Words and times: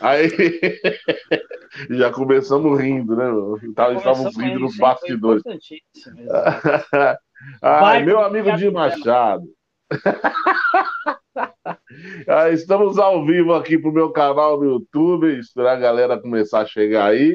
Aí 0.00 0.28
já 1.90 2.12
começamos 2.12 2.80
rindo, 2.80 3.16
né? 3.16 3.24
Tá, 3.74 3.92
estávamos 3.92 4.36
rindo 4.36 4.60
nos 4.60 4.76
bastidores. 4.76 5.42
Ai, 7.62 8.04
meu 8.04 8.20
amigo 8.20 8.54
de 8.56 8.70
Machado. 8.70 9.44
ah, 12.28 12.50
estamos 12.50 12.98
ao 12.98 13.24
vivo 13.24 13.54
aqui 13.54 13.78
pro 13.78 13.92
meu 13.92 14.10
canal 14.10 14.58
no 14.58 14.64
YouTube, 14.64 15.38
esperar 15.38 15.76
a 15.76 15.80
galera 15.80 16.20
começar 16.20 16.60
a 16.60 16.66
chegar 16.66 17.06
aí. 17.06 17.34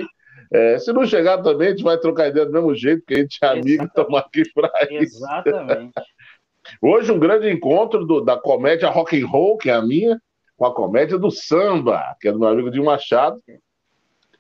É, 0.53 0.77
se 0.77 0.91
não 0.91 1.05
chegar 1.05 1.41
também, 1.41 1.67
a 1.67 1.71
gente 1.71 1.83
vai 1.83 1.97
trocar 1.97 2.27
ideia 2.27 2.45
do 2.45 2.51
mesmo 2.51 2.75
jeito, 2.75 2.99
porque 2.99 3.15
a 3.15 3.19
gente 3.19 3.39
é 3.41 3.47
amigo 3.47 3.83
e 3.83 3.87
estamos 3.87 4.19
aqui 4.19 4.43
para 4.53 4.69
isso. 4.91 5.17
Exatamente. 5.17 5.93
Hoje 6.81 7.11
um 7.11 7.17
grande 7.17 7.49
encontro 7.49 8.05
do, 8.05 8.21
da 8.21 8.37
comédia 8.37 8.89
rock 8.89 9.19
and 9.19 9.25
roll, 9.25 9.57
que 9.57 9.69
é 9.69 9.73
a 9.73 9.81
minha, 9.81 10.19
com 10.61 10.67
a 10.67 10.75
comédia 10.75 11.17
do 11.17 11.31
samba, 11.31 12.15
que 12.21 12.27
é 12.27 12.31
do 12.31 12.37
meu 12.37 12.47
amigo 12.47 12.69
Dinho 12.69 12.85
Machado. 12.85 13.41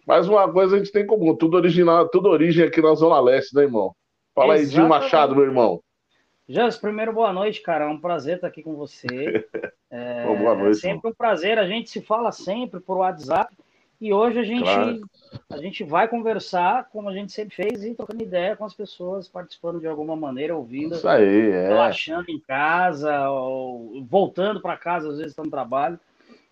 Mas 0.05 0.27
uma 0.27 0.47
coisa 0.53 0.75
a 0.75 0.77
gente 0.77 0.91
tem 0.91 1.01
em 1.01 1.07
comum, 1.07 1.35
tudo 1.35 1.57
original, 1.57 2.07
tudo 2.09 2.29
origem 2.29 2.63
aqui 2.63 2.79
na 2.79 2.93
Zona 2.93 3.19
Leste, 3.19 3.55
né, 3.55 3.63
irmão? 3.63 3.95
Fala 4.35 4.53
Exatamente. 4.53 4.69
aí, 4.69 4.75
Dinho 4.75 4.87
Machado, 4.87 5.35
meu 5.35 5.45
irmão. 5.45 5.81
Jans, 6.47 6.77
primeiro 6.77 7.11
boa 7.11 7.33
noite, 7.33 7.63
cara. 7.63 7.85
É 7.85 7.87
um 7.87 7.99
prazer 7.99 8.35
estar 8.35 8.47
aqui 8.47 8.61
com 8.61 8.75
você. 8.75 9.07
É, 9.93 10.25
Bom, 10.25 10.37
boa 10.37 10.55
noite. 10.55 10.77
É 10.77 10.79
sempre 10.79 11.09
um 11.09 11.13
prazer. 11.13 11.59
A 11.59 11.67
gente 11.67 11.89
se 11.89 12.01
fala 12.01 12.31
sempre 12.31 12.79
por 12.79 12.95
WhatsApp 12.95 13.53
e 13.99 14.13
hoje 14.13 14.39
a 14.39 14.43
gente 14.43 14.63
claro. 14.63 15.01
a 15.49 15.57
gente 15.57 15.83
vai 15.83 16.07
conversar 16.07 16.87
como 16.93 17.09
a 17.09 17.13
gente 17.13 17.33
sempre 17.33 17.53
fez 17.53 17.83
e 17.83 17.93
trocando 17.93 18.23
ideia 18.23 18.55
com 18.55 18.63
as 18.63 18.73
pessoas 18.73 19.27
participando 19.27 19.81
de 19.81 19.87
alguma 19.87 20.15
maneira, 20.15 20.55
ouvindo, 20.55 20.95
isso 20.95 21.05
aí, 21.09 21.51
é. 21.51 21.67
relaxando 21.67 22.31
em 22.31 22.39
casa, 22.39 23.29
ou 23.29 24.01
voltando 24.05 24.61
para 24.61 24.77
casa 24.77 25.09
às 25.09 25.17
vezes 25.17 25.33
está 25.33 25.43
no 25.43 25.51
trabalho. 25.51 25.99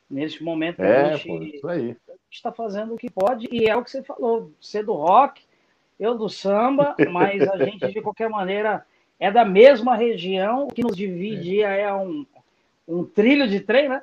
Neste 0.09 0.43
momento 0.43 0.81
é, 0.81 1.13
a 1.13 1.15
gente 1.17 1.99
está 2.31 2.51
fazendo 2.51 2.95
o 2.95 2.97
que 2.97 3.11
pode 3.11 3.47
e 3.51 3.69
é 3.69 3.75
o 3.75 3.83
que 3.83 3.91
você 3.91 4.01
falou. 4.01 4.51
Você 4.59 4.81
do 4.81 4.93
rock, 4.93 5.43
eu 5.99 6.17
do 6.17 6.27
samba, 6.27 6.95
mas 7.11 7.47
a 7.47 7.63
gente 7.63 7.91
de 7.91 8.01
qualquer 8.01 8.29
maneira 8.29 8.83
é 9.19 9.29
da 9.29 9.45
mesma 9.45 9.95
região, 9.95 10.65
o 10.65 10.73
que 10.73 10.81
nos 10.81 10.95
divide 10.95 11.61
é, 11.61 11.81
é 11.81 11.93
um, 11.93 12.25
um 12.87 13.03
trilho 13.03 13.47
de 13.47 13.59
trem, 13.59 13.89
né? 13.89 14.01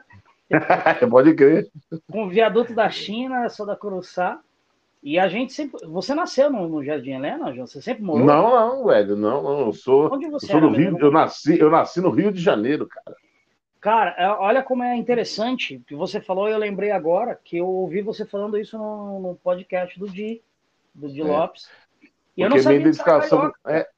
Pode 1.11 1.35
crer. 1.35 1.69
Com 2.09 2.27
o 2.27 2.29
viaduto 2.29 2.73
da 2.73 2.89
China, 2.89 3.49
sou 3.49 3.67
da 3.67 3.75
Curuçá. 3.75 4.41
E 5.03 5.19
a 5.19 5.29
gente 5.29 5.53
sempre. 5.53 5.87
Você 5.87 6.15
nasceu 6.15 6.51
no, 6.51 6.69
no 6.69 6.85
Jardim 6.85 7.13
Helena, 7.13 7.53
João? 7.53 7.67
Você 7.67 7.81
sempre 7.81 8.03
morou? 8.03 8.25
Não, 8.25 8.51
não, 8.51 8.87
velho. 8.87 9.17
Não, 9.17 9.43
não. 9.43 9.61
Eu 9.67 9.73
sou. 9.73 10.13
Onde 10.13 10.29
você 10.29 10.47
eu 10.47 10.51
sou 10.51 10.61
do 10.61 10.71
Rio. 10.71 10.99
Eu 10.99 11.13
nasci, 11.13 11.59
eu 11.59 11.71
nasci 11.71 12.01
no 12.01 12.11
Rio 12.11 12.33
de 12.33 12.41
Janeiro, 12.41 12.87
cara. 12.87 13.17
Cara, 13.87 14.17
é, 14.19 14.29
olha 14.29 14.65
como 14.65 14.83
é 14.83 14.97
interessante 14.97 15.81
que 15.87 15.95
você 15.95 16.21
falou, 16.21 16.49
eu 16.49 16.59
lembrei 16.59 16.91
agora 16.91 17.39
que 17.45 17.59
eu 17.59 17.69
ouvi 17.69 18.03
você 18.03 18.27
falando 18.27 18.59
isso 18.59 18.77
no, 18.77 19.21
no 19.21 19.35
podcast 19.37 19.97
do 19.97 20.11
Di, 20.11 20.43
do 20.93 21.09
Di 21.09 21.21
é. 21.21 21.25
Lopes. 21.25 21.71
E 22.03 22.09
Porque 22.09 22.43
eu 22.43 22.51
não 22.51 22.59
sabia 22.59 22.79
minha 22.81 22.89
identificação, 22.89 23.53
é, 23.65 23.89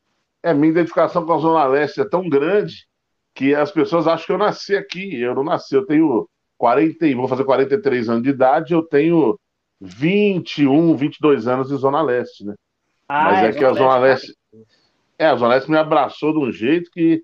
é, 0.42 0.52
minha 0.52 0.72
identificação 0.72 1.24
com 1.24 1.32
a 1.32 1.38
Zona 1.38 1.64
Leste 1.64 2.02
é 2.02 2.04
tão 2.04 2.28
grande 2.28 2.86
que 3.34 3.54
as 3.54 3.72
pessoas 3.72 4.06
acham 4.06 4.26
que 4.26 4.32
eu 4.32 4.36
nasci 4.36 4.76
aqui. 4.76 5.18
Eu 5.22 5.34
não 5.34 5.42
nasci, 5.42 5.74
eu 5.74 5.86
tenho 5.86 6.28
40, 6.58 7.16
vou 7.16 7.26
fazer 7.26 7.44
43 7.44 8.10
anos 8.10 8.22
de 8.24 8.28
idade, 8.28 8.74
eu 8.74 8.82
tenho 8.82 9.40
21, 9.80 10.96
22 10.96 11.48
anos 11.48 11.68
de 11.68 11.76
Zona 11.76 12.02
Leste, 12.02 12.44
né? 12.44 12.54
Ah, 13.08 13.24
Mas 13.24 13.42
é, 13.42 13.46
é 13.48 13.52
que 13.54 13.64
a 13.64 13.72
Zona 13.72 13.96
Leste. 13.96 14.36
É, 15.18 15.28
a 15.28 15.34
Zona 15.34 15.54
Leste 15.54 15.70
me 15.70 15.78
abraçou 15.78 16.34
de 16.34 16.40
um 16.40 16.52
jeito 16.52 16.90
que 16.90 17.22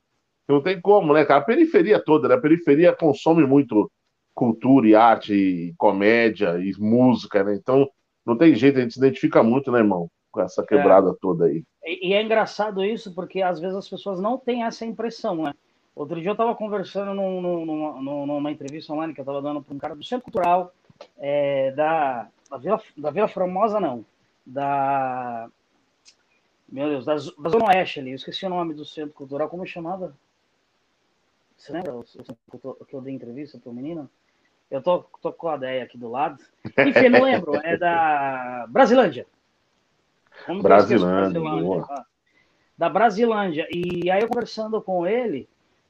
não 0.48 0.62
tem 0.62 0.81
como, 0.81 1.12
né, 1.12 1.25
cara? 1.25 1.41
A 1.41 1.45
periferia 1.45 1.98
toda, 1.98 2.28
né? 2.28 2.34
A 2.34 2.41
periferia 2.41 2.95
consome 2.95 3.47
muito 3.47 3.91
cultura 4.34 4.86
e 4.89 4.95
arte, 4.95 5.33
e 5.33 5.75
comédia 5.78 6.59
e 6.59 6.73
música, 6.78 7.45
né? 7.45 7.55
Então 7.55 7.89
não 8.27 8.36
tem 8.36 8.55
jeito, 8.55 8.78
a 8.78 8.83
gente 8.83 8.95
se 8.95 8.98
identifica 8.98 9.42
muito, 9.42 9.70
né, 9.70 9.78
irmão? 9.78 10.09
Com 10.33 10.41
essa 10.41 10.62
é. 10.62 10.67
quebrada 10.67 11.11
é. 11.11 11.14
toda 11.20 11.47
aí. 11.47 11.62
E 11.84 12.12
é 12.14 12.23
engraçado 12.23 12.84
isso, 12.84 13.14
porque 13.14 13.42
às 13.42 13.61
vezes 13.61 13.77
as 13.77 13.89
pessoas 13.89 14.20
não 14.20 14.39
têm 14.39 14.64
essa 14.64 14.85
impressão, 14.85 15.42
né? 15.42 15.52
Outro 15.95 16.20
dia 16.20 16.30
eu 16.30 16.33
estava 16.33 16.55
conversando 16.57 17.14
num, 17.14 17.41
num, 17.41 18.27
numa, 18.27 18.51
entrevista 18.51 18.92
online 18.92 19.14
que 19.14 19.20
eu 19.20 19.23
estava 19.23 19.41
dando 19.41 19.63
para 19.63 19.74
um 19.74 19.79
cara 19.79 19.95
do 19.95 20.02
Centro 20.02 20.24
Cultural 20.24 20.74
é, 21.17 21.70
da, 21.73 22.29
da, 22.51 22.57
Vila, 22.57 22.83
da 22.97 23.11
Vila 23.11 23.29
Formosa, 23.29 23.79
não, 23.79 24.05
da. 24.45 25.48
Meu 26.68 26.89
Deus, 26.89 27.05
da, 27.05 27.14
da 27.14 27.51
Zona 27.51 27.68
Oeste 27.68 28.01
ali, 28.01 28.11
eu 28.11 28.17
esqueci 28.17 28.45
o 28.45 28.48
nome 28.48 28.74
do 28.74 28.85
Centro 28.85 29.14
Cultural, 29.14 29.48
como 29.48 29.64
chamava? 29.64 30.17
Você 31.57 31.73
lembra 31.73 31.95
o, 31.95 32.05
o 32.63 32.85
que 32.85 32.95
eu 32.95 33.01
dei 33.01 33.15
entrevista 33.15 33.59
para 33.59 33.70
o 33.70 33.75
menino? 33.75 34.11
Eu 34.70 34.83
tô, 34.83 35.05
tô 35.20 35.33
com 35.33 35.48
a 35.48 35.57
ideia 35.57 35.85
aqui 35.85 35.97
do 35.97 36.11
lado. 36.11 36.42
Enfim, 36.79 37.09
não 37.09 37.23
lembro, 37.23 37.55
é 37.57 37.77
da 37.77 38.67
Brasilândia. 38.69 39.27
Como 40.47 40.63
Brasilândia. 40.63 41.41
Brasilândia 41.41 41.85
ah, 41.91 42.05
da 42.77 42.89
Brasilândia. 42.89 43.69
E 43.70 44.11
aí 44.11 44.20
eu 44.20 44.29
conversando 44.29 44.81
com 44.83 45.07
ele, 45.07 45.48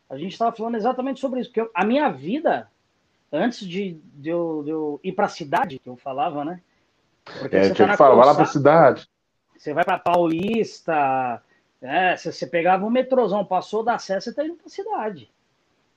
a 0.09 0.17
gente 0.17 0.33
estava 0.33 0.55
falando 0.55 0.77
exatamente 0.77 1.21
sobre 1.21 1.41
isso, 1.41 1.51
porque 1.51 1.71
a 1.75 1.85
minha 1.85 2.11
vida, 2.11 2.69
antes 3.33 3.67
de, 3.67 3.99
de, 4.15 4.29
eu, 4.29 4.63
de 4.65 4.71
eu, 4.71 5.01
ir 5.03 5.13
para 5.13 5.27
a 5.27 5.31
cidade, 5.31 5.79
que 5.79 5.89
eu 5.89 5.97
falava, 5.97 6.45
né? 6.45 6.61
Porque 7.41 7.57
é, 7.57 7.65
você 7.65 7.75
tinha 7.75 7.89
tá 7.89 7.93
que 7.93 7.99
falar 7.99 8.25
lá 8.25 8.35
para 8.35 8.45
cidade. 8.45 9.09
Você 9.57 9.73
vai 9.73 9.85
para 9.85 9.99
Paulista, 9.99 11.43
é, 11.81 12.17
se 12.17 12.31
você 12.31 12.47
pegava 12.47 12.85
um 12.85 12.91
metrôzão, 12.91 13.45
passou 13.45 13.83
da 13.83 13.99
Sé, 13.99 14.21
você 14.21 14.31
está 14.31 14.45
indo 14.45 14.57
para 14.57 14.69
cidade. 14.69 15.31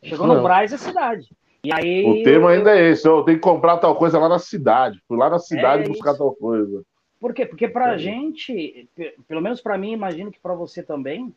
Chegou 0.04 0.28
no 0.28 0.42
Braz, 0.42 0.72
é 0.74 0.78
cidade. 0.78 1.28
E 1.64 1.74
aí, 1.74 2.06
o 2.06 2.24
tema 2.24 2.52
ainda 2.52 2.78
é 2.78 2.92
esse, 2.92 3.08
eu 3.08 3.24
tenho 3.24 3.38
que 3.38 3.44
comprar 3.44 3.78
tal 3.78 3.96
coisa 3.96 4.20
lá 4.20 4.30
na 4.30 4.40
cidade. 4.40 5.02
Fui 5.08 5.18
lá 5.18 5.30
na 5.30 5.40
cidade 5.40 5.84
é 5.84 5.88
buscar 5.88 6.16
tal 6.16 6.34
coisa. 6.34 6.84
Por 7.20 7.34
quê? 7.34 7.46
Porque 7.46 7.68
para 7.68 7.92
a 7.92 7.96
é. 7.96 7.98
gente, 7.98 8.88
pelo 9.28 9.42
menos 9.42 9.60
para 9.60 9.78
mim, 9.78 9.92
imagino 9.92 10.32
que 10.32 10.40
para 10.40 10.54
você 10.54 10.84
também, 10.84 11.34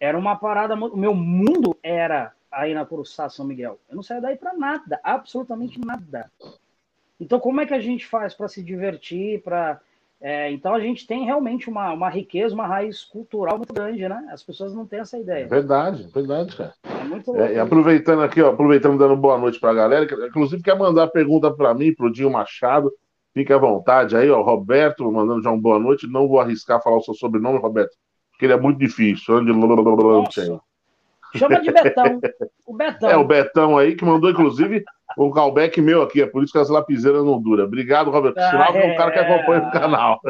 era 0.00 0.18
uma 0.18 0.36
parada. 0.36 0.74
O 0.74 0.96
meu 0.96 1.14
mundo 1.14 1.76
era 1.82 2.32
aí 2.50 2.74
na 2.74 2.84
Curuçá, 2.84 3.28
São 3.28 3.46
Miguel. 3.46 3.78
Eu 3.88 3.96
não 3.96 4.02
saía 4.02 4.20
daí 4.20 4.36
para 4.36 4.54
nada, 4.54 5.00
absolutamente 5.02 5.80
nada. 5.80 6.30
Então, 7.18 7.40
como 7.40 7.60
é 7.60 7.66
que 7.66 7.74
a 7.74 7.80
gente 7.80 8.06
faz 8.06 8.34
para 8.34 8.48
se 8.48 8.62
divertir? 8.62 9.42
Para 9.42 9.80
é, 10.20 10.50
então, 10.50 10.74
a 10.74 10.80
gente 10.80 11.06
tem 11.06 11.24
realmente 11.24 11.68
uma, 11.68 11.92
uma 11.92 12.08
riqueza, 12.08 12.54
uma 12.54 12.66
raiz 12.66 13.04
cultural 13.04 13.58
muito 13.58 13.72
grande, 13.72 14.08
né? 14.08 14.28
As 14.30 14.42
pessoas 14.42 14.74
não 14.74 14.86
têm 14.86 15.00
essa 15.00 15.18
ideia. 15.18 15.46
Verdade, 15.46 16.08
verdade, 16.12 16.56
cara. 16.56 16.74
É 16.84 17.04
muito. 17.04 17.36
É, 17.36 17.54
e 17.54 17.58
aproveitando 17.58 18.22
aqui, 18.22 18.40
ó, 18.40 18.50
aproveitando, 18.50 18.98
dando 18.98 19.16
boa 19.16 19.38
noite 19.38 19.60
para 19.60 19.70
a 19.70 19.74
galera, 19.74 20.06
que, 20.06 20.14
inclusive 20.14 20.62
quer 20.62 20.76
mandar 20.76 21.08
pergunta 21.08 21.50
para 21.50 21.74
mim, 21.74 21.94
para 21.94 22.06
o 22.06 22.12
Dinho 22.12 22.30
Machado. 22.30 22.90
Fique 23.34 23.52
à 23.52 23.58
vontade 23.58 24.16
aí, 24.16 24.30
ó. 24.30 24.40
Roberto, 24.40 25.10
mandando 25.12 25.42
já 25.42 25.50
uma 25.50 25.60
boa 25.60 25.78
noite. 25.78 26.06
Não 26.06 26.26
vou 26.26 26.40
arriscar 26.40 26.82
falar 26.82 26.96
o 26.96 27.02
seu 27.02 27.12
sobrenome, 27.12 27.58
Roberto 27.58 27.94
porque 28.36 28.44
ele 28.44 28.52
é 28.52 28.60
muito 28.60 28.78
difícil. 28.78 29.34
Nossa. 30.44 30.60
Chama 31.34 31.60
de 31.60 31.72
Betão. 31.72 32.20
O 32.66 32.74
Betão. 32.76 33.10
É, 33.10 33.16
o 33.16 33.24
Betão 33.24 33.78
aí, 33.78 33.96
que 33.96 34.04
mandou, 34.04 34.30
inclusive, 34.30 34.84
um 35.16 35.30
callback 35.30 35.80
meu 35.80 36.02
aqui. 36.02 36.22
É 36.22 36.26
por 36.26 36.42
isso 36.42 36.52
que 36.52 36.58
as 36.58 36.68
lapiseiras 36.68 37.24
não 37.24 37.40
duram. 37.40 37.64
Obrigado, 37.64 38.10
Roberto. 38.10 38.38
Ah, 38.38 38.50
Sinal 38.50 38.76
é, 38.76 38.92
um 38.92 38.96
cara 38.96 39.10
que 39.10 39.18
acompanha 39.18 39.68
o 39.68 39.70
canal. 39.70 40.20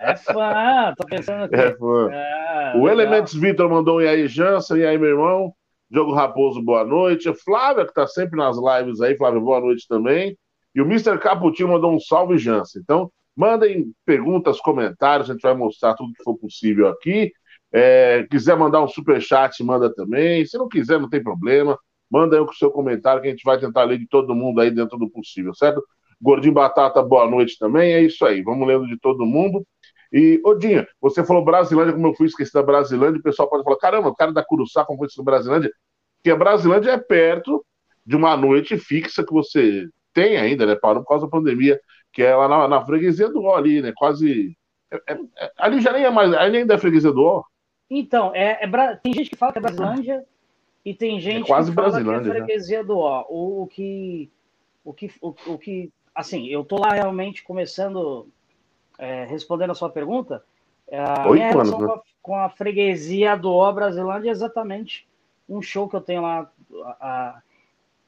É 0.00 0.16
fã, 0.16 0.94
tô 0.96 1.06
pensando 1.06 1.44
aqui. 1.44 1.54
É 1.54 1.74
fã. 1.76 2.10
É, 2.10 2.72
o 2.76 2.88
Elementos 2.88 3.34
Vitor 3.34 3.68
mandou 3.70 3.98
um 3.98 4.00
e 4.00 4.08
aí, 4.08 4.26
Jansen, 4.26 4.78
e 4.78 4.86
aí, 4.86 4.98
meu 4.98 5.10
irmão. 5.10 5.52
Diogo 5.90 6.12
Raposo, 6.12 6.62
boa 6.62 6.84
noite. 6.84 7.32
Flávia, 7.34 7.86
que 7.86 7.92
tá 7.92 8.06
sempre 8.06 8.36
nas 8.36 8.56
lives 8.56 9.00
aí. 9.00 9.16
Flávia, 9.16 9.38
boa 9.38 9.60
noite 9.60 9.86
também. 9.86 10.36
E 10.74 10.80
o 10.80 10.86
Mr. 10.86 11.18
Caputinho 11.18 11.68
mandou 11.68 11.94
um 11.94 12.00
salve, 12.00 12.38
Jansen. 12.38 12.80
Então, 12.82 13.12
mandem 13.36 13.92
perguntas, 14.04 14.58
comentários, 14.58 15.28
a 15.28 15.34
gente 15.34 15.42
vai 15.42 15.54
mostrar 15.54 15.94
tudo 15.94 16.14
que 16.14 16.24
for 16.24 16.36
possível 16.36 16.88
aqui. 16.88 17.30
É, 17.70 18.26
quiser 18.30 18.56
mandar 18.56 18.82
um 18.82 18.88
super 18.88 19.20
chat, 19.20 19.62
manda 19.62 19.92
também. 19.94 20.44
Se 20.46 20.56
não 20.58 20.68
quiser, 20.68 20.98
não 20.98 21.08
tem 21.08 21.22
problema. 21.22 21.78
Manda 22.12 22.36
aí 22.36 22.42
o 22.42 22.52
seu 22.52 22.70
comentário 22.70 23.22
que 23.22 23.28
a 23.28 23.30
gente 23.30 23.42
vai 23.42 23.58
tentar 23.58 23.84
ler 23.84 23.98
de 23.98 24.06
todo 24.06 24.34
mundo 24.34 24.60
aí 24.60 24.70
dentro 24.70 24.98
do 24.98 25.08
possível, 25.08 25.54
certo? 25.54 25.82
Gordinho 26.20 26.52
Batata, 26.52 27.02
boa 27.02 27.26
noite 27.26 27.56
também. 27.58 27.94
É 27.94 28.02
isso 28.02 28.22
aí. 28.26 28.42
Vamos 28.42 28.68
lendo 28.68 28.86
de 28.86 28.98
todo 28.98 29.24
mundo. 29.24 29.66
E, 30.12 30.38
Odinha, 30.44 30.86
você 31.00 31.24
falou 31.24 31.42
Brasilândia, 31.42 31.94
como 31.94 32.08
eu 32.08 32.14
fui 32.14 32.26
esquecido 32.26 32.60
da 32.60 32.62
Brasilândia, 32.62 33.18
o 33.18 33.22
pessoal 33.22 33.48
pode 33.48 33.64
falar: 33.64 33.78
caramba, 33.78 34.10
o 34.10 34.14
cara 34.14 34.30
da 34.30 34.44
Curuçá, 34.44 34.84
como 34.84 34.98
foi 34.98 35.06
isso 35.06 35.16
da 35.16 35.24
Brasilândia? 35.24 35.72
Porque 36.18 36.30
a 36.30 36.36
Brasilândia 36.36 36.90
é 36.90 36.98
perto 36.98 37.64
de 38.04 38.14
uma 38.14 38.36
noite 38.36 38.76
fixa 38.76 39.24
que 39.24 39.32
você 39.32 39.88
tem 40.12 40.36
ainda, 40.36 40.66
né? 40.66 40.76
Parou 40.76 41.02
por 41.02 41.08
causa 41.08 41.24
da 41.24 41.30
pandemia, 41.30 41.80
que 42.12 42.22
é 42.22 42.36
lá 42.36 42.46
na, 42.46 42.68
na 42.68 42.84
freguesia 42.84 43.30
do 43.30 43.42
Ó 43.42 43.56
ali, 43.56 43.80
né? 43.80 43.90
Quase. 43.96 44.54
É, 44.92 45.14
é, 45.14 45.18
é 45.38 45.50
ali 45.56 45.80
já 45.80 45.92
nem 45.92 46.04
é 46.04 46.10
mais. 46.10 46.30
Ali 46.34 46.58
ainda 46.58 46.74
é 46.74 46.78
freguesia 46.78 47.10
do 47.10 47.24
Ó. 47.24 47.42
Então, 47.88 48.34
é, 48.34 48.62
é, 48.62 48.96
tem 49.02 49.14
gente 49.14 49.30
que 49.30 49.36
fala 49.36 49.52
que 49.52 49.58
é 49.58 49.62
Brasilândia 49.62 50.22
e 50.84 50.94
tem 50.94 51.20
gente 51.20 51.44
é 51.44 51.46
quase 51.46 51.70
que 51.70 51.74
fala 51.74 52.02
que 52.02 52.10
é 52.10 52.22
freguesia 52.22 52.78
né? 52.78 52.84
do 52.84 52.98
ó. 52.98 53.24
O, 53.28 53.62
o, 53.62 53.66
que, 53.66 54.30
o, 54.84 54.92
que, 54.92 55.10
o, 55.20 55.34
o, 55.46 55.58
que, 55.58 55.92
assim, 56.14 56.46
eu 56.48 56.64
tô 56.64 56.78
lá 56.78 56.90
realmente 56.90 57.44
começando, 57.44 58.28
é, 58.98 59.24
respondendo 59.24 59.70
a 59.70 59.74
sua 59.74 59.90
pergunta, 59.90 60.44
é, 60.88 60.98
a 60.98 61.22
Oito 61.22 61.34
minha 61.34 61.48
relação 61.50 61.78
anos, 61.78 61.88
né? 61.88 61.94
com, 61.94 61.94
a, 61.94 62.02
com, 62.22 62.36
a, 62.36 62.48
freguesia 62.50 63.36
do 63.36 63.52
ó 63.52 63.72
Brasilândia 63.72 64.28
é 64.28 64.32
exatamente 64.32 65.08
um 65.48 65.62
show 65.62 65.88
que 65.88 65.94
eu 65.94 66.00
tenho 66.00 66.22
lá. 66.22 66.50
A, 66.84 66.96
a, 67.00 67.42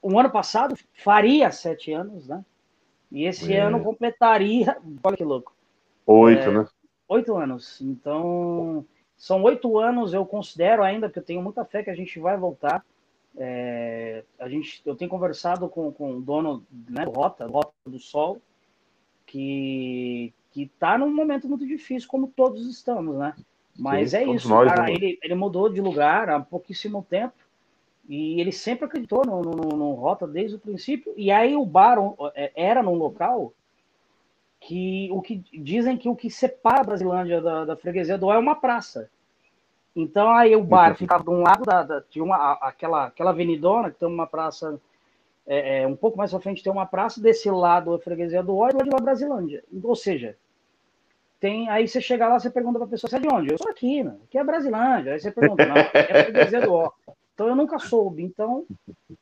um 0.02 0.18
ano 0.18 0.30
passado, 0.30 0.76
faria 0.92 1.50
sete 1.50 1.92
anos, 1.92 2.26
né? 2.26 2.44
E 3.10 3.24
esse 3.24 3.54
é. 3.54 3.60
ano 3.60 3.82
completaria, 3.82 4.76
olha 5.02 5.16
que 5.16 5.24
louco. 5.24 5.54
Oito, 6.06 6.42
é, 6.42 6.50
né? 6.50 6.66
Oito 7.08 7.36
anos. 7.36 7.80
Então, 7.80 8.84
são 9.24 9.42
oito 9.44 9.78
anos, 9.78 10.12
eu 10.12 10.26
considero 10.26 10.84
ainda, 10.84 11.08
que 11.08 11.18
eu 11.18 11.22
tenho 11.22 11.40
muita 11.40 11.64
fé 11.64 11.82
que 11.82 11.88
a 11.88 11.94
gente 11.94 12.18
vai 12.18 12.36
voltar. 12.36 12.84
É, 13.38 14.22
a 14.38 14.50
gente, 14.50 14.82
eu 14.84 14.94
tenho 14.94 15.10
conversado 15.10 15.66
com, 15.66 15.90
com 15.90 16.18
o 16.18 16.20
dono 16.20 16.62
né, 16.90 17.06
do 17.06 17.10
Rota, 17.10 17.46
Rota 17.46 17.72
do 17.86 17.98
Sol, 17.98 18.38
que 19.24 20.30
que 20.50 20.64
está 20.64 20.98
num 20.98 21.12
momento 21.12 21.48
muito 21.48 21.66
difícil, 21.66 22.06
como 22.06 22.28
todos 22.28 22.68
estamos, 22.68 23.16
né? 23.16 23.34
Mas 23.76 24.10
Sim, 24.10 24.16
é 24.18 24.24
isso, 24.24 24.46
nós, 24.46 24.68
cara, 24.68 24.82
né? 24.82 24.92
ele, 24.92 25.18
ele 25.22 25.34
mudou 25.34 25.70
de 25.70 25.80
lugar 25.80 26.28
há 26.28 26.38
pouquíssimo 26.38 27.04
tempo 27.08 27.34
e 28.06 28.38
ele 28.38 28.52
sempre 28.52 28.84
acreditou 28.84 29.24
no, 29.24 29.40
no, 29.40 29.76
no, 29.76 29.94
Rota 29.94 30.26
desde 30.26 30.56
o 30.56 30.60
princípio. 30.60 31.14
E 31.16 31.30
aí 31.30 31.56
o 31.56 31.64
bar 31.64 31.96
é, 32.34 32.52
era 32.54 32.82
num 32.82 32.94
local 32.94 33.54
que 34.60 35.08
o 35.10 35.20
que 35.20 35.42
dizem 35.52 35.96
que 35.96 36.10
o 36.10 36.14
que 36.14 36.30
separa 36.30 36.82
a 36.82 36.84
Brasilândia 36.84 37.40
da, 37.40 37.64
da 37.64 37.76
freguesia 37.76 38.18
do 38.18 38.30
é 38.30 38.38
uma 38.38 38.54
praça. 38.54 39.10
Então 39.94 40.30
aí 40.30 40.56
o 40.56 40.64
bar 40.64 40.96
ficava 40.96 41.22
de 41.22 41.30
um 41.30 41.42
lado 41.42 41.64
da, 41.64 41.82
da 41.82 42.00
tinha 42.00 42.24
uma 42.24 42.54
aquela 42.54 43.06
aquela 43.06 43.30
avenidona 43.30 43.90
que 43.90 43.98
tem 43.98 44.08
uma 44.08 44.26
praça 44.26 44.80
é, 45.46 45.82
é, 45.82 45.86
um 45.86 45.94
pouco 45.94 46.18
mais 46.18 46.34
à 46.34 46.40
frente 46.40 46.62
tem 46.62 46.72
uma 46.72 46.86
praça 46.86 47.20
desse 47.20 47.50
lado 47.50 47.94
a 47.94 47.98
freguesia 47.98 48.42
do 48.42 48.56
Ó 48.56 48.68
do 48.68 48.78
lado 48.78 48.84
de 48.84 48.90
lá 48.90 49.00
Brasilândia. 49.00 49.62
Ou 49.82 49.94
seja, 49.94 50.36
tem, 51.38 51.68
aí 51.68 51.86
você 51.86 52.00
chega 52.00 52.26
lá, 52.26 52.38
você 52.38 52.48
pergunta 52.48 52.78
para 52.78 52.86
a 52.86 52.90
pessoa, 52.90 53.10
você 53.10 53.16
é 53.16 53.20
de 53.20 53.28
onde? 53.28 53.52
Eu 53.52 53.58
sou 53.58 53.70
aqui, 53.70 54.02
né? 54.02 54.16
aqui 54.24 54.38
é 54.38 54.42
Brasilândia. 54.42 55.12
Aí 55.12 55.20
você 55.20 55.30
pergunta, 55.30 55.66
não, 55.66 55.76
é 55.76 56.24
freguesia 56.24 56.62
do 56.62 56.72
Ó. 56.72 56.90
Então 57.34 57.48
eu 57.48 57.54
nunca 57.54 57.78
soube. 57.78 58.22
Então, 58.22 58.64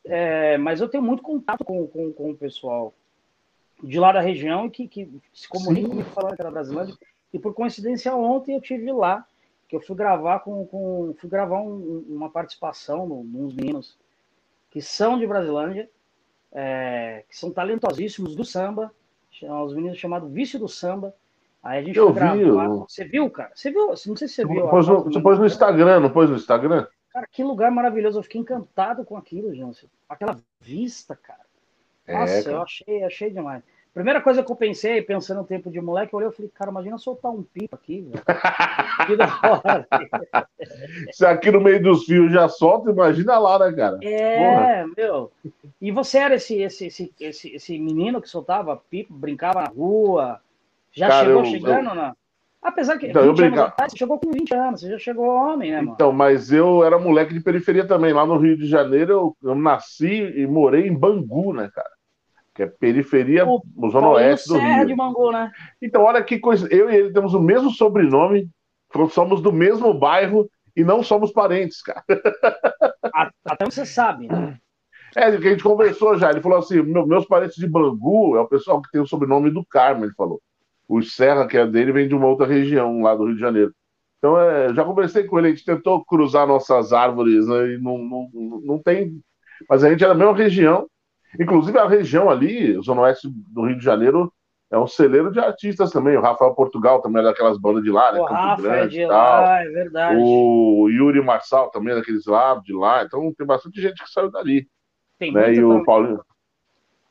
é, 0.04 0.56
mas 0.56 0.80
eu 0.80 0.88
tenho 0.88 1.02
muito 1.02 1.22
contato 1.22 1.64
com, 1.64 1.84
com, 1.88 2.12
com 2.12 2.30
o 2.30 2.36
pessoal 2.36 2.94
de 3.82 3.98
lá 3.98 4.12
da 4.12 4.20
região 4.20 4.70
que, 4.70 4.86
que 4.86 5.10
se 5.34 5.48
comunica 5.48 5.88
comigo 5.88 6.08
falando 6.10 6.36
que 6.36 6.42
era 6.42 6.50
Brasilândia. 6.50 6.94
E 7.32 7.38
por 7.38 7.54
coincidência, 7.54 8.14
ontem 8.14 8.54
eu 8.54 8.60
tive 8.60 8.92
lá, 8.92 9.26
que 9.72 9.76
eu 9.76 9.80
fui 9.80 9.96
gravar 9.96 10.40
com. 10.40 10.66
com 10.66 11.14
fui 11.18 11.30
gravar 11.30 11.62
um, 11.62 12.04
uma 12.06 12.28
participação 12.28 13.06
nos 13.06 13.54
meninos 13.54 13.98
que 14.70 14.82
são 14.82 15.18
de 15.18 15.26
Brasilândia, 15.26 15.88
é, 16.52 17.24
que 17.26 17.34
são 17.34 17.50
talentosíssimos 17.50 18.36
do 18.36 18.44
samba, 18.44 18.92
os 19.64 19.74
meninos 19.74 19.96
chamados 19.96 20.30
Vício 20.30 20.58
do 20.58 20.68
Samba. 20.68 21.14
Aí 21.62 21.78
a 21.78 21.82
gente 21.82 21.96
eu 21.96 22.12
vi. 22.12 22.20
Você 22.86 23.04
viu, 23.04 23.30
cara? 23.30 23.50
Você 23.54 23.70
viu? 23.70 23.88
Não 23.88 23.96
sei 23.96 24.28
se 24.28 24.28
você 24.28 24.46
viu. 24.46 24.68
Pôs 24.68 24.86
no, 24.86 25.04
você 25.04 25.20
pôs 25.20 25.38
no 25.38 25.46
Instagram, 25.46 26.00
não 26.00 26.10
pôs 26.10 26.28
no 26.28 26.36
Instagram? 26.36 26.86
Cara, 27.10 27.26
que 27.30 27.42
lugar 27.42 27.70
maravilhoso. 27.70 28.18
Eu 28.18 28.22
fiquei 28.22 28.42
encantado 28.42 29.06
com 29.06 29.16
aquilo, 29.16 29.54
João. 29.54 29.72
Aquela 30.06 30.38
vista, 30.60 31.16
cara. 31.16 31.46
É, 32.06 32.18
Nossa, 32.18 32.32
é, 32.34 32.42
cara. 32.42 32.56
eu 32.56 32.62
achei, 32.62 33.04
achei 33.04 33.30
demais. 33.30 33.62
Primeira 33.94 34.22
coisa 34.22 34.42
que 34.42 34.50
eu 34.50 34.56
pensei, 34.56 35.02
pensando 35.02 35.38
no 35.38 35.46
tempo 35.46 35.70
de 35.70 35.78
moleque, 35.78 36.14
eu 36.14 36.18
olhei 36.18 36.30
e 36.30 36.32
falei, 36.32 36.50
cara, 36.54 36.70
imagina 36.70 36.96
soltar 36.96 37.30
um 37.30 37.42
pipa 37.42 37.76
aqui, 37.76 38.00
velho. 38.00 38.24
que 39.06 39.16
da 39.16 39.26
hora. 39.26 39.86
Se 41.12 41.26
aqui 41.26 41.50
no 41.50 41.60
meio 41.60 41.82
dos 41.82 42.04
fios 42.04 42.32
já 42.32 42.48
solta, 42.48 42.90
imagina 42.90 43.38
lá, 43.38 43.58
né, 43.58 43.72
cara? 43.76 43.98
É, 44.02 44.82
Porra. 44.82 44.94
meu. 44.96 45.32
E 45.78 45.92
você 45.92 46.18
era 46.18 46.36
esse, 46.36 46.62
esse, 46.62 46.86
esse, 46.86 47.12
esse, 47.20 47.54
esse 47.54 47.78
menino 47.78 48.22
que 48.22 48.30
soltava 48.30 48.76
pipa, 48.76 49.12
brincava 49.12 49.60
na 49.60 49.68
rua, 49.68 50.40
já 50.90 51.08
Cara, 51.08 51.26
chegou 51.26 51.40
eu, 51.40 51.44
chegando, 51.44 51.88
eu... 51.90 51.94
não? 51.94 52.16
Apesar 52.62 52.96
que 52.96 53.08
então, 53.08 53.22
20 53.24 53.38
eu 53.38 53.46
anos 53.46 53.58
atrás, 53.58 53.92
você 53.92 53.98
chegou 53.98 54.18
com 54.18 54.30
20 54.30 54.54
anos, 54.54 54.80
você 54.80 54.90
já 54.90 54.98
chegou 54.98 55.26
homem, 55.26 55.72
né, 55.72 55.78
mano? 55.78 55.92
Então, 55.94 56.12
mas 56.12 56.52
eu 56.52 56.84
era 56.84 56.96
moleque 56.96 57.34
de 57.34 57.40
periferia 57.40 57.84
também. 57.84 58.12
Lá 58.12 58.24
no 58.24 58.38
Rio 58.38 58.56
de 58.56 58.68
Janeiro, 58.68 59.12
eu, 59.12 59.36
eu 59.50 59.54
nasci 59.54 60.32
e 60.36 60.46
morei 60.46 60.86
em 60.86 60.96
Bangu, 60.96 61.52
né, 61.52 61.68
cara? 61.74 61.90
Que 62.54 62.64
é 62.64 62.66
periferia, 62.66 63.46
o, 63.46 63.62
zona 63.90 64.08
oeste 64.10 64.48
do 64.48 64.58
Rio. 64.58 64.86
de 64.86 64.94
Bangu, 64.94 65.32
né? 65.32 65.50
Então, 65.80 66.02
olha 66.02 66.22
que 66.22 66.38
coisa. 66.38 66.68
Eu 66.70 66.90
e 66.90 66.96
ele 66.96 67.12
temos 67.12 67.32
o 67.32 67.40
mesmo 67.40 67.70
sobrenome, 67.70 68.48
somos 69.10 69.40
do 69.40 69.52
mesmo 69.52 69.94
bairro 69.94 70.48
e 70.76 70.84
não 70.84 71.02
somos 71.02 71.32
parentes, 71.32 71.80
cara. 71.82 72.04
Até 73.46 73.64
você 73.64 73.86
sabe, 73.86 74.28
né? 74.28 74.58
É, 75.16 75.30
que 75.36 75.48
a 75.48 75.50
gente 75.50 75.62
conversou 75.62 76.18
já. 76.18 76.30
Ele 76.30 76.40
falou 76.40 76.58
assim: 76.58 76.82
meus 76.82 77.26
parentes 77.26 77.56
de 77.56 77.66
Bangu 77.66 78.36
é 78.36 78.40
o 78.40 78.48
pessoal 78.48 78.82
que 78.82 78.90
tem 78.90 79.00
o 79.00 79.06
sobrenome 79.06 79.50
do 79.50 79.64
Carmo, 79.64 80.04
ele 80.04 80.14
falou 80.14 80.40
o 80.88 81.02
Serra, 81.02 81.46
que 81.46 81.56
é 81.56 81.66
dele, 81.66 81.92
vem 81.92 82.06
de 82.06 82.14
uma 82.14 82.26
outra 82.26 82.46
região 82.46 83.00
lá 83.00 83.14
do 83.14 83.24
Rio 83.24 83.34
de 83.34 83.40
Janeiro. 83.40 83.74
Então, 84.18 84.38
é, 84.38 84.72
já 84.74 84.84
conversei 84.84 85.24
com 85.24 85.38
ele, 85.38 85.48
a 85.48 85.50
gente 85.50 85.64
tentou 85.64 86.04
cruzar 86.04 86.46
nossas 86.46 86.92
árvores, 86.92 87.46
né, 87.46 87.72
e 87.72 87.78
não, 87.78 87.98
não, 87.98 88.30
não 88.62 88.78
tem. 88.78 89.20
Mas 89.68 89.82
a 89.82 89.90
gente 89.90 90.04
é 90.04 90.08
da 90.08 90.14
mesma 90.14 90.34
região. 90.34 90.86
Inclusive, 91.38 91.78
a 91.78 91.88
região 91.88 92.28
ali, 92.28 92.74
Zona 92.82 93.02
Oeste 93.02 93.28
do 93.28 93.66
Rio 93.66 93.78
de 93.78 93.84
Janeiro, 93.84 94.32
é 94.70 94.78
um 94.78 94.86
celeiro 94.86 95.30
de 95.30 95.38
artistas 95.38 95.90
também. 95.90 96.16
O 96.16 96.22
Rafael 96.22 96.54
Portugal 96.54 97.00
também 97.02 97.20
é 97.20 97.24
daquelas 97.24 97.58
bandas 97.58 97.82
de 97.82 97.90
lá, 97.90 98.12
né? 98.12 98.20
O 98.20 98.24
Campo 98.24 98.34
Rafa 98.34 98.62
é 98.62 98.64
Grande, 98.64 99.00
é 99.00 99.04
de 99.04 99.06
lá, 99.06 99.62
é 99.62 99.68
verdade. 99.68 100.16
O 100.18 100.88
Yuri 100.88 101.22
Marçal 101.22 101.70
também 101.70 101.92
é 101.92 101.96
daqueles 101.96 102.26
lá, 102.26 102.54
de 102.64 102.72
lá. 102.72 103.04
Então, 103.04 103.32
tem 103.36 103.46
bastante 103.46 103.80
gente 103.80 104.02
que 104.02 104.10
saiu 104.10 104.30
dali. 104.30 104.66
Tem 105.18 105.32
né? 105.32 105.54
E 105.54 105.62
o 105.62 105.84
Paulinho, 105.84 106.20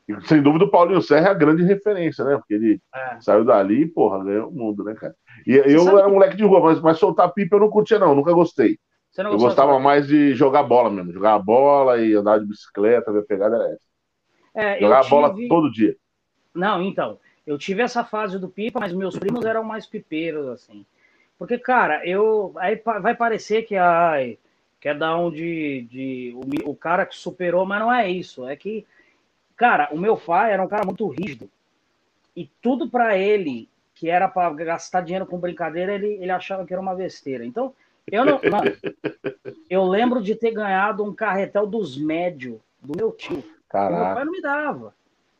e, 0.08 0.20
sem 0.26 0.42
dúvida, 0.42 0.64
o 0.64 0.70
Paulinho 0.70 1.00
Serra 1.00 1.28
é 1.28 1.30
a 1.30 1.34
grande 1.34 1.62
referência, 1.62 2.24
né? 2.24 2.36
Porque 2.36 2.54
ele 2.54 2.80
é. 2.94 3.20
saiu 3.20 3.44
dali 3.44 3.82
e, 3.82 3.86
porra, 3.86 4.24
ganhou 4.24 4.48
o 4.48 4.52
mundo, 4.52 4.82
né, 4.82 4.94
cara? 4.94 5.14
E 5.46 5.56
Você 5.58 5.76
eu 5.76 5.98
era 5.98 6.06
que... 6.06 6.12
moleque 6.12 6.36
de 6.36 6.44
rua, 6.44 6.60
mas, 6.60 6.80
mas 6.80 6.98
soltar 6.98 7.32
pipa 7.32 7.56
eu 7.56 7.60
não 7.60 7.70
curtia, 7.70 7.98
não, 7.98 8.14
nunca 8.14 8.32
gostei. 8.32 8.78
eu 9.16 9.36
gostava 9.38 9.78
mais 9.78 10.06
de 10.06 10.34
jogar 10.34 10.64
bola 10.64 10.90
mesmo, 10.90 11.12
jogar 11.12 11.38
bola 11.38 11.98
e 11.98 12.14
andar 12.14 12.38
de 12.38 12.46
bicicleta, 12.46 13.12
ver 13.12 13.24
pegada 13.26 13.56
era 13.56 13.66
essa. 13.66 13.91
É, 14.54 14.78
jogar 14.80 15.00
tive... 15.00 15.10
bola 15.10 15.34
todo 15.48 15.70
dia. 15.70 15.96
Não, 16.54 16.82
então, 16.82 17.18
eu 17.46 17.56
tive 17.56 17.82
essa 17.82 18.04
fase 18.04 18.38
do 18.38 18.48
pipa, 18.48 18.80
mas 18.80 18.92
meus 18.92 19.18
primos 19.18 19.44
eram 19.44 19.64
mais 19.64 19.86
pipeiros, 19.86 20.46
assim. 20.48 20.84
Porque, 21.38 21.58
cara, 21.58 22.06
eu. 22.06 22.52
Aí 22.56 22.80
vai 23.00 23.14
parecer 23.14 23.62
que 23.62 23.76
ai, 23.76 24.38
quer 24.80 24.96
dar 24.96 25.16
um 25.16 25.30
de. 25.30 25.86
de 25.90 26.34
o, 26.34 26.70
o 26.70 26.76
cara 26.76 27.06
que 27.06 27.16
superou, 27.16 27.64
mas 27.64 27.80
não 27.80 27.92
é 27.92 28.08
isso. 28.08 28.46
É 28.46 28.54
que 28.54 28.86
Cara, 29.62 29.88
o 29.92 29.96
meu 29.96 30.16
pai 30.16 30.52
era 30.52 30.60
um 30.60 30.66
cara 30.66 30.84
muito 30.84 31.06
rígido. 31.06 31.48
E 32.34 32.50
tudo 32.60 32.88
para 32.88 33.16
ele, 33.16 33.68
que 33.94 34.08
era 34.08 34.26
para 34.26 34.50
gastar 34.54 35.02
dinheiro 35.02 35.24
com 35.24 35.38
brincadeira, 35.38 35.94
ele, 35.94 36.14
ele 36.14 36.32
achava 36.32 36.66
que 36.66 36.72
era 36.72 36.82
uma 36.82 36.96
besteira. 36.96 37.46
Então, 37.46 37.72
eu 38.10 38.24
não. 38.24 38.40
Mano, 38.50 38.72
eu 39.70 39.84
lembro 39.84 40.20
de 40.20 40.34
ter 40.34 40.50
ganhado 40.50 41.04
um 41.04 41.14
carretel 41.14 41.64
dos 41.64 41.96
médios 41.96 42.58
do 42.80 42.96
meu 42.96 43.12
tio. 43.12 43.44
Caraca. 43.72 44.04
Meu 44.04 44.14
pai 44.14 44.24
não 44.24 44.32
me 44.32 44.40
dava. 44.40 44.94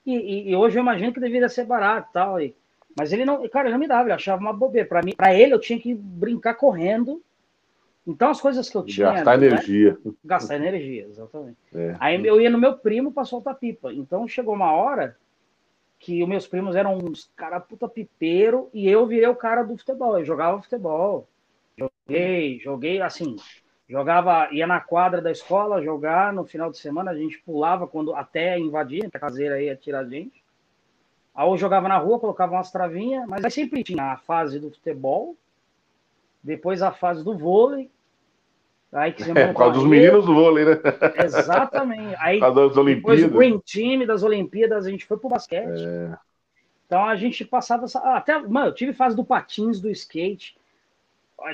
E, 0.05 0.17
e, 0.17 0.50
e, 0.50 0.56
hoje 0.56 0.79
eu 0.79 0.82
imagino 0.82 1.12
que 1.12 1.20
deveria 1.20 1.49
ser 1.49 1.64
barato 1.64 2.08
e 2.11 2.12
tal. 2.12 2.40
E, 2.40 2.56
mas 2.98 3.12
ele 3.12 3.24
não, 3.24 3.46
cara, 3.48 3.69
ele 3.69 3.74
não 3.74 3.81
me 3.81 3.86
dava, 3.86 4.05
ele 4.05 4.12
achava 4.12 4.41
uma 4.41 4.53
bobeira. 4.53 4.89
Para 4.89 5.03
mim, 5.03 5.15
para 5.15 5.32
ele, 5.34 5.55
eu 5.55 5.60
tinha 5.60 5.79
que 5.79 5.94
brincar 5.94 6.55
correndo 6.55 7.22
então 8.06 8.31
as 8.31 8.41
coisas 8.41 8.69
que 8.69 8.77
eu 8.77 8.84
tinha. 8.84 9.12
Gastar 9.12 9.39
né? 9.39 9.46
energia. 9.46 9.98
Gastar 10.24 10.56
energia, 10.56 11.06
exatamente. 11.06 11.58
É. 11.74 11.96
Aí 12.01 12.27
eu 12.27 12.41
ia 12.41 12.51
no 12.51 12.58
meu 12.58 12.77
primo 12.77 13.12
para 13.12 13.24
soltar 13.24 13.55
pipa. 13.55 13.93
Então 13.93 14.27
chegou 14.27 14.55
uma 14.55 14.72
hora 14.72 15.17
que 15.98 16.22
os 16.22 16.29
meus 16.29 16.46
primos 16.46 16.74
eram 16.74 16.98
uns 16.98 17.31
cara 17.36 17.60
puta 17.60 17.89
pipeiro 17.89 18.69
e 18.74 18.89
eu 18.89 19.06
virei 19.06 19.29
o 19.29 19.36
cara 19.36 19.62
do 19.62 19.77
futebol. 19.77 20.19
Eu 20.19 20.24
jogava 20.24 20.60
futebol. 20.60 21.29
Joguei, 21.79 22.58
joguei 22.58 23.01
assim. 23.01 23.36
Jogava, 23.93 24.49
ia 24.51 24.67
na 24.67 24.81
quadra 24.81 25.20
da 25.20 25.31
escola 25.31 25.82
jogar, 25.82 26.32
no 26.32 26.46
final 26.46 26.70
de 26.70 26.79
semana 26.79 27.11
a 27.11 27.15
gente 27.15 27.39
pulava 27.41 27.87
quando 27.87 28.15
até 28.15 28.58
invadir, 28.58 29.06
a 29.13 29.19
caseira 29.19 29.61
ia 29.61 29.77
tirar 29.77 29.99
a 30.01 30.08
gente. 30.08 30.43
Aí 31.34 31.46
eu 31.46 31.58
jogava 31.58 31.89
na 31.89 31.99
rua, 31.99 32.19
colocava 32.19 32.55
umas 32.55 32.72
travinhas, 32.72 33.27
mas 33.29 33.44
aí 33.44 33.51
sempre 33.51 33.84
tinha 33.84 34.05
a 34.05 34.17
fase 34.17 34.58
do 34.58 34.70
futebol, 34.70 35.37
depois 36.43 36.81
a 36.81 36.91
fase 36.91 37.22
do 37.22 37.37
vôlei. 37.37 37.91
Aí 38.91 39.13
que 39.13 39.25
você 39.25 39.31
é, 39.32 39.49
por 39.49 39.58
causa 39.58 39.75
dos 39.75 39.87
meninos 39.87 40.25
do 40.25 40.34
vôlei, 40.37 40.65
né? 40.65 40.81
Exatamente. 41.22 42.17
Aí, 42.20 42.41
das 42.41 42.77
Olimpíadas. 42.79 43.20
depois 43.20 43.25
o 43.25 43.29
Green 43.29 43.58
Team 43.58 44.06
das 44.06 44.22
Olimpíadas, 44.22 44.87
a 44.87 44.91
gente 44.91 45.05
foi 45.05 45.19
pro 45.19 45.29
basquete. 45.29 45.84
É. 45.84 46.17
Então 46.87 47.05
a 47.05 47.15
gente 47.15 47.44
passava. 47.44 47.84
Até, 48.17 48.39
mano, 48.39 48.69
eu 48.69 48.75
tive 48.75 48.94
fase 48.94 49.15
do 49.15 49.25
patins, 49.25 49.82
do 49.82 49.91
skate, 49.91 50.56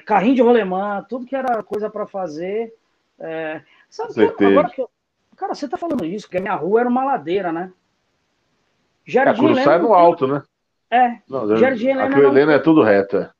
carrinho 0.04 0.34
de 0.34 0.42
rolemã, 0.42 1.04
tudo 1.08 1.26
que 1.26 1.36
era 1.36 1.62
coisa 1.62 1.88
para 1.90 2.06
fazer. 2.06 2.74
É... 3.18 3.62
Sabe, 3.88 4.12
Certeza. 4.12 4.50
agora 4.50 4.70
que 4.70 4.80
eu... 4.80 4.90
Cara, 5.36 5.54
você 5.54 5.68
tá 5.68 5.76
falando 5.76 6.04
isso, 6.04 6.26
porque 6.26 6.38
a 6.38 6.40
minha 6.40 6.54
rua 6.54 6.80
era 6.80 6.88
uma 6.88 7.04
ladeira, 7.04 7.52
né? 7.52 7.72
Jardim 9.06 9.30
a 9.30 9.34
cruz 9.34 9.64
sai 9.64 9.78
no 9.78 9.94
alto, 9.94 10.26
né? 10.26 10.42
É. 10.90 11.18
Não, 11.28 11.56
Jardim 11.56 11.88
Helena. 11.88 12.16
A 12.16 12.20
Helena 12.20 12.52
é 12.54 12.58
tudo 12.58 12.82
reta. 12.82 13.34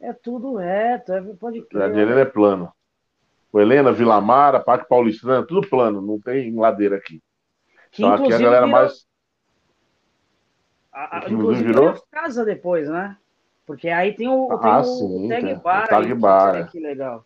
É 0.00 0.12
tudo 0.12 0.56
reto, 0.56 1.12
é, 1.12 1.20
pode 1.34 1.62
crer. 1.62 1.92
De 1.92 1.98
Helena 1.98 2.20
é 2.20 2.24
plano. 2.24 2.72
O 3.52 3.58
Helena, 3.58 3.92
Vila 3.92 4.20
Mara, 4.20 4.60
Parque 4.60 4.88
Paulistano, 4.88 5.46
tudo 5.46 5.68
plano, 5.68 6.00
não 6.00 6.20
tem 6.20 6.54
ladeira 6.54 6.96
aqui. 6.96 7.20
Que 7.90 8.02
então 8.02 8.14
aqui 8.14 8.32
a 8.32 8.38
galera 8.38 8.66
virou... 8.66 8.68
mais. 8.68 9.06
A, 10.92 11.18
a, 11.18 11.30
inclusive 11.30 11.66
virou 11.66 11.94
casa 12.10 12.44
depois, 12.44 12.88
né? 12.88 13.16
Porque 13.68 13.90
aí 13.90 14.14
tem 14.14 14.26
o, 14.26 14.50
ah, 14.50 14.82
sim, 14.82 15.26
o 15.26 15.28
Tag 15.28 15.44
tem. 15.44 15.58
Bar. 15.58 15.84
O 15.84 15.88
Tag 15.88 16.14
Bar. 16.14 16.70
Que 16.70 16.80
legal. 16.80 17.22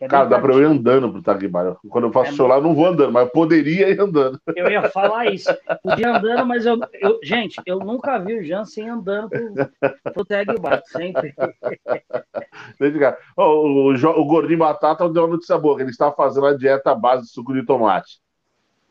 É 0.00 0.08
Cara, 0.08 0.26
dá 0.26 0.38
pra 0.38 0.52
eu 0.52 0.60
ir 0.60 0.64
andando 0.64 1.10
pro 1.10 1.22
Taguibara. 1.22 1.76
Quando 1.88 2.08
eu 2.08 2.12
faço 2.12 2.32
é 2.32 2.34
show 2.34 2.48
lá, 2.48 2.56
eu 2.56 2.62
não 2.62 2.74
vou 2.74 2.86
andando, 2.86 3.12
mas 3.12 3.24
eu 3.24 3.30
poderia 3.30 3.88
ir 3.88 3.98
andando. 3.98 4.38
Eu 4.54 4.68
ia 4.68 4.90
falar 4.90 5.32
isso. 5.32 5.48
Podia 5.82 6.14
andando, 6.14 6.44
mas 6.44 6.66
eu, 6.66 6.78
eu 7.00 7.18
gente, 7.22 7.62
eu 7.64 7.78
nunca 7.78 8.18
vi 8.18 8.34
o 8.34 8.44
Jansen 8.44 8.90
andando 8.90 9.30
pro, 9.30 10.12
pro 10.12 10.24
Taguibara. 10.24 10.82
Sempre. 10.86 11.34
oh, 13.36 13.42
o, 13.42 13.92
o, 13.92 13.94
o, 13.94 14.24
Gordinho 14.26 14.58
Batata 14.58 15.08
deu 15.08 15.22
uma 15.22 15.34
notícia 15.34 15.56
boa, 15.56 15.76
que 15.76 15.82
ele 15.82 15.90
está 15.90 16.12
fazendo 16.12 16.46
a 16.46 16.56
dieta 16.56 16.94
base 16.94 17.22
de 17.22 17.30
suco 17.30 17.54
de 17.54 17.64
tomate. 17.64 18.18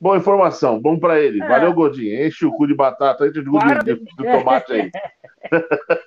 Boa 0.01 0.17
informação, 0.17 0.79
bom 0.79 0.97
para 0.97 1.19
ele. 1.19 1.41
É. 1.41 1.47
Valeu, 1.47 1.73
Gordinho. 1.73 2.25
Enche 2.25 2.45
o 2.45 2.51
cu 2.51 2.65
de 2.65 2.73
batata, 2.73 3.27
enche 3.27 3.39
o 3.39 3.45
cu 3.45 3.59
de, 3.59 3.95
de, 3.95 4.03
de 4.03 4.23
tomate 4.23 4.73
aí. 4.73 4.91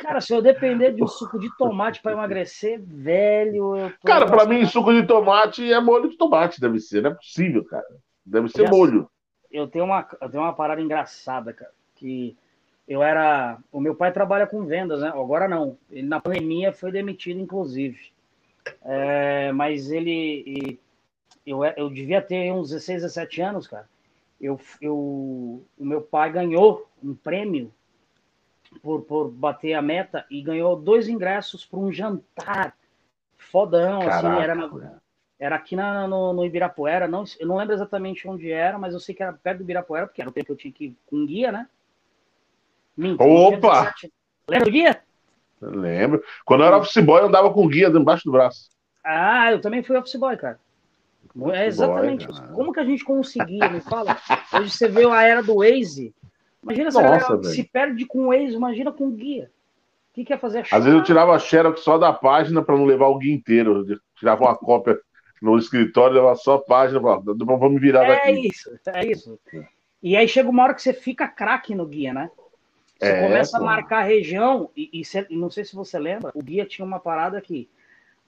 Cara, 0.00 0.20
se 0.20 0.32
eu 0.32 0.40
depender 0.40 0.92
de 0.92 1.02
um 1.02 1.06
suco 1.06 1.38
de 1.38 1.54
tomate 1.56 2.00
para 2.00 2.12
emagrecer, 2.12 2.80
velho. 2.80 3.92
Cara, 4.04 4.26
para 4.26 4.46
mim, 4.46 4.64
suco 4.66 4.92
de 4.92 5.06
tomate 5.06 5.72
é 5.72 5.80
molho 5.80 6.08
de 6.08 6.16
tomate, 6.16 6.60
deve 6.60 6.78
ser. 6.78 7.02
Não 7.02 7.10
é 7.10 7.14
possível, 7.14 7.64
cara. 7.64 7.86
Deve 8.24 8.48
ser 8.48 8.68
molho. 8.70 9.10
Eu 9.50 9.66
tenho, 9.66 9.84
uma, 9.84 10.06
eu 10.20 10.28
tenho 10.28 10.42
uma 10.42 10.52
parada 10.52 10.80
engraçada, 10.80 11.52
cara. 11.52 11.72
Que 11.96 12.36
eu 12.86 13.02
era. 13.02 13.58
O 13.72 13.80
meu 13.80 13.94
pai 13.94 14.12
trabalha 14.12 14.46
com 14.46 14.64
vendas, 14.64 15.00
né? 15.00 15.08
Agora 15.08 15.48
não. 15.48 15.76
Ele 15.90 16.06
na 16.06 16.20
pandemia 16.20 16.72
foi 16.72 16.92
demitido, 16.92 17.40
inclusive. 17.40 18.12
É, 18.82 19.50
mas 19.52 19.90
ele. 19.90 20.78
Eu, 21.46 21.64
eu 21.64 21.88
devia 21.88 22.20
ter 22.20 22.52
uns 22.52 22.70
16, 22.70 23.02
17 23.02 23.40
anos, 23.40 23.66
cara. 23.66 23.88
Eu, 24.40 24.60
eu, 24.80 24.94
o 24.96 25.84
meu 25.84 26.00
pai 26.02 26.30
ganhou 26.30 26.88
um 27.02 27.14
prêmio 27.14 27.72
por, 28.82 29.02
por 29.02 29.30
bater 29.30 29.74
a 29.74 29.82
meta 29.82 30.24
e 30.30 30.42
ganhou 30.42 30.76
dois 30.76 31.08
ingressos 31.08 31.64
para 31.64 31.78
um 31.78 31.92
jantar 31.92 32.74
fodão, 33.36 34.00
Caraca, 34.00 34.28
assim, 34.28 34.42
era, 34.42 34.54
na, 34.54 35.00
era 35.38 35.56
aqui 35.56 35.74
na, 35.74 36.06
no, 36.06 36.32
no, 36.32 36.44
Ibirapuera, 36.44 37.08
não, 37.08 37.24
eu 37.38 37.46
não 37.46 37.56
lembro 37.56 37.74
exatamente 37.74 38.28
onde 38.28 38.50
era, 38.50 38.78
mas 38.78 38.92
eu 38.92 39.00
sei 39.00 39.14
que 39.14 39.22
era 39.22 39.32
perto 39.32 39.58
do 39.58 39.62
Ibirapuera, 39.62 40.06
porque 40.06 40.20
era 40.20 40.30
o 40.30 40.32
tempo 40.32 40.46
que 40.46 40.52
eu 40.52 40.56
tinha 40.56 40.72
que 40.72 40.84
ir 40.86 40.96
com 41.06 41.24
guia, 41.24 41.52
né? 41.52 41.68
Minto, 42.96 43.22
Opa! 43.22 43.94
Lembra 44.48 44.64
do 44.64 44.72
guia? 44.72 45.02
Eu 45.60 45.70
lembro. 45.70 46.22
Quando 46.44 46.62
eu 46.62 46.66
era 46.66 46.78
office 46.78 47.04
boy, 47.04 47.20
eu 47.20 47.26
andava 47.26 47.52
com 47.52 47.66
guia 47.68 47.88
embaixo 47.88 48.24
do 48.24 48.32
braço. 48.32 48.70
Ah, 49.04 49.52
eu 49.52 49.60
também 49.60 49.82
fui 49.82 49.96
office 49.96 50.16
boy, 50.16 50.36
cara. 50.36 50.58
É 51.52 51.66
exatamente 51.66 52.26
boy, 52.26 52.34
isso. 52.34 52.52
Como 52.54 52.72
que 52.72 52.80
a 52.80 52.84
gente 52.84 53.04
conseguia, 53.04 53.68
me 53.68 53.80
fala? 53.80 54.16
Hoje 54.52 54.70
você 54.70 54.88
vê 54.88 55.04
a 55.04 55.22
era 55.22 55.42
do 55.42 55.56
Waze, 55.56 56.14
Imagina 56.68 56.90
se 56.90 57.02
Nossa, 57.02 57.42
se 57.44 57.64
perde 57.64 58.04
com 58.04 58.28
o 58.28 58.34
ex, 58.34 58.52
imagina 58.52 58.92
com 58.92 59.08
o 59.08 59.10
guia. 59.10 59.50
O 60.10 60.14
que, 60.14 60.24
quer 60.24 60.34
é 60.34 60.38
fazer? 60.38 60.66
Às 60.70 60.84
vezes 60.84 60.98
eu 60.98 61.02
tirava 61.02 61.34
a 61.34 61.38
xerox 61.38 61.80
só 61.80 61.96
da 61.96 62.12
página 62.12 62.62
para 62.62 62.76
não 62.76 62.84
levar 62.84 63.06
o 63.06 63.18
guia 63.18 63.32
inteiro. 63.32 63.86
Eu 63.88 63.98
tirava 64.16 64.44
uma 64.44 64.56
cópia 64.56 64.98
no 65.40 65.56
escritório, 65.56 66.16
levava 66.16 66.36
só 66.36 66.54
a 66.54 66.62
página, 66.62 67.00
vamos 67.00 67.72
me 67.72 67.78
virar 67.78 68.06
daqui. 68.06 68.28
É 68.28 68.32
isso, 68.32 68.78
é 68.86 69.06
isso. 69.06 69.38
E 70.02 70.16
aí 70.16 70.28
chega 70.28 70.50
uma 70.50 70.62
hora 70.64 70.74
que 70.74 70.82
você 70.82 70.92
fica 70.92 71.26
craque 71.26 71.74
no 71.74 71.86
guia, 71.86 72.12
né? 72.12 72.30
Você 72.98 73.06
é, 73.06 73.22
começa 73.22 73.58
pô. 73.58 73.64
a 73.64 73.66
marcar 73.66 73.98
a 73.98 74.06
região, 74.06 74.70
e, 74.76 74.90
e, 74.92 75.36
não 75.36 75.50
sei 75.50 75.64
se 75.64 75.74
você 75.74 75.98
lembra, 75.98 76.32
o 76.34 76.42
guia 76.42 76.66
tinha 76.66 76.84
uma 76.84 76.98
parada 76.98 77.40
que 77.40 77.68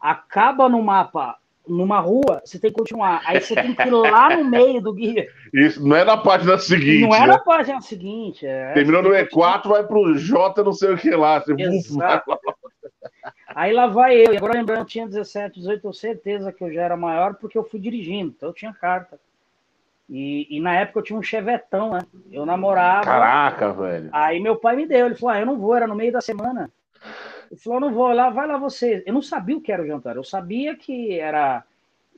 acaba 0.00 0.68
no 0.68 0.82
mapa 0.82 1.38
numa 1.66 2.00
rua, 2.00 2.42
você 2.44 2.58
tem 2.58 2.70
que 2.70 2.78
continuar. 2.78 3.22
Aí 3.24 3.40
você 3.40 3.54
tem 3.54 3.74
que 3.74 3.82
ir 3.86 3.90
lá 3.90 4.36
no 4.36 4.44
meio 4.44 4.80
do 4.80 4.92
guia. 4.92 5.28
Isso, 5.52 5.86
não 5.86 5.96
é 5.96 6.04
na 6.04 6.16
página 6.16 6.58
seguinte. 6.58 7.02
Não 7.02 7.14
é 7.14 7.20
né? 7.20 7.26
na 7.26 7.38
página 7.38 7.80
seguinte. 7.80 8.46
É. 8.46 8.72
Terminou 8.72 9.02
no 9.02 9.10
E4, 9.10 9.68
vai 9.68 9.84
pro 9.84 10.16
J, 10.16 10.62
não 10.62 10.72
sei 10.72 10.92
o 10.92 10.98
que 10.98 11.10
lá. 11.10 11.40
Você 11.40 11.52
Exato. 11.52 12.38
Aí 13.54 13.72
lá 13.72 13.86
vai 13.86 14.16
eu. 14.16 14.32
E 14.32 14.36
agora 14.36 14.54
lembrando, 14.54 14.80
eu 14.80 14.86
tinha 14.86 15.06
17, 15.06 15.60
18, 15.60 15.86
eu 15.86 15.92
certeza 15.92 16.52
que 16.52 16.62
eu 16.62 16.72
já 16.72 16.82
era 16.82 16.96
maior 16.96 17.34
porque 17.34 17.58
eu 17.58 17.64
fui 17.64 17.80
dirigindo, 17.80 18.32
então 18.36 18.48
eu 18.48 18.54
tinha 18.54 18.72
carta. 18.72 19.18
E, 20.08 20.46
e 20.50 20.60
na 20.60 20.74
época 20.74 20.98
eu 20.98 21.04
tinha 21.04 21.18
um 21.18 21.22
chevetão, 21.22 21.92
né? 21.92 22.00
Eu 22.32 22.44
namorava. 22.44 23.04
Caraca, 23.04 23.72
velho. 23.72 24.08
Aí 24.12 24.40
meu 24.40 24.56
pai 24.56 24.74
me 24.74 24.86
deu. 24.86 25.06
Ele 25.06 25.14
falou: 25.14 25.34
ah, 25.34 25.40
eu 25.40 25.46
não 25.46 25.58
vou, 25.58 25.76
era 25.76 25.86
no 25.86 25.94
meio 25.94 26.12
da 26.12 26.20
semana. 26.20 26.70
Ele 27.50 27.60
falou, 27.60 27.80
não 27.80 27.92
vou 27.92 28.12
lá, 28.12 28.30
vai 28.30 28.46
lá 28.46 28.56
você. 28.56 29.02
Eu 29.04 29.12
não 29.12 29.22
sabia 29.22 29.56
o 29.56 29.60
que 29.60 29.72
era 29.72 29.82
o 29.82 29.86
jantar, 29.86 30.16
eu 30.16 30.24
sabia 30.24 30.76
que 30.76 31.18
era 31.18 31.64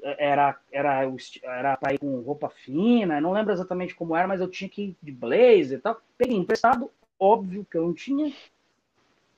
era 0.05 0.57
era 0.71 1.09
era 1.43 1.77
para 1.77 1.95
ir 1.95 1.99
com 1.99 2.21
roupa 2.21 2.51
fina, 2.51 3.21
não 3.21 3.33
lembro 3.33 3.53
exatamente 3.53 3.95
como 3.95 4.17
era, 4.17 4.27
mas 4.27 4.41
eu 4.41 4.49
tinha 4.49 4.69
que 4.69 4.83
ir 4.83 4.97
de 5.03 5.13
blazer 5.13 5.79
e 5.79 5.81
tal. 5.81 6.01
Peguei 6.19 6.37
emprestado, 6.37 6.91
óbvio 7.19 7.67
que 7.71 7.77
eu 7.77 7.83
não 7.83 7.95
tinha. 7.95 8.33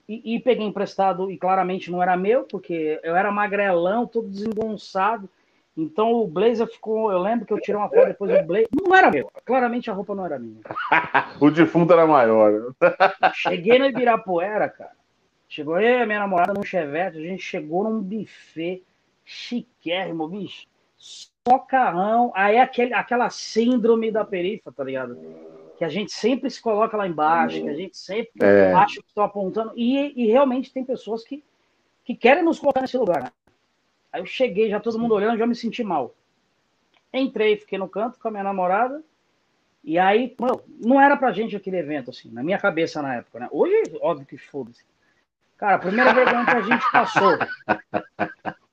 E, 0.07 0.35
e, 0.35 0.41
peguei 0.41 0.67
emprestado 0.67 1.31
e 1.31 1.39
claramente 1.39 1.91
não 1.91 2.03
era 2.03 2.15
meu, 2.15 2.45
porque 2.45 3.01
eu 3.03 3.17
era 3.17 3.33
magrelão, 3.33 4.07
todo 4.07 4.29
desengonçado. 4.29 5.31
Então 5.77 6.13
o 6.13 6.27
blazer 6.27 6.67
ficou. 6.67 7.11
Eu 7.11 7.19
lembro 7.19 7.47
que 7.47 7.53
eu 7.53 7.61
tirei 7.61 7.81
uma 7.81 7.89
foto 7.89 8.07
depois 8.07 8.31
do 8.31 8.47
blazer. 8.47 8.69
Não 8.73 8.95
era 8.95 9.11
meu. 9.11 9.31
Claramente 9.45 9.91
a 9.91 9.95
roupa 9.95 10.15
não 10.15 10.27
era 10.27 10.39
minha. 10.39 10.61
o 11.41 11.51
defunto 11.51 11.93
era 11.93 12.07
maior. 12.07 12.75
Cheguei 13.35 13.79
no 13.79 13.87
Ibirapuera, 13.87 14.69
cara. 14.69 15.04
Chegou 15.55 15.79
eu 15.79 16.01
e 16.01 16.03
a 16.03 16.07
minha 16.07 16.19
namorada 16.19 16.53
num 16.53 16.65
chevette, 16.65 17.17
a 17.17 17.21
gente 17.21 17.41
chegou 17.41 17.85
num 17.85 18.03
buffet 18.03 18.83
chiquérrimo, 19.25 20.27
bicho. 20.27 20.67
Só 20.97 21.61
carrão. 21.61 22.33
Aí 22.35 22.59
aquele, 22.59 22.93
aquela 22.93 23.31
síndrome 23.31 24.11
da 24.11 24.25
perifa, 24.25 24.73
tá 24.73 24.83
ligado? 24.83 25.17
Que 25.79 25.85
a 25.85 25.89
gente 25.89 26.11
sempre 26.11 26.51
se 26.51 26.61
coloca 26.61 26.97
lá 26.97 27.07
embaixo, 27.07 27.63
que 27.63 27.69
a 27.69 27.75
gente 27.75 27.97
sempre 27.97 28.45
é. 28.45 28.73
acha 28.73 29.01
que 29.01 29.07
estão 29.07 29.23
apontando. 29.23 29.73
E, 29.77 30.25
e 30.25 30.27
realmente 30.27 30.73
tem 30.73 30.85
pessoas 30.85 31.23
que, 31.23 31.45
que 32.05 32.17
querem 32.17 32.43
nos 32.43 32.59
colocar 32.59 32.81
nesse 32.81 32.99
lugar. 32.99 33.23
Né? 33.23 33.31
Aí 34.13 34.21
eu 34.21 34.27
cheguei, 34.27 34.69
já 34.69 34.81
todo 34.81 34.99
mundo 34.99 35.15
olhando, 35.15 35.39
já 35.39 35.47
me 35.47 35.55
senti 35.55 35.85
mal. 35.85 36.17
Entrei, 37.13 37.59
fiquei 37.59 37.79
no 37.79 37.89
canto 37.89 38.19
com 38.19 38.27
a 38.27 38.31
minha 38.33 38.43
namorada. 38.43 39.05
E 39.85 40.01
aí, 40.01 40.35
não 40.85 41.01
era 41.01 41.17
pra 41.17 41.31
gente 41.31 41.55
aquele 41.55 41.77
evento, 41.77 42.11
assim, 42.11 42.29
na 42.33 42.43
minha 42.43 42.59
cabeça 42.59 43.01
na 43.01 43.15
época, 43.15 43.39
né? 43.39 43.49
Hoje, 43.53 43.97
óbvio 44.01 44.27
que 44.27 44.37
foda-se. 44.37 44.83
Cara, 45.65 45.77
a 45.77 45.79
primeira 45.79 46.13
vergonha 46.13 46.45
que 46.45 46.51
a 46.51 46.61
gente 46.61 46.93
passou. 46.93 47.39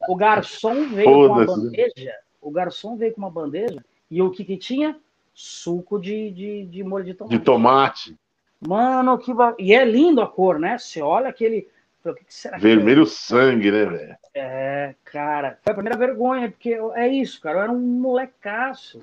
O 0.10 0.14
garçom 0.14 0.90
veio 0.90 1.06
com 1.06 1.26
uma 1.28 1.46
bandeja. 1.46 2.14
O 2.42 2.52
garçom 2.52 2.98
veio 2.98 3.14
com 3.14 3.22
uma 3.22 3.32
bandeja. 3.32 3.82
E 4.10 4.22
o 4.22 4.30
que 4.30 4.44
que 4.44 4.58
tinha? 4.58 5.00
Suco 5.34 5.98
de, 5.98 6.32
de, 6.32 6.66
de 6.66 6.84
molho 6.84 7.06
de 7.06 7.14
tomate. 7.14 7.38
De 7.38 7.46
tomate. 7.46 8.20
Mano, 8.60 9.18
que. 9.18 9.32
E 9.58 9.74
é 9.74 9.86
lindo 9.86 10.22
a 10.22 10.28
cor, 10.28 10.60
né? 10.60 10.78
Você 10.78 11.02
olha 11.02 11.30
aquele. 11.30 11.66
O 12.04 12.14
que 12.14 12.26
será 12.28 12.58
Vermelho 12.58 13.06
que 13.06 13.12
é? 13.12 13.16
sangue, 13.16 13.72
né, 13.72 13.86
velho? 13.86 14.18
É, 14.34 14.96
cara. 15.06 15.58
Foi 15.64 15.72
a 15.72 15.76
primeira 15.76 15.98
vergonha, 15.98 16.52
porque 16.52 16.78
é 16.96 17.08
isso, 17.08 17.40
cara. 17.40 17.60
Eu 17.60 17.64
era 17.64 17.72
um 17.72 17.80
molecaço. 17.80 19.02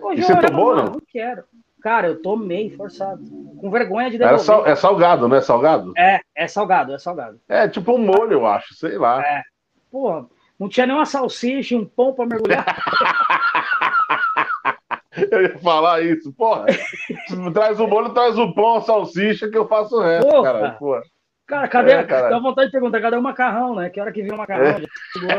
Hoje 0.00 0.22
e 0.22 0.24
você 0.24 0.40
tomou, 0.40 0.74
não? 0.74 0.92
Não 0.92 1.02
quero. 1.06 1.44
Cara, 1.82 2.08
eu 2.08 2.20
tomei 2.20 2.70
forçado. 2.70 3.22
Com 3.60 3.70
vergonha 3.70 4.10
de 4.10 4.18
devolver. 4.18 4.40
Sal, 4.40 4.66
é 4.66 4.74
salgado, 4.74 5.28
né? 5.28 5.40
Salgado? 5.40 5.92
É, 5.96 6.20
é 6.36 6.48
salgado, 6.48 6.92
é 6.92 6.98
salgado. 6.98 7.40
É 7.48 7.68
tipo 7.68 7.92
um 7.92 7.98
molho, 7.98 8.32
eu 8.32 8.46
acho, 8.46 8.74
sei 8.74 8.98
lá. 8.98 9.24
É. 9.24 9.42
Porra, 9.90 10.26
não 10.58 10.68
tinha 10.68 10.86
nem 10.86 10.96
uma 10.96 11.06
salsicha 11.06 11.74
e 11.74 11.78
um 11.78 11.84
pão 11.84 12.12
pra 12.12 12.26
mergulhar. 12.26 12.66
eu 15.30 15.42
ia 15.42 15.58
falar 15.58 16.02
isso, 16.02 16.32
porra. 16.32 16.66
traz 17.54 17.78
o 17.78 17.86
molho, 17.86 18.10
traz 18.10 18.36
o 18.38 18.52
pão, 18.52 18.76
a 18.76 18.82
salsicha, 18.82 19.48
que 19.48 19.56
eu 19.56 19.68
faço 19.68 19.96
o 19.96 20.02
resto, 20.02 20.28
porra. 20.28 20.42
cara. 20.42 20.70
Porra. 20.72 21.02
Cara, 21.46 21.66
cadê? 21.66 21.92
É, 21.92 22.04
cara. 22.04 22.28
Dá 22.28 22.38
vontade 22.38 22.66
de 22.66 22.72
perguntar, 22.72 23.00
cadê 23.00 23.16
o 23.16 23.22
macarrão, 23.22 23.74
né? 23.74 23.88
Que 23.88 23.98
hora 23.98 24.12
que 24.12 24.22
vem 24.22 24.32
o 24.32 24.36
macarrão? 24.36 24.82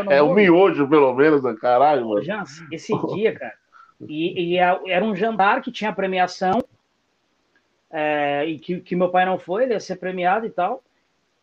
É, 0.10 0.18
é 0.18 0.22
o 0.24 0.34
miojo, 0.34 0.90
pelo 0.90 1.14
menos, 1.14 1.44
né? 1.44 1.56
caralho, 1.62 2.10
mano. 2.10 2.24
Já, 2.24 2.44
esse 2.72 2.92
dia, 3.14 3.38
cara, 3.38 3.54
e, 4.08 4.54
e, 4.54 4.58
era 4.58 5.04
um 5.04 5.16
jantar 5.16 5.62
que 5.62 5.72
tinha 5.72 5.92
premiação, 5.92 6.64
é, 7.92 8.46
e 8.46 8.60
que, 8.60 8.80
que, 8.80 8.96
meu 8.96 9.10
pai 9.10 9.26
não 9.26 9.40
foi, 9.40 9.64
ele 9.64 9.74
ia 9.74 9.80
ser 9.80 9.98
premiado 9.98 10.46
e 10.46 10.50
tal. 10.50 10.84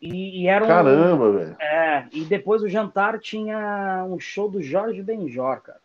E, 0.00 0.42
e 0.42 0.46
era 0.46 0.64
um, 0.64 0.68
Caramba, 0.68 1.32
velho. 1.32 1.56
É, 1.60 2.06
e 2.12 2.24
depois 2.24 2.62
o 2.62 2.68
jantar 2.68 3.18
tinha 3.18 4.04
um 4.08 4.18
show 4.18 4.48
do 4.48 4.62
Jorge 4.62 5.02
Benjor, 5.02 5.60
cara. 5.60 5.80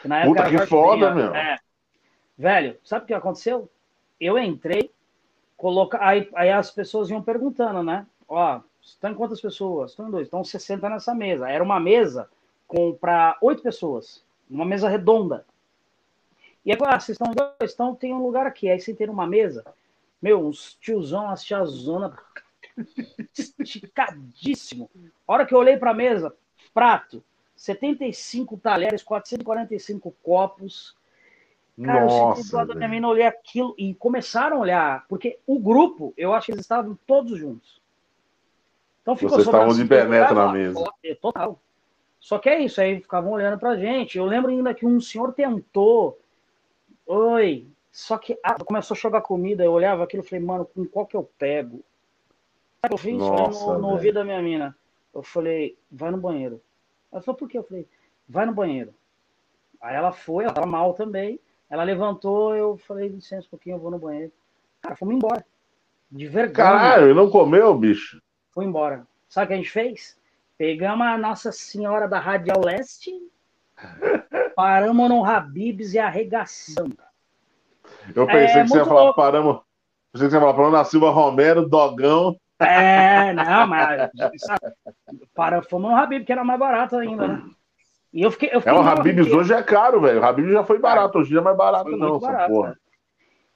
Que 0.00 0.08
na 0.08 0.20
época 0.20 0.44
Puta 0.44 0.58
que 0.58 0.66
foda, 0.66 1.10
Benjor. 1.10 1.32
meu. 1.32 1.34
É. 1.34 1.58
Velho, 2.38 2.76
sabe 2.84 3.04
o 3.04 3.06
que 3.06 3.14
aconteceu? 3.14 3.68
Eu 4.20 4.38
entrei, 4.38 4.90
coloca... 5.56 5.98
aí, 6.00 6.28
aí 6.34 6.50
as 6.50 6.70
pessoas 6.70 7.10
iam 7.10 7.22
perguntando, 7.22 7.82
né? 7.82 8.06
Ó, 8.28 8.60
estão 8.80 9.10
em 9.10 9.14
quantas 9.14 9.40
pessoas? 9.40 9.90
Estão 9.90 10.08
em 10.08 10.10
dois, 10.10 10.26
estão 10.26 10.44
60 10.44 10.88
nessa 10.88 11.14
mesa. 11.14 11.50
Era 11.50 11.62
uma 11.62 11.80
mesa 11.80 12.28
com 12.66 12.92
para 12.94 13.36
oito 13.42 13.62
pessoas, 13.62 14.24
uma 14.48 14.64
mesa 14.64 14.88
redonda. 14.88 15.44
E 16.64 16.72
ah, 16.72 17.00
vocês 17.00 17.18
estão 17.18 17.32
dois, 17.32 17.70
estão, 17.70 17.94
tem 17.94 18.14
um 18.14 18.22
lugar 18.22 18.46
aqui. 18.46 18.70
Aí 18.70 18.80
sentei 18.80 19.06
numa 19.06 19.26
mesa, 19.26 19.64
meu, 20.20 20.46
uns 20.46 20.74
tiozão, 20.80 21.24
umas 21.24 21.42
tiazona, 21.42 22.16
esticadíssimo. 23.36 24.88
A 25.26 25.32
hora 25.32 25.46
que 25.46 25.54
eu 25.54 25.58
olhei 25.58 25.76
para 25.76 25.90
a 25.90 25.94
mesa, 25.94 26.34
prato, 26.72 27.22
75 27.56 28.56
talheres, 28.58 29.02
445 29.02 30.14
copos. 30.22 30.96
Cara, 31.82 32.02
Nossa, 32.02 32.16
eu 32.16 32.36
senti 32.36 32.50
do 32.50 32.56
lado 32.56 32.68
da 32.68 32.74
minha 32.74 32.88
mina, 32.88 33.08
olhei 33.08 33.26
aquilo 33.26 33.74
e 33.78 33.94
começaram 33.94 34.58
a 34.58 34.60
olhar, 34.60 35.06
porque 35.08 35.38
o 35.46 35.58
grupo, 35.58 36.12
eu 36.16 36.32
acho 36.34 36.46
que 36.46 36.52
eles 36.52 36.64
estavam 36.64 36.96
todos 37.06 37.38
juntos. 37.38 37.80
Então 39.02 39.16
ficou 39.16 39.30
Vocês 39.30 39.46
estavam 39.46 39.74
de 39.74 39.84
penetra 39.84 40.34
na 40.34 40.52
mesa. 40.52 40.84
Total. 41.20 41.58
Só 42.20 42.38
que 42.38 42.48
é 42.48 42.60
isso, 42.60 42.80
aí 42.80 43.00
ficavam 43.00 43.32
olhando 43.32 43.58
pra 43.58 43.76
gente. 43.76 44.16
Eu 44.16 44.24
lembro 44.24 44.50
ainda 44.50 44.72
que 44.72 44.86
um 44.86 45.00
senhor 45.00 45.32
tentou. 45.32 46.18
Oi. 47.06 47.66
Só 47.90 48.16
que 48.16 48.38
ah, 48.42 48.54
começou 48.64 48.94
a 48.94 48.98
jogar 48.98 49.20
comida, 49.20 49.62
eu 49.62 49.72
olhava 49.72 50.02
aquilo 50.02 50.22
e 50.22 50.26
falei, 50.26 50.44
mano, 50.44 50.64
com 50.64 50.86
qual 50.86 51.06
que 51.06 51.14
eu 51.14 51.24
pego? 51.38 51.84
Sabe 52.80 52.94
eu 52.94 52.98
fiz? 52.98 53.18
Nossa, 53.18 53.74
no, 53.74 53.78
no 53.80 53.88
ouvido 53.90 54.14
da 54.14 54.24
minha 54.24 54.40
mina. 54.40 54.76
Eu 55.14 55.22
falei, 55.22 55.76
vai 55.90 56.10
no 56.10 56.16
banheiro. 56.16 56.60
Ela 57.12 57.20
falou, 57.20 57.38
por 57.38 57.48
quê? 57.48 57.58
Eu 57.58 57.64
falei, 57.64 57.86
vai 58.26 58.46
no 58.46 58.54
banheiro. 58.54 58.94
Aí 59.80 59.94
ela 59.94 60.10
foi, 60.10 60.44
ela 60.44 60.54
tava 60.54 60.66
mal 60.66 60.94
também. 60.94 61.38
Ela 61.68 61.84
levantou, 61.84 62.54
eu 62.54 62.78
falei, 62.78 63.08
licença 63.08 63.46
um 63.46 63.50
pouquinho, 63.50 63.76
eu 63.76 63.80
vou 63.80 63.90
no 63.90 63.98
banheiro. 63.98 64.32
Cara, 64.80 64.96
fomos 64.96 65.14
embora. 65.14 65.44
De 66.10 66.26
vergonha. 66.26 66.54
Caralho, 66.54 67.14
não 67.14 67.30
comeu, 67.30 67.74
bicho? 67.76 68.22
Foi 68.50 68.64
embora. 68.64 69.06
Sabe 69.28 69.44
o 69.44 69.48
que 69.48 69.54
a 69.54 69.56
gente 69.56 69.70
fez? 69.70 70.18
Pegamos 70.56 71.06
a 71.06 71.16
Nossa 71.16 71.50
Senhora 71.52 72.06
da 72.06 72.18
Radial 72.18 72.60
Leste, 72.64 73.10
paramos 74.54 75.08
no 75.08 75.24
Habibs 75.24 75.94
e 75.94 75.98
arregaçamos. 75.98 76.96
Eu 78.14 78.26
pensei 78.26 78.60
é, 78.60 78.62
que 78.62 78.68
você 78.68 78.78
ia 78.78 78.84
falar, 78.84 79.02
louco. 79.02 79.16
paramos. 79.16 79.60
Pensei 80.12 80.28
que 80.28 80.30
você 80.30 80.36
ia 80.36 80.40
falar, 80.40 80.54
paramos 80.54 80.72
na 80.72 80.84
Silva 80.84 81.10
Romero, 81.10 81.68
Dogão. 81.68 82.36
É, 82.58 83.32
não, 83.32 83.66
mas. 83.66 84.10
Para, 85.34 85.62
fomos 85.62 85.90
no 85.90 85.96
Habib, 85.96 86.24
que 86.24 86.32
era 86.32 86.44
mais 86.44 86.58
barato 86.58 86.96
ainda, 86.96 87.26
né? 87.26 87.42
E 88.12 88.22
eu 88.22 88.30
fiquei. 88.30 88.50
Eu 88.52 88.60
fiquei 88.60 88.76
é, 88.76 88.80
o 88.80 88.82
Habibs 88.82 89.26
porque... 89.26 89.36
hoje 89.36 89.54
é 89.54 89.62
caro, 89.62 90.00
velho. 90.00 90.20
O 90.20 90.24
Habibs 90.24 90.52
já 90.52 90.64
foi 90.64 90.78
barato, 90.78 91.18
hoje 91.18 91.36
é 91.36 91.40
mais 91.40 91.56
barato, 91.56 91.90
foi 91.90 91.98
não. 91.98 92.18
Barato, 92.18 92.52
porra. 92.52 92.68
Né? 92.70 92.76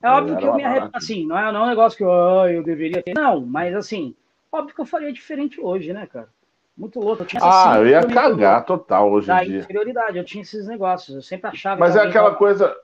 É 0.03 0.11
óbvio 0.11 0.37
que 0.37 0.45
eu 0.45 0.55
me 0.55 0.65
arrependo. 0.65 0.91
Assim, 0.95 1.27
não 1.27 1.39
é, 1.39 1.53
não 1.53 1.63
é 1.63 1.65
um 1.65 1.69
negócio 1.69 1.97
que 1.97 2.05
eu, 2.05 2.11
eu 2.11 2.63
deveria 2.63 3.03
ter. 3.03 3.15
Não, 3.15 3.45
mas 3.45 3.75
assim, 3.75 4.15
óbvio 4.51 4.75
que 4.75 4.81
eu 4.81 4.87
faria 4.87 5.13
diferente 5.13 5.61
hoje, 5.61 5.93
né, 5.93 6.07
cara? 6.07 6.29
Muito 6.77 7.01
louco. 7.01 7.23
Eu 7.23 7.27
tinha 7.27 7.41
ah, 7.43 7.79
eu 7.79 7.89
ia 7.89 8.07
cagar 8.07 8.65
total 8.65 9.11
hoje 9.11 9.27
da 9.29 9.43
em 9.43 9.49
dia. 9.49 9.59
inferioridade, 9.61 10.19
eu 10.19 10.25
tinha 10.25 10.43
esses 10.43 10.67
negócios, 10.67 11.17
eu 11.17 11.23
sempre 11.23 11.49
achava. 11.49 11.81
Mas 11.81 11.97
é 11.97 12.01
aquela 12.01 12.27
tava... 12.27 12.37
coisa. 12.37 12.77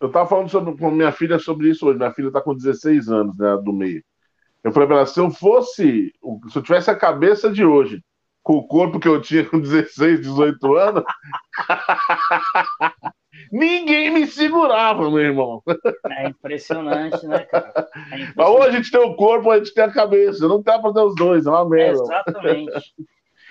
Eu 0.00 0.10
tava 0.10 0.28
falando 0.28 0.48
sobre, 0.48 0.76
com 0.76 0.90
minha 0.90 1.12
filha 1.12 1.38
sobre 1.38 1.68
isso 1.68 1.86
hoje. 1.86 1.98
Minha 1.98 2.12
filha 2.12 2.30
tá 2.30 2.40
com 2.40 2.54
16 2.54 3.08
anos, 3.08 3.36
né, 3.38 3.56
do 3.62 3.72
meio. 3.72 4.02
Eu 4.62 4.72
falei 4.72 4.86
pra 4.86 4.98
ela, 4.98 5.06
se 5.06 5.18
eu 5.18 5.30
fosse, 5.30 6.12
se 6.50 6.58
eu 6.58 6.62
tivesse 6.62 6.90
a 6.90 6.96
cabeça 6.96 7.50
de 7.50 7.64
hoje, 7.64 8.00
com 8.42 8.54
o 8.54 8.66
corpo 8.66 9.00
que 9.00 9.08
eu 9.08 9.20
tinha 9.20 9.44
com 9.44 9.60
16, 9.60 10.20
18 10.20 10.76
anos, 10.76 11.04
ninguém 13.50 14.10
me 14.10 14.26
segurava, 14.26 15.10
meu 15.10 15.20
irmão. 15.20 15.62
É 16.10 16.28
impressionante, 16.28 17.26
né, 17.26 17.40
cara? 17.40 17.72
É 18.12 18.14
impressionante. 18.20 18.50
Ou 18.50 18.62
a 18.62 18.70
gente 18.70 18.90
tem 18.90 19.00
o 19.00 19.14
corpo, 19.14 19.46
ou 19.46 19.52
a 19.52 19.58
gente 19.58 19.74
tem 19.74 19.84
a 19.84 19.92
cabeça. 19.92 20.46
Não 20.46 20.62
dá 20.62 20.78
pra 20.78 20.92
ter 20.92 21.00
os 21.00 21.14
dois, 21.16 21.46
é 21.46 21.50
uma 21.50 21.68
merda. 21.68 22.00
É 22.00 22.02
exatamente. 22.02 22.94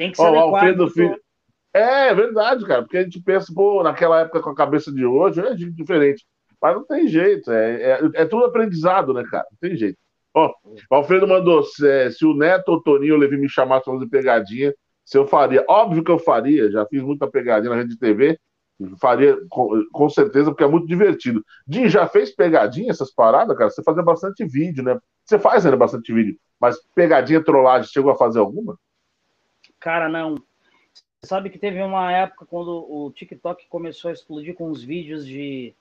Tem 0.02 0.10
que 0.10 0.18
ser 0.18 0.24
Ó, 0.24 0.36
Alfredo 0.36 0.90
Filho. 0.90 1.16
É, 1.72 2.08
é 2.08 2.16
verdade, 2.16 2.66
cara, 2.66 2.82
porque 2.82 2.98
a 2.98 3.04
gente 3.04 3.22
pensa, 3.22 3.54
pô, 3.54 3.84
naquela 3.84 4.22
época 4.22 4.42
com 4.42 4.50
a 4.50 4.56
cabeça 4.56 4.92
de 4.92 5.06
hoje, 5.06 5.40
é 5.42 5.54
diferente. 5.54 6.26
Mas 6.60 6.76
não 6.76 6.84
tem 6.84 7.08
jeito, 7.08 7.52
é, 7.52 7.82
é, 7.84 8.00
é 8.16 8.26
tudo 8.26 8.46
aprendizado, 8.46 9.14
né, 9.14 9.24
cara? 9.30 9.46
Não 9.52 9.58
tem 9.70 9.78
jeito. 9.78 10.00
Ó, 10.34 10.52
o 10.90 10.96
Alfredo 10.96 11.28
mandou: 11.28 11.62
se, 11.64 12.12
se 12.14 12.26
o 12.26 12.34
Neto 12.34 12.70
ou 12.70 12.78
o 12.78 12.82
Toninho 12.82 13.16
Levi 13.16 13.38
me 13.38 13.48
chamassem 13.48 13.84
para 13.84 13.94
fazer 13.94 14.10
pegadinha, 14.10 14.74
se 15.06 15.20
eu 15.20 15.28
faria. 15.28 15.64
Óbvio 15.70 16.04
que 16.04 16.12
eu 16.12 16.18
faria, 16.18 16.72
já 16.72 16.84
fiz 16.88 17.04
muita 17.04 17.30
pegadinha 17.30 17.70
na 17.70 17.76
rede 17.76 17.92
de 17.92 18.00
TV, 18.00 18.40
faria 19.00 19.38
com, 19.52 19.84
com, 19.92 20.10
certeza, 20.10 20.50
porque 20.50 20.64
é 20.64 20.68
muito 20.68 20.88
divertido. 20.88 21.44
Din, 21.68 21.88
já 21.90 22.08
fez 22.08 22.34
pegadinha 22.36 22.90
essas 22.90 23.14
paradas, 23.14 23.56
cara? 23.56 23.70
Você 23.70 23.84
fazia 23.84 24.02
bastante 24.02 24.44
vídeo, 24.46 24.84
né? 24.84 24.98
Você 25.26 25.38
faz 25.38 25.64
ainda 25.64 25.78
bastante 25.78 26.12
vídeo, 26.12 26.36
mas 26.60 26.76
pegadinha, 26.96 27.44
trollagem, 27.44 27.92
chegou 27.92 28.12
a 28.12 28.18
fazer 28.18 28.40
alguma? 28.40 28.76
Cara, 29.82 30.08
não. 30.08 30.36
Você 30.36 31.28
sabe 31.28 31.50
que 31.50 31.60
teve 31.60 31.82
uma 31.82 32.12
época 32.12 32.46
quando 32.46 32.70
o 32.90 33.12
TikTok 33.12 33.68
começou 33.68 34.10
a 34.10 34.14
explodir 34.14 34.56
com 34.56 34.70
os 34.70 34.84
vídeos 34.84 35.26
de 35.26 35.74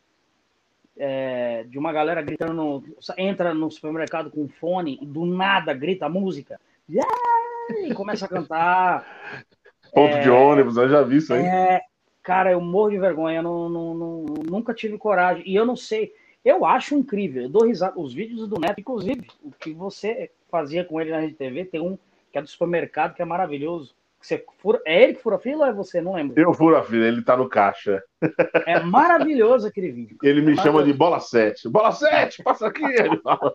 é, 0.96 1.64
de 1.64 1.78
uma 1.78 1.92
galera 1.92 2.20
gritando, 2.20 2.52
no, 2.52 2.84
entra 3.16 3.54
no 3.54 3.70
supermercado 3.70 4.30
com 4.30 4.48
fone 4.48 4.98
e 5.00 5.06
do 5.06 5.24
nada 5.24 5.72
grita 5.72 6.06
a 6.06 6.10
música 6.10 6.58
e 6.88 7.94
começa 7.94 8.24
a 8.24 8.28
cantar. 8.28 9.06
Ponto 9.94 10.16
é, 10.16 10.20
de 10.20 10.30
ônibus, 10.30 10.76
eu 10.76 10.88
já 10.88 11.02
vi 11.02 11.16
isso 11.16 11.34
aí. 11.34 11.42
É, 11.42 11.80
cara, 12.22 12.52
eu 12.52 12.60
morro 12.60 12.90
de 12.90 12.98
vergonha, 12.98 13.42
não, 13.42 13.68
não, 13.68 13.94
não, 13.94 14.24
nunca 14.48 14.72
tive 14.72 14.96
coragem. 14.96 15.42
E 15.46 15.54
eu 15.54 15.66
não 15.66 15.74
sei, 15.74 16.12
eu 16.44 16.64
acho 16.64 16.94
incrível, 16.94 17.42
eu 17.42 17.48
dou 17.48 17.66
risada. 17.66 17.98
Os 17.98 18.14
vídeos 18.14 18.48
do 18.48 18.58
Neto, 18.58 18.80
inclusive, 18.80 19.26
o 19.42 19.50
que 19.50 19.72
você 19.72 20.30
fazia 20.50 20.84
com 20.84 21.00
ele 21.00 21.10
na 21.10 21.20
Rede 21.20 21.34
TV, 21.34 21.64
tem 21.64 21.80
um 21.80 21.98
que 22.30 22.38
é 22.38 22.42
do 22.42 22.48
supermercado 22.48 23.14
que 23.14 23.22
é 23.22 23.24
maravilhoso. 23.24 23.94
Você 24.20 24.44
fura... 24.58 24.80
É 24.84 25.02
ele 25.02 25.14
que 25.14 25.22
fura 25.22 25.36
a 25.36 25.38
fila 25.38 25.64
ou 25.64 25.70
é 25.70 25.72
você? 25.72 26.00
Não 26.00 26.14
lembro. 26.14 26.38
Eu 26.38 26.52
furo 26.52 26.76
a 26.76 26.82
fila, 26.82 27.06
ele 27.06 27.22
tá 27.22 27.36
no 27.36 27.48
caixa. 27.48 28.02
É 28.66 28.78
maravilhoso 28.78 29.66
aquele 29.66 29.90
vídeo. 29.90 30.18
Ele 30.22 30.42
me 30.42 30.52
é 30.52 30.56
chama 30.56 30.82
de 30.84 30.92
bola 30.92 31.18
7. 31.20 31.70
Bola 31.70 31.90
7, 31.90 32.42
passa 32.42 32.66
aqui. 32.66 32.84
Ele 32.84 33.16
fala. 33.18 33.54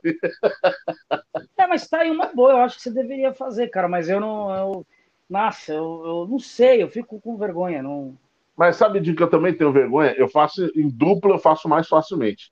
É, 1.56 1.68
mas 1.68 1.88
tá 1.88 2.00
aí 2.00 2.10
uma 2.10 2.28
boa, 2.34 2.54
eu 2.54 2.58
acho 2.58 2.78
que 2.78 2.82
você 2.82 2.92
deveria 2.92 3.32
fazer, 3.32 3.68
cara, 3.68 3.88
mas 3.88 4.10
eu 4.10 4.20
não. 4.20 4.56
Eu... 4.56 4.88
Nossa, 5.30 5.72
eu, 5.72 6.02
eu 6.04 6.28
não 6.28 6.40
sei, 6.40 6.82
eu 6.82 6.90
fico 6.90 7.22
com 7.22 7.38
vergonha. 7.38 7.84
Não... 7.84 8.18
Mas 8.58 8.76
sabe 8.76 9.00
de 9.00 9.14
que 9.14 9.22
eu 9.22 9.30
também 9.30 9.54
tenho 9.54 9.72
vergonha? 9.72 10.16
Eu 10.18 10.28
faço 10.28 10.66
em 10.76 10.90
dupla, 10.90 11.36
eu 11.36 11.40
faço 11.40 11.70
mais 11.70 11.88
facilmente. 11.88 12.52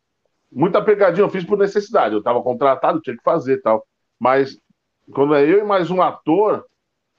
Muita 0.51 0.83
pegadinha 0.83 1.23
eu 1.25 1.29
fiz 1.29 1.43
por 1.43 1.57
necessidade. 1.57 2.13
Eu 2.13 2.19
estava 2.19 2.41
contratado, 2.43 3.01
tinha 3.01 3.17
que 3.17 3.23
fazer 3.23 3.61
tal. 3.61 3.83
Mas 4.19 4.59
quando 5.11 5.35
é 5.35 5.43
eu 5.43 5.59
e 5.59 5.63
mais 5.63 5.89
um 5.91 6.01
ator, 6.01 6.65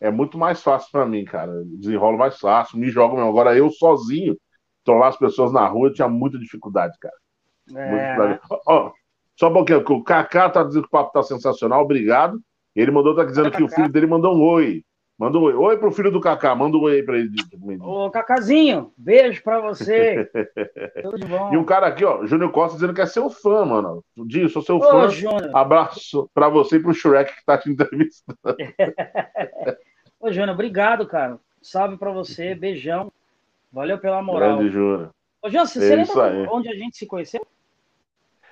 é 0.00 0.10
muito 0.10 0.38
mais 0.38 0.62
fácil 0.62 0.90
para 0.90 1.06
mim, 1.06 1.24
cara. 1.24 1.52
Desenrolo 1.64 2.18
mais 2.18 2.38
fácil, 2.38 2.78
me 2.78 2.90
jogo 2.90 3.16
mesmo. 3.16 3.28
Agora 3.28 3.56
eu 3.56 3.70
sozinho, 3.70 4.36
trollar 4.84 5.08
as 5.08 5.16
pessoas 5.16 5.52
na 5.52 5.66
rua, 5.66 5.88
eu 5.88 5.92
tinha 5.92 6.08
muita 6.08 6.38
dificuldade, 6.38 6.96
cara. 6.98 7.14
É. 7.74 8.38
Ó, 8.66 8.92
só 9.36 9.48
um 9.48 9.52
pouquinho, 9.52 9.82
o 9.86 10.04
Kaká 10.04 10.50
tá 10.50 10.62
dizendo 10.62 10.82
que 10.82 10.88
o 10.88 10.90
papo 10.90 11.12
tá 11.12 11.22
sensacional, 11.22 11.82
obrigado. 11.82 12.40
Ele 12.74 12.90
mandou, 12.90 13.14
tá 13.14 13.24
dizendo 13.24 13.48
é, 13.48 13.50
que 13.50 13.62
o 13.62 13.68
filho 13.68 13.88
dele 13.88 14.06
mandou 14.06 14.36
um 14.36 14.42
oi. 14.42 14.84
Manda 15.24 15.38
um 15.38 15.42
oi. 15.44 15.54
Oi 15.54 15.78
pro 15.78 15.90
filho 15.90 16.10
do 16.10 16.20
Kaká, 16.20 16.54
manda 16.54 16.76
um 16.76 16.82
oi 16.82 16.96
aí 16.96 17.02
pra 17.02 17.16
ele. 17.16 17.30
Ô, 17.80 18.10
Cacazinho, 18.10 18.92
beijo 18.94 19.42
pra 19.42 19.58
você. 19.58 20.30
Tudo 21.00 21.18
de 21.18 21.24
bom. 21.24 21.50
E 21.50 21.56
um 21.56 21.64
cara 21.64 21.86
aqui, 21.86 22.04
ó, 22.04 22.26
Júnior 22.26 22.52
Costa, 22.52 22.74
dizendo 22.74 22.92
que 22.92 23.00
é 23.00 23.06
seu 23.06 23.30
fã, 23.30 23.64
mano. 23.64 24.04
Dinho, 24.14 24.50
sou 24.50 24.60
seu 24.60 24.76
Ô, 24.76 24.82
fã. 24.82 25.08
Júnior. 25.08 25.50
Abraço 25.56 26.28
pra 26.34 26.50
você 26.50 26.76
e 26.76 26.80
pro 26.80 26.92
Shrek 26.92 27.34
que 27.36 27.44
tá 27.46 27.56
te 27.56 27.70
entrevistando. 27.70 28.38
Ô, 30.20 30.30
Júnior, 30.30 30.52
obrigado, 30.52 31.06
cara. 31.06 31.40
Salve 31.62 31.96
pra 31.96 32.12
você, 32.12 32.54
beijão. 32.54 33.10
Valeu 33.72 33.96
pela 33.96 34.22
moral. 34.22 34.58
Grande, 34.58 34.74
Júnior. 34.74 35.10
Ô, 35.40 35.48
Júnior, 35.48 35.66
você 35.66 35.90
é 35.90 35.96
lembra 35.96 36.52
onde 36.52 36.68
a 36.68 36.74
gente 36.74 36.98
se 36.98 37.06
conheceu? 37.06 37.46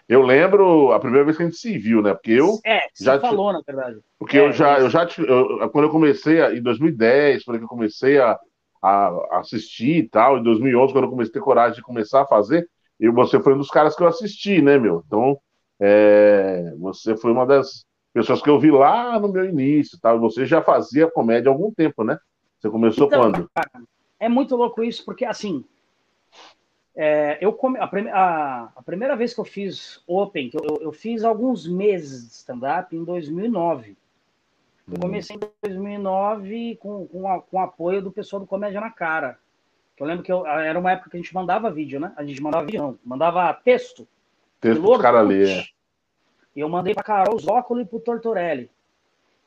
Eu 0.09 0.23
lembro 0.23 0.93
a 0.93 1.01
primeira 1.01 1.25
vez 1.25 1.37
que 1.37 1.43
a 1.43 1.47
gente 1.47 1.59
se 1.59 1.79
viu, 1.79 2.03
né? 2.03 2.13
Porque 2.13 2.33
eu. 2.33 2.59
É, 2.65 2.81
você 2.93 3.05
já 3.05 3.21
falou, 3.21 3.53
na 3.53 3.61
verdade. 3.67 3.99
Porque 4.19 4.39
é, 4.39 4.47
eu 4.47 4.53
já, 4.53 4.79
eu 4.79 4.91
já 4.91 5.07
eu, 5.19 5.71
quando 5.71 5.85
eu 5.85 5.91
comecei, 5.91 6.43
a, 6.43 6.55
em 6.55 6.63
2010, 6.63 7.45
quando 7.45 7.61
eu 7.61 7.69
comecei 7.69 8.19
a, 8.19 8.39
a 8.83 9.39
assistir 9.39 9.99
e 9.99 10.09
tal, 10.09 10.39
em 10.39 10.43
2011, 10.43 10.93
quando 10.93 11.05
eu 11.05 11.11
comecei 11.11 11.31
a 11.31 11.35
ter 11.35 11.41
coragem 11.41 11.77
de 11.77 11.83
começar 11.83 12.23
a 12.23 12.27
fazer, 12.27 12.69
e 12.99 13.09
você 13.11 13.41
foi 13.41 13.55
um 13.55 13.59
dos 13.59 13.71
caras 13.71 13.97
que 13.97 14.03
eu 14.03 14.07
assisti, 14.07 14.61
né, 14.61 14.79
meu? 14.79 15.03
Então, 15.07 15.39
é, 15.81 16.75
você 16.79 17.17
foi 17.17 17.33
uma 17.33 17.47
das 17.47 17.85
pessoas 18.13 18.43
que 18.43 18.51
eu 18.51 18.59
vi 18.61 18.71
lá 18.71 19.19
no 19.19 19.29
meu 19.29 19.45
início, 19.45 19.99
tal. 20.01 20.21
Você 20.21 20.45
já 20.47 20.63
fazia 20.63 21.11
comédia 21.11 21.51
há 21.51 21.53
algum 21.53 21.73
tempo, 21.73 22.05
né? 22.05 22.19
Você 22.61 22.71
começou 22.71 23.07
então, 23.07 23.21
quando? 23.21 23.51
É 24.21 24.29
muito 24.29 24.55
louco 24.55 24.85
isso, 24.85 25.05
porque 25.05 25.25
assim, 25.25 25.65
é, 26.95 27.39
eu 27.41 27.53
come, 27.53 27.79
a, 27.79 27.85
a, 27.85 28.73
a, 28.77 28.83
primeira 28.83 29.17
vez 29.17 29.33
que 29.33 29.41
eu 29.41 29.45
fiz 29.45 30.03
Open, 30.07 30.51
que 30.51 30.57
eu, 30.57 30.79
eu 30.83 30.93
fiz 30.93 31.25
alguns 31.25 31.67
meses 31.67 32.29
de 32.29 32.35
stand-up 32.35 32.95
em 32.95 33.03
2009. 33.03 33.97
Eu 34.87 34.95
uhum. 34.95 35.01
comecei 35.01 35.37
em 35.37 35.41
2009 35.63 36.77
com, 36.77 37.07
com, 37.07 37.29
a, 37.29 37.41
com 37.41 37.61
apoio 37.61 38.03
do 38.03 38.13
pessoal 38.13 38.41
do 38.41 38.47
Comédia 38.47 38.81
na 38.81 38.91
Cara. 38.91 39.39
Eu 39.99 40.07
lembro 40.07 40.25
que 40.25 40.33
eu, 40.33 40.45
era 40.47 40.79
uma 40.79 40.93
época 40.93 41.11
que 41.11 41.17
a 41.17 41.21
gente 41.21 41.35
mandava 41.35 41.71
vídeo, 41.71 42.01
né? 42.01 42.13
A 42.17 42.25
gente 42.25 42.43
mandava 42.43 42.67
vídeo, 42.67 42.83
não, 42.83 42.99
mandava 43.05 43.55
texto. 43.55 44.07
Texto 44.61 44.83
pro 44.83 44.99
cara 44.99 45.23
ler. 45.23 45.65
E 46.55 46.61
eu 46.61 46.69
mandei 46.69 46.93
para 46.93 47.05
Carol 47.05 47.39
Zócolo 47.39 47.81
e 47.81 47.85
pro 47.85 48.01
Tortorelli. 48.01 48.69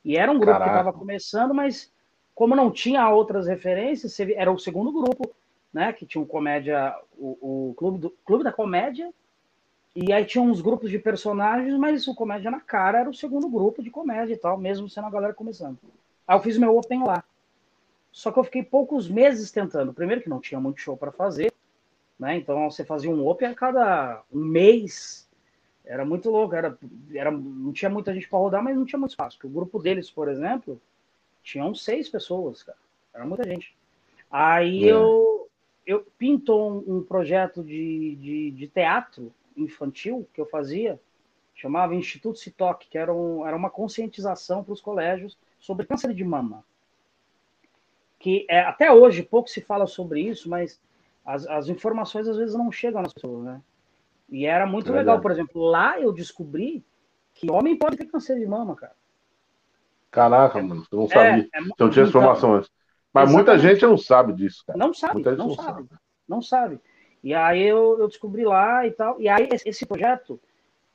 E 0.04 0.16
era 0.16 0.32
um 0.32 0.38
grupo 0.38 0.52
Caraca. 0.52 0.70
que 0.70 0.78
estava 0.78 0.98
começando, 0.98 1.54
mas 1.54 1.92
como 2.34 2.56
não 2.56 2.70
tinha 2.70 3.08
outras 3.10 3.46
referências, 3.46 4.18
era 4.18 4.50
o 4.50 4.58
segundo 4.58 4.90
grupo 4.92 5.30
né? 5.72 5.92
Que 5.92 6.06
tinha 6.06 6.22
um 6.22 6.26
comédia, 6.26 6.94
o, 7.16 7.70
o 7.70 7.74
clube, 7.74 7.98
do, 7.98 8.10
clube 8.24 8.44
da 8.44 8.52
Comédia, 8.52 9.12
e 9.94 10.12
aí 10.12 10.26
tinha 10.26 10.42
uns 10.42 10.60
grupos 10.60 10.90
de 10.90 10.98
personagens, 10.98 11.74
mas 11.78 12.06
o 12.06 12.14
Comédia 12.14 12.50
na 12.50 12.60
Cara 12.60 13.00
era 13.00 13.08
o 13.08 13.14
segundo 13.14 13.48
grupo 13.48 13.82
de 13.82 13.90
comédia 13.90 14.34
e 14.34 14.36
tal, 14.36 14.58
mesmo 14.58 14.90
sendo 14.90 15.06
a 15.06 15.10
galera 15.10 15.32
começando. 15.32 15.78
Aí 16.28 16.36
eu 16.36 16.42
fiz 16.42 16.58
meu 16.58 16.76
Open 16.76 17.02
lá. 17.02 17.24
Só 18.12 18.30
que 18.30 18.38
eu 18.38 18.44
fiquei 18.44 18.62
poucos 18.62 19.08
meses 19.08 19.50
tentando. 19.50 19.94
Primeiro 19.94 20.20
que 20.22 20.28
não 20.28 20.38
tinha 20.40 20.60
muito 20.60 20.80
show 20.80 20.98
para 20.98 21.10
fazer, 21.10 21.50
né? 22.18 22.36
Então 22.36 22.70
você 22.70 22.84
fazia 22.84 23.10
um 23.10 23.26
Open 23.26 23.48
a 23.48 23.54
cada 23.54 24.22
um 24.30 24.38
mês. 24.38 25.26
Era 25.82 26.04
muito 26.04 26.30
louco, 26.30 26.54
era, 26.54 26.76
era, 27.14 27.30
não 27.30 27.72
tinha 27.72 27.90
muita 27.90 28.12
gente 28.12 28.28
para 28.28 28.38
rodar, 28.38 28.62
mas 28.62 28.76
não 28.76 28.84
tinha 28.84 28.98
muito 28.98 29.12
espaço. 29.12 29.38
o 29.44 29.48
grupo 29.48 29.78
deles, 29.78 30.10
por 30.10 30.28
exemplo, 30.28 30.80
tinham 31.42 31.74
seis 31.74 32.08
pessoas, 32.08 32.62
cara. 32.62 32.78
Era 33.14 33.24
muita 33.24 33.44
gente. 33.44 33.74
Aí 34.30 34.84
é. 34.84 34.92
eu, 34.92 35.45
eu 35.86 36.04
pintou 36.18 36.84
um, 36.86 36.96
um 36.96 37.02
projeto 37.02 37.62
de, 37.62 38.16
de, 38.16 38.50
de, 38.50 38.68
teatro 38.68 39.32
infantil 39.56 40.28
que 40.34 40.40
eu 40.40 40.46
fazia, 40.46 41.00
chamava 41.54 41.94
Instituto 41.94 42.38
Citoc, 42.38 42.86
que 42.90 42.98
era, 42.98 43.14
um, 43.14 43.46
era 43.46 43.56
uma 43.56 43.70
conscientização 43.70 44.64
para 44.64 44.72
os 44.72 44.80
colégios 44.80 45.38
sobre 45.58 45.86
câncer 45.86 46.12
de 46.12 46.24
mama. 46.24 46.64
Que 48.18 48.44
é, 48.50 48.60
até 48.60 48.90
hoje 48.90 49.22
pouco 49.22 49.48
se 49.48 49.60
fala 49.60 49.86
sobre 49.86 50.20
isso, 50.20 50.50
mas 50.50 50.80
as, 51.24 51.46
as 51.46 51.68
informações 51.68 52.26
às 52.26 52.36
vezes 52.36 52.56
não 52.56 52.72
chegam 52.72 53.02
nas 53.02 53.12
pessoas, 53.12 53.44
né? 53.44 53.62
E 54.28 54.44
era 54.44 54.66
muito 54.66 54.92
é 54.92 54.96
legal, 54.96 55.20
por 55.20 55.30
exemplo, 55.30 55.62
lá 55.62 56.00
eu 56.00 56.12
descobri 56.12 56.84
que 57.32 57.50
homem 57.50 57.76
pode 57.76 57.96
ter 57.96 58.06
câncer 58.06 58.38
de 58.38 58.46
mama, 58.46 58.74
cara. 58.74 58.94
Caraca, 60.10 60.60
mano, 60.62 60.84
eu 60.90 60.98
não 60.98 61.08
sabia. 61.08 61.48
É, 61.52 61.58
é, 61.58 61.62
não 61.78 61.90
tinha 61.90 62.06
informação 62.06 62.54
antes. 62.54 62.70
Mas 63.16 63.30
Exatamente. 63.30 63.48
muita 63.48 63.58
gente 63.58 63.86
não 63.86 63.96
sabe 63.96 64.32
disso, 64.34 64.62
cara. 64.66 64.78
Não 64.78 64.92
sabe, 64.92 65.22
não, 65.24 65.36
não, 65.36 65.54
sabe, 65.54 65.66
sabe. 65.66 65.88
Não 66.28 66.42
sabe. 66.42 66.80
E 67.24 67.32
aí 67.32 67.62
eu, 67.62 67.98
eu 67.98 68.08
descobri 68.08 68.44
lá 68.44 68.86
e 68.86 68.90
tal. 68.90 69.18
E 69.18 69.26
aí 69.26 69.48
esse 69.64 69.86
projeto, 69.86 70.38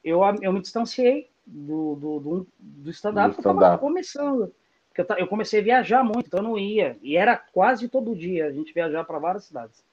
eu, 0.03 0.21
eu 0.39 0.53
me 0.53 0.61
distanciei 0.61 1.31
do, 1.43 1.95
do, 1.95 2.19
do, 2.19 2.47
do 2.59 2.91
stand-up 2.91 3.29
porque 3.29 3.41
stand 3.41 3.53
eu 3.53 3.57
estava 3.57 3.77
começando. 3.79 4.53
Porque 4.87 5.13
eu, 5.13 5.17
eu 5.17 5.27
comecei 5.27 5.61
a 5.61 5.63
viajar 5.63 6.03
muito, 6.03 6.27
então 6.27 6.41
eu 6.41 6.43
não 6.43 6.59
ia. 6.59 6.95
E 7.01 7.17
era 7.17 7.35
quase 7.35 7.89
todo 7.89 8.15
dia 8.15 8.45
a 8.45 8.51
gente 8.51 8.71
viajar 8.71 9.03
para 9.03 9.17
várias 9.17 9.45
cidades. 9.45 9.83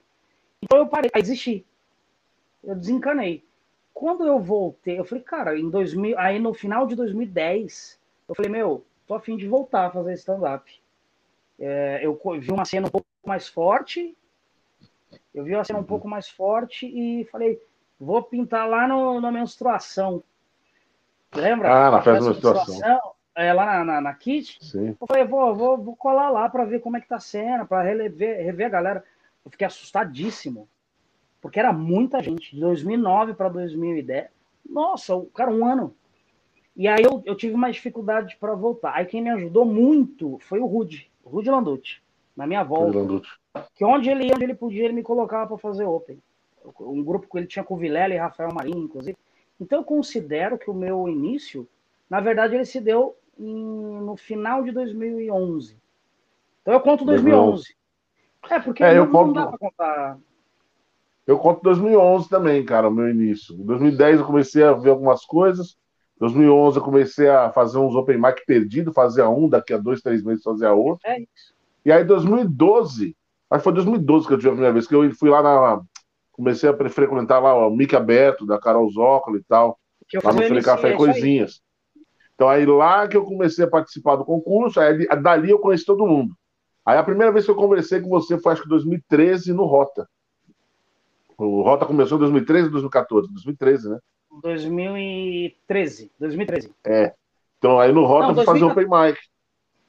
Então 0.62 0.77
eu 0.81 0.87
parei, 0.87 1.11
aí 1.14 1.23
desisti. 1.23 1.64
Eu 2.62 2.77
desencanei. 2.77 3.43
Quando 3.95 4.27
eu 4.27 4.38
voltei, 4.38 4.99
eu 4.99 5.05
falei, 5.07 5.25
cara, 5.25 5.59
em 5.59 5.71
2000, 5.71 6.19
aí 6.19 6.38
no 6.38 6.53
final 6.53 6.87
de 6.87 6.95
2010, 6.95 7.99
eu 8.29 8.35
falei, 8.35 8.53
meu, 8.53 8.85
tô 9.07 9.14
afim 9.14 9.35
de 9.35 9.49
voltar 9.49 9.87
a 9.87 9.91
fazer 9.91 10.12
stand-up. 10.12 10.71
É, 11.59 12.01
eu 12.03 12.18
vi 12.40 12.53
uma 12.53 12.64
cena 12.64 12.87
um 12.87 12.90
pouco 12.90 13.07
mais 13.27 13.49
forte, 13.49 14.16
eu 15.35 15.44
vi 15.44 15.55
uma 15.55 15.64
cena 15.64 15.79
um 15.79 15.85
pouco 15.85 16.09
mais 16.09 16.29
forte 16.29 16.87
e 16.87 17.25
falei, 17.27 17.61
vou 17.99 18.23
pintar 18.23 18.68
lá 18.68 18.87
no, 18.87 19.21
na 19.21 19.33
menstruação. 19.33 20.23
Lembra? 21.35 21.87
Ah, 21.87 21.90
na 21.90 22.03
festa 22.03 22.21
da 22.25 22.31
menstruação. 22.31 22.75
menstruação 22.75 23.18
é, 23.38 23.53
lá 23.53 23.66
na, 23.66 23.85
na, 23.85 24.01
na 24.01 24.14
Kit. 24.14 24.59
Sim. 24.61 24.97
Eu 25.01 25.07
falei, 25.07 25.25
vou, 25.25 25.55
vou, 25.55 25.79
vou 25.79 25.97
colar 25.97 26.29
lá 26.29 26.49
para 26.49 26.64
ver 26.64 26.81
como 26.81 26.97
é 26.97 27.01
que 27.01 27.09
tá 27.09 27.16
a 27.16 27.21
cena, 27.21 27.64
para 27.64 27.83
rever, 27.83 28.44
rever 28.44 28.66
a 28.66 28.71
galera. 28.71 29.05
Eu 29.44 29.51
fiquei 29.51 29.66
assustadíssimo, 29.66 30.68
porque 31.40 31.61
era 31.61 31.73
muita 31.73 32.21
gente, 32.21 32.55
de 32.55 32.61
2009 32.61 33.35
para 33.35 33.49
2010. 33.49 34.27
Nossa, 34.68 35.14
cara, 35.33 35.53
um 35.53 35.64
ano. 35.64 35.94
E 36.77 36.88
aí 36.88 37.03
eu, 37.03 37.23
eu 37.25 37.37
tive 37.37 37.57
mais 37.57 37.77
dificuldade 37.77 38.37
para 38.40 38.55
voltar. 38.55 38.94
Aí 38.94 39.07
quem 39.07 39.23
me 39.23 39.31
ajudou 39.31 39.64
muito 39.64 40.38
foi 40.40 40.59
o 40.59 40.66
Rude, 40.66 41.09
o 41.29 41.31
Rude 41.31 41.51
Landucci, 41.51 42.01
na 42.37 42.47
minha 42.47 42.64
volta. 42.64 42.99
Que 43.75 43.85
onde 43.85 44.09
ele 44.09 44.27
ia, 44.27 44.35
onde 44.35 44.45
ele 44.45 44.55
podia, 44.55 44.85
ele 44.85 44.95
me 44.95 45.03
colocava 45.03 45.47
para 45.49 45.59
fazer 45.59 45.85
Open. 45.85 46.19
Um 46.81 47.03
grupo 47.03 47.29
que 47.31 47.38
ele 47.38 47.47
tinha 47.47 47.64
com 47.64 47.75
o 47.75 47.79
Vilela 47.79 48.14
e 48.14 48.19
Rafael 48.19 48.53
Marinho, 48.53 48.85
inclusive. 48.85 49.17
Então 49.61 49.81
eu 49.81 49.85
considero 49.85 50.59
que 50.59 50.71
o 50.71 50.75
meu 50.75 51.09
início, 51.09 51.69
na 52.09 52.21
verdade, 52.21 52.55
ele 52.55 52.64
se 52.64 52.81
deu 52.81 53.17
em, 53.38 53.55
no 53.55 54.17
final 54.17 54.62
de 54.62 54.71
2011. 54.73 55.77
Então 56.62 56.75
eu 56.75 56.81
conto 56.81 57.05
2011. 57.05 57.75
2011. 57.75 57.77
É, 58.51 58.61
porque 58.61 58.83
é, 58.85 58.95
não, 58.95 59.05
eu 59.05 59.11
conto... 59.11 59.27
não 59.27 59.33
dá 59.33 59.47
para 59.47 59.59
contar. 59.59 60.19
Eu 61.27 61.38
conto 61.38 61.62
2011 61.62 62.29
também, 62.29 62.64
cara, 62.64 62.88
o 62.88 62.93
meu 62.93 63.11
início. 63.11 63.55
Em 63.55 63.64
2010 63.64 64.21
eu 64.21 64.27
comecei 64.27 64.62
a 64.62 64.73
ver 64.73 64.91
algumas 64.91 65.25
coisas. 65.25 65.77
2011 66.18 66.78
eu 66.78 66.83
comecei 66.83 67.28
a 67.28 67.50
fazer 67.50 67.78
uns 67.78 67.94
open 67.94 68.18
mic 68.18 68.44
perdido, 68.44 68.92
fazia 68.92 69.28
um, 69.28 69.48
daqui 69.48 69.72
a 69.72 69.78
dois, 69.78 70.00
três 70.00 70.22
meses 70.22 70.42
fazia 70.42 70.72
outro. 70.72 71.09
É 71.09 71.20
isso. 71.20 71.54
E 71.85 71.92
aí 71.92 72.04
2012, 72.04 73.16
acho 73.50 73.61
que 73.61 73.64
foi 73.64 73.72
2012 73.72 74.26
que 74.26 74.35
eu 74.35 74.38
tive 74.38 74.48
a 74.48 74.52
primeira 74.52 74.72
vez, 74.72 74.87
que 74.87 74.94
eu 74.94 75.11
fui 75.14 75.31
lá 75.31 75.42
na... 75.42 75.81
Comecei 76.33 76.68
a 76.68 76.88
frequentar 76.88 77.40
lá 77.40 77.66
o 77.66 77.70
Mic 77.70 77.94
Aberto, 77.96 78.46
da 78.46 78.61
Carol 78.61 78.88
Zócalo 78.90 79.37
e 79.37 79.42
tal. 79.42 79.78
Lá 80.22 80.33
no 80.33 80.62
Café 80.62 80.92
é 80.92 80.96
Coisinhas. 80.96 81.61
Então 82.35 82.48
aí 82.48 82.64
lá 82.64 83.09
que 83.09 83.16
eu 83.16 83.24
comecei 83.24 83.64
a 83.64 83.68
participar 83.68 84.14
do 84.14 84.24
concurso, 84.24 84.78
aí 84.81 85.07
dali 85.20 85.50
eu 85.50 85.59
conheci 85.59 85.85
todo 85.85 86.07
mundo. 86.07 86.37
Aí 86.87 86.96
a 86.96 87.02
primeira 87.02 87.33
vez 87.33 87.44
que 87.44 87.50
eu 87.50 87.57
conversei 87.57 88.00
com 88.00 88.09
você 88.09 88.38
foi 88.38 88.52
acho 88.52 88.62
que 88.62 88.68
2013 88.68 89.52
no 89.52 89.64
Rota. 89.64 90.09
O 91.37 91.62
Rota 91.62 91.85
começou 91.85 92.16
em 92.16 92.20
2013 92.20 92.66
ou 92.66 92.70
2014? 92.70 93.28
2013, 93.33 93.90
né? 93.90 93.98
2013. 94.42 96.11
2013. 96.18 96.72
É. 96.85 97.14
Então 97.59 97.79
aí 97.79 97.92
no 97.92 98.05
Rota 98.05 98.40
eu 98.40 98.44
fazer 98.44 98.64
o 98.64 98.68
Open 98.68 98.87
Mic. 98.87 99.18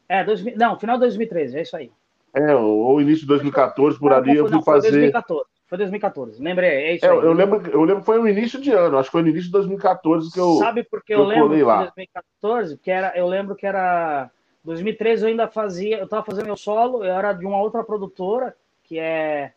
É, 0.08 0.24
2000, 0.24 0.58
não, 0.58 0.80
final 0.80 0.96
de 0.98 1.02
2013, 1.02 1.58
é 1.58 1.62
isso 1.62 1.78
aí. 1.78 1.92
É, 2.34 2.56
ou 2.56 3.00
início 3.00 3.22
de 3.22 3.28
2014, 3.28 4.00
por 4.00 4.10
não, 4.10 4.18
ali 4.18 4.30
não, 4.30 4.36
eu 4.36 4.46
fui 4.46 4.56
não, 4.56 4.64
fazer. 4.64 4.90
Foi 4.90 5.00
2014, 5.00 5.50
foi 5.68 5.78
2014, 5.78 6.44
lembrei, 6.44 6.70
é 6.70 6.96
isso 6.96 7.06
é, 7.06 7.10
aí. 7.10 7.16
Eu 7.16 7.34
lembro, 7.34 7.70
eu 7.70 7.82
lembro 7.84 8.00
que 8.00 8.06
foi 8.06 8.20
no 8.20 8.28
início 8.28 8.60
de 8.60 8.72
ano, 8.72 8.98
acho 8.98 9.10
que 9.10 9.12
foi 9.12 9.22
no 9.22 9.30
início 9.30 9.46
de 9.46 9.52
2014 9.52 10.32
que 10.32 10.40
eu. 10.40 10.54
Sabe 10.56 10.84
porque 10.84 11.14
eu, 11.14 11.20
eu 11.20 11.26
lembro 11.26 11.66
lá. 11.66 11.78
2014? 11.82 12.78
Que 12.78 12.90
era, 12.90 13.16
eu 13.16 13.28
lembro 13.28 13.56
que 13.56 13.68
era. 13.68 14.32
2013 14.64 15.24
eu 15.24 15.30
ainda 15.30 15.48
fazia, 15.48 16.00
eu 16.00 16.08
tava 16.08 16.26
fazendo 16.26 16.48
meu 16.48 16.58
solo, 16.58 17.04
eu 17.04 17.14
era 17.14 17.34
de 17.34 17.46
uma 17.46 17.62
outra 17.62 17.84
produtora, 17.84 18.56
que 18.84 18.98
é. 18.98 19.54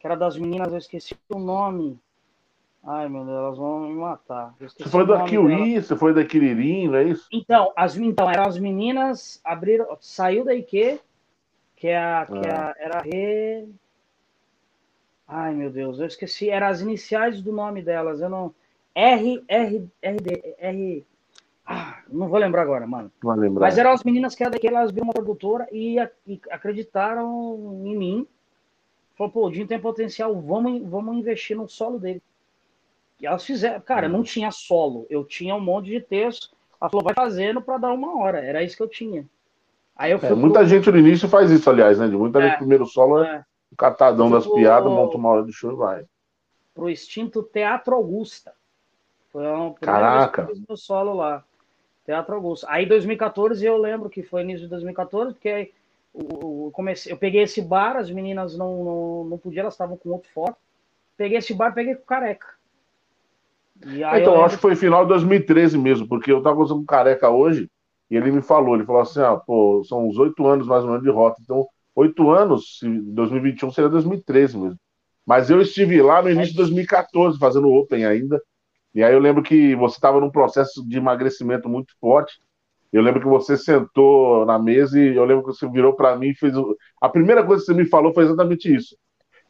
Que 0.00 0.06
era 0.06 0.16
das 0.16 0.36
meninas, 0.36 0.72
eu 0.72 0.78
esqueci 0.78 1.16
o 1.32 1.38
nome. 1.38 1.98
Ai, 2.86 3.08
meu 3.08 3.24
Deus, 3.24 3.38
elas 3.38 3.56
vão 3.56 3.88
me 3.88 3.94
matar. 3.94 4.54
Você 4.60 4.88
foi 4.88 5.06
da 5.06 5.24
Kiwi, 5.24 5.80
você 5.80 5.96
foi 5.96 6.12
da 6.12 6.22
Quiririm, 6.22 6.88
não 6.88 6.96
é 6.96 7.04
isso? 7.04 7.26
Então, 7.32 7.72
as, 7.74 7.96
então, 7.96 8.30
eram 8.30 8.44
as 8.44 8.58
meninas, 8.58 9.40
abriram, 9.42 9.96
saiu 10.00 10.44
da 10.44 10.54
IQ, 10.54 11.00
que, 11.76 11.88
é 11.88 11.96
a, 11.96 12.26
que 12.26 12.46
é 12.46 12.50
ah. 12.50 12.74
era 12.76 13.00
Re... 13.00 13.68
Ai, 15.26 15.54
meu 15.54 15.70
Deus, 15.70 15.98
eu 15.98 16.06
esqueci, 16.06 16.50
eram 16.50 16.66
as 16.66 16.82
iniciais 16.82 17.40
do 17.40 17.52
nome 17.52 17.82
delas, 17.82 18.20
eu 18.20 18.28
não... 18.28 18.54
R, 18.94 19.42
R, 19.48 19.90
R, 20.02 20.16
D, 20.18 20.54
R... 20.58 21.06
Ah, 21.66 22.02
não 22.10 22.28
vou 22.28 22.38
lembrar 22.38 22.60
agora, 22.60 22.86
mano. 22.86 23.10
Não 23.22 23.34
lembrar. 23.34 23.66
Mas 23.66 23.78
eram 23.78 23.92
as 23.92 24.04
meninas 24.04 24.34
que, 24.34 24.48
que 24.50 24.68
elas 24.68 24.90
viram 24.90 25.06
uma 25.06 25.14
produtora 25.14 25.66
e, 25.72 25.96
e 26.26 26.40
acreditaram 26.50 27.80
em 27.82 27.96
mim. 27.96 28.28
Falou, 29.16 29.32
pô, 29.32 29.46
o 29.46 29.50
Dinho 29.50 29.66
tem 29.66 29.80
potencial, 29.80 30.38
vamos, 30.38 30.82
vamos 30.82 31.16
investir 31.16 31.56
no 31.56 31.66
solo 31.66 31.98
dele. 31.98 32.22
E 33.24 33.26
elas 33.26 33.42
fizeram, 33.42 33.80
cara, 33.80 34.06
não 34.06 34.22
tinha 34.22 34.50
solo, 34.50 35.06
eu 35.08 35.24
tinha 35.24 35.54
um 35.54 35.60
monte 35.60 35.86
de 35.86 35.98
texto. 35.98 36.50
Ela 36.78 36.90
falou, 36.90 37.02
vai 37.02 37.14
fazendo 37.14 37.62
para 37.62 37.78
dar 37.78 37.92
uma 37.94 38.18
hora. 38.18 38.38
Era 38.44 38.62
isso 38.62 38.76
que 38.76 38.82
eu 38.82 38.88
tinha. 38.88 39.26
Aí 39.96 40.12
eu 40.12 40.18
é, 40.22 40.34
muita 40.34 40.58
pro... 40.58 40.68
gente 40.68 40.90
no 40.90 40.98
início 40.98 41.26
faz 41.26 41.50
isso, 41.50 41.70
aliás, 41.70 41.98
né? 41.98 42.06
De 42.06 42.14
muita 42.14 42.38
é, 42.40 42.48
gente, 42.48 42.58
primeiro 42.58 42.84
solo 42.84 43.24
é, 43.24 43.36
é 43.36 43.44
o 43.72 43.76
catadão 43.76 44.30
das 44.30 44.44
pro... 44.44 44.56
piadas, 44.56 44.92
monta 44.92 45.16
uma 45.16 45.30
hora 45.30 45.42
de 45.42 45.54
show 45.54 45.72
e 45.72 45.74
vai. 45.74 46.04
Pro 46.74 46.90
extinto 46.90 47.42
Teatro 47.42 47.94
Augusta. 47.94 48.52
Foi 49.32 49.46
a 49.46 49.54
primeira 49.54 49.78
Caraca. 49.80 50.42
vez 50.42 50.60
meu 50.68 50.76
solo 50.76 51.14
lá. 51.14 51.42
Teatro 52.04 52.34
Augusta. 52.34 52.66
Aí 52.68 52.84
2014 52.84 53.64
eu 53.64 53.78
lembro 53.78 54.10
que 54.10 54.22
foi 54.22 54.42
início 54.42 54.64
de 54.64 54.68
2014, 54.68 55.32
porque 55.32 55.48
aí, 55.48 55.72
eu, 56.14 56.70
comecei, 56.74 57.10
eu 57.10 57.16
peguei 57.16 57.40
esse 57.40 57.62
bar, 57.62 57.96
as 57.96 58.10
meninas 58.10 58.54
não, 58.54 58.84
não, 58.84 59.24
não 59.24 59.38
podiam, 59.38 59.62
elas 59.62 59.72
estavam 59.72 59.96
com 59.96 60.10
outro 60.10 60.30
foto. 60.30 60.58
Peguei 61.16 61.38
esse 61.38 61.54
bar, 61.54 61.72
peguei 61.72 61.94
com 61.94 62.04
careca. 62.04 62.48
Então, 64.18 64.34
eu 64.34 64.44
acho 64.44 64.56
que 64.56 64.62
foi 64.62 64.76
final 64.76 65.02
de 65.02 65.08
2013 65.08 65.76
mesmo, 65.78 66.08
porque 66.08 66.32
eu 66.32 66.42
tava 66.42 66.60
usando 66.60 66.84
careca 66.84 67.28
hoje 67.28 67.68
e 68.10 68.16
ele 68.16 68.30
me 68.30 68.42
falou, 68.42 68.74
ele 68.74 68.84
falou 68.84 69.02
assim, 69.02 69.20
ah, 69.20 69.36
pô, 69.36 69.82
são 69.86 70.08
uns 70.08 70.18
oito 70.18 70.46
anos 70.46 70.66
mais 70.66 70.82
ou 70.84 70.90
menos 70.90 71.02
de 71.02 71.10
rota, 71.10 71.40
então 71.42 71.66
oito 71.94 72.30
anos, 72.30 72.80
2021 72.82 73.70
seria 73.70 73.90
2013 73.90 74.58
mesmo. 74.58 74.78
Mas 75.26 75.50
eu 75.50 75.60
estive 75.60 76.02
lá 76.02 76.22
no 76.22 76.30
início 76.30 76.52
de 76.52 76.58
2014 76.58 77.38
fazendo 77.38 77.72
Open 77.72 78.04
ainda, 78.04 78.40
e 78.94 79.02
aí 79.02 79.12
eu 79.12 79.18
lembro 79.18 79.42
que 79.42 79.74
você 79.74 79.96
estava 79.96 80.20
num 80.20 80.30
processo 80.30 80.86
de 80.86 80.98
emagrecimento 80.98 81.68
muito 81.68 81.92
forte. 82.00 82.34
Eu 82.92 83.02
lembro 83.02 83.20
que 83.20 83.26
você 83.26 83.56
sentou 83.56 84.46
na 84.46 84.56
mesa 84.56 85.00
e 85.00 85.16
eu 85.16 85.24
lembro 85.24 85.44
que 85.44 85.52
você 85.52 85.68
virou 85.68 85.94
para 85.94 86.16
mim 86.16 86.28
e 86.28 86.34
fez. 86.34 86.54
A 87.00 87.08
primeira 87.08 87.44
coisa 87.44 87.60
que 87.60 87.66
você 87.66 87.74
me 87.74 87.86
falou 87.86 88.14
foi 88.14 88.22
exatamente 88.22 88.72
isso 88.72 88.96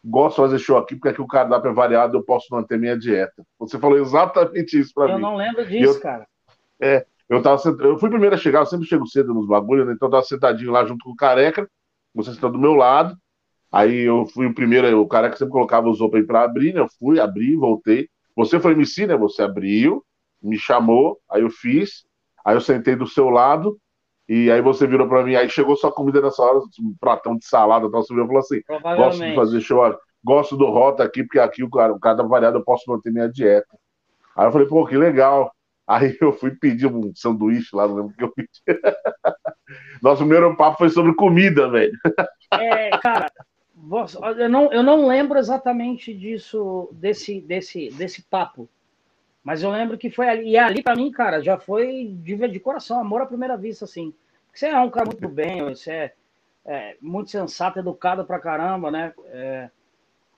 gosto 0.04 0.36
de 0.36 0.42
fazer 0.42 0.58
show 0.58 0.76
aqui 0.76 0.94
porque 0.94 1.08
aqui 1.08 1.22
o 1.22 1.26
cardápio 1.26 1.70
é 1.70 1.74
variado, 1.74 2.16
eu 2.16 2.22
posso 2.22 2.46
manter 2.50 2.78
minha 2.78 2.98
dieta. 2.98 3.44
Você 3.58 3.78
falou 3.78 3.98
exatamente 3.98 4.78
isso 4.78 4.92
para 4.94 5.06
mim. 5.06 5.12
Eu 5.12 5.18
não 5.18 5.36
lembro 5.36 5.66
disso, 5.66 5.96
eu, 5.96 6.00
cara. 6.00 6.26
É, 6.80 7.06
eu 7.28 7.40
tava 7.42 7.60
eu 7.80 7.98
fui 7.98 8.10
primeiro 8.10 8.34
a 8.34 8.38
chegar, 8.38 8.60
eu 8.60 8.66
sempre 8.66 8.86
chego 8.86 9.06
cedo 9.06 9.32
nos 9.32 9.46
bagulhos, 9.46 9.86
né? 9.86 9.94
então 9.94 10.08
eu 10.08 10.12
tava 10.12 10.22
sentadinho 10.24 10.70
lá 10.70 10.84
junto 10.84 11.04
com 11.04 11.12
o 11.12 11.16
careca, 11.16 11.68
você 12.14 12.34
sentou 12.34 12.52
do 12.52 12.58
meu 12.58 12.74
lado. 12.74 13.16
Aí 13.72 14.02
eu 14.02 14.24
fui 14.26 14.46
o 14.46 14.54
primeiro, 14.54 15.00
o 15.00 15.08
careca 15.08 15.36
sempre 15.36 15.52
colocava 15.52 15.88
os 15.88 16.00
open 16.00 16.24
para 16.24 16.44
abrir, 16.44 16.72
né? 16.72 16.80
Eu 16.80 16.88
fui, 16.96 17.18
abri, 17.18 17.56
voltei. 17.56 18.08
Você 18.36 18.60
foi 18.60 18.72
MC, 18.72 19.06
né? 19.06 19.16
Você 19.16 19.42
abriu, 19.42 20.04
me 20.40 20.56
chamou, 20.56 21.18
aí 21.28 21.42
eu 21.42 21.50
fiz. 21.50 22.04
Aí 22.44 22.54
eu 22.54 22.60
sentei 22.60 22.94
do 22.94 23.06
seu 23.06 23.30
lado, 23.30 23.76
e 24.28 24.50
aí 24.50 24.60
você 24.60 24.86
virou 24.86 25.06
para 25.08 25.22
mim, 25.22 25.34
aí 25.34 25.48
chegou 25.48 25.76
sua 25.76 25.92
comida 25.92 26.20
nessa 26.20 26.42
hora, 26.42 26.58
um 26.58 26.94
pratão 26.98 27.36
de 27.36 27.46
salada, 27.46 27.90
tal, 27.90 28.02
você 28.02 28.14
virou 28.14 28.26
e 28.26 28.28
falou 28.28 28.40
assim: 28.40 28.62
gosto 28.96 29.24
de 29.24 29.34
fazer 29.34 29.60
show, 29.60 29.98
gosto 30.24 30.56
do 30.56 30.66
rota 30.66 31.04
aqui, 31.04 31.22
porque 31.22 31.38
aqui 31.38 31.62
o 31.62 31.70
cara, 31.70 31.92
o 31.92 32.00
cada 32.00 32.22
variado 32.22 32.58
eu 32.58 32.64
posso 32.64 32.90
manter 32.90 33.12
minha 33.12 33.28
dieta. 33.28 33.78
Aí 34.36 34.46
eu 34.46 34.52
falei, 34.52 34.66
pô, 34.66 34.86
que 34.86 34.96
legal. 34.96 35.52
Aí 35.86 36.16
eu 36.20 36.32
fui 36.32 36.52
pedir 36.52 36.86
um 36.86 37.14
sanduíche 37.14 37.76
lá, 37.76 37.86
não 37.86 37.96
lembro 37.96 38.12
o 38.12 38.16
que 38.16 38.24
eu 38.24 38.32
pedi. 38.32 38.48
Nosso 40.02 40.22
primeiro 40.22 40.56
papo 40.56 40.78
foi 40.78 40.88
sobre 40.88 41.14
comida, 41.14 41.68
velho. 41.68 41.96
É, 42.50 42.90
cara, 42.98 43.30
Eu 44.38 44.48
não, 44.48 44.72
eu 44.72 44.82
não 44.82 45.06
lembro 45.06 45.38
exatamente 45.38 46.14
disso, 46.14 46.88
desse, 46.92 47.40
desse, 47.40 47.90
desse 47.90 48.22
papo. 48.22 48.68
Mas 49.44 49.62
eu 49.62 49.70
lembro 49.70 49.98
que 49.98 50.10
foi 50.10 50.26
ali. 50.26 50.50
E 50.52 50.56
ali, 50.56 50.82
para 50.82 50.96
mim, 50.96 51.12
cara, 51.12 51.42
já 51.42 51.58
foi 51.58 52.16
de, 52.22 52.34
de 52.48 52.58
coração, 52.58 52.98
amor 52.98 53.20
à 53.20 53.26
primeira 53.26 53.58
vista, 53.58 53.84
assim. 53.84 54.14
Você 54.52 54.68
é 54.68 54.80
um 54.80 54.90
cara 54.90 55.04
muito 55.04 55.28
bem, 55.28 55.62
você 55.62 55.92
é, 55.92 56.14
é 56.64 56.96
muito 57.00 57.30
sensato, 57.30 57.78
educado 57.78 58.24
pra 58.24 58.38
caramba, 58.38 58.90
né? 58.90 59.12
É, 59.26 59.68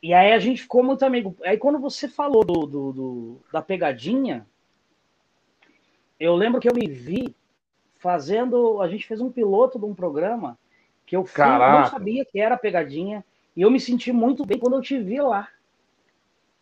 e 0.03 0.13
aí 0.13 0.33
a 0.33 0.39
gente 0.41 0.63
ficou 0.63 0.83
muito 0.83 1.05
amigo. 1.05 1.37
Aí 1.45 1.57
quando 1.57 1.79
você 1.79 2.09
falou 2.09 2.45
do, 2.45 2.67
do, 2.67 2.93
do, 2.93 3.41
da 3.53 3.63
pegadinha, 3.63 4.45
eu 6.19 6.35
lembro 6.35 6.61
que 6.61 6.69
eu 6.69 6.75
me 6.75 6.89
vi 6.89 7.37
fazendo. 7.99 8.83
A 8.83 8.89
gente 8.89 9.07
fez 9.07 9.21
um 9.21 9.31
piloto 9.31 9.79
de 9.79 9.85
um 9.85 9.95
programa 9.95 10.59
que 11.07 11.15
eu 11.15 11.25
fui, 11.25 11.45
não 11.45 11.87
sabia 11.87 12.25
que 12.25 12.41
era 12.41 12.57
pegadinha. 12.57 13.25
E 13.57 13.63
eu 13.63 13.71
me 13.71 13.79
senti 13.79 14.13
muito 14.13 14.45
bem 14.45 14.59
quando 14.59 14.75
eu 14.75 14.83
te 14.83 14.99
vi 14.99 15.21
lá. 15.21 15.49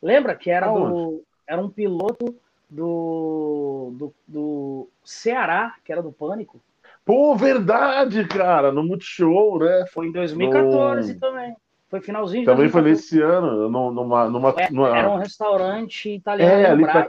Lembra 0.02 0.35
que 0.35 0.50
era 0.50 0.68
do, 0.68 1.24
era 1.46 1.61
um 1.61 1.68
piloto 1.68 2.35
do, 2.68 3.92
do, 3.94 4.14
do 4.26 4.88
Ceará, 5.04 5.74
que 5.85 5.92
era 5.92 6.02
do 6.02 6.12
Pânico. 6.12 6.61
Pô, 7.04 7.37
verdade, 7.37 8.26
cara, 8.26 8.72
no 8.72 8.83
Multishow, 8.83 9.59
né? 9.59 9.85
Foi 9.92 10.07
em 10.07 10.12
2014 10.12 11.14
no... 11.14 11.20
também. 11.20 11.57
Foi 11.88 12.00
finalzinho. 12.00 12.44
Também 12.44 12.68
foi 12.68 12.83
nesse 12.83 13.20
ano, 13.20 13.68
numa. 13.68 14.28
numa, 14.28 14.54
é, 14.57 14.70
numa... 14.70 14.98
Era 14.98 15.11
um 15.11 15.16
restaurante 15.16 16.11
italiano 16.11 16.52
é, 16.52 16.66
ali 16.66 16.83
pra... 16.83 17.07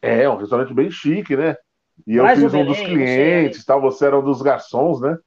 É, 0.00 0.30
um 0.30 0.36
restaurante 0.36 0.72
bem 0.72 0.90
chique, 0.90 1.36
né? 1.36 1.56
E 2.06 2.16
eu 2.16 2.26
fiz 2.28 2.54
um 2.54 2.64
dos 2.64 2.78
clientes, 2.78 3.64
tal, 3.64 3.80
você 3.80 4.06
era 4.06 4.18
um 4.18 4.22
dos 4.22 4.40
garçons, 4.40 5.00
né? 5.00 5.18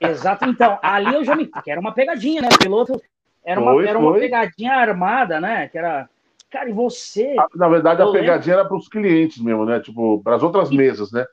Exato, 0.00 0.44
então, 0.44 0.78
ali 0.82 1.14
eu 1.14 1.24
já 1.24 1.34
me. 1.34 1.46
Que 1.46 1.70
era 1.70 1.80
uma 1.80 1.92
pegadinha, 1.92 2.42
né? 2.42 2.48
O 2.52 2.58
piloto 2.58 3.00
era 3.44 3.60
uma, 3.60 3.72
foi, 3.72 3.86
era 3.86 3.98
uma 3.98 4.12
pegadinha 4.14 4.72
armada, 4.74 5.40
né? 5.40 5.68
Que 5.68 5.78
era. 5.78 6.08
Cara, 6.56 6.70
e 6.70 6.72
você. 6.72 7.36
Na 7.54 7.68
verdade, 7.68 8.00
a 8.00 8.06
pegadinha 8.06 8.56
lembro... 8.56 8.60
era 8.60 8.64
para 8.64 8.78
os 8.78 8.88
clientes 8.88 9.42
mesmo, 9.42 9.66
né? 9.66 9.78
Tipo, 9.78 10.22
para 10.22 10.36
as 10.36 10.42
outras 10.42 10.70
e... 10.70 10.74
mesas, 10.74 11.12
né? 11.12 11.26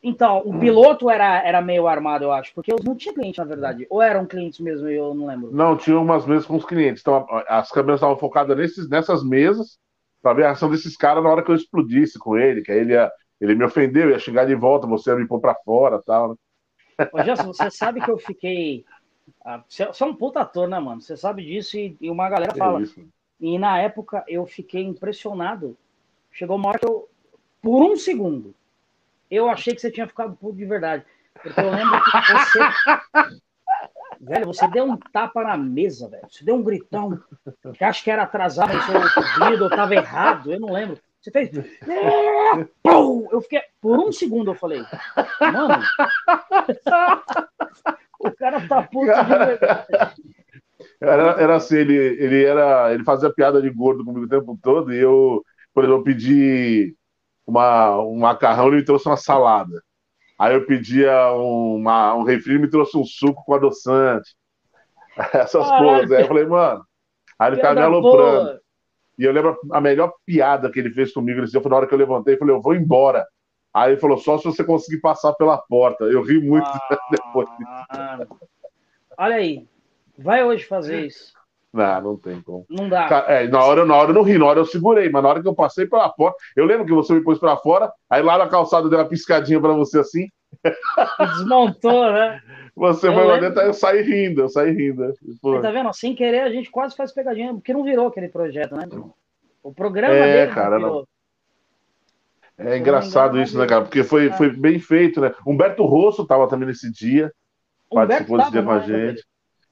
Então, 0.00 0.40
o 0.44 0.56
piloto 0.56 1.10
era, 1.10 1.44
era 1.44 1.60
meio 1.60 1.88
armado, 1.88 2.22
eu 2.22 2.30
acho, 2.30 2.54
porque 2.54 2.72
eu 2.72 2.76
não 2.84 2.94
tinha 2.94 3.12
cliente, 3.12 3.38
na 3.38 3.44
verdade. 3.44 3.84
Ou 3.90 4.00
eram 4.00 4.24
clientes 4.24 4.60
mesmo, 4.60 4.88
eu 4.88 5.12
não 5.12 5.26
lembro. 5.26 5.50
Não, 5.50 5.76
tinha 5.76 5.98
umas 5.98 6.24
mesas 6.24 6.46
com 6.46 6.54
os 6.54 6.64
clientes. 6.64 7.02
Então, 7.02 7.26
as 7.48 7.72
câmeras 7.72 7.96
estavam 7.96 8.16
focadas 8.16 8.56
nesses, 8.56 8.88
nessas 8.88 9.24
mesas 9.24 9.80
para 10.22 10.34
ver 10.34 10.44
a 10.44 10.52
ação 10.52 10.70
desses 10.70 10.96
caras 10.96 11.24
na 11.24 11.28
hora 11.28 11.42
que 11.42 11.50
eu 11.50 11.56
explodisse 11.56 12.16
com 12.16 12.38
ele, 12.38 12.62
que 12.62 12.70
aí 12.70 12.78
ele 12.78 12.92
ia, 12.92 13.10
ele 13.40 13.56
me 13.56 13.64
ofendeu, 13.64 14.10
ia 14.10 14.18
xingar 14.20 14.44
de 14.44 14.54
volta, 14.54 14.86
você 14.86 15.10
ia 15.10 15.16
me 15.16 15.26
pôr 15.26 15.40
para 15.40 15.56
fora 15.64 16.00
tal. 16.06 16.28
Né? 16.28 17.08
Ô, 17.12 17.20
Gerson, 17.24 17.52
você 17.52 17.68
sabe 17.68 18.00
que 18.00 18.10
eu 18.10 18.18
fiquei 18.18 18.84
ah, 19.44 19.64
você 19.68 19.82
é 19.82 20.06
um 20.06 20.14
puta 20.14 20.40
ator, 20.40 20.68
né, 20.68 20.78
mano? 20.78 21.00
Você 21.00 21.16
sabe 21.16 21.44
disso 21.44 21.76
e, 21.76 21.96
e 22.00 22.08
uma 22.08 22.28
galera 22.28 22.54
fala. 22.54 22.80
E 23.40 23.58
na 23.58 23.78
época 23.78 24.24
eu 24.26 24.46
fiquei 24.46 24.82
impressionado. 24.82 25.76
Chegou 26.32 26.56
uma 26.56 26.68
hora 26.68 26.78
que 26.78 26.86
eu, 26.86 27.08
por 27.62 27.82
um 27.82 27.96
segundo, 27.96 28.54
eu 29.30 29.48
achei 29.48 29.74
que 29.74 29.80
você 29.80 29.90
tinha 29.90 30.06
ficado 30.06 30.36
puto 30.36 30.56
de 30.56 30.64
verdade. 30.64 31.04
Porque 31.42 31.60
eu 31.60 31.70
lembro 31.70 32.02
que 32.02 32.10
você. 32.10 32.58
velho, 34.20 34.46
você 34.46 34.66
deu 34.68 34.84
um 34.84 34.96
tapa 34.96 35.42
na 35.42 35.56
mesa, 35.56 36.08
velho. 36.08 36.26
Você 36.28 36.44
deu 36.44 36.56
um 36.56 36.62
gritão. 36.62 37.22
Que 37.74 37.84
acho 37.84 38.02
que 38.02 38.10
era 38.10 38.22
atrasado 38.22 38.74
no 38.74 38.82
seu 38.82 39.22
pedido, 39.22 39.64
ou 39.64 39.70
tava 39.70 39.94
errado, 39.94 40.52
eu 40.52 40.60
não 40.60 40.72
lembro. 40.72 40.98
Você 41.20 41.30
fez. 41.30 41.50
Eu 42.84 43.40
fiquei. 43.42 43.60
Por 43.80 43.98
um 43.98 44.10
segundo 44.10 44.50
eu 44.50 44.54
falei, 44.54 44.82
mano. 45.40 45.84
O 48.20 48.32
cara 48.32 48.66
tá 48.66 48.82
puto 48.82 49.06
de 49.06 49.46
verdade. 49.46 50.22
Era, 51.00 51.40
era 51.40 51.56
assim, 51.56 51.76
ele, 51.76 51.94
ele, 51.94 52.44
era, 52.44 52.92
ele 52.92 53.04
fazia 53.04 53.32
piada 53.32 53.62
de 53.62 53.70
gordo 53.70 54.04
comigo 54.04 54.26
o 54.26 54.28
tempo 54.28 54.58
todo, 54.60 54.92
e 54.92 54.98
eu, 54.98 55.44
por 55.72 55.84
exemplo, 55.84 56.00
eu 56.00 56.04
pedi 56.04 56.96
uma, 57.46 57.98
um 58.00 58.18
macarrão, 58.18 58.66
ele 58.68 58.76
me 58.76 58.84
trouxe 58.84 59.08
uma 59.08 59.16
salada. 59.16 59.82
Aí 60.38 60.54
eu 60.54 60.66
pedia 60.66 61.32
uma, 61.32 62.14
um 62.14 62.22
refri, 62.22 62.52
ele 62.52 62.62
me 62.62 62.70
trouxe 62.70 62.96
um 62.96 63.04
suco 63.04 63.44
com 63.44 63.54
adoçante. 63.54 64.36
Essas 65.34 65.66
Caraca. 65.66 65.84
coisas. 65.84 66.12
Aí 66.12 66.22
eu 66.22 66.28
falei, 66.28 66.46
mano. 66.46 66.84
Aí 67.38 67.48
ele 67.48 67.56
ficava 67.56 67.74
me 67.74 67.82
aloprando. 67.82 68.44
Boa. 68.44 68.60
E 69.18 69.24
eu 69.24 69.32
lembro 69.32 69.58
a 69.72 69.80
melhor 69.80 70.12
piada 70.24 70.70
que 70.70 70.78
ele 70.78 70.90
fez 70.90 71.12
comigo. 71.12 71.40
Ele 71.40 71.46
disse, 71.46 71.60
foi 71.60 71.70
na 71.70 71.76
hora 71.76 71.86
que 71.88 71.94
eu 71.94 71.98
levantei, 71.98 72.34
eu 72.34 72.38
falei, 72.38 72.54
eu 72.54 72.62
vou 72.62 72.74
embora. 72.74 73.26
Aí 73.74 73.92
ele 73.92 74.00
falou, 74.00 74.16
só 74.16 74.38
se 74.38 74.44
você 74.44 74.62
conseguir 74.62 75.00
passar 75.00 75.32
pela 75.34 75.58
porta. 75.58 76.04
Eu 76.04 76.22
ri 76.22 76.40
muito 76.40 76.66
ah, 76.66 76.98
depois. 77.10 77.48
Olha 79.18 79.34
aí, 79.34 79.68
vai 80.18 80.44
hoje 80.44 80.64
fazer 80.64 81.06
isso. 81.06 81.32
Não, 81.72 82.00
não 82.00 82.16
tem 82.16 82.40
como. 82.40 82.64
Não 82.68 82.88
dá. 82.88 83.24
É, 83.28 83.46
na, 83.46 83.62
hora, 83.62 83.84
na 83.84 83.94
hora 83.94 84.10
eu 84.10 84.14
não 84.14 84.22
ri, 84.22 84.38
na 84.38 84.46
hora 84.46 84.58
eu 84.58 84.64
segurei, 84.64 85.08
mas 85.10 85.22
na 85.22 85.28
hora 85.28 85.42
que 85.42 85.48
eu 85.48 85.54
passei 85.54 85.86
pela 85.86 86.08
porta, 86.08 86.36
eu 86.56 86.64
lembro 86.64 86.86
que 86.86 86.92
você 86.92 87.12
me 87.12 87.22
pôs 87.22 87.38
para 87.38 87.56
fora, 87.58 87.92
aí 88.08 88.22
lá 88.22 88.38
na 88.38 88.48
calçada 88.48 88.88
deu 88.88 88.98
uma 88.98 89.04
piscadinha 89.04 89.60
para 89.60 89.72
você 89.72 90.00
assim. 90.00 90.28
Desmontou, 91.18 92.10
né? 92.10 92.40
Você 92.74 93.08
eu 93.08 93.12
foi 93.12 93.24
lá 93.24 93.38
dentro, 93.38 93.58
aí 93.60 93.66
eu 93.66 93.74
saí 93.74 94.02
rindo, 94.02 94.42
eu 94.42 94.48
saí 94.48 94.70
rindo. 94.70 95.12
Pô. 95.42 95.60
Tá 95.60 95.72
vendo? 95.72 95.92
Sem 95.92 96.14
querer, 96.14 96.42
a 96.42 96.50
gente 96.50 96.70
quase 96.70 96.94
faz 96.94 97.12
pegadinha, 97.12 97.52
porque 97.52 97.72
não 97.72 97.82
virou 97.82 98.06
aquele 98.06 98.28
projeto, 98.28 98.76
né? 98.76 98.86
O 99.64 99.74
programa 99.74 100.14
é, 100.14 100.44
dele 100.44 100.54
cara, 100.54 100.78
não 100.78 100.78
virou. 100.78 101.08
Não. 102.56 102.66
É 102.66 102.78
engraçado 102.78 103.40
isso, 103.40 103.58
né, 103.58 103.66
cara? 103.66 103.82
Porque 103.82 104.04
foi, 104.04 104.28
é. 104.28 104.32
foi 104.32 104.50
bem 104.50 104.78
feito, 104.78 105.20
né? 105.20 105.34
Humberto 105.44 105.84
Rosso 105.84 106.22
estava 106.22 106.48
também 106.48 106.68
nesse 106.68 106.90
dia, 106.90 107.32
participou 107.90 108.38
desse 108.38 108.52
dia 108.52 108.62
com 108.62 108.70
a 108.70 108.78
gente. 108.78 109.24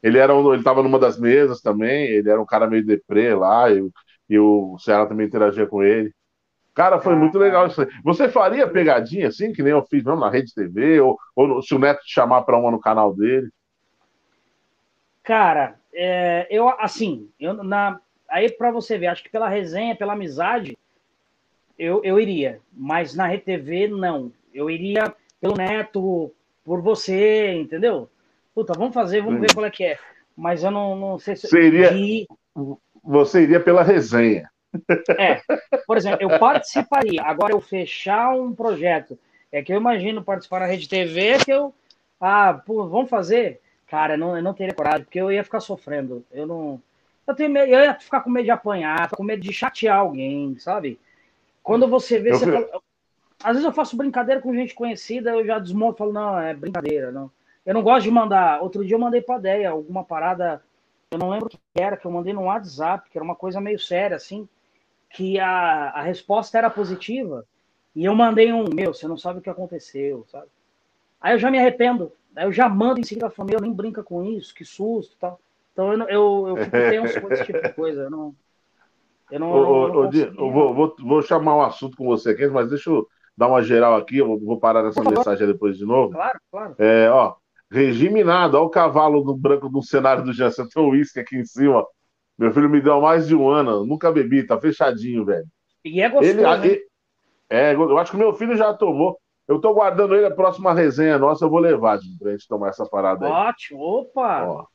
Ele 0.07 0.19
era 0.19 0.33
um, 0.33 0.53
ele 0.53 0.61
estava 0.61 0.85
numa 0.85 1.01
das 1.01 1.19
mesas 1.19 1.61
também, 1.61 2.05
ele 2.05 2.31
era 2.31 2.41
um 2.41 2.47
cara 2.47 2.69
meio 2.69 2.87
deprê 2.87 3.35
lá, 3.35 3.69
e, 3.73 3.91
e 4.31 4.39
o 4.39 4.79
Ceará 4.79 5.05
também 5.05 5.27
interagia 5.27 5.67
com 5.67 5.83
ele. 5.83 6.15
Cara, 6.73 7.01
foi 7.01 7.17
muito 7.17 7.37
legal 7.39 7.67
isso 7.67 7.83
aí. 7.83 7.89
Você 8.05 8.29
faria 8.29 8.69
pegadinha 8.69 9.27
assim, 9.27 9.53
que 9.53 9.65
nem 9.65 9.73
eu 9.73 9.83
fiz 9.83 10.05
mesmo 10.05 10.21
na 10.21 10.31
Rede 10.31 10.55
TV, 10.55 11.01
ou, 11.01 11.19
ou 11.35 11.61
se 11.61 11.75
o 11.75 11.79
Neto 11.81 12.05
te 12.05 12.15
chamar 12.15 12.43
para 12.43 12.57
uma 12.57 12.71
no 12.71 12.79
canal 12.79 13.17
dele? 13.17 13.49
Cara, 15.25 15.75
é, 15.93 16.47
eu 16.51 16.69
assim, 16.79 17.29
eu, 17.41 17.53
na, 17.55 17.99
aí 18.29 18.49
para 18.49 18.71
você 18.71 18.97
ver, 18.97 19.09
acho 19.09 19.25
que 19.25 19.31
pela 19.31 19.49
resenha, 19.49 19.97
pela 19.97 20.13
amizade, 20.13 20.79
eu, 21.77 22.01
eu 22.05 22.21
iria, 22.21 22.61
mas 22.73 23.13
na 23.13 23.33
RTV 23.33 23.89
não. 23.89 24.31
Eu 24.55 24.71
iria 24.71 25.13
pelo 25.41 25.57
Neto, 25.57 26.33
por 26.65 26.81
você, 26.81 27.55
entendeu? 27.55 28.09
Puta, 28.57 28.73
vamos 28.73 28.95
fazer, 28.95 29.21
vamos 29.21 29.39
ver 29.39 29.53
qual 29.53 29.67
é 29.67 29.71
que 29.71 29.85
é. 29.85 29.99
Mas 30.35 30.65
eu 30.65 30.71
não, 30.71 30.97
não 30.97 31.19
sei 31.19 31.37
se. 31.37 31.47
Você 31.47 31.67
iria, 31.67 31.91
você 33.05 33.43
iria 33.43 33.61
pela 33.61 33.83
resenha. 33.83 34.51
É, 35.19 35.43
por 35.87 35.99
exemplo, 35.99 36.23
eu 36.23 36.39
participaria. 36.39 37.23
Agora, 37.23 37.53
eu 37.53 37.61
fechar 37.61 38.35
um 38.35 38.55
projeto, 38.55 39.19
é 39.53 39.63
que 39.63 39.71
eu 39.71 39.77
imagino 39.77 40.25
participar 40.25 40.61
na 40.61 40.67
Rede 40.67 40.89
TV, 40.89 41.37
que 41.45 41.53
eu. 41.53 41.75
Ah, 42.19 42.55
pô, 42.55 42.89
vamos 42.89 43.11
fazer? 43.11 43.61
Cara, 43.87 44.15
eu 44.15 44.19
não, 44.19 44.35
eu 44.35 44.43
não 44.43 44.55
teria 44.55 44.75
coragem, 44.75 45.05
porque 45.05 45.21
eu 45.21 45.31
ia 45.31 45.45
ficar 45.45 45.61
sofrendo. 45.61 46.25
Eu 46.33 46.47
não. 46.47 46.83
Eu, 47.27 47.35
tenho 47.35 47.51
medo, 47.51 47.71
eu 47.71 47.85
ia 47.85 47.95
ficar 47.95 48.23
com 48.23 48.31
medo 48.31 48.47
de 48.47 48.51
apanhar, 48.51 49.11
com 49.11 49.23
medo 49.23 49.43
de 49.43 49.53
chatear 49.53 49.99
alguém, 49.99 50.59
sabe? 50.59 50.99
Quando 51.63 51.87
você 51.87 52.19
vê, 52.19 52.31
eu 52.31 52.39
você 52.39 52.51
fala... 52.51 52.81
às 53.45 53.53
vezes 53.53 53.65
eu 53.65 53.73
faço 53.73 53.99
brincadeira 53.99 54.41
com 54.41 54.55
gente 54.55 54.75
conhecida, 54.75 55.33
eu 55.33 55.45
já 55.45 55.59
desmonto 55.59 55.97
e 55.97 55.99
falo, 55.99 56.13
não, 56.13 56.39
é 56.39 56.55
brincadeira, 56.55 57.13
não. 57.13 57.31
Eu 57.67 57.75
não 57.75 57.83
gosto 57.83 58.05
de 58.05 58.11
mandar. 58.13 58.63
Outro 58.63 58.85
dia 58.85 58.95
eu 58.95 59.01
mandei 59.01 59.21
pra 59.21 59.39
Deia 59.39 59.71
alguma 59.71 60.05
parada, 60.05 60.63
eu 61.11 61.19
não 61.19 61.31
lembro 61.31 61.47
o 61.47 61.51
que 61.51 61.59
era, 61.75 61.97
que 61.97 62.07
eu 62.07 62.11
mandei 62.13 62.33
no 62.33 62.45
WhatsApp, 62.45 63.11
que 63.11 63.19
era 63.19 63.25
uma 63.25 63.35
coisa 63.35 63.61
meio 63.61 63.79
séria, 63.79 64.17
assim, 64.17 64.49
que 65.11 65.41
a, 65.41 65.91
a 65.91 66.03
resposta 66.03 66.57
era 66.57 66.71
positiva, 66.71 67.45
e 67.95 68.05
eu 68.05 68.15
mandei 68.15 68.53
um, 68.53 68.67
meu, 68.73 68.95
você 68.95 69.09
não 69.09 69.19
sabe 69.19 69.41
o 69.41 69.43
que 69.43 69.51
aconteceu, 69.51 70.25
sabe? 70.29 70.47
Aí 71.21 71.35
eu 71.35 71.39
já 71.39 71.51
me 71.51 71.59
arrependo, 71.59 72.13
aí 72.37 72.45
eu 72.45 72.53
já 72.53 72.69
mando 72.69 73.01
em 73.01 73.03
seguida, 73.03 73.31
falo, 73.31 73.49
meu, 73.51 73.61
nem 73.61 73.73
brinca 73.73 74.03
com 74.03 74.23
isso, 74.23 74.55
que 74.55 74.65
susto 74.65 75.15
e 75.15 75.19
tal. 75.19 75.41
Então 75.73 75.93
eu, 75.93 76.09
eu, 76.09 76.49
eu 76.49 76.57
fico 76.59 76.71
tenso 76.89 77.21
com 77.21 77.33
esse 77.33 77.45
tipo 77.45 77.61
de 77.61 77.73
coisa, 77.73 78.03
eu 78.03 78.11
não... 78.11 78.35
Eu 79.29 79.41
não, 79.41 79.51
ô, 79.51 79.89
eu, 79.89 79.93
não 79.93 80.13
eu 80.13 80.53
vou, 80.53 80.73
vou, 80.73 80.97
vou, 81.01 81.21
chamar 81.21 81.57
um 81.57 81.63
assunto 81.63 81.97
com 81.97 82.05
você 82.05 82.31
aqui, 82.31 82.47
mas 82.47 82.69
deixa 82.71 82.91
eu 82.91 83.09
dar 83.37 83.49
uma 83.49 83.61
geral 83.61 83.97
aqui, 83.97 84.19
eu 84.19 84.39
vou 84.39 84.61
parar 84.61 84.85
nessa 84.85 85.03
mensagem 85.03 85.49
depois 85.49 85.77
de 85.77 85.85
novo. 85.85 86.13
Claro, 86.13 86.39
claro. 86.49 86.77
É, 86.79 87.11
ó, 87.11 87.35
regime 87.71 88.23
nada, 88.25 88.59
olha 88.59 88.67
o 88.67 88.71
cavalo 88.71 89.23
do 89.23 89.37
branco 89.37 89.69
do 89.69 89.83
cenário 89.83 90.25
do 90.25 90.33
Jansen, 90.33 90.69
tem 90.69 90.83
um 90.83 90.91
uísque 90.91 91.21
aqui 91.21 91.37
em 91.37 91.45
cima. 91.45 91.85
Meu 92.39 92.53
filho 92.53 92.69
me 92.69 92.81
deu 92.81 93.01
mais 93.01 93.27
de 93.27 93.35
um 93.35 93.49
ano, 93.49 93.85
nunca 93.87 94.13
bebi, 94.13 94.47
tá 94.47 94.61
fechadinho, 94.61 95.25
velho. 95.25 95.47
E 95.85 96.01
é 96.01 96.09
gostoso, 96.09 96.41
ele, 96.41 96.69
ele, 96.69 96.83
é, 97.49 97.75
eu 97.75 97.99
acho 97.99 98.11
que 98.11 98.17
meu 98.17 98.35
filho 98.35 98.57
já 98.57 98.75
tomou. 98.75 99.19
Eu 99.49 99.61
tô 99.61 99.73
guardando 99.73 100.15
ele, 100.15 100.27
a 100.27 100.31
próxima 100.31 100.75
resenha 100.75 101.19
nossa 101.19 101.45
eu 101.45 101.51
vou 101.51 101.61
levar, 101.61 101.99
gente, 101.99 102.19
pra 102.19 102.33
gente 102.33 102.49
tomar 102.49 102.69
essa 102.69 102.85
parada 102.85 103.27
aí. 103.27 103.33
Ótimo, 103.33 103.81
opa! 103.81 104.45
Ó. 104.45 104.67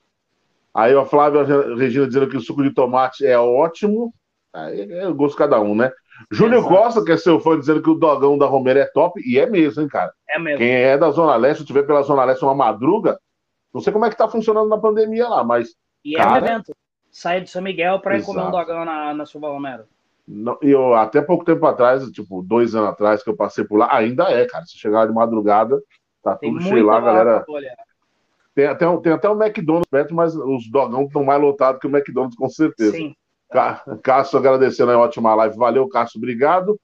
Aí 0.74 0.96
a 0.96 1.06
Flávia 1.06 1.44
Regina 1.76 2.08
dizendo 2.08 2.30
que 2.30 2.38
o 2.38 2.42
suco 2.42 2.64
de 2.64 2.74
tomate 2.74 3.26
é 3.26 3.38
ótimo. 3.38 4.14
Aí 4.54 4.82
é 4.82 5.12
gosto 5.12 5.34
de 5.34 5.40
cada 5.40 5.60
um, 5.60 5.76
né? 5.76 5.92
Júlio 6.30 6.60
Exato. 6.60 6.74
Costa, 6.74 7.06
que 7.06 7.12
é 7.12 7.18
seu 7.18 7.40
fã, 7.40 7.58
dizendo 7.58 7.82
que 7.82 7.90
o 7.90 7.96
dogão 7.96 8.38
da 8.38 8.46
Romero 8.46 8.80
é 8.80 8.86
top, 8.86 9.22
e 9.26 9.40
é 9.40 9.46
mesmo, 9.46 9.82
hein, 9.82 9.88
cara? 9.88 10.14
É 10.30 10.38
mesmo. 10.38 10.60
Quem 10.60 10.72
é 10.72 10.98
da 10.98 11.10
Zona 11.12 11.36
Leste, 11.36 11.62
se 11.62 11.68
tiver 11.68 11.84
pela 11.84 12.02
Zona 12.04 12.24
Leste 12.24 12.44
uma 12.44 12.56
madruga, 12.56 13.20
não 13.74 13.82
sei 13.82 13.94
como 13.94 14.06
é 14.06 14.10
que 14.10 14.18
tá 14.18 14.28
funcionando 14.28 14.70
na 14.70 14.78
pandemia 14.78 15.28
lá, 15.28 15.44
mas. 15.44 15.76
E 16.04 16.16
cara, 16.16 16.40
é 16.40 16.42
um 16.42 16.46
evento. 16.46 16.76
sair 17.10 17.42
de 17.42 17.50
São 17.50 17.62
Miguel 17.62 18.00
para 18.00 18.18
ir 18.18 18.24
comer 18.24 18.42
um 18.42 18.52
dogão 18.52 18.86
na, 18.86 19.14
na 19.14 19.26
Silva 19.26 19.50
Romero. 19.50 19.86
Não, 20.28 20.58
eu, 20.62 20.94
até 20.94 21.22
pouco 21.22 21.44
tempo 21.44 21.66
atrás, 21.66 22.10
tipo, 22.12 22.42
dois 22.42 22.76
anos 22.76 22.90
atrás 22.90 23.24
que 23.24 23.30
eu 23.30 23.36
passei 23.36 23.64
por 23.64 23.78
lá, 23.78 23.94
ainda 23.94 24.32
é, 24.32 24.46
cara. 24.46 24.66
Se 24.66 24.78
chegar 24.78 25.08
de 25.08 25.14
madrugada, 25.14 25.82
tá 26.24 26.36
tem 26.36 26.54
tudo 26.54 26.64
cheio 26.64 26.86
lá, 26.86 27.00
galera. 27.00 27.46
Tem 28.54 28.66
até, 28.68 28.86
tem 28.98 29.14
até 29.14 29.30
um 29.30 29.42
McDonald's 29.42 29.90
perto, 29.90 30.14
mas 30.14 30.36
os 30.36 30.70
dogão 30.70 31.04
estão 31.04 31.24
mais 31.24 31.42
lotados 31.42 31.80
que 31.80 31.88
o 31.88 31.90
McDonald's, 31.90 32.38
com 32.38 32.50
certeza. 32.50 32.92
Sim. 32.92 33.16
Cássio 34.02 34.40
agradecendo 34.40 34.92
a 34.92 34.98
ótima 34.98 35.36
live. 35.36 35.58
Valeu, 35.58 35.88
Cássio, 35.88 36.18
obrigado. 36.18 36.80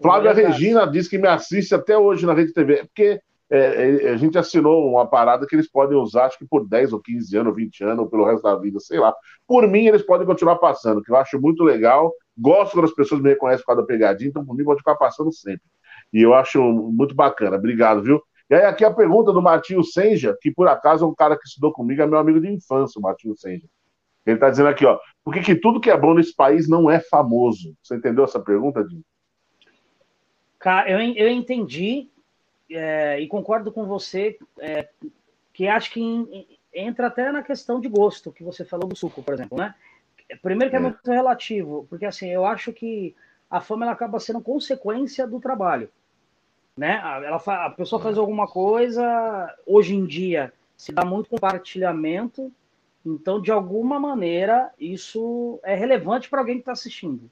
Flávia 0.00 0.32
Regina 0.32 0.86
diz 0.86 1.08
que 1.08 1.18
me 1.18 1.28
assiste 1.28 1.74
até 1.74 1.96
hoje 1.96 2.24
na 2.24 2.32
Rede 2.32 2.52
TV. 2.52 2.74
É 2.74 2.84
porque 2.84 3.20
é, 3.50 4.06
é, 4.06 4.10
a 4.10 4.16
gente 4.16 4.38
assinou 4.38 4.88
uma 4.88 5.06
parada 5.06 5.46
que 5.46 5.54
eles 5.54 5.70
podem 5.70 5.98
usar, 5.98 6.26
acho 6.26 6.38
que 6.38 6.46
por 6.46 6.66
10 6.66 6.92
ou 6.92 7.00
15 7.00 7.36
anos, 7.36 7.56
20 7.56 7.84
anos, 7.84 7.98
ou 7.98 8.08
pelo 8.08 8.24
resto 8.24 8.42
da 8.42 8.56
vida, 8.56 8.78
sei 8.78 9.00
lá. 9.00 9.14
Por 9.46 9.66
mim, 9.66 9.86
eles 9.86 10.02
podem 10.02 10.26
continuar 10.26 10.56
passando, 10.56 11.02
que 11.02 11.10
eu 11.10 11.16
acho 11.16 11.40
muito 11.40 11.64
legal. 11.64 12.12
Gosto 12.38 12.72
quando 12.72 12.84
as 12.84 12.94
pessoas 12.94 13.20
me 13.20 13.28
reconhecem 13.28 13.62
por 13.62 13.74
causa 13.74 13.82
da 13.82 13.86
pegadinha, 13.86 14.30
então 14.30 14.44
por 14.44 14.56
mim 14.56 14.64
pode 14.64 14.78
ficar 14.78 14.94
passando 14.94 15.32
sempre. 15.32 15.64
E 16.12 16.22
eu 16.22 16.32
acho 16.32 16.62
muito 16.62 17.14
bacana. 17.14 17.56
Obrigado, 17.56 18.02
viu? 18.02 18.22
E 18.48 18.54
aí, 18.54 18.64
aqui 18.64 18.84
a 18.84 18.92
pergunta 18.92 19.32
do 19.32 19.42
Martinho 19.42 19.82
Senja, 19.84 20.36
que 20.40 20.50
por 20.52 20.66
acaso 20.66 21.04
é 21.04 21.08
um 21.08 21.14
cara 21.14 21.36
que 21.36 21.46
estudou 21.46 21.72
comigo, 21.72 22.02
é 22.02 22.06
meu 22.06 22.18
amigo 22.18 22.40
de 22.40 22.48
infância, 22.48 22.98
o 22.98 23.02
Martinho 23.02 23.36
Senja. 23.36 23.66
Ele 24.26 24.36
está 24.36 24.50
dizendo 24.50 24.68
aqui, 24.68 24.84
ó, 24.84 24.98
por 25.24 25.34
que, 25.34 25.40
que 25.40 25.54
tudo 25.54 25.80
que 25.80 25.90
é 25.90 25.96
bom 25.96 26.14
nesse 26.14 26.34
país 26.34 26.68
não 26.68 26.90
é 26.90 27.00
famoso? 27.00 27.74
Você 27.82 27.96
entendeu 27.96 28.24
essa 28.24 28.40
pergunta, 28.40 28.84
Dinho? 28.84 29.04
Cara, 30.58 30.90
eu, 30.90 30.98
eu 30.98 31.28
entendi 31.28 32.10
é, 32.70 33.18
e 33.18 33.26
concordo 33.26 33.72
com 33.72 33.86
você, 33.86 34.38
é, 34.58 34.88
que 35.52 35.66
acho 35.66 35.90
que 35.90 36.58
entra 36.72 37.08
até 37.08 37.32
na 37.32 37.42
questão 37.42 37.80
de 37.80 37.88
gosto, 37.88 38.32
que 38.32 38.44
você 38.44 38.64
falou 38.64 38.88
do 38.88 38.96
suco, 38.96 39.22
por 39.22 39.34
exemplo, 39.34 39.58
né? 39.58 39.74
Primeiro 40.42 40.70
que 40.70 40.76
é, 40.76 40.78
é 40.78 40.82
muito 40.82 41.10
relativo, 41.10 41.86
porque 41.90 42.06
assim, 42.06 42.28
eu 42.28 42.46
acho 42.46 42.72
que 42.72 43.16
a 43.50 43.60
fama 43.60 43.84
ela 43.84 43.92
acaba 43.92 44.20
sendo 44.20 44.40
consequência 44.40 45.26
do 45.26 45.40
trabalho, 45.40 45.90
né? 46.76 47.00
Ela, 47.02 47.36
a 47.66 47.70
pessoa 47.70 48.00
faz 48.00 48.16
alguma 48.16 48.46
coisa, 48.46 49.52
hoje 49.66 49.94
em 49.94 50.06
dia 50.06 50.52
se 50.76 50.92
dá 50.92 51.04
muito 51.04 51.28
compartilhamento, 51.28 52.52
então 53.04 53.40
de 53.40 53.50
alguma 53.50 53.98
maneira 53.98 54.70
isso 54.78 55.58
é 55.62 55.74
relevante 55.74 56.28
para 56.28 56.40
alguém 56.40 56.56
que 56.56 56.62
está 56.62 56.72
assistindo. 56.72 57.30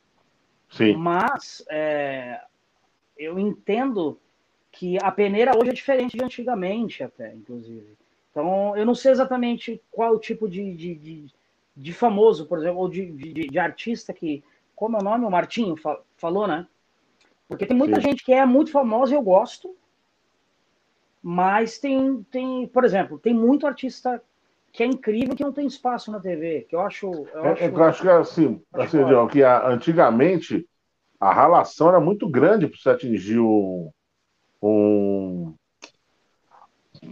Sim. 0.70 0.96
Mas 0.96 1.64
é, 1.68 2.40
eu 3.16 3.38
entendo 3.38 4.18
que 4.70 4.96
a 5.02 5.10
peneira 5.10 5.56
hoje 5.56 5.70
é 5.70 5.74
diferente 5.74 6.16
de 6.16 6.22
antigamente, 6.22 7.02
até, 7.02 7.34
inclusive. 7.34 7.96
Então, 8.30 8.76
eu 8.76 8.86
não 8.86 8.94
sei 8.94 9.10
exatamente 9.10 9.80
qual 9.90 10.14
o 10.14 10.20
tipo 10.20 10.48
de, 10.48 10.74
de, 10.74 10.94
de, 10.94 11.26
de 11.76 11.92
famoso, 11.92 12.46
por 12.46 12.58
exemplo, 12.58 12.78
ou 12.78 12.88
de, 12.88 13.10
de, 13.10 13.32
de, 13.48 13.58
artista 13.58 14.12
que. 14.12 14.44
Como 14.76 14.96
é 14.96 15.00
o 15.00 15.04
nome? 15.04 15.24
O 15.24 15.30
Martinho 15.30 15.74
falou, 16.16 16.46
né? 16.46 16.66
Porque 17.48 17.66
tem 17.66 17.76
muita 17.76 17.96
Sim. 17.96 18.02
gente 18.02 18.24
que 18.24 18.32
é 18.32 18.46
muito 18.46 18.70
famosa 18.70 19.12
e 19.12 19.16
eu 19.16 19.22
gosto, 19.22 19.74
mas 21.20 21.78
tem, 21.78 22.22
tem, 22.30 22.68
por 22.68 22.84
exemplo, 22.84 23.18
tem 23.18 23.34
muito 23.34 23.66
artista 23.66 24.22
que 24.78 24.84
é 24.84 24.86
incrível 24.86 25.34
que 25.34 25.42
não 25.42 25.52
tem 25.52 25.66
espaço 25.66 26.12
na 26.12 26.20
TV, 26.20 26.64
que 26.70 26.76
eu 26.76 26.80
acho. 26.80 27.10
Eu, 27.34 27.46
é, 27.46 27.50
acho, 27.50 27.64
eu 27.64 27.82
acho 27.82 28.02
que 28.02 28.08
é 28.08 28.12
assim, 28.12 28.62
assim 28.72 28.98
que 29.28 29.42
antigamente 29.42 30.64
a 31.18 31.34
relação 31.34 31.88
era 31.88 31.98
muito 31.98 32.28
grande 32.28 32.68
para 32.68 32.78
você 32.78 32.90
atingir 32.90 33.40
o, 33.40 33.92
um. 34.62 35.52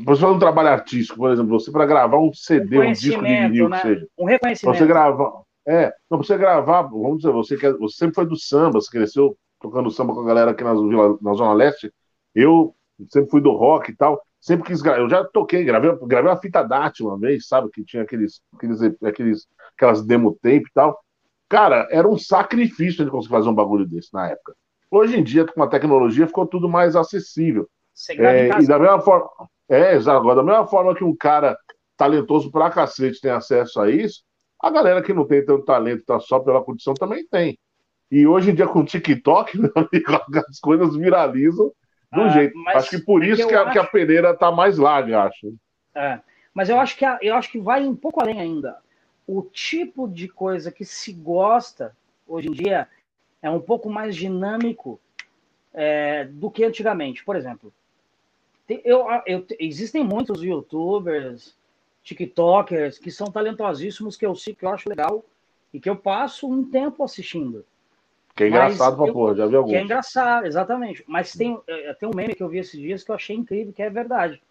Você 0.05 0.21
faz 0.21 0.37
um 0.37 0.39
trabalho 0.39 0.69
artístico, 0.69 1.19
por 1.19 1.33
exemplo, 1.33 1.59
você 1.59 1.73
para 1.73 1.87
gravar 1.87 2.19
um 2.19 2.33
CD, 2.33 2.79
um 2.79 2.93
disco 2.93 3.21
de 3.21 3.35
vinil, 3.35 3.69
né? 3.69 3.81
que 3.81 3.89
seja. 3.89 4.09
Um 4.17 4.27
reconhecimento. 4.27 4.79
Você 4.79 4.87
gravar. 4.87 5.43
É, 5.67 5.93
não, 6.09 6.19
você 6.19 6.39
gravar, 6.39 6.83
vamos 6.83 7.17
dizer, 7.17 7.33
você, 7.33 7.57
quer, 7.57 7.73
você 7.73 7.97
sempre 7.97 8.15
foi 8.15 8.27
do 8.27 8.39
samba, 8.39 8.81
você 8.81 8.93
cresceu 8.93 9.37
tocando 9.61 9.91
samba 9.91 10.15
com 10.15 10.21
a 10.21 10.27
galera 10.27 10.53
aqui 10.53 10.63
na, 10.63 10.73
na 10.73 11.35
Zona 11.35 11.53
Leste. 11.53 11.93
Eu 12.33 12.77
sempre 13.09 13.29
fui 13.29 13.41
do 13.41 13.51
rock 13.51 13.91
e 13.91 13.97
tal. 13.97 14.23
Sempre 14.41 14.67
quis 14.67 14.83
gravar. 14.83 15.01
Eu 15.01 15.09
já 15.09 15.25
toquei, 15.25 15.65
gravei, 15.65 15.91
gravei 16.03 16.31
uma 16.31 16.41
fita 16.41 16.63
DAT 16.63 17.01
uma 17.01 17.19
vez, 17.19 17.49
sabe? 17.49 17.71
Que 17.71 17.85
tinha 17.85 18.03
aqueles, 18.03 18.41
aqueles, 18.55 18.81
aqueles, 19.03 19.47
aquelas 19.77 20.05
demo 20.05 20.33
tape 20.43 20.65
e 20.69 20.73
tal. 20.73 20.99
Cara, 21.49 21.89
era 21.91 22.09
um 22.09 22.19
sacrifício 22.19 23.05
de 23.05 23.11
conseguir 23.11 23.35
fazer 23.35 23.49
um 23.49 23.55
bagulho 23.55 23.87
desse 23.87 24.13
na 24.13 24.29
época. 24.29 24.55
Hoje 24.91 25.19
em 25.19 25.23
dia, 25.23 25.45
com 25.45 25.63
a 25.63 25.69
tecnologia, 25.69 26.27
ficou 26.27 26.47
tudo 26.47 26.69
mais 26.69 26.97
acessível. 26.97 27.69
É, 28.11 28.49
e 28.61 28.67
da 28.67 28.79
mesma 28.79 29.01
forma. 29.01 29.29
É, 29.69 29.95
exato. 29.95 30.19
Agora, 30.19 30.37
da 30.37 30.43
mesma 30.43 30.67
forma 30.67 30.95
que 30.95 31.03
um 31.03 31.17
cara 31.17 31.57
talentoso 31.97 32.51
pra 32.51 32.71
cacete 32.71 33.21
tem 33.21 33.31
acesso 33.31 33.81
a 33.81 33.91
isso, 33.91 34.23
a 34.61 34.71
galera 34.71 35.03
que 35.03 35.13
não 35.13 35.27
tem 35.27 35.45
tanto 35.45 35.65
talento, 35.65 36.05
tá 36.05 36.21
só 36.21 36.39
pela 36.39 36.63
condição, 36.63 36.95
também 36.95 37.27
tem. 37.27 37.59
E 38.11 38.27
hoje 38.27 38.51
em 38.51 38.55
dia, 38.55 38.67
com 38.67 38.81
o 38.81 38.85
TikTok, 38.85 39.57
meu 39.59 39.73
amigo, 39.75 40.13
as 40.49 40.61
coisas 40.61 40.95
viralizam 40.95 41.73
do 42.17 42.23
ah, 42.23 42.29
jeito. 42.31 42.55
Acho 42.69 42.91
que 42.91 42.99
por 42.99 43.23
é 43.23 43.29
isso 43.29 43.47
que, 43.47 43.55
a, 43.55 43.63
acho... 43.63 43.73
que 43.73 43.79
a 43.79 43.85
peneira 43.85 44.35
tá 44.35 44.51
mais 44.51 44.79
larga, 44.79 45.23
acho. 45.23 45.55
É, 45.95 46.21
mas 46.53 46.69
eu 46.69 46.81
acho, 46.81 46.97
que 46.97 47.05
a, 47.05 47.19
eu 47.23 47.35
acho 47.35 47.51
que 47.51 47.61
vai 47.61 47.87
um 47.87 47.95
pouco 47.95 48.21
além 48.21 48.41
ainda. 48.41 48.79
O 49.27 49.43
tipo 49.43 50.09
de 50.09 50.29
coisa 50.29 50.73
que 50.73 50.85
se 50.85 51.13
gosta 51.13 51.97
hoje 52.27 52.49
em 52.49 52.53
dia 52.53 52.89
é 53.43 53.51
um 53.51 53.61
pouco 53.61 53.89
mais 53.89 54.17
dinâmico 54.17 55.01
é, 55.73 56.25
do 56.25 56.51
que 56.51 56.65
antigamente. 56.65 57.25
Por 57.25 57.37
exemplo, 57.37 57.73
eu, 58.69 59.07
eu, 59.27 59.47
existem 59.59 60.03
muitos 60.03 60.43
youtubers, 60.43 61.57
tiktokers 62.03 62.99
que 62.99 63.11
são 63.11 63.31
talentosíssimos, 63.31 64.17
que 64.17 64.27
eu 64.27 64.35
sei 64.35 64.55
que 64.55 64.65
eu 64.65 64.71
acho 64.71 64.89
legal 64.89 65.25
e 65.73 65.81
que 65.81 65.91
eu 65.91 65.97
passo 65.97 66.51
um 66.51 66.69
tempo 66.69 67.05
assistindo. 67.05 67.65
Que 68.37 68.45
é 68.45 68.49
engraçado 68.49 68.97
pra 68.97 69.13
porra, 69.13 69.35
já 69.35 69.47
vi 69.47 69.57
alguns. 69.57 69.71
Que 69.73 69.79
é 69.79 69.83
engraçado, 69.83 70.47
exatamente. 70.47 71.03
Mas 71.07 71.33
tem, 71.33 71.59
é, 71.67 71.95
tem 71.95 72.07
um 72.07 72.15
meme 72.15 72.35
que 72.35 72.43
eu 72.43 72.49
vi 72.49 72.59
esses 72.59 72.79
dias 72.79 73.03
que 73.03 73.11
eu 73.11 73.15
achei 73.15 73.35
incrível, 73.35 73.73
que 73.73 73.83
é 73.83 73.89
verdade. 73.89 74.43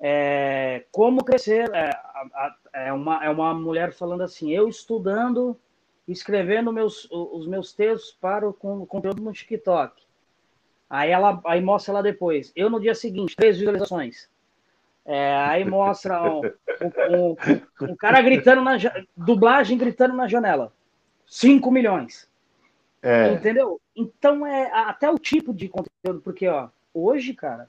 É, 0.00 0.84
como 0.90 1.24
crescer 1.24 1.70
é, 1.72 1.90
é, 2.72 2.92
uma, 2.92 3.24
é 3.24 3.30
uma 3.30 3.54
mulher 3.54 3.92
falando 3.92 4.22
assim, 4.22 4.50
eu 4.50 4.68
estudando 4.68 5.56
escrevendo 6.08 6.72
meus, 6.72 7.08
os 7.10 7.46
meus 7.46 7.72
textos 7.72 8.18
para 8.20 8.46
o 8.48 8.52
conteúdo 8.52 9.22
no 9.22 9.32
TikTok. 9.32 10.02
Aí 10.90 11.10
ela 11.10 11.40
aí 11.46 11.60
mostra 11.60 11.94
lá 11.94 12.02
depois. 12.02 12.52
Eu 12.54 12.68
no 12.68 12.80
dia 12.80 12.96
seguinte, 12.96 13.36
três 13.36 13.56
visualizações. 13.56 14.28
É, 15.06 15.36
aí 15.36 15.64
mostra 15.64 16.20
um, 16.22 16.40
um, 16.40 17.30
um, 17.30 17.90
um, 17.90 17.96
cara 17.96 18.20
gritando 18.20 18.60
na 18.60 18.76
dublagem 19.16 19.78
gritando 19.78 20.14
na 20.14 20.26
janela. 20.26 20.72
5 21.26 21.70
milhões. 21.70 22.28
É. 23.04 23.34
Entendeu? 23.34 23.78
Então 23.94 24.46
é 24.46 24.72
até 24.72 25.10
o 25.10 25.18
tipo 25.18 25.52
de 25.52 25.68
conteúdo, 25.68 26.22
porque 26.22 26.48
ó, 26.48 26.70
hoje, 26.94 27.34
cara, 27.34 27.68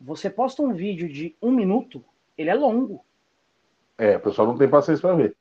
você 0.00 0.30
posta 0.30 0.62
um 0.62 0.72
vídeo 0.72 1.08
de 1.08 1.34
um 1.42 1.50
minuto, 1.50 2.04
ele 2.38 2.48
é 2.48 2.54
longo. 2.54 3.04
É, 3.98 4.16
o 4.16 4.20
pessoal 4.20 4.46
não 4.46 4.56
tem 4.56 4.68
paciência 4.68 5.02
para 5.02 5.16
ver. 5.16 5.36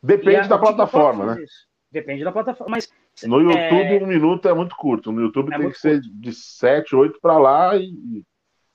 Depende 0.00 0.48
da 0.48 0.56
plataforma, 0.56 1.34
né? 1.34 1.44
Depende 1.90 2.22
da 2.22 2.30
plataforma. 2.30 2.76
Mas, 2.76 2.88
no 3.24 3.40
YouTube, 3.40 3.96
é... 3.96 4.02
um 4.02 4.06
minuto 4.06 4.48
é 4.48 4.54
muito 4.54 4.76
curto. 4.76 5.10
No 5.10 5.22
YouTube 5.22 5.52
é 5.52 5.58
tem 5.58 5.70
que 5.70 5.78
ser 5.78 6.00
de 6.00 6.32
7, 6.32 6.94
8 6.94 7.18
para 7.20 7.38
lá 7.38 7.76
e, 7.76 8.22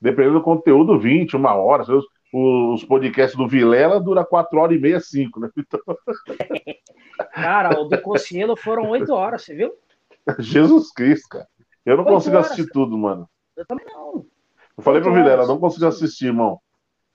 dependendo 0.00 0.34
do 0.34 0.42
conteúdo, 0.42 0.98
20, 0.98 1.36
uma 1.36 1.54
hora. 1.54 1.82
Os, 1.82 2.04
os 2.32 2.84
podcasts 2.84 3.36
do 3.36 3.48
Vilela 3.48 3.98
dura 3.98 4.24
4 4.24 4.58
horas 4.58 4.76
e 4.76 4.80
meia, 4.80 5.00
5, 5.00 5.40
né? 5.40 5.50
Então... 5.56 5.80
cara, 7.24 7.80
o 7.80 7.84
do 7.84 8.00
Cossielo 8.00 8.56
foram 8.56 8.88
8 8.90 9.12
horas, 9.12 9.42
você 9.42 9.54
viu? 9.54 9.72
Jesus 10.38 10.92
Cristo, 10.92 11.28
cara. 11.28 11.48
Eu 11.84 11.96
não 11.96 12.04
consigo 12.04 12.36
horas, 12.36 12.46
assistir 12.46 12.70
cara. 12.70 12.72
tudo, 12.72 12.96
mano. 12.96 13.28
Eu 13.56 13.66
também 13.66 13.86
não. 13.86 14.24
Eu 14.76 14.82
falei 14.82 15.00
pro 15.00 15.12
Vilela, 15.12 15.46
não 15.46 15.58
consigo 15.58 15.86
assistir, 15.86 16.26
irmão. 16.26 16.60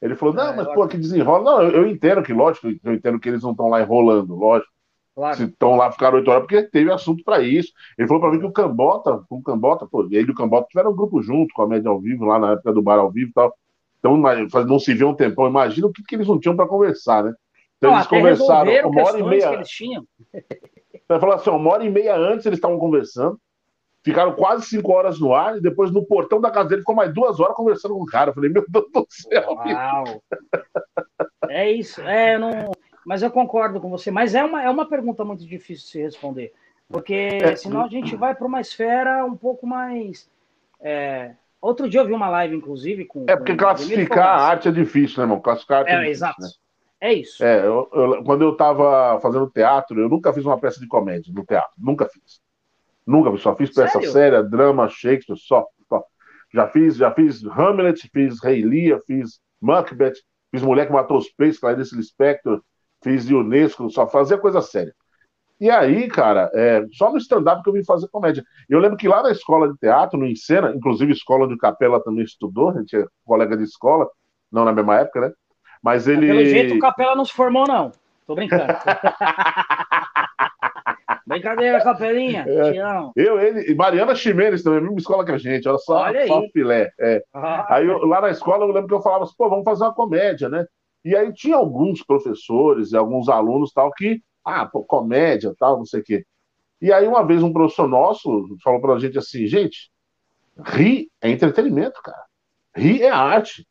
Ele 0.02 0.16
falou, 0.16 0.36
não, 0.36 0.50
é, 0.50 0.56
mas 0.56 0.68
pô, 0.68 0.88
que 0.88 0.98
desenrola. 0.98 1.44
Não, 1.44 1.64
eu, 1.64 1.72
eu, 1.82 1.88
entendo 1.88 2.22
que, 2.22 2.34
lógico, 2.34 2.68
eu 2.84 2.94
entendo 2.94 3.20
que 3.20 3.30
eles 3.30 3.42
não 3.42 3.52
estão 3.52 3.68
lá 3.68 3.82
enrolando, 3.82 4.36
lógico. 4.36 4.72
Claro. 5.16 5.38
Se 5.38 5.44
estão 5.46 5.76
lá, 5.78 5.92
ficaram 5.92 6.18
oito 6.18 6.30
horas, 6.30 6.44
porque 6.44 6.64
teve 6.64 6.92
assunto 6.92 7.24
para 7.24 7.42
isso. 7.42 7.72
Ele 7.98 8.08
falou 8.08 8.22
para 8.22 8.32
mim 8.32 8.40
que 8.40 8.46
o 8.46 8.52
Cambota, 8.52 9.24
com 9.30 9.38
o 9.38 9.44
Cambota, 9.44 9.88
pô, 9.88 10.04
ele 10.12 10.28
e 10.28 10.32
o 10.32 10.36
Cambota 10.36 10.68
tiveram 10.70 10.92
um 10.92 10.96
grupo 10.96 11.22
junto 11.22 11.54
com 11.54 11.62
a 11.62 11.68
média 11.68 11.90
ao 11.90 12.02
vivo, 12.02 12.26
lá 12.26 12.38
na 12.38 12.52
época 12.52 12.74
do 12.74 12.82
bar 12.82 13.00
ao 13.00 13.10
vivo 13.10 13.30
e 13.30 13.34
tal. 13.34 13.56
Então, 13.98 14.18
não 14.68 14.78
se 14.78 14.94
vê 14.94 15.06
um 15.06 15.16
tempão. 15.16 15.48
Imagina 15.48 15.88
o 15.88 15.92
que, 15.92 16.04
que 16.04 16.16
eles 16.16 16.28
não 16.28 16.40
tinham 16.40 16.56
para 16.56 16.68
conversar, 16.68 17.24
né? 17.24 17.34
Então, 17.88 17.96
eles 17.96 18.08
conversaram 18.08 18.90
uma 18.90 19.04
hora 19.04 19.20
e 19.20 19.24
meia. 19.24 19.50
Que 19.50 19.56
eles 19.56 19.70
tinham. 19.70 20.08
Falar 21.08 21.36
assim, 21.36 21.50
uma 21.50 21.72
hora 21.72 21.84
e 21.84 21.90
meia 21.90 22.16
antes 22.16 22.46
eles 22.46 22.58
estavam 22.58 22.80
conversando. 22.80 23.40
Ficaram 24.04 24.34
quase 24.34 24.68
cinco 24.68 24.92
horas 24.92 25.20
no 25.20 25.34
ar 25.34 25.58
e 25.58 25.62
depois 25.62 25.92
no 25.92 26.06
portão 26.06 26.40
da 26.40 26.52
casa 26.52 26.70
dele 26.70 26.82
ficou 26.82 26.94
mais 26.94 27.12
duas 27.14 27.40
horas 27.40 27.56
conversando 27.56 27.96
com 27.96 28.04
o 28.04 28.06
cara. 28.06 28.30
Eu 28.30 28.36
falei, 28.36 28.52
meu 28.52 28.64
Deus 28.68 28.86
do 28.94 29.06
céu. 29.10 29.58
Uau. 29.66 30.22
É 31.50 31.72
isso. 31.72 32.02
É, 32.02 32.38
não... 32.38 32.72
Mas 33.06 33.24
eu 33.24 33.32
concordo 33.32 33.80
com 33.80 33.90
você. 33.90 34.12
Mas 34.12 34.36
é 34.36 34.44
uma, 34.44 34.64
é 34.64 34.70
uma 34.70 34.88
pergunta 34.88 35.24
muito 35.24 35.46
difícil 35.46 35.86
de 35.86 35.92
se 35.92 36.02
responder. 36.02 36.54
Porque 36.88 37.14
é, 37.14 37.56
senão 37.56 37.84
a 37.84 37.88
gente 37.88 38.16
vai 38.16 38.36
para 38.36 38.46
uma 38.46 38.62
esfera 38.62 39.26
um 39.26 39.36
pouco 39.36 39.66
mais. 39.66 40.30
É... 40.80 41.36
Outro 41.60 41.90
dia 41.90 42.02
eu 42.02 42.06
vi 42.06 42.14
uma 42.14 42.30
live, 42.30 42.56
inclusive, 42.56 43.06
com. 43.06 43.26
É 43.28 43.36
porque 43.36 43.54
com 43.54 43.58
classificar 43.58 44.28
a 44.28 44.44
arte 44.44 44.68
é 44.68 44.72
difícil, 44.72 45.18
né, 45.18 45.24
irmão? 45.24 45.40
Classificar 45.40 45.78
a 45.78 45.80
arte 45.82 45.90
é, 45.90 45.94
é 45.94 45.98
difícil, 45.98 46.12
exato. 46.12 46.42
Né? 46.42 46.48
É 47.06 47.14
isso. 47.14 47.44
É, 47.44 47.60
eu, 47.60 47.88
eu, 47.94 48.24
quando 48.24 48.42
eu 48.42 48.54
estava 48.54 49.20
fazendo 49.22 49.48
teatro, 49.52 50.02
eu 50.02 50.10
nunca 50.10 50.34
fiz 50.34 50.44
uma 50.44 50.60
peça 50.60 50.80
de 50.80 50.88
comédia 50.88 51.32
no 51.32 51.46
teatro. 51.46 51.72
Nunca 51.78 52.10
fiz. 52.10 52.42
Nunca 53.06 53.32
fiz. 53.32 53.42
Só 53.42 53.56
fiz 53.56 53.70
peça 53.70 53.92
Sério? 53.92 54.12
séria, 54.12 54.44
drama, 54.44 54.90
Shakespeare, 54.90 55.38
só, 55.38 55.68
só. 55.88 56.04
Já 56.52 56.68
fiz, 56.68 56.96
já 56.96 57.12
fiz 57.12 57.46
Hamlet, 57.46 58.10
fiz 58.12 58.44
Rei 58.44 58.66
Lear, 58.66 59.00
fiz 59.06 59.40
Macbeth, 59.62 60.16
fiz 60.50 60.64
Mulher 60.64 60.88
que 60.88 60.94
Matou 60.94 61.20
os 61.20 61.30
Peixes, 61.30 61.60
Clarice 61.60 61.96
Lispector, 61.96 62.60
fiz 63.04 63.30
Unesco, 63.30 63.88
só 63.92 64.08
fazia 64.08 64.40
coisa 64.40 64.60
séria. 64.60 64.96
E 65.62 65.70
aí, 65.70 66.08
cara, 66.08 66.50
é, 66.56 66.88
só 66.92 67.12
no 67.12 67.20
stand-up 67.20 67.62
que 67.62 67.70
eu 67.70 67.74
vim 67.74 67.86
fazer 67.86 68.08
comédia. 68.08 68.44
Eu 68.68 68.80
lembro 68.80 68.98
que 68.98 69.08
lá 69.08 69.22
na 69.22 69.30
escola 69.30 69.72
de 69.72 69.78
teatro, 69.78 70.18
no 70.18 70.26
Encena, 70.26 70.74
inclusive 70.76 71.14
escola 71.14 71.48
de 71.48 71.56
capela 71.56 72.04
também 72.04 72.24
estudou, 72.24 72.72
a 72.72 72.80
gente 72.80 72.98
é 72.98 73.06
colega 73.24 73.56
de 73.56 73.64
escola, 73.64 74.10
não 74.52 74.66
na 74.66 74.74
mesma 74.74 74.98
época, 74.98 75.22
né? 75.22 75.32
Mas 75.86 76.08
ele. 76.08 76.26
Pelo 76.26 76.44
jeito, 76.44 76.74
o 76.74 76.80
Capela 76.80 77.16
não 77.16 77.24
se 77.24 77.32
formou, 77.32 77.68
não. 77.68 77.92
Tô 78.26 78.34
brincando. 78.34 78.64
Brincadeira, 81.28 81.84
Capelinha. 81.84 82.44
É. 82.48 82.74
Eu, 83.16 83.40
ele, 83.40 83.76
Mariana 83.76 84.16
Ximenes 84.16 84.64
também, 84.64 84.82
mesma 84.82 84.98
escola 84.98 85.24
que 85.24 85.32
a 85.32 85.38
gente, 85.38 85.68
olha 85.68 85.78
só, 85.78 85.98
Olha 86.02 86.22
aí. 86.22 86.28
só 86.28 86.42
filé. 86.52 86.90
É. 87.00 87.22
Ah, 87.34 87.76
Aí 87.76 87.86
eu- 87.86 88.00
lá 88.06 88.22
na 88.22 88.30
escola 88.32 88.64
eu 88.66 88.72
lembro 88.72 88.88
que 88.88 88.94
eu 88.96 89.02
falava 89.02 89.24
assim, 89.26 89.34
pô, 89.38 89.48
vamos 89.48 89.64
fazer 89.64 89.84
uma 89.84 89.94
comédia, 89.94 90.50
né? 90.50 90.66
E 91.04 91.16
aí 91.16 91.32
tinha 91.34 91.56
alguns 91.56 92.04
professores 92.04 92.92
e 92.92 92.98
alguns 92.98 93.30
alunos 93.30 93.72
tal 93.72 93.92
que, 93.92 94.22
ah, 94.44 94.66
pô, 94.66 94.84
comédia 94.84 95.54
tal, 95.60 95.78
não 95.78 95.86
sei 95.86 96.00
o 96.00 96.04
quê. 96.04 96.26
E 96.82 96.92
aí 96.92 97.08
uma 97.08 97.24
vez 97.26 97.44
um 97.44 97.54
professor 97.54 97.88
nosso 97.88 98.48
falou 98.64 98.82
pra 98.82 98.98
gente 98.98 99.18
assim, 99.20 99.46
gente, 99.46 99.92
rir 100.66 101.08
é 101.22 101.30
entretenimento, 101.30 102.02
cara. 102.04 102.24
Rir 102.76 103.04
é 103.04 103.10
arte. 103.10 103.66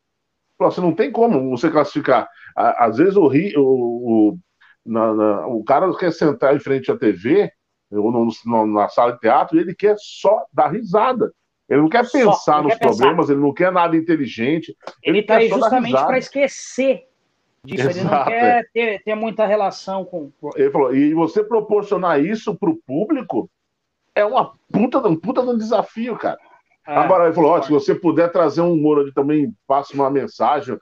Você 0.59 0.79
não 0.81 0.93
tem 0.93 1.11
como 1.11 1.49
você 1.49 1.69
classificar. 1.69 2.27
Às 2.55 2.97
vezes 2.97 3.15
o 3.17 3.27
o, 3.27 3.29
o, 3.61 4.37
na- 4.85 5.13
na- 5.13 5.47
o 5.47 5.63
cara 5.63 5.93
quer 5.97 6.11
sentar 6.11 6.55
em 6.55 6.59
frente 6.59 6.91
à 6.91 6.97
TV 6.97 7.51
ou 7.91 8.11
no- 8.11 8.29
no- 8.45 8.65
na 8.67 8.87
sala 8.89 9.13
de 9.13 9.19
teatro 9.19 9.57
e 9.57 9.61
ele 9.61 9.75
quer 9.75 9.95
só 9.99 10.43
dar 10.53 10.69
risada. 10.69 11.31
Ele 11.67 11.81
não 11.81 11.89
quer 11.89 12.05
Só, 12.05 12.17
pensar 12.19 12.55
ele 12.59 12.63
nos 12.67 12.73
quer 12.73 12.79
pensar. 12.79 12.95
problemas, 13.03 13.29
ele 13.29 13.41
não 13.41 13.53
quer 13.53 13.71
nada 13.71 13.97
inteligente. 13.97 14.75
ele 15.03 15.23
tá 15.23 15.35
quer 15.35 15.41
aí 15.43 15.49
só 15.49 15.55
justamente 15.55 15.91
para 16.05 16.17
esquecer 16.17 17.03
disso. 17.65 17.89
Ele 17.89 18.01
não 18.03 18.11
Exato, 18.11 18.29
quer 18.29 18.69
ter, 18.71 19.03
ter 19.03 19.15
muita 19.15 19.45
relação 19.45 20.05
com. 20.05 20.31
Ele 20.55 20.69
falou, 20.71 20.95
e 20.95 21.13
você 21.13 21.43
proporcionar 21.43 22.23
isso 22.23 22.55
pro 22.55 22.77
público 22.85 23.49
é 24.13 24.23
uma 24.23 24.53
puta, 24.71 24.99
um 25.07 25.15
puta 25.19 25.41
de 25.41 25.49
um 25.49 25.57
desafio, 25.57 26.15
cara. 26.15 26.37
É, 26.87 26.95
Agora 26.95 27.25
ele 27.25 27.33
falou, 27.33 27.51
ó, 27.51 27.61
se 27.61 27.71
você 27.71 27.95
puder 27.95 28.31
trazer 28.31 28.61
um 28.61 28.73
humor 28.73 28.99
ali 28.99 29.13
também, 29.13 29.53
passe 29.67 29.93
uma 29.93 30.09
mensagem. 30.09 30.77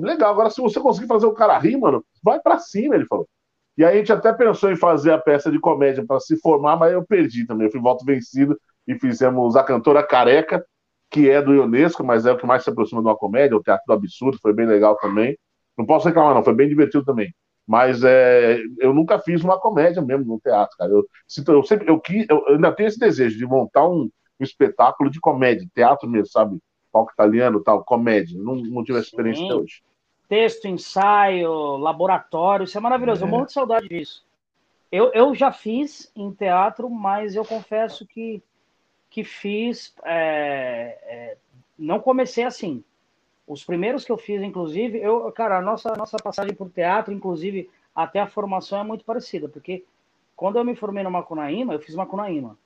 Legal, 0.00 0.30
agora 0.32 0.50
se 0.50 0.60
você 0.60 0.80
conseguir 0.80 1.06
fazer 1.06 1.26
o 1.26 1.34
cara 1.34 1.58
rir, 1.58 1.76
mano, 1.76 2.04
vai 2.22 2.40
pra 2.40 2.58
cima, 2.58 2.94
ele 2.94 3.06
falou. 3.06 3.28
E 3.76 3.84
aí 3.84 3.94
a 3.94 3.98
gente 3.98 4.12
até 4.12 4.32
pensou 4.32 4.70
em 4.70 4.76
fazer 4.76 5.12
a 5.12 5.18
peça 5.18 5.50
de 5.50 5.58
comédia 5.58 6.04
pra 6.06 6.20
se 6.20 6.36
formar, 6.40 6.76
mas 6.76 6.92
eu 6.92 7.04
perdi 7.04 7.46
também. 7.46 7.66
Eu 7.66 7.72
fui 7.72 7.80
voto 7.80 8.04
vencido 8.04 8.58
e 8.86 8.98
fizemos 8.98 9.56
a 9.56 9.64
cantora 9.64 10.02
careca, 10.02 10.64
que 11.10 11.30
é 11.30 11.40
do 11.40 11.54
Ionesco, 11.54 12.04
mas 12.04 12.26
é 12.26 12.32
o 12.32 12.36
que 12.36 12.46
mais 12.46 12.62
se 12.64 12.70
aproxima 12.70 13.00
de 13.00 13.08
uma 13.08 13.16
comédia, 13.16 13.56
o 13.56 13.62
Teatro 13.62 13.84
do 13.86 13.92
Absurdo, 13.92 14.38
foi 14.40 14.52
bem 14.52 14.66
legal 14.66 14.96
também. 14.96 15.36
Não 15.76 15.86
posso 15.86 16.06
reclamar, 16.06 16.34
não, 16.34 16.44
foi 16.44 16.54
bem 16.54 16.68
divertido 16.68 17.04
também. 17.04 17.34
Mas 17.66 18.04
é, 18.04 18.58
eu 18.78 18.92
nunca 18.92 19.18
fiz 19.18 19.42
uma 19.42 19.58
comédia 19.58 20.02
mesmo 20.02 20.24
no 20.24 20.40
teatro, 20.40 20.76
cara. 20.76 20.90
Eu, 20.90 21.04
eu 21.48 21.62
sempre, 21.64 21.88
eu, 21.88 22.00
eu 22.28 22.54
ainda 22.54 22.72
tenho 22.72 22.88
esse 22.88 22.98
desejo 22.98 23.38
de 23.38 23.46
montar 23.46 23.88
um, 23.88 24.08
um 24.40 24.44
espetáculo 24.44 25.10
de 25.10 25.20
comédia, 25.20 25.68
teatro 25.74 26.08
mesmo, 26.08 26.26
sabe? 26.26 26.58
Palco 26.92 27.12
italiano 27.12 27.60
tal, 27.62 27.84
comédia. 27.84 28.40
Não, 28.40 28.56
não 28.56 28.84
tive 28.84 28.98
essa 28.98 29.08
experiência 29.08 29.40
Sim. 29.40 29.50
até 29.50 29.54
hoje. 29.62 29.82
Texto, 30.28 30.66
ensaio, 30.66 31.76
laboratório, 31.76 32.64
isso 32.64 32.76
é 32.78 32.80
maravilhoso. 32.80 33.24
Eu 33.24 33.28
É. 33.28 33.30
morro 33.30 33.46
de 33.46 33.52
saudade 33.52 33.88
disso. 33.88 34.24
Eu, 34.90 35.10
eu 35.12 35.34
já 35.34 35.50
fiz 35.50 36.10
em 36.14 36.30
teatro, 36.32 36.88
mas 36.88 37.34
eu 37.34 37.44
confesso 37.44 38.06
que, 38.06 38.42
que 39.10 39.24
fiz. 39.24 39.94
é, 40.04 40.98
é, 41.04 41.36
não 41.78 41.98
comecei 42.00 42.44
assim. 42.44 42.82
Os 43.46 43.64
primeiros 43.64 44.04
que 44.04 44.12
eu 44.12 44.16
fiz, 44.16 44.40
inclusive, 44.40 44.98
eu, 44.98 45.30
cara, 45.32 45.58
a 45.58 45.62
nossa, 45.62 45.94
nossa 45.96 46.16
passagem 46.16 46.54
por 46.54 46.70
teatro, 46.70 47.12
inclusive, 47.12 47.68
até 47.94 48.20
a 48.20 48.26
formação 48.26 48.80
é 48.80 48.84
muito 48.84 49.04
parecida, 49.04 49.48
porque 49.48 49.84
quando 50.34 50.56
eu 50.56 50.64
me 50.64 50.74
formei 50.74 51.04
no 51.04 51.10
Macunaíma, 51.10 51.74
eu 51.74 51.80
fiz 51.80 51.94
Macunaíma. 51.94 52.56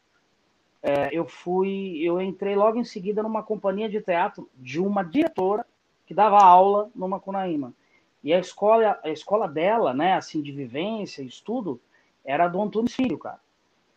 É, 0.82 1.08
eu 1.12 1.26
fui, 1.26 1.98
eu 2.02 2.20
entrei 2.20 2.54
logo 2.54 2.78
em 2.78 2.84
seguida 2.84 3.22
numa 3.22 3.42
companhia 3.42 3.88
de 3.88 4.00
teatro 4.00 4.48
de 4.54 4.80
uma 4.80 5.02
diretora 5.02 5.66
que 6.06 6.14
dava 6.14 6.38
aula 6.42 6.90
no 6.94 7.08
Macunaíma. 7.08 7.74
E 8.22 8.32
a 8.32 8.38
escola, 8.38 8.98
a 9.02 9.10
escola 9.10 9.48
dela, 9.48 9.92
né, 9.92 10.14
assim, 10.14 10.40
de 10.40 10.52
vivência, 10.52 11.22
estudo, 11.22 11.80
era 12.24 12.48
do 12.48 12.60
Antunes 12.60 12.94
Filho, 12.94 13.18
cara. 13.18 13.40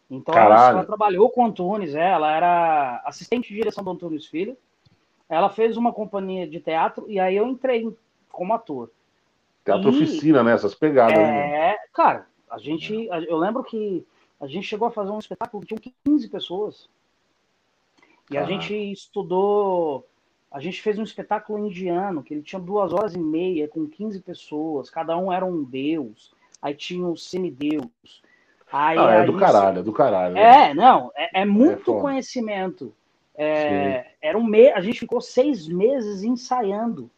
Então 0.09 0.35
ela, 0.35 0.69
ela 0.69 0.83
trabalhou 0.83 1.29
com 1.29 1.41
o 1.43 1.45
Antunes, 1.45 1.95
é, 1.95 2.09
ela 2.11 2.35
era 2.35 3.01
assistente 3.05 3.47
de 3.49 3.55
direção 3.55 3.83
do 3.83 3.91
Antunes 3.91 4.25
Filho. 4.25 4.57
Ela 5.29 5.49
fez 5.49 5.77
uma 5.77 5.93
companhia 5.93 6.45
de 6.45 6.59
teatro 6.59 7.05
e 7.07 7.17
aí 7.19 7.35
eu 7.37 7.47
entrei 7.47 7.95
como 8.29 8.53
ator. 8.53 8.91
Teatro 9.63 9.89
E- 9.91 9.95
oficina, 9.95 10.43
né? 10.43 10.53
Essas 10.53 10.75
pegadas. 10.75 11.17
né? 11.17 11.71
É, 11.71 11.77
cara, 11.93 12.27
a 12.49 12.57
gente, 12.57 13.07
eu 13.27 13.37
lembro 13.37 13.63
que 13.63 14.05
a 14.41 14.47
gente 14.47 14.65
chegou 14.67 14.87
a 14.87 14.91
fazer 14.91 15.11
um 15.11 15.19
espetáculo 15.19 15.61
que 15.63 15.75
tinha 15.75 15.93
15 16.03 16.27
pessoas. 16.29 16.89
E 18.29 18.37
a 18.37 18.43
gente 18.45 18.73
estudou, 18.73 20.07
a 20.51 20.59
gente 20.59 20.81
fez 20.81 20.97
um 20.97 21.03
espetáculo 21.03 21.59
indiano 21.65 22.23
que 22.23 22.33
ele 22.33 22.41
tinha 22.41 22.59
duas 22.61 22.91
horas 22.93 23.13
e 23.13 23.19
meia 23.19 23.67
com 23.67 23.87
15 23.87 24.19
pessoas, 24.21 24.89
cada 24.89 25.17
um 25.17 25.31
era 25.31 25.45
um 25.45 25.63
deus, 25.63 26.33
aí 26.61 26.73
tinha 26.73 27.05
um 27.05 27.15
semideus. 27.15 28.23
Aí, 28.71 28.97
Ah, 28.97 29.11
é 29.15 29.25
do 29.25 29.37
caralho, 29.37 29.79
é 29.79 29.83
do 29.83 29.91
caralho. 29.93 30.33
né? 30.33 30.69
é, 30.69 30.73
não, 30.73 31.11
é, 31.15 31.41
é 31.41 31.45
muito 31.45 31.83
foda. 31.83 32.01
conhecimento. 32.01 32.93
É, 33.35 34.11
era 34.21 34.37
um 34.37 34.43
me... 34.45 34.71
A 34.71 34.79
gente 34.81 34.99
ficou 34.99 35.19
seis 35.21 35.67
meses 35.67 36.23
ensaiando 36.23 37.09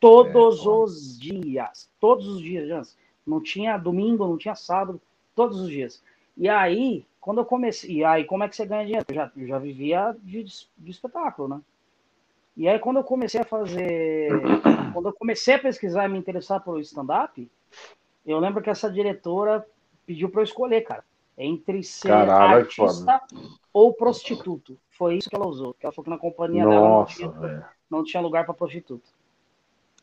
todos 0.00 0.64
É, 0.64 0.68
os 0.68 1.18
dias, 1.20 1.90
todos 2.00 2.26
os 2.26 2.40
dias, 2.40 2.66
Jans. 2.68 2.96
Não 3.26 3.40
tinha 3.40 3.76
domingo, 3.76 4.26
não 4.26 4.36
tinha 4.38 4.54
sábado, 4.54 5.00
todos 5.34 5.60
os 5.60 5.68
dias. 5.68 6.02
E 6.36 6.48
aí, 6.48 7.04
quando 7.20 7.40
eu 7.40 7.44
comecei, 7.44 7.96
e 7.96 8.04
aí 8.04 8.24
como 8.24 8.44
é 8.44 8.48
que 8.48 8.56
você 8.56 8.66
ganha 8.66 8.84
dinheiro? 8.84 9.06
Eu 9.08 9.14
já, 9.14 9.32
eu 9.36 9.46
já 9.46 9.58
vivia 9.58 10.16
de, 10.22 10.44
de 10.78 10.90
espetáculo, 10.90 11.48
né? 11.48 11.60
E 12.56 12.68
aí 12.68 12.78
quando 12.78 12.98
eu 12.98 13.04
comecei 13.04 13.40
a 13.40 13.44
fazer, 13.44 14.30
quando 14.92 15.08
eu 15.08 15.12
comecei 15.12 15.54
a 15.54 15.58
pesquisar 15.58 16.06
e 16.06 16.08
me 16.08 16.18
interessar 16.18 16.62
pelo 16.62 16.80
stand-up, 16.80 17.50
eu 18.24 18.38
lembro 18.38 18.62
que 18.62 18.70
essa 18.70 18.90
diretora 18.90 19.66
pediu 20.06 20.28
para 20.28 20.40
eu 20.40 20.44
escolher, 20.44 20.82
cara, 20.82 21.04
entre 21.36 21.82
ser 21.82 22.08
Caralho, 22.08 22.60
artista 22.60 23.20
ou 23.72 23.92
prostituto. 23.92 24.78
Foi 24.90 25.16
isso 25.16 25.28
que 25.28 25.36
ela 25.36 25.46
usou. 25.46 25.74
Ela 25.80 25.92
falou 25.92 26.04
que 26.04 26.10
na 26.10 26.18
companhia 26.18 26.64
dela 26.64 26.88
não 26.88 26.98
Nossa, 27.00 27.14
tinha, 27.14 27.68
não 27.90 28.04
tinha 28.04 28.20
lugar 28.20 28.44
para 28.44 28.54
prostituta. 28.54 29.08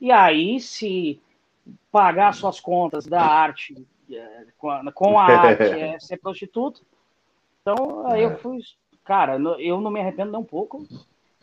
E 0.01 0.11
aí, 0.11 0.59
se 0.59 1.21
pagar 1.91 2.33
suas 2.33 2.59
contas 2.59 3.05
da 3.05 3.21
arte 3.21 3.75
com 4.57 4.69
a, 4.69 4.91
com 4.91 5.19
a 5.19 5.23
arte 5.25 5.63
é 5.63 5.99
ser 5.99 6.17
prostituto, 6.17 6.81
então 7.61 8.07
aí 8.07 8.23
eu 8.23 8.37
fui. 8.37 8.59
Cara, 9.03 9.37
eu 9.59 9.81
não 9.81 9.89
me 9.91 9.99
arrependo 9.99 10.31
nem 10.31 10.39
um 10.39 10.45
pouco. 10.45 10.85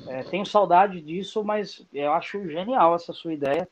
É, 0.06 0.22
tenho 0.24 0.44
saudade 0.46 1.00
disso, 1.00 1.42
mas 1.42 1.84
eu 1.92 2.12
acho 2.12 2.48
genial 2.48 2.94
essa 2.94 3.12
sua 3.12 3.32
ideia. 3.32 3.68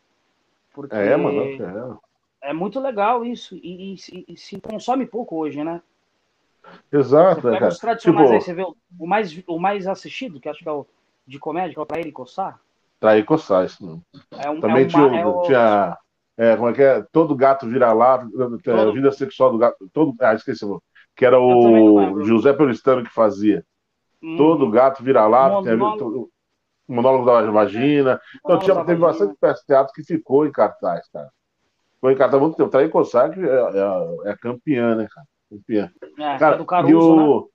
Porque 0.72 0.96
É, 0.96 1.16
mano. 1.16 2.00
é. 2.42 2.50
é 2.50 2.52
muito 2.52 2.80
legal 2.80 3.24
isso. 3.24 3.54
E, 3.56 3.94
e 3.94 3.98
se- 3.98 4.24
e 4.26 4.36
se 4.36 4.60
consome 4.60 5.06
pouco 5.06 5.36
hoje, 5.36 5.62
né? 5.62 5.80
Exato, 6.90 7.42
Você 7.42 7.50
pega 7.50 7.68
os 7.68 7.78
tradicionais 7.78 8.24
Tipo- 8.30 8.34
aí, 8.34 8.40
você 8.40 8.54
vê 8.54 8.62
o, 8.62 8.74
o 8.98 9.06
mais, 9.06 9.42
o 9.46 9.58
mais 9.58 9.86
assistido, 9.86 10.40
que 10.40 10.48
acho 10.48 10.60
que 10.62 10.68
é 10.68 10.72
o 10.72 10.86
de 11.26 11.38
comédia, 11.38 11.74
que 11.74 11.78
é 11.78 11.82
o 11.82 11.86
Pra 11.86 12.00
Ele 12.00 12.10
Coçar. 12.12 12.58
Trair 12.98 13.24
coçar, 13.24 13.66
isso 13.66 13.84
não. 13.84 14.02
É 14.38 14.48
um, 14.48 14.60
Também 14.60 14.84
é 14.84 14.86
tinha, 14.86 15.06
uma, 15.06 15.18
é 15.18 15.26
o- 15.26 15.42
tinha 15.42 15.98
é, 16.36 16.56
como 16.56 16.68
é 16.68 16.72
que 16.72 16.82
é? 16.82 17.02
Todo 17.12 17.34
gato 17.36 17.66
vira 17.68 17.92
lá, 17.92 18.14
a 18.16 18.18
Todo- 18.62 18.92
vida 18.92 19.10
sexual 19.12 19.52
do 19.52 19.58
gato. 19.58 19.76
Todo, 19.92 20.14
ah, 20.20 20.34
esqueci, 20.34 20.64
que 21.16 21.24
era 21.24 21.38
o. 21.38 22.22
José 22.24 22.52
Pelistano 22.52 23.04
que 23.04 23.10
fazia. 23.10 23.64
Hum, 24.22 24.36
Todo 24.36 24.70
gato 24.70 25.02
vira 25.02 25.26
lá, 25.26 25.48
Monólogo. 25.48 26.30
monólogo 26.88 27.24
da 27.26 27.42
vagina. 27.50 28.20
Então, 28.36 28.56
monólogo 28.56 28.64
tinha, 28.64 28.74
teve 28.84 29.00
vagina. 29.00 29.06
bastante 29.06 29.38
peça 29.40 29.60
de 29.60 29.66
teatro 29.66 29.92
que 29.94 30.02
ficou 30.02 30.46
em 30.46 30.52
cartaz, 30.52 31.08
cara. 31.10 31.28
Ficou 31.94 32.10
em 32.10 32.16
cartaz 32.16 32.42
muito 32.42 32.56
tempo. 32.68 32.90
Coçar 32.90 33.30
que 33.32 33.40
é, 33.40 33.44
é, 34.26 34.32
é 34.32 34.36
campeã, 34.36 34.94
né, 34.96 35.06
cara? 35.12 35.26
Campeã. 35.50 35.90
É, 36.18 36.38
Cara, 36.38 36.54
é 36.56 36.58
do 36.58 36.66
Caruso, 36.66 36.90
e 36.92 37.16
né? 37.16 37.22
o, 37.22 37.50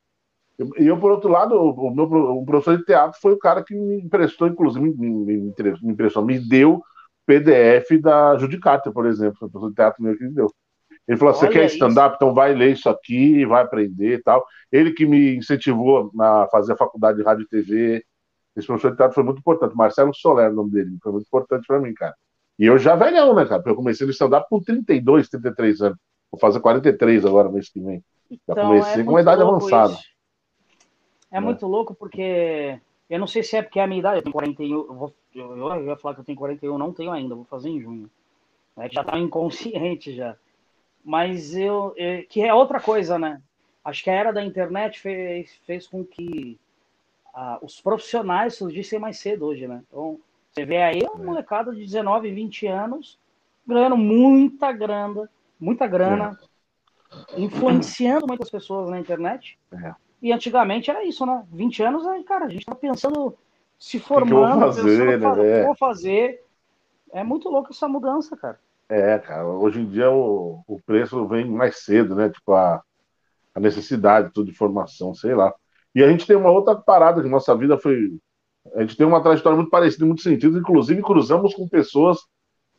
e 0.77 0.87
eu, 0.87 0.99
por 0.99 1.11
outro 1.11 1.29
lado, 1.29 1.55
o, 1.55 1.89
meu 1.93 2.05
o 2.05 2.45
professor 2.45 2.77
de 2.77 2.83
teatro 2.85 3.17
foi 3.21 3.33
o 3.33 3.39
cara 3.39 3.63
que 3.63 3.73
me 3.75 4.01
emprestou, 4.01 4.47
inclusive, 4.47 4.83
me, 4.83 4.91
me, 5.09 5.37
me 5.37 5.53
me 5.81 5.91
emprestou, 5.93 6.23
me 6.23 6.37
deu 6.39 6.81
PDF 7.29 8.01
da 8.01 8.35
Judicatia, 8.37 8.91
por 8.91 9.05
exemplo. 9.05 9.37
Foi 9.37 9.47
o 9.47 9.51
professor 9.51 9.69
de 9.69 9.75
teatro 9.75 10.03
meu 10.03 10.17
que 10.17 10.23
me 10.23 10.31
deu. 10.31 10.51
Ele 11.07 11.17
falou: 11.17 11.33
você 11.33 11.47
quer 11.47 11.65
stand-up? 11.65 12.15
Então 12.15 12.33
vai 12.33 12.53
ler 12.55 12.71
isso 12.71 12.89
aqui, 12.89 13.45
vai 13.45 13.63
aprender 13.63 14.15
e 14.15 14.23
tal. 14.23 14.45
Ele 14.71 14.91
que 14.91 15.05
me 15.05 15.35
incentivou 15.35 16.11
a 16.19 16.47
fazer 16.51 16.73
a 16.73 16.77
faculdade 16.77 17.19
de 17.19 17.23
rádio 17.23 17.43
e 17.43 17.47
TV. 17.47 18.03
Esse 18.55 18.65
professor 18.65 18.91
de 18.91 18.97
teatro 18.97 19.13
foi 19.13 19.23
muito 19.23 19.39
importante. 19.39 19.75
Marcelo 19.75 20.13
Soler, 20.13 20.51
o 20.51 20.55
nome 20.55 20.71
dele, 20.71 20.97
foi 21.01 21.11
muito 21.11 21.27
importante 21.27 21.65
para 21.67 21.79
mim, 21.79 21.93
cara. 21.93 22.15
E 22.57 22.65
eu 22.65 22.77
já 22.77 22.95
velhão, 22.95 23.33
né, 23.33 23.45
cara? 23.45 23.59
Porque 23.59 23.71
eu 23.71 23.75
comecei 23.75 24.05
no 24.05 24.11
stand-up 24.11 24.47
com 24.49 24.59
32, 24.59 25.29
33 25.29 25.81
anos. 25.81 25.97
Vou 26.31 26.39
fazer 26.39 26.59
43 26.59 27.25
agora, 27.25 27.49
mês 27.49 27.69
que 27.69 27.79
vem. 27.79 28.03
Já 28.29 28.37
então, 28.53 28.67
comecei 28.67 29.01
é 29.01 29.05
com 29.05 29.11
uma 29.11 29.21
idade 29.21 29.41
avançada. 29.41 29.93
Isso. 29.93 30.03
É, 31.31 31.37
é, 31.37 31.39
muito 31.39 31.65
louco 31.67 31.95
porque 31.95 32.79
eu 33.09 33.19
não 33.19 33.27
sei 33.27 33.41
se 33.41 33.55
é 33.55 33.61
porque 33.61 33.79
é 33.79 33.83
a 33.83 33.87
minha 33.87 33.99
idade, 33.99 34.17
eu 34.17 34.23
tenho 34.23 34.33
41, 34.33 34.75
eu, 34.75 34.93
vou, 34.93 35.13
eu, 35.33 35.57
eu 35.57 35.85
ia 35.85 35.97
falar 35.97 36.13
que 36.13 36.21
eu 36.21 36.25
tenho 36.25 36.37
41, 36.37 36.77
não 36.77 36.93
tenho 36.93 37.11
ainda, 37.11 37.35
vou 37.35 37.45
fazer 37.45 37.69
em 37.69 37.81
junho. 37.81 38.09
É 38.77 38.87
que 38.87 38.95
já 38.95 39.03
tá 39.03 39.17
inconsciente 39.17 40.15
já. 40.15 40.35
Mas 41.03 41.55
eu, 41.55 41.93
é, 41.97 42.21
que 42.23 42.41
é 42.41 42.53
outra 42.53 42.79
coisa, 42.79 43.17
né? 43.17 43.41
Acho 43.83 44.03
que 44.03 44.09
a 44.09 44.13
era 44.13 44.31
da 44.31 44.43
internet 44.43 44.99
fez, 44.99 45.59
fez 45.65 45.87
com 45.87 46.05
que 46.05 46.59
ah, 47.33 47.57
os 47.61 47.81
profissionais 47.81 48.55
surgissem 48.55 48.99
mais 48.99 49.17
cedo 49.17 49.45
hoje, 49.45 49.67
né? 49.67 49.81
Então, 49.87 50.19
você 50.51 50.65
vê 50.65 50.77
aí 50.77 51.01
uma 51.01 51.23
é. 51.23 51.25
molecada 51.25 51.73
de 51.73 51.79
19, 51.79 52.31
20 52.31 52.67
anos 52.67 53.17
ganhando 53.65 53.95
muita 53.95 54.71
grana, 54.71 55.29
muita 55.59 55.85
grana, 55.85 56.37
é. 57.33 57.41
influenciando 57.41 58.27
muitas 58.27 58.49
pessoas 58.49 58.89
na 58.89 58.99
internet. 58.99 59.57
É. 59.71 59.93
E 60.21 60.31
antigamente 60.31 60.89
era 60.89 61.03
isso, 61.03 61.25
né? 61.25 61.45
20 61.51 61.83
anos, 61.83 62.05
aí, 62.05 62.23
cara, 62.23 62.45
a 62.45 62.49
gente 62.49 62.65
tá 62.65 62.75
pensando, 62.75 63.35
se 63.77 63.99
formando, 63.99 64.59
que 64.71 64.75
que 64.75 64.81
fazer, 64.81 65.19
pensando 65.19 65.35
né? 65.37 65.53
o 65.53 65.59
que 65.59 65.65
vou 65.65 65.75
fazer. 65.75 66.43
É 67.11 67.23
muito 67.23 67.49
louco 67.49 67.69
essa 67.71 67.87
mudança, 67.87 68.35
cara. 68.35 68.59
É, 68.89 69.19
cara, 69.19 69.47
hoje 69.47 69.79
em 69.79 69.85
dia 69.85 70.09
o, 70.09 70.63
o 70.67 70.79
preço 70.81 71.27
vem 71.27 71.45
mais 71.45 71.83
cedo, 71.83 72.15
né? 72.15 72.29
Tipo, 72.29 72.53
a, 72.53 72.81
a 73.53 73.59
necessidade 73.59 74.31
tudo 74.33 74.51
de 74.51 74.57
formação, 74.57 75.13
sei 75.13 75.35
lá. 75.35 75.53
E 75.93 76.03
a 76.03 76.09
gente 76.09 76.25
tem 76.25 76.35
uma 76.35 76.51
outra 76.51 76.75
parada 76.75 77.21
que 77.21 77.29
nossa 77.29 77.55
vida 77.55 77.77
foi. 77.77 78.17
A 78.75 78.81
gente 78.81 78.97
tem 78.97 79.05
uma 79.05 79.21
trajetória 79.21 79.55
muito 79.55 79.69
parecida 79.69 80.03
em 80.03 80.07
muitos 80.07 80.23
sentidos, 80.23 80.59
inclusive 80.59 81.01
cruzamos 81.01 81.53
com 81.53 81.67
pessoas 81.67 82.19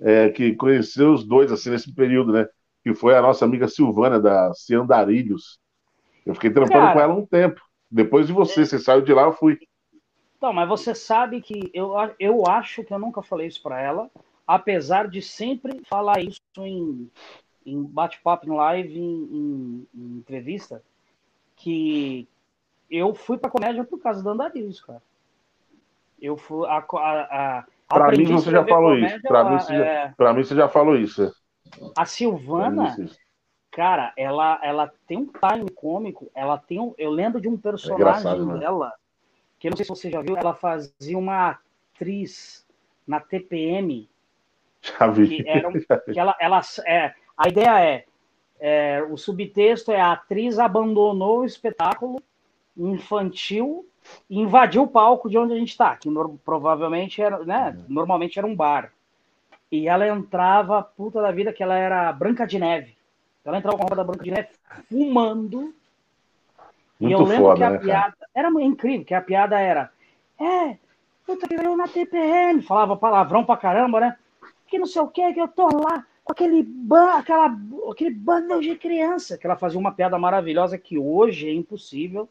é, 0.01 0.31
que 0.31 0.55
conheceu 0.55 1.13
os 1.13 1.25
dois 1.27 1.53
assim 1.53 1.71
nesse 1.71 1.95
período, 1.95 2.33
né? 2.33 2.47
Que 2.83 2.95
foi 2.95 3.15
a 3.17 3.23
nossa 3.23 3.45
amiga 3.45 3.69
Silvana 3.69 4.21
da 4.21 4.53
Ciandarilhos. 4.55 5.59
Eu 6.25 6.35
fiquei 6.35 6.51
trampando 6.51 6.81
Cara, 6.81 6.93
com 6.93 7.01
ela 7.01 7.15
um 7.15 7.27
tempo. 7.27 7.61
Depois 7.91 8.27
de 8.27 8.33
você, 8.33 8.63
é... 8.63 8.65
você 8.65 8.79
saiu 8.79 9.03
de 9.03 9.13
lá, 9.13 9.23
eu 9.23 9.33
fui. 9.33 9.59
Então, 10.37 10.53
mas 10.53 10.69
você 10.69 10.95
sabe 10.95 11.41
que 11.41 11.71
eu, 11.75 11.93
eu 12.19 12.47
acho 12.47 12.83
que 12.85 12.95
eu 12.95 12.99
nunca 12.99 13.21
falei 13.21 13.47
isso 13.47 13.63
para 13.63 13.81
ela, 13.81 14.11
apesar 14.47 15.07
de 15.07 15.21
sempre 15.21 15.83
falar 15.85 16.23
isso 16.23 16.41
em, 16.59 17.11
em 17.67 17.83
bate-papo, 17.83 18.47
em 18.47 18.57
live, 18.57 18.99
em, 18.99 19.03
em, 19.03 19.87
em, 19.95 20.19
entrevista, 20.19 20.83
que 21.57 22.27
eu 22.91 23.15
fui 23.15 23.37
pra 23.37 23.51
comédia 23.51 23.85
por 23.85 24.01
causa 24.01 24.23
do 24.23 24.31
Andarilhos, 24.31 24.81
cara. 24.81 25.03
Eu 26.21 26.37
fui. 26.37 26.67
A, 26.67 26.79
a, 26.79 27.59
a 27.59 27.65
pra 27.89 28.11
mim 28.11 28.25
você 28.25 28.51
já 28.51 28.65
falou 28.65 28.95
comédia, 28.95 29.17
isso. 29.17 29.29
Pra, 29.29 29.41
ela, 29.41 29.51
mim, 29.51 29.61
você 29.61 29.75
é... 29.75 29.77
já, 29.79 30.15
pra 30.17 30.33
mim 30.33 30.45
você 30.45 30.55
já 30.55 30.69
falou 30.69 30.97
isso. 30.97 31.33
A 31.97 32.07
Silvana, 32.07 32.97
cara, 33.71 34.13
ela, 34.17 34.59
ela 34.63 34.93
tem 35.07 35.19
um 35.19 35.27
time 35.27 35.71
cômico. 35.71 36.31
Ela 36.35 36.59
tem 36.59 36.81
um, 36.81 36.95
eu 36.99 37.11
lembro 37.11 37.41
de 37.41 37.49
um 37.49 37.57
personagem 37.57 38.31
é 38.31 38.45
né? 38.45 38.59
dela, 38.59 38.93
que 39.59 39.69
eu 39.69 39.71
não 39.71 39.77
sei 39.77 39.85
se 39.85 39.91
você 39.91 40.11
já 40.11 40.21
viu, 40.21 40.37
ela 40.37 40.55
fazia 40.55 41.17
uma 41.17 41.59
atriz 41.95 42.67
na 43.07 43.21
TPM. 43.21 44.09
Já 44.83 45.07
vi. 45.07 45.43
Que, 45.43 45.49
era 45.49 45.71
que 45.73 46.19
ela, 46.19 46.35
ela, 46.41 46.61
é, 46.87 47.15
a 47.37 47.49
ideia 47.49 47.81
é, 47.85 48.05
é, 48.59 49.03
o 49.03 49.17
subtexto 49.17 49.93
é 49.93 50.01
a 50.01 50.13
atriz 50.13 50.59
abandonou 50.59 51.41
o 51.41 51.45
espetáculo 51.45 52.21
infantil 52.77 53.87
e 54.29 54.39
invadiu 54.39 54.83
o 54.83 54.89
palco 54.89 55.29
de 55.29 55.37
onde 55.37 55.53
a 55.53 55.57
gente 55.57 55.71
está, 55.71 55.97
que 55.97 56.09
no, 56.09 56.39
provavelmente 56.39 57.21
era, 57.21 57.45
né, 57.45 57.77
uhum. 57.77 57.85
normalmente 57.89 58.39
era 58.39 58.47
um 58.47 58.57
bar. 58.57 58.93
E 59.71 59.87
ela 59.87 60.09
entrava, 60.09 60.83
puta 60.83 61.21
da 61.21 61.31
vida, 61.31 61.53
que 61.53 61.63
ela 61.63 61.77
era 61.77 62.13
Branca 62.13 62.47
de 62.47 62.59
Neve. 62.59 62.97
Ela 63.45 63.59
entrava 63.59 63.77
com 63.77 63.83
a 63.83 63.87
roupa 63.87 63.97
da 63.97 64.05
Branca 64.05 64.25
de 64.25 64.31
Neve 64.31 64.49
fumando. 64.89 65.75
Muito 66.99 67.11
e 67.11 67.13
eu 67.13 67.23
lembro 67.23 67.45
foda, 67.47 67.57
que 67.57 67.65
a 67.65 67.71
né, 67.71 67.79
piada. 67.79 68.17
Cara? 68.19 68.31
Era 68.35 68.63
incrível, 68.63 69.05
que 69.05 69.15
a 69.15 69.23
piada 69.23 69.59
era. 69.59 69.91
É, 70.39 70.77
puta 71.27 71.49
que 71.49 71.55
eu 71.55 71.77
na 71.77 71.89
TPM. 71.89 72.63
Falava 72.63 72.97
palavrão 72.97 73.45
pra 73.45 73.57
caramba, 73.57 74.01
né? 74.01 74.17
Que 74.67 74.79
não 74.79 74.87
sei 74.87 75.03
o 75.03 75.09
que, 75.09 75.33
que 75.33 75.41
eu 75.41 75.49
tô 75.49 75.67
lá 75.67 76.05
com 76.23 76.33
aquele, 76.33 76.63
ban, 76.63 77.15
aquela, 77.15 77.57
aquele 77.91 78.11
bando 78.11 78.61
de 78.61 78.77
criança. 78.77 79.39
Que 79.39 79.47
ela 79.47 79.57
fazia 79.57 79.81
uma 79.81 79.93
piada 79.93 80.19
maravilhosa 80.19 80.77
que 80.77 80.99
hoje 80.99 81.49
é 81.49 81.53
impossível 81.55 82.29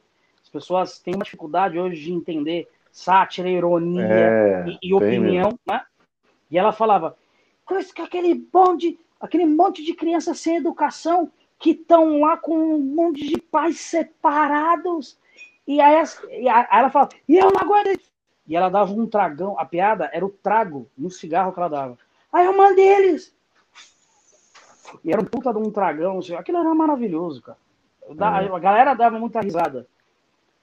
as 0.49 0.49
pessoas 0.49 0.97
têm 0.97 1.14
uma 1.14 1.24
dificuldade 1.24 1.78
hoje 1.78 2.01
de 2.01 2.12
entender 2.12 2.68
sátira, 2.91 3.47
ironia 3.47 4.03
é, 4.03 4.66
e, 4.68 4.89
e 4.89 4.93
opinião, 4.95 5.57
né? 5.68 5.84
E 6.49 6.57
ela 6.57 6.72
falava, 6.72 7.16
com 7.64 7.76
aquele 7.76 8.34
bonde, 8.34 8.97
aquele 9.20 9.45
monte 9.45 9.84
de 9.84 9.93
crianças 9.93 10.39
sem 10.39 10.57
educação 10.57 11.32
que 11.57 11.72
estão 11.72 12.22
lá 12.22 12.38
com 12.38 12.57
um 12.57 12.80
monte 12.80 13.28
de 13.28 13.38
pais 13.41 13.80
separados. 13.80 15.17
E 15.67 15.82
aí, 15.82 16.03
e 16.32 16.47
aí 16.47 16.65
ela 16.72 16.89
fala, 16.89 17.09
e 17.28 17.38
eu 17.38 17.51
não 17.51 17.61
aguento. 17.61 18.09
E 18.47 18.55
ela 18.55 18.70
dava 18.70 18.91
um 18.91 19.05
tragão, 19.05 19.59
a 19.59 19.65
piada 19.65 20.09
era 20.11 20.26
o 20.26 20.30
trago 20.30 20.89
no 20.97 21.11
cigarro 21.11 21.51
que 21.51 21.59
ela 21.59 21.70
dava. 21.70 21.97
Aí 22.32 22.45
eu 22.45 22.55
mandei 22.55 22.88
eles. 22.88 23.36
E 25.03 25.11
era 25.11 25.22
um 25.22 25.26
puta 25.26 25.53
de 25.53 25.59
um 25.59 25.70
tragão, 25.70 26.17
assim, 26.17 26.34
aquilo 26.34 26.57
era 26.57 26.74
maravilhoso, 26.74 27.41
cara. 27.41 27.57
É. 28.09 28.55
A 28.55 28.59
galera 28.59 28.95
dava 28.95 29.20
muita 29.20 29.39
risada. 29.41 29.86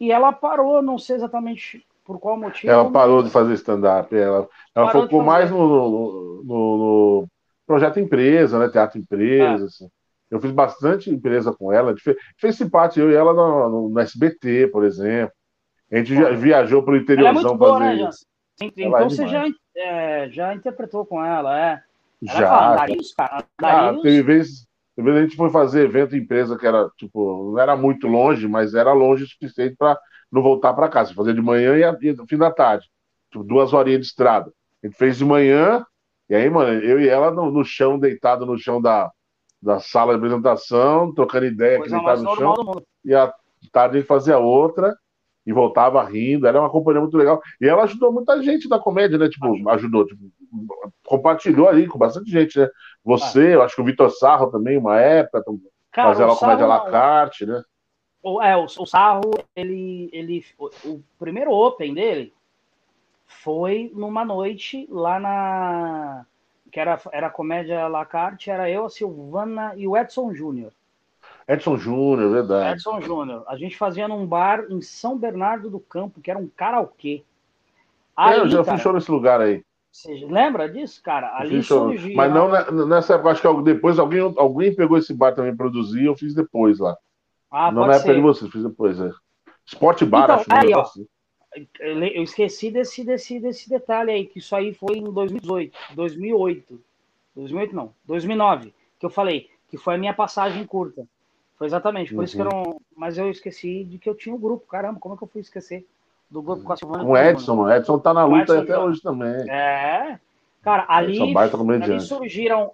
E 0.01 0.11
ela 0.11 0.33
parou, 0.33 0.83
não 0.83 0.99
sei 0.99 1.17
exatamente 1.17 1.87
por 2.05 2.19
qual 2.19 2.37
motivo. 2.37 2.73
Ela 2.73 2.91
parou 2.91 3.23
de 3.23 3.31
fazer 3.31 3.55
stand-up. 3.55 4.15
Ela, 4.15 4.49
ela 4.75 4.91
focou 4.91 5.23
mais 5.23 5.51
no, 5.51 5.69
no, 5.69 6.43
no, 6.45 7.29
projeto 7.67 8.01
empresa, 8.01 8.59
né? 8.59 8.69
Teatro 8.69 8.99
empresa. 8.99 9.65
É. 9.65 9.67
Assim. 9.67 9.89
Eu 10.31 10.41
fiz 10.41 10.51
bastante 10.51 11.11
empresa 11.11 11.53
com 11.53 11.73
ela. 11.73 11.95
Fez, 11.97 12.17
fez 12.37 12.57
simpátia, 12.57 13.01
eu 13.01 13.11
e 13.11 13.15
ela 13.15 13.33
no, 13.33 13.91
no, 13.91 14.01
SBT, 14.01 14.69
por 14.69 14.85
exemplo. 14.85 15.33
A 15.91 15.99
gente 15.99 16.15
já, 16.15 16.31
viajou 16.31 16.83
para 16.83 16.95
o 16.95 16.97
interiorzão 16.97 17.41
é 17.41 17.45
muito 17.45 17.59
boa, 17.59 17.79
fazer. 17.79 18.03
Né, 18.03 18.11
então 18.61 18.99
é 18.99 19.05
você 19.05 19.29
já, 19.29 19.45
é, 19.77 20.29
já 20.31 20.55
interpretou 20.55 21.07
com 21.07 21.25
ela, 21.25 21.59
é. 21.59 21.83
Ela 22.27 22.41
já. 22.41 22.49
Fala, 22.49 22.77
Darius, 22.77 23.15
cara, 23.15 23.45
Darius... 23.61 23.99
Ah, 23.99 24.03
teve 24.03 24.23
vezes 24.23 24.67
a 24.99 25.23
gente 25.23 25.37
foi 25.37 25.51
fazer 25.51 25.85
evento 25.85 26.17
em 26.17 26.21
empresa 26.21 26.57
que 26.57 26.67
era, 26.67 26.89
tipo, 26.97 27.53
não 27.53 27.59
era 27.59 27.77
muito 27.77 28.07
longe, 28.07 28.49
mas 28.49 28.75
era 28.75 28.93
longe 28.93 29.25
o 29.25 29.27
suficiente 29.27 29.77
para 29.77 29.99
não 30.33 30.43
voltar 30.43 30.73
para 30.73 30.89
casa. 30.89 31.13
Fazer 31.13 31.35
de 31.35 31.43
manhã 31.43 31.77
e 31.77 32.13
no 32.15 32.27
fim 32.27 32.39
da 32.39 32.51
tarde. 32.51 32.87
Tipo, 33.31 33.45
duas 33.45 33.73
horinhas 33.73 34.01
de 34.01 34.07
estrada. 34.07 34.51
A 34.83 34.87
gente 34.87 34.97
fez 34.97 35.19
de 35.19 35.25
manhã, 35.25 35.85
e 36.29 36.35
aí, 36.35 36.51
mano, 36.51 36.73
eu 36.81 37.01
e 37.01 37.09
ela 37.09 37.31
no, 37.31 37.51
no 37.51 37.65
chão, 37.65 37.99
deitado 37.99 38.45
no 38.45 38.59
chão 38.59 38.81
da, 38.81 39.11
da 39.63 39.79
sala 39.79 40.13
de 40.13 40.19
apresentação, 40.19 41.15
trocando 41.15 41.47
ideia, 41.47 41.81
deitado 41.81 42.23
no 42.23 42.37
chão. 42.37 42.83
E 43.05 43.15
à 43.15 43.33
tarde 43.73 43.99
gente 43.99 44.07
fazia 44.07 44.39
outra 44.39 44.95
e 45.47 45.53
voltava 45.53 46.03
rindo. 46.03 46.47
Era 46.47 46.61
uma 46.61 46.71
companhia 46.71 47.01
muito 47.01 47.17
legal. 47.17 47.41
E 47.61 47.69
ela 47.69 47.85
ajudou 47.85 48.13
muita 48.13 48.43
gente 48.43 48.69
da 48.69 48.79
comédia, 48.79 49.19
né? 49.19 49.29
Tipo, 49.29 49.69
ajudou, 49.71 50.05
tipo, 50.05 50.21
compartilhou 51.05 51.69
ali 51.69 51.87
com 51.87 51.99
bastante 51.99 52.31
gente, 52.31 52.59
né? 52.59 52.69
Você, 53.05 53.47
ah. 53.47 53.51
eu 53.51 53.63
acho 53.63 53.77
que 53.77 53.83
o 53.83 53.85
Vitor 53.85 54.11
Sarro 54.11 54.51
também, 54.51 54.77
uma 54.77 55.01
época, 55.01 55.45
Cara, 55.93 56.09
fazia 56.09 56.27
uma 56.27 56.37
comédia 56.37 56.65
à 56.65 56.69
la 56.69 56.91
carte, 56.91 57.47
né? 57.47 57.63
O, 58.21 58.43
é, 58.43 58.57
o, 58.57 58.65
o 58.65 58.87
Sarro, 58.87 59.31
ele, 59.55 60.11
ele, 60.13 60.45
o, 60.59 60.69
o, 60.85 61.05
primeiro 61.17 61.53
Open 61.53 61.95
dele 61.95 62.35
foi 63.27 63.91
numa 63.95 64.25
noite 64.25 64.87
lá 64.91 65.19
na. 65.19 66.27
que 66.71 66.81
era, 66.81 67.01
era 67.13 67.31
comédia 67.31 67.87
la 67.89 68.05
carte, 68.05 68.51
era 68.51 68.71
eu, 68.71 68.87
a 68.87 68.91
Silvana 68.91 69.75
e 69.77 69.87
o 69.87 69.97
Edson 69.97 70.33
Júnior. 70.33 70.73
Edson 71.49 71.77
Júnior, 71.77 72.33
verdade. 72.33 72.75
Edson 72.75 73.01
Júnior. 73.01 73.45
A 73.47 73.57
gente 73.57 73.77
fazia 73.77 74.09
num 74.09 74.27
bar 74.27 74.67
em 74.71 74.81
São 74.81 75.17
Bernardo 75.17 75.71
do 75.71 75.79
Campo, 75.79 76.21
que 76.21 76.31
era 76.31 76.39
um 76.39 76.49
karaokê. 76.49 77.23
Aí, 78.17 78.39
eu 78.39 78.49
já 78.49 78.65
cara, 78.65 78.77
fui 78.77 78.83
show 78.83 78.93
nesse 78.93 79.11
lugar 79.11 79.41
aí. 79.41 79.63
Você 79.93 80.27
lembra 80.29 80.69
disso, 80.69 81.03
cara? 81.03 81.37
Ali 81.37 81.63
surgiu. 81.63 82.15
Mas 82.15 82.33
não 82.33 82.87
nessa 82.87 83.15
época, 83.15 83.31
acho 83.31 83.41
que 83.41 83.63
depois 83.63 83.99
alguém, 83.99 84.21
alguém 84.37 84.75
pegou 84.75 84.99
esse 84.99 85.15
bar 85.15 85.35
também 85.35 85.57
produzir, 85.57 86.05
eu 86.05 86.17
fiz 86.17 86.35
depois 86.35 86.79
lá. 86.79 86.97
Ah, 87.51 87.71
não 87.71 87.87
na 87.87 87.95
época 87.95 88.15
de 88.15 88.21
vocês, 88.21 88.51
fiz 88.51 88.63
depois, 88.63 89.01
é. 89.01 89.11
Sport 89.65 90.05
Bar, 90.05 90.25
então, 90.25 90.37
acho 90.37 90.47
aí, 90.51 90.75
ó, 90.75 90.81
assim. 90.83 91.07
Eu 91.81 92.23
esqueci 92.23 92.71
desse, 92.71 93.05
desse, 93.05 93.41
desse 93.41 93.69
detalhe 93.69 94.11
aí, 94.11 94.27
que 94.27 94.39
isso 94.39 94.55
aí 94.55 94.75
foi 94.75 94.99
em 94.99 95.05
2018, 95.05 95.77
2008. 95.95 96.81
2008 97.35 97.77
não, 97.77 97.93
2009, 98.05 98.75
que 98.99 99.07
eu 99.07 99.11
falei, 99.11 99.51
que 99.69 99.77
foi 99.77 99.95
a 99.95 99.99
minha 99.99 100.15
passagem 100.15 100.65
curta. 100.67 101.07
Foi 101.59 101.67
exatamente, 101.67 102.11
por 102.11 102.19
uhum. 102.19 102.25
isso 102.25 102.37
que 102.37 102.43
eu 102.43 102.47
uhum. 102.47 102.65
não. 102.65 102.81
Mas 102.97 103.19
eu 103.19 103.31
esqueci 103.31 103.85
de 103.85 103.99
que 103.99 104.09
eu 104.09 104.15
tinha 104.15 104.35
o 104.35 104.39
um 104.39 104.41
grupo. 104.41 104.67
Caramba, 104.67 105.01
como 105.01 105.15
é 105.15 105.19
que 105.19 105.25
eu 105.25 105.29
fui 105.29 105.41
esquecer? 105.41 105.87
do 106.31 106.43
grupo 106.43 106.63
com 106.63 106.73
a 106.73 106.77
Silvana. 106.77 107.05
Com 107.05 107.11
o 107.11 107.17
Edson, 107.17 107.57
o 107.57 107.71
Edson 107.71 107.99
tá 107.99 108.13
na 108.13 108.25
luta 108.25 108.61
até 108.61 108.79
hoje 108.79 109.01
também. 109.01 109.49
É. 109.51 110.19
Cara, 110.63 110.85
ali, 110.89 111.19
ali 111.37 112.01
surgiram, 112.01 112.73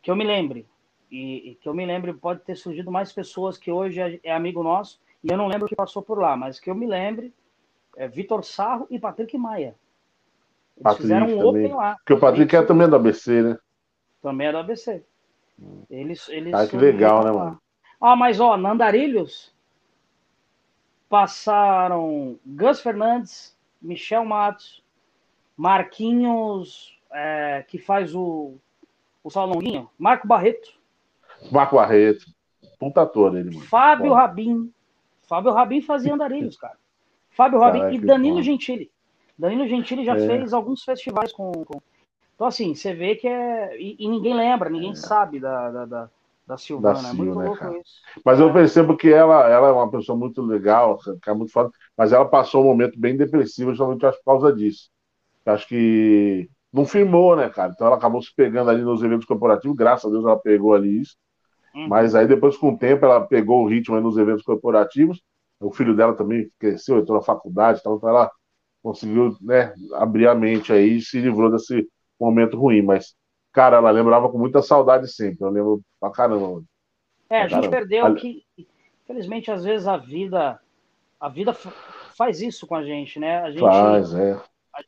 que 0.00 0.10
eu 0.10 0.16
me 0.16 0.24
lembre, 0.24 0.66
e, 1.10 1.50
e, 1.50 1.54
que 1.56 1.68
eu 1.68 1.74
me 1.74 1.84
lembre, 1.84 2.12
pode 2.12 2.40
ter 2.40 2.54
surgido 2.54 2.90
mais 2.90 3.12
pessoas 3.12 3.58
que 3.58 3.70
hoje 3.70 4.00
é, 4.00 4.20
é 4.22 4.32
amigo 4.32 4.62
nosso, 4.62 5.00
e 5.22 5.32
eu 5.32 5.36
não 5.36 5.48
lembro 5.48 5.66
que 5.66 5.74
passou 5.74 6.02
por 6.02 6.18
lá, 6.18 6.36
mas 6.36 6.60
que 6.60 6.70
eu 6.70 6.74
me 6.74 6.86
lembre, 6.86 7.32
é 7.96 8.08
Vitor 8.08 8.44
Sarro 8.44 8.86
e 8.90 8.98
Patrick 8.98 9.36
Maia. 9.36 9.74
Eles 10.76 10.82
Patrick 10.82 11.02
fizeram 11.02 11.26
um 11.26 11.38
também. 11.38 11.66
Open 11.66 11.74
lá. 11.74 11.94
Porque 11.96 12.14
o 12.14 12.20
Patrick 12.20 12.56
é 12.56 12.62
também 12.62 12.88
do 12.88 12.96
ABC, 12.96 13.42
né? 13.42 13.58
Também 14.22 14.48
é 14.48 14.52
do 14.52 14.58
ABC. 14.58 15.04
Eles, 15.88 16.28
eles 16.28 16.52
ah, 16.52 16.66
que 16.66 16.76
legal, 16.76 17.24
né, 17.24 17.30
mano? 17.30 17.60
Ah, 18.00 18.16
mas 18.16 18.40
ó, 18.40 18.56
Nandarilhos 18.56 19.54
passaram 21.08 22.38
Gus 22.44 22.80
Fernandes, 22.80 23.56
Michel 23.80 24.24
Matos, 24.24 24.82
Marquinhos, 25.56 26.98
é, 27.12 27.64
que 27.68 27.78
faz 27.78 28.14
o, 28.14 28.56
o 29.22 29.30
Salonguinho, 29.30 29.88
Marco 29.96 30.26
Barreto. 30.26 30.72
Marco 31.52 31.76
Barreto. 31.76 32.26
Puta 32.78 33.02
ator 33.02 33.36
ele, 33.36 33.50
mano. 33.54 33.66
Fábio 33.66 34.08
Pô. 34.08 34.14
Rabin. 34.14 34.72
Fábio 35.22 35.52
Rabin 35.52 35.80
fazia 35.80 36.12
andarilhos, 36.12 36.56
cara. 36.58 36.76
Fábio 37.36 37.58
Rabin 37.58 37.80
Caraca, 37.80 37.96
e 37.96 38.00
Danilo 38.00 38.42
Gentili. 38.42 38.90
Danilo 39.38 39.68
Gentili 39.68 40.04
já 40.04 40.16
é. 40.16 40.26
fez 40.26 40.52
alguns 40.52 40.82
festivais 40.84 41.32
com, 41.32 41.52
com, 41.52 41.80
Então, 42.34 42.46
assim, 42.46 42.74
você 42.74 42.94
vê 42.94 43.16
que 43.16 43.26
é. 43.26 43.76
E, 43.80 43.96
e 43.98 44.08
ninguém 44.08 44.34
lembra, 44.34 44.70
ninguém 44.70 44.92
é. 44.92 44.94
sabe 44.94 45.40
da, 45.40 45.70
da, 45.70 45.84
da, 45.84 46.10
da 46.46 46.56
Silvana. 46.56 47.02
Da 47.02 47.08
é 47.08 47.12
muito 47.12 47.36
né, 47.36 47.44
louco 47.46 47.58
cara? 47.58 47.78
isso. 47.78 47.94
Mas 48.24 48.38
eu 48.38 48.52
percebo 48.52 48.96
que 48.96 49.12
ela, 49.12 49.48
ela 49.48 49.68
é 49.68 49.72
uma 49.72 49.90
pessoa 49.90 50.16
muito 50.16 50.40
legal, 50.42 50.98
que 51.22 51.28
é 51.28 51.34
muito 51.34 51.52
foda, 51.52 51.70
mas 51.96 52.12
ela 52.12 52.24
passou 52.24 52.62
um 52.62 52.66
momento 52.66 52.98
bem 52.98 53.16
depressivo, 53.16 53.70
justamente 53.70 54.06
acho, 54.06 54.18
por 54.18 54.24
causa 54.24 54.52
disso. 54.52 54.88
acho 55.44 55.66
que 55.66 56.48
não 56.72 56.84
firmou, 56.84 57.36
né, 57.36 57.48
cara? 57.48 57.72
Então 57.74 57.86
ela 57.86 57.96
acabou 57.96 58.22
se 58.22 58.34
pegando 58.34 58.70
ali 58.70 58.82
nos 58.82 59.02
eventos 59.02 59.26
corporativos, 59.26 59.76
graças 59.76 60.06
a 60.06 60.10
Deus 60.12 60.24
ela 60.24 60.38
pegou 60.38 60.74
ali 60.74 61.00
isso. 61.00 61.16
Uhum. 61.74 61.88
Mas 61.88 62.14
aí 62.14 62.26
depois, 62.26 62.56
com 62.56 62.72
o 62.72 62.78
tempo, 62.78 63.04
ela 63.04 63.20
pegou 63.20 63.64
o 63.64 63.68
ritmo 63.68 64.00
nos 64.00 64.16
eventos 64.16 64.44
corporativos. 64.44 65.20
O 65.66 65.72
filho 65.72 65.96
dela 65.96 66.14
também 66.14 66.50
cresceu, 66.58 66.98
entrou 66.98 67.18
na 67.18 67.24
faculdade, 67.24 67.80
então 67.80 67.98
ela 68.02 68.30
conseguiu 68.82 69.36
né, 69.40 69.72
abrir 69.94 70.28
a 70.28 70.34
mente 70.34 70.72
aí 70.72 70.96
e 70.96 71.00
se 71.00 71.20
livrou 71.20 71.50
desse 71.50 71.88
momento 72.20 72.58
ruim. 72.58 72.82
Mas, 72.82 73.14
cara, 73.52 73.78
ela 73.78 73.90
lembrava 73.90 74.28
com 74.28 74.38
muita 74.38 74.62
saudade 74.62 75.08
sempre. 75.08 75.44
Eu 75.44 75.50
lembro 75.50 75.80
pra 75.98 76.10
caramba. 76.10 76.62
É, 77.30 77.42
a 77.42 77.48
gente 77.48 77.68
perdeu 77.68 78.06
a... 78.06 78.14
que, 78.14 78.44
infelizmente, 79.02 79.50
às 79.50 79.64
vezes 79.64 79.86
a 79.86 79.96
vida, 79.96 80.60
a 81.18 81.28
vida 81.28 81.54
faz 82.16 82.42
isso 82.42 82.66
com 82.66 82.74
a 82.74 82.84
gente, 82.84 83.18
né? 83.18 83.38
A 83.40 83.50
gente, 83.50 83.60
faz, 83.60 84.14
é 84.14 84.38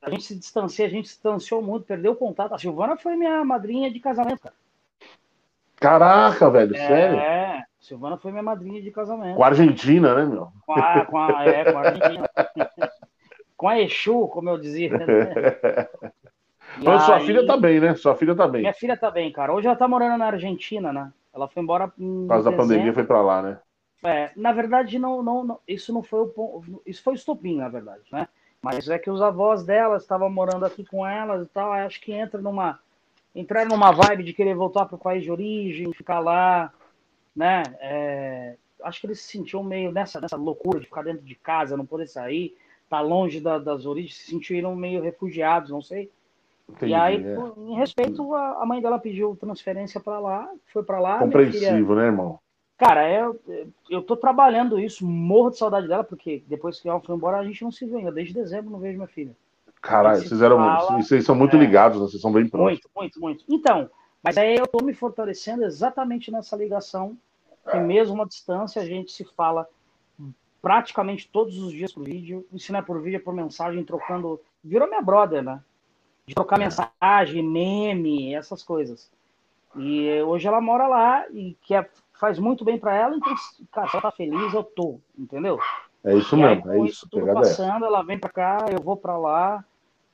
a 0.03 0.11
gente 0.11 0.25
se 0.25 0.37
distancia, 0.37 0.87
a 0.87 0.89
gente 0.89 1.09
se 1.09 1.15
distanciou 1.15 1.63
muito, 1.63 1.87
perdeu 1.87 2.13
o 2.13 2.17
contato. 2.17 2.53
A 2.53 2.59
Silvana 2.59 2.97
foi 2.97 3.17
minha 3.17 3.45
madrinha 3.45 3.91
de 3.91 4.01
casamento, 4.01 4.41
cara. 4.41 4.55
Caraca, 5.77 6.51
velho, 6.51 6.75
é, 6.75 6.87
sério? 6.87 7.19
É, 7.19 7.66
Silvana 7.87 8.17
foi 8.17 8.33
minha 8.33 8.43
madrinha 8.43 8.83
de 8.83 8.91
casamento. 8.91 9.37
Com 9.37 9.45
a 9.45 9.47
Argentina, 9.47 10.15
né, 10.15 10.25
meu? 10.25 10.49
Com 10.67 10.73
a, 10.73 11.07
com 11.07 11.19
a, 11.19 11.45
é, 11.47 11.73
com 11.73 11.79
a 11.79 11.81
Argentina. 11.81 12.31
com 13.57 13.69
a 13.69 13.81
Exu, 13.81 14.27
como 14.29 14.51
eu 14.51 14.59
dizia. 14.59 14.91
Né? 14.91 15.07
Mas 16.83 17.05
sua 17.05 17.21
filha 17.21 17.47
tá 17.47 17.57
bem, 17.57 17.79
né? 17.79 17.95
Sua 17.95 18.17
filha 18.17 18.35
tá 18.35 18.49
bem. 18.49 18.63
Minha 18.63 18.75
filha 18.75 18.97
tá 18.97 19.09
bem, 19.09 19.31
cara. 19.31 19.55
Hoje 19.55 19.69
ela 19.69 19.77
tá 19.77 19.87
morando 19.87 20.19
na 20.19 20.27
Argentina, 20.27 20.93
né? 20.93 21.13
Ela 21.33 21.47
foi 21.47 21.63
embora. 21.63 21.87
Por 21.89 22.27
causa 22.29 22.51
da 22.51 22.57
pandemia, 22.57 22.93
foi 22.93 23.05
pra 23.05 23.23
lá, 23.23 23.41
né? 23.41 23.59
É, 24.05 24.31
na 24.37 24.53
verdade, 24.53 24.99
não, 24.99 25.23
não, 25.23 25.45
não, 25.45 25.61
isso 25.67 25.93
não 25.93 26.03
foi 26.03 26.21
o 26.21 26.27
ponto. 26.27 26.83
Isso 26.85 27.03
foi 27.03 27.15
o 27.15 27.17
estopim, 27.17 27.57
na 27.57 27.69
verdade, 27.69 28.03
né? 28.11 28.29
Mas 28.61 28.89
é 28.89 28.99
que 28.99 29.11
os 29.11 29.23
avós 29.23 29.65
delas 29.65 30.03
estavam 30.03 30.29
morando 30.29 30.67
aqui 30.67 30.85
com 30.85 31.07
elas 31.07 31.47
e 31.47 31.49
tal. 31.49 31.73
Acho 31.73 32.01
que 32.01 32.13
entra 32.13 32.41
numa. 32.41 32.81
Entrar 33.35 33.65
numa 33.67 33.93
vibe 33.93 34.25
de 34.25 34.33
querer 34.33 34.55
voltar 34.55 34.87
para 34.87 34.97
o 34.97 34.99
país 34.99 35.23
de 35.23 35.31
origem, 35.31 35.93
ficar 35.93 36.19
lá, 36.19 36.73
né? 37.37 37.63
É, 37.81 38.57
acho 38.83 39.01
que 39.01 39.07
eles 39.07 39.21
se 39.21 39.33
sentiam 39.33 39.63
meio 39.63 39.93
nessa, 39.93 40.21
nessa 40.21 40.37
loucura 40.37 40.81
de 40.81 40.87
ficar 40.87 41.03
dentro 41.03 41.25
de 41.25 41.35
casa, 41.35 41.77
não 41.77 41.85
poder 41.85 42.07
sair, 42.07 42.57
tá 42.89 43.01
longe 43.01 43.41
da, 43.41 43.59
das 43.59 43.85
origens, 43.85 44.17
se 44.17 44.31
sentiram 44.31 44.75
meio 44.75 45.03
refugiados, 45.03 45.71
não 45.71 45.83
sei. 45.83 46.11
Entendi, 46.69 46.93
e 46.93 46.95
aí, 46.95 47.25
é. 47.25 47.37
em 47.59 47.77
respeito, 47.77 48.35
a, 48.35 48.63
a, 48.63 48.67
mãe 48.67 48.81
dela 48.81 48.99
pediu 48.99 49.37
transferência 49.37 50.01
para 50.01 50.19
lá, 50.19 50.51
foi 50.73 50.83
para 50.83 50.99
lá. 50.99 51.19
Compreensivo, 51.19 51.95
né, 51.95 52.07
irmão? 52.07 52.41
Cara, 52.77 53.11
eu, 53.11 53.41
eu 53.89 54.03
tô 54.03 54.17
trabalhando 54.17 54.79
isso, 54.79 55.07
morro 55.07 55.51
de 55.51 55.59
saudade 55.59 55.89
dela, 55.89 56.05
porque 56.05 56.43
depois 56.47 56.81
que 56.81 56.89
ela 56.89 57.01
foi 57.01 57.15
embora, 57.15 57.39
a 57.39 57.45
gente 57.45 57.63
não 57.63 57.71
se 57.71 57.87
vê 57.87 57.97
ainda. 57.97 58.13
Desde 58.13 58.35
dezembro 58.35 58.71
não 58.71 58.81
vejo 58.81 58.97
minha 58.97 59.09
filha. 59.09 59.35
Caralho, 59.81 60.21
vocês, 60.21 60.43
eram, 60.43 60.59
fala, 60.59 61.01
vocês 61.01 61.25
são 61.25 61.35
muito 61.35 61.57
é, 61.57 61.59
ligados, 61.59 62.01
né? 62.01 62.09
vocês 62.09 62.21
são 62.21 62.33
bem 62.33 62.49
próximos. 62.49 62.81
Muito, 62.95 63.21
muito, 63.21 63.21
muito. 63.21 63.45
Então, 63.49 63.89
mas 64.27 64.37
aí 64.37 64.57
eu 64.57 64.67
tô 64.67 64.85
me 64.85 64.93
fortalecendo 64.93 65.65
exatamente 65.65 66.33
nessa 66.33 66.57
ligação, 66.57 67.17
que 67.71 67.77
mesmo 67.79 68.21
à 68.21 68.25
distância 68.25 68.83
a 68.83 68.85
gente 68.85 69.13
se 69.13 69.25
fala 69.25 69.69
praticamente 70.61 71.29
todos 71.33 71.57
os 71.59 71.71
dias 71.71 71.93
por 71.93 72.03
vídeo, 72.03 72.45
se 72.59 72.73
não 72.73 72.81
é 72.81 72.83
por 72.83 73.01
vídeo, 73.01 73.19
é 73.19 73.21
por 73.21 73.33
mensagem, 73.33 73.85
trocando. 73.85 74.41
Virou 74.65 74.89
minha 74.89 75.01
brother, 75.01 75.45
né? 75.45 75.63
De 76.27 76.35
trocar 76.35 76.59
mensagem, 76.59 77.41
meme, 77.41 78.35
essas 78.35 78.65
coisas. 78.65 79.09
E 79.77 80.21
hoje 80.23 80.49
ela 80.49 80.61
mora 80.61 80.89
lá 80.89 81.25
e 81.31 81.57
quer 81.63 81.89
faz 82.19 82.37
muito 82.37 82.65
bem 82.65 82.81
para 82.81 82.97
ela, 82.97 83.15
então, 83.15 83.33
cara, 83.71 83.89
se 83.89 83.95
ela 83.95 84.03
tá 84.03 84.11
feliz, 84.11 84.53
eu 84.53 84.65
tô, 84.65 84.99
entendeu? 85.17 85.61
É 86.03 86.17
isso 86.17 86.37
mesmo, 86.37 86.69
aí, 86.69 86.81
é 86.81 86.85
isso. 86.85 87.07
Tudo 87.09 87.33
passando, 87.33 87.85
ela 87.85 88.03
vem 88.03 88.19
para 88.19 88.31
cá, 88.31 88.67
eu 88.73 88.83
vou 88.83 88.97
para 88.97 89.17
lá. 89.17 89.65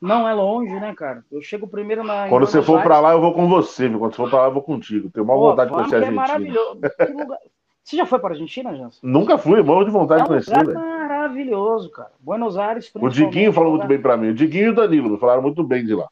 Não 0.02 0.28
é 0.28 0.34
longe, 0.34 0.74
né, 0.80 0.92
cara? 0.96 1.24
Eu 1.30 1.40
chego 1.40 1.68
primeiro 1.68 2.02
na. 2.02 2.28
Quando 2.28 2.44
você 2.44 2.60
for 2.60 2.82
para 2.82 2.98
lá, 2.98 3.12
eu 3.12 3.20
vou 3.20 3.32
com 3.32 3.48
você, 3.48 3.88
viu? 3.88 4.00
Quando 4.00 4.10
você 4.10 4.16
for 4.16 4.28
para 4.28 4.40
lá, 4.40 4.46
eu 4.48 4.52
vou 4.52 4.62
contigo. 4.62 5.08
Tenho 5.10 5.24
uma 5.24 5.36
vontade 5.36 5.70
de 5.70 5.76
conhecer 5.76 5.94
a 5.94 5.98
Argentina. 5.98 6.22
É 6.22 6.26
maravilhoso. 6.26 6.80
Lugar... 7.16 7.38
Você 7.84 7.96
já 7.96 8.04
foi 8.06 8.18
para 8.18 8.30
a 8.30 8.32
Argentina, 8.32 8.74
Jansen? 8.74 9.00
Nunca 9.02 9.38
fui, 9.38 9.62
morro 9.62 9.84
de 9.84 9.92
vontade 9.92 10.20
é 10.20 10.24
um 10.24 10.26
de 10.26 10.28
conhecer. 10.30 10.56
Lugar 10.56 10.74
maravilhoso, 10.74 11.90
cara. 11.90 12.10
Buenos 12.18 12.58
Aires, 12.58 12.90
O 12.94 13.08
Diguinho 13.08 13.52
falou 13.52 13.72
muito 13.72 13.86
bem 13.86 14.00
para 14.00 14.16
mim. 14.16 14.30
O 14.30 14.34
Diguinho 14.34 14.66
e 14.66 14.70
o 14.70 14.74
Danilo 14.74 15.18
falaram 15.18 15.42
muito 15.42 15.62
bem 15.62 15.84
de 15.84 15.94
lá. 15.94 16.08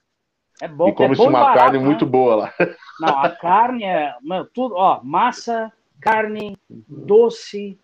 É 0.61 0.69
bom, 0.69 0.89
e 0.89 0.93
come-se 0.93 1.23
é 1.23 1.29
uma 1.29 1.41
barato, 1.41 1.59
carne 1.59 1.79
né? 1.79 1.85
muito 1.85 2.07
boa 2.07 2.37
lá. 2.37 2.55
Não, 3.01 3.19
a 3.19 3.29
carne 3.31 3.85
é. 3.85 4.15
Mano, 4.23 4.47
tudo, 4.53 4.75
ó, 4.77 5.01
massa, 5.03 5.73
carne, 6.01 6.57
doce. 6.69 7.79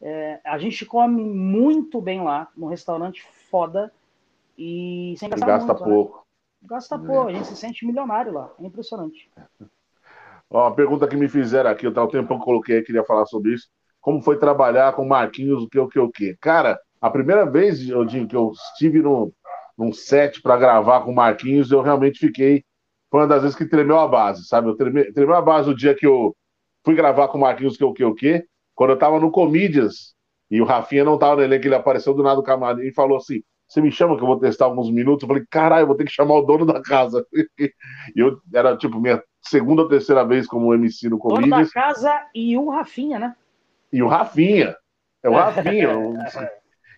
É, 0.00 0.38
a 0.44 0.58
gente 0.58 0.86
come 0.86 1.22
muito 1.22 2.00
bem 2.00 2.22
lá, 2.22 2.48
num 2.56 2.68
restaurante 2.68 3.24
foda 3.50 3.92
e 4.60 5.14
sem 5.16 5.30
gastar 5.30 5.46
gasta 5.46 5.72
muito, 5.72 5.80
né? 5.80 5.94
pouco. 5.94 6.16
Né? 6.18 6.68
Gasta 6.68 6.98
pouco, 6.98 7.28
a 7.28 7.32
gente 7.32 7.46
se 7.46 7.56
sente 7.56 7.86
milionário 7.86 8.32
lá. 8.32 8.52
É 8.60 8.66
impressionante. 8.66 9.30
Ó, 10.50 10.66
a 10.66 10.74
pergunta 10.74 11.08
que 11.08 11.16
me 11.16 11.28
fizeram 11.28 11.70
aqui, 11.70 11.86
eu 11.86 11.94
tava 11.94 12.08
o 12.08 12.10
tempo 12.10 12.28
que 12.28 12.34
eu 12.34 12.38
coloquei, 12.38 12.82
queria 12.82 13.04
falar 13.04 13.24
sobre 13.24 13.54
isso. 13.54 13.68
Como 14.00 14.20
foi 14.20 14.38
trabalhar 14.38 14.92
com 14.94 15.04
Marquinhos, 15.04 15.62
o 15.62 15.68
que, 15.68 15.78
o 15.78 15.88
que, 15.88 15.98
o 15.98 16.10
que? 16.10 16.36
Cara, 16.40 16.78
a 17.00 17.08
primeira 17.08 17.48
vez, 17.48 17.88
Odinho, 17.90 18.26
que 18.26 18.36
eu 18.36 18.50
estive 18.50 19.00
no, 19.00 19.32
num 19.78 19.92
set 19.92 20.42
para 20.42 20.58
gravar 20.58 21.02
com 21.02 21.12
Marquinhos, 21.12 21.70
eu 21.70 21.80
realmente 21.80 22.18
fiquei. 22.18 22.64
Foi 23.10 23.20
uma 23.20 23.28
das 23.28 23.42
vezes 23.42 23.56
que 23.56 23.64
tremeu 23.64 23.98
a 23.98 24.08
base, 24.08 24.44
sabe? 24.46 24.68
Eu 24.68 24.76
treme, 24.76 25.12
tremeu 25.12 25.36
a 25.36 25.42
base 25.42 25.70
o 25.70 25.74
dia 25.74 25.94
que 25.94 26.06
eu 26.06 26.36
fui 26.84 26.94
gravar 26.94 27.28
com 27.28 27.38
o 27.38 27.40
Marquinhos, 27.40 27.76
que 27.76 27.84
o 27.84 27.92
que, 27.92 28.04
o 28.04 28.14
que, 28.14 28.44
quando 28.74 28.90
eu 28.90 28.98
tava 28.98 29.20
no 29.20 29.30
Comídias, 29.30 30.14
e 30.50 30.60
o 30.60 30.64
Rafinha 30.64 31.04
não 31.04 31.16
tava 31.16 31.36
no 31.36 31.42
elenco, 31.42 31.66
ele 31.66 31.74
apareceu 31.74 32.12
do 32.12 32.22
nada 32.22 32.36
do 32.36 32.42
camarim 32.42 32.82
e 32.82 32.92
falou 32.92 33.16
assim: 33.16 33.42
Você 33.70 33.80
me 33.80 33.92
chama 33.92 34.16
que 34.16 34.22
eu 34.24 34.26
vou 34.26 34.40
testar 34.40 34.64
alguns 34.64 34.90
minutos? 34.90 35.22
Eu 35.22 35.28
falei: 35.28 35.44
Caralho, 35.48 35.86
vou 35.86 35.94
ter 35.94 36.04
que 36.04 36.10
chamar 36.10 36.34
o 36.34 36.42
dono 36.42 36.66
da 36.66 36.82
casa. 36.82 37.24
e 37.56 37.72
eu 38.16 38.36
era 38.52 38.76
tipo 38.76 38.98
minha 38.98 39.22
segunda 39.40 39.82
ou 39.82 39.88
terceira 39.88 40.24
vez 40.24 40.48
como 40.48 40.74
MC 40.74 41.08
no 41.08 41.18
Comídias. 41.18 41.50
Dono 41.50 41.64
da 41.64 41.70
casa 41.70 42.26
e 42.34 42.58
o 42.58 42.68
Rafinha, 42.68 43.20
né? 43.20 43.36
E 43.92 44.02
o 44.02 44.08
Rafinha. 44.08 44.76
É 45.22 45.30
o 45.30 45.34
Rafinha. 45.38 45.88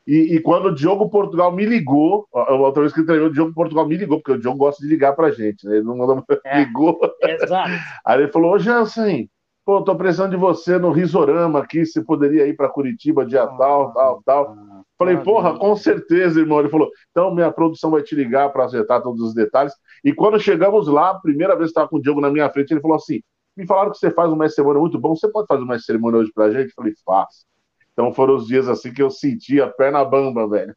E, 0.07 0.37
e, 0.37 0.41
quando 0.41 0.67
o 0.67 0.75
Diogo 0.75 1.11
Portugal 1.11 1.53
me 1.53 1.67
ligou, 1.67 2.27
a 2.35 2.55
outra 2.55 2.81
vez 2.81 2.93
que 2.93 3.05
treinou, 3.05 3.29
o 3.29 3.33
Diogo 3.33 3.53
Portugal 3.53 3.87
me 3.87 3.97
ligou, 3.97 4.19
porque 4.19 4.33
o 4.33 4.41
Diogo 4.41 4.57
gosta 4.57 4.83
de 4.83 4.89
ligar 4.89 5.15
pra 5.15 5.31
gente, 5.31 5.65
né? 5.67 5.77
Ele 5.77 5.85
não 5.85 5.97
manda, 5.97 6.25
é, 6.47 6.59
ligou. 6.65 6.99
Exato. 7.23 7.71
Aí 8.05 8.19
ele 8.19 8.33
falou: 8.33 8.53
Ô 8.53 8.59
Jansen, 8.59 9.29
Pô, 9.65 9.81
tô 9.81 9.95
precisando 9.95 10.33
de 10.33 10.37
você 10.37 10.77
no 10.77 10.91
Risorama 10.91 11.61
aqui, 11.61 11.87
se 11.87 12.03
poderia 12.03 12.49
ir 12.49 12.57
para 12.57 12.69
Curitiba 12.69 13.25
dia 13.25 13.45
ah, 13.45 13.47
tal, 13.47 13.93
tal, 13.93 14.23
tal. 14.25 14.57
Ah, 14.59 14.83
Falei, 15.03 15.17
porra, 15.17 15.59
com 15.59 15.75
certeza, 15.75 16.39
irmão. 16.39 16.61
Ele 16.61 16.69
falou, 16.69 16.89
então 17.11 17.35
minha 17.35 17.51
produção 17.51 17.91
vai 17.91 18.03
te 18.03 18.15
ligar 18.15 18.51
para 18.53 18.65
acertar 18.65 19.03
todos 19.03 19.21
os 19.21 19.35
detalhes. 19.35 19.73
E 20.05 20.15
quando 20.15 20.39
chegamos 20.39 20.87
lá, 20.87 21.11
a 21.11 21.21
primeira 21.21 21.57
vez 21.57 21.69
que 21.69 21.71
estava 21.73 21.89
com 21.89 21.97
o 21.97 22.01
Diogo 22.01 22.21
na 22.21 22.31
minha 22.31 22.49
frente, 22.49 22.73
ele 22.73 22.81
falou 22.81 22.97
assim: 22.97 23.21
me 23.57 23.67
falaram 23.67 23.91
que 23.91 23.99
você 23.99 24.11
faz 24.11 24.31
uma 24.31 24.49
cerimônia 24.49 24.81
muito 24.81 25.01
bom, 25.01 25.17
você 25.17 25.29
pode 25.29 25.49
fazer 25.49 25.63
uma 25.63 25.79
cerimônia 25.79 26.21
hoje 26.21 26.31
pra 26.33 26.51
gente? 26.53 26.73
Falei, 26.73 26.93
faço. 27.05 27.45
Então 27.93 28.13
foram 28.13 28.37
os 28.37 28.47
dias 28.47 28.69
assim 28.69 28.93
que 28.93 29.03
eu 29.03 29.11
senti 29.11 29.61
a 29.61 29.69
perna 29.69 30.05
bamba, 30.05 30.49
velho. 30.49 30.75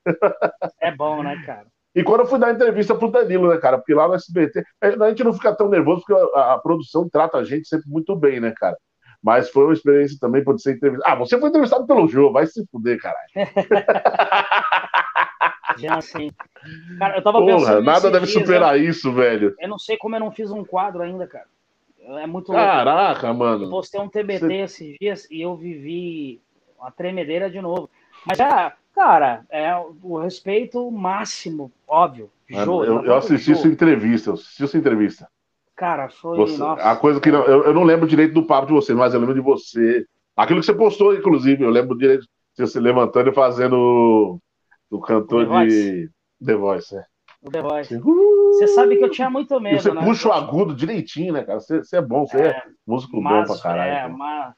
É 0.82 0.91
bom, 0.93 1.23
né, 1.23 1.41
cara? 1.45 1.67
E 1.95 2.03
quando 2.03 2.21
eu 2.21 2.26
fui 2.26 2.38
dar 2.38 2.51
entrevista 2.51 2.93
pro 2.93 3.09
Danilo, 3.09 3.47
né, 3.47 3.57
cara? 3.57 3.78
Porque 3.78 3.93
lá 3.93 4.07
no 4.07 4.15
SBT, 4.15 4.63
a 4.82 5.09
gente 5.09 5.23
não 5.23 5.34
fica 5.34 5.55
tão 5.55 5.69
nervoso, 5.69 6.03
porque 6.05 6.21
a, 6.36 6.55
a 6.55 6.59
produção 6.59 7.07
trata 7.07 7.38
a 7.38 7.43
gente 7.43 7.67
sempre 7.69 7.89
muito 7.89 8.13
bem, 8.15 8.41
né, 8.41 8.53
cara? 8.57 8.76
Mas 9.26 9.49
foi 9.49 9.63
uma 9.63 9.73
experiência 9.73 10.19
também 10.21 10.43
por 10.43 10.59
ser 10.59 10.76
entrevistado. 10.76 11.11
Ah, 11.11 11.15
você 11.17 11.39
foi 11.39 11.49
entrevistado 11.49 11.88
pelo 11.88 12.07
Jô, 12.07 12.32
vai 12.32 12.45
se 12.45 12.63
fuder, 12.67 12.99
caralho. 12.99 13.28
Já 15.78 15.95
assim. 15.95 16.30
Cara, 16.99 17.17
eu 17.17 17.23
tava 17.23 17.39
Porra, 17.39 17.57
pensando. 17.57 17.82
Nada 17.82 18.11
deve 18.11 18.28
dias, 18.28 18.39
superar 18.39 18.78
eu, 18.78 18.88
isso, 18.88 19.11
velho. 19.11 19.55
Eu 19.59 19.67
não 19.67 19.80
sei 19.80 19.97
como 19.97 20.15
eu 20.15 20.19
não 20.19 20.32
fiz 20.32 20.51
um 20.51 20.63
quadro 20.63 21.01
ainda, 21.01 21.26
cara. 21.26 21.47
É 21.99 22.28
muito 22.28 22.51
louco. 22.51 22.63
Caraca, 22.63 23.34
mano. 23.34 23.65
Eu 23.65 23.71
postei 23.71 23.99
um 23.99 24.07
TBT 24.07 24.39
você... 24.39 24.53
esses 24.53 24.95
dias 25.01 25.28
e 25.32 25.41
eu 25.41 25.55
vivi 25.55 26.39
uma 26.78 26.91
tremedeira 26.91 27.49
de 27.49 27.59
novo. 27.59 27.89
Mas, 28.28 28.39
ah, 28.39 28.73
cara, 28.93 29.43
é 29.49 29.76
o 30.03 30.19
respeito 30.19 30.91
máximo, 30.91 31.71
óbvio. 31.88 32.30
Jô, 32.47 32.84
eu, 32.84 33.03
eu 33.03 33.15
assisti 33.15 33.55
sua 33.55 33.71
entrevista, 33.71 34.30
eu 34.30 34.36
assisti 34.36 34.67
sua 34.67 34.80
entrevista. 34.80 35.28
Cara, 35.76 36.09
foi. 36.09 36.38
Você, 36.38 36.61
a 36.63 36.95
coisa 36.95 37.19
que 37.19 37.32
não, 37.32 37.43
eu, 37.43 37.65
eu, 37.65 37.73
não 37.73 37.84
lembro 37.84 38.07
direito 38.07 38.34
do 38.34 38.45
papo 38.45 38.67
de 38.67 38.73
você, 38.73 38.93
mas 38.93 39.13
eu 39.13 39.19
lembro 39.19 39.36
de 39.36 39.41
você. 39.41 40.05
Aquilo 40.36 40.59
que 40.61 40.65
você 40.65 40.73
postou, 40.73 41.13
inclusive, 41.13 41.63
eu 41.63 41.69
lembro 41.69 41.97
direito 41.97 42.26
de 42.57 42.65
você 42.65 42.80
levantando 42.80 43.30
e 43.30 43.34
fazendo 43.34 44.39
o 44.89 44.99
cantor 44.99 45.47
The 45.47 45.65
de 45.65 46.09
The 46.43 46.55
Voice. 46.55 46.95
É. 46.95 47.03
O 47.41 47.51
The 47.51 47.61
Voice. 47.61 47.95
Uh! 47.95 48.53
Você 48.53 48.67
sabe 48.67 48.97
que 48.97 49.03
eu 49.03 49.11
tinha 49.11 49.30
muito 49.30 49.59
medo. 49.59 49.76
E 49.76 49.82
você 49.82 49.93
né? 49.93 50.01
puxa 50.01 50.30
o 50.30 50.32
agudo 50.32 50.73
direitinho, 50.73 51.34
né, 51.34 51.43
cara? 51.43 51.59
Você, 51.59 51.84
você 51.84 51.97
é 51.97 52.01
bom, 52.01 52.26
você 52.26 52.38
é, 52.38 52.47
é 52.47 52.63
músico 52.88 53.21
mas, 53.21 53.47
bom 53.47 53.53
pra 53.53 53.63
caralho. 53.63 53.91
É, 53.91 54.07
mas, 54.07 54.53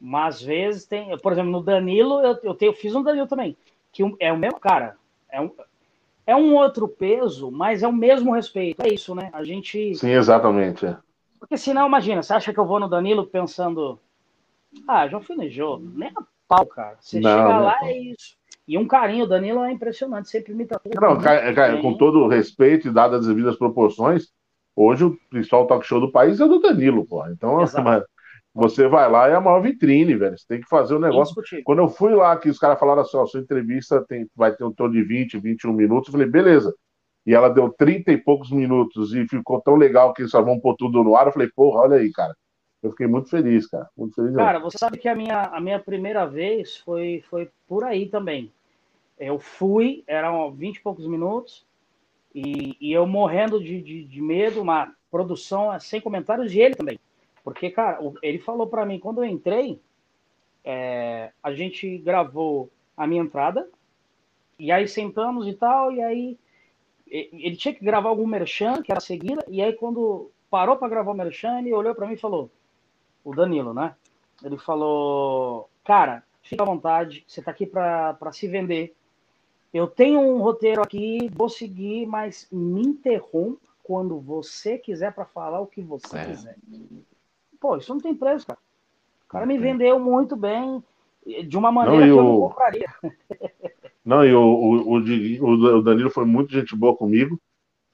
mas 0.00 0.34
às 0.36 0.42
vezes 0.42 0.86
tem. 0.86 1.16
Por 1.18 1.32
exemplo, 1.32 1.50
no 1.50 1.62
Danilo, 1.62 2.20
eu, 2.20 2.38
eu, 2.44 2.54
tenho, 2.54 2.70
eu 2.70 2.76
fiz 2.76 2.94
um 2.94 3.02
Danilo 3.02 3.26
também. 3.26 3.56
Que 3.92 4.04
é 4.20 4.32
o 4.32 4.38
mesmo 4.38 4.60
cara. 4.60 4.96
É 5.28 5.40
um, 5.40 5.50
é 6.30 6.36
um 6.36 6.54
outro 6.54 6.86
peso, 6.86 7.50
mas 7.50 7.82
é 7.82 7.88
o 7.88 7.92
mesmo 7.92 8.32
respeito. 8.32 8.80
É 8.80 8.88
isso, 8.88 9.16
né? 9.16 9.30
A 9.32 9.42
gente. 9.42 9.96
Sim, 9.96 10.10
exatamente. 10.10 10.86
É. 10.86 10.96
Porque 11.40 11.56
senão, 11.56 11.88
imagina, 11.88 12.22
você 12.22 12.32
acha 12.32 12.52
que 12.52 12.60
eu 12.60 12.66
vou 12.66 12.78
no 12.78 12.88
Danilo 12.88 13.26
pensando. 13.26 13.98
Ah, 14.86 15.08
já 15.08 15.20
finejou. 15.20 15.80
Nem 15.80 16.10
a 16.10 16.22
pau, 16.46 16.64
cara. 16.66 16.96
Você 17.00 17.18
não, 17.18 17.30
chega 17.30 17.58
lá, 17.58 17.76
é 17.82 17.98
isso. 17.98 18.36
E 18.68 18.78
um 18.78 18.86
carinho, 18.86 19.24
o 19.24 19.28
Danilo 19.28 19.64
é 19.64 19.72
impressionante, 19.72 20.28
sempre 20.28 20.52
imita 20.52 20.78
tudo. 20.78 21.00
Não, 21.00 21.18
cara, 21.18 21.52
cara, 21.52 21.82
com 21.82 21.94
todo 21.94 22.20
o 22.20 22.28
respeito 22.28 22.86
e 22.86 22.92
dadas 22.92 23.22
as 23.22 23.26
devidas 23.26 23.56
proporções, 23.56 24.28
hoje 24.76 25.04
o 25.04 25.18
principal 25.28 25.66
talk 25.66 25.84
show 25.84 25.98
do 25.98 26.12
país 26.12 26.40
é 26.40 26.46
do 26.46 26.60
Danilo, 26.60 27.04
pô. 27.04 27.26
Então, 27.26 27.58
você 28.54 28.88
vai 28.88 29.10
lá 29.10 29.28
é 29.28 29.34
a 29.34 29.40
maior 29.40 29.60
vitrine, 29.60 30.14
velho. 30.16 30.36
Você 30.36 30.46
tem 30.46 30.60
que 30.60 30.68
fazer 30.68 30.94
o 30.94 30.98
um 30.98 31.00
negócio. 31.00 31.34
Quando 31.64 31.78
eu 31.78 31.88
fui 31.88 32.14
lá, 32.14 32.36
que 32.36 32.48
os 32.48 32.58
caras 32.58 32.78
falaram 32.78 33.02
assim: 33.02 33.16
ó, 33.16 33.26
sua 33.26 33.40
entrevista 33.40 34.04
tem, 34.06 34.28
vai 34.34 34.54
ter 34.54 34.64
um 34.64 34.72
tom 34.72 34.90
de 34.90 35.02
20, 35.02 35.38
21 35.38 35.72
minutos, 35.72 36.08
eu 36.08 36.12
falei, 36.12 36.28
beleza. 36.28 36.74
E 37.26 37.34
ela 37.34 37.48
deu 37.48 37.70
30 37.70 38.12
e 38.12 38.16
poucos 38.16 38.50
minutos 38.50 39.14
e 39.14 39.26
ficou 39.28 39.60
tão 39.60 39.76
legal 39.76 40.12
que 40.12 40.22
eles 40.22 40.30
só 40.30 40.42
vão 40.42 40.58
pôr 40.58 40.74
tudo 40.76 41.04
no 41.04 41.14
ar. 41.14 41.26
Eu 41.26 41.32
falei, 41.32 41.48
porra, 41.54 41.82
olha 41.82 41.96
aí, 41.98 42.10
cara. 42.10 42.34
Eu 42.82 42.90
fiquei 42.90 43.06
muito 43.06 43.28
feliz, 43.28 43.66
cara. 43.68 43.88
Muito 43.96 44.14
feliz. 44.14 44.34
Cara, 44.34 44.58
mesmo. 44.58 44.70
você 44.70 44.78
sabe 44.78 44.98
que 44.98 45.08
a 45.08 45.14
minha, 45.14 45.42
a 45.42 45.60
minha 45.60 45.78
primeira 45.78 46.24
vez 46.26 46.78
foi, 46.78 47.22
foi 47.28 47.50
por 47.68 47.84
aí 47.84 48.08
também. 48.08 48.50
Eu 49.18 49.38
fui, 49.38 50.02
eram 50.06 50.50
20 50.50 50.76
e 50.76 50.80
poucos 50.80 51.06
minutos, 51.06 51.66
e, 52.34 52.74
e 52.80 52.90
eu 52.90 53.06
morrendo 53.06 53.62
de, 53.62 53.82
de, 53.82 54.04
de 54.04 54.22
medo, 54.22 54.62
uma 54.62 54.90
produção 55.10 55.78
sem 55.78 56.00
comentários, 56.00 56.54
e 56.54 56.60
ele 56.60 56.74
também. 56.74 56.98
Porque, 57.42 57.70
cara, 57.70 57.98
ele 58.22 58.38
falou 58.38 58.66
para 58.66 58.84
mim, 58.84 58.98
quando 58.98 59.22
eu 59.22 59.28
entrei, 59.28 59.80
é, 60.64 61.32
a 61.42 61.52
gente 61.52 61.98
gravou 61.98 62.70
a 62.96 63.06
minha 63.06 63.22
entrada, 63.22 63.68
e 64.58 64.70
aí 64.70 64.86
sentamos 64.86 65.46
e 65.46 65.54
tal, 65.54 65.90
e 65.90 66.02
aí 66.02 66.38
ele 67.10 67.56
tinha 67.56 67.74
que 67.74 67.84
gravar 67.84 68.08
algum 68.08 68.26
merchan, 68.26 68.82
que 68.82 68.92
era 68.92 68.98
a 68.98 69.02
seguida, 69.02 69.44
e 69.48 69.62
aí 69.62 69.72
quando 69.72 70.30
parou 70.50 70.76
para 70.76 70.88
gravar 70.88 71.12
o 71.12 71.16
merchan, 71.16 71.58
ele 71.58 71.72
olhou 71.72 71.94
para 71.94 72.06
mim 72.06 72.14
e 72.14 72.18
falou, 72.18 72.50
o 73.24 73.34
Danilo, 73.34 73.74
né? 73.74 73.94
Ele 74.42 74.56
falou, 74.58 75.68
cara, 75.84 76.22
fica 76.42 76.62
à 76.62 76.66
vontade, 76.66 77.24
você 77.26 77.42
tá 77.42 77.50
aqui 77.50 77.66
para 77.66 78.32
se 78.32 78.46
vender. 78.48 78.94
Eu 79.72 79.86
tenho 79.86 80.20
um 80.20 80.40
roteiro 80.40 80.82
aqui, 80.82 81.30
vou 81.32 81.48
seguir, 81.48 82.06
mas 82.06 82.48
me 82.50 82.82
interrompa 82.82 83.60
quando 83.82 84.18
você 84.18 84.78
quiser 84.78 85.12
para 85.12 85.24
falar 85.24 85.60
o 85.60 85.66
que 85.66 85.80
você 85.80 86.16
é. 86.16 86.24
quiser. 86.26 86.56
Pô, 87.60 87.76
isso 87.76 87.92
não 87.92 88.00
tem 88.00 88.14
preço, 88.14 88.46
cara. 88.46 88.58
O 89.26 89.28
cara 89.28 89.46
me 89.46 89.58
vendeu 89.58 90.00
muito 90.00 90.34
bem, 90.34 90.82
de 91.46 91.56
uma 91.56 91.70
maneira 91.70 92.06
não, 92.06 92.14
que 92.14 92.20
eu 92.20 92.24
não 92.24 92.40
compraria. 92.40 92.88
Não, 94.02 94.24
e 94.24 94.32
o, 94.34 94.40
o, 94.40 94.98
o, 94.98 95.76
o, 95.76 95.82
Danilo 95.82 96.10
foi 96.10 96.24
muito 96.24 96.52
gente 96.52 96.74
boa 96.74 96.96
comigo. 96.96 97.38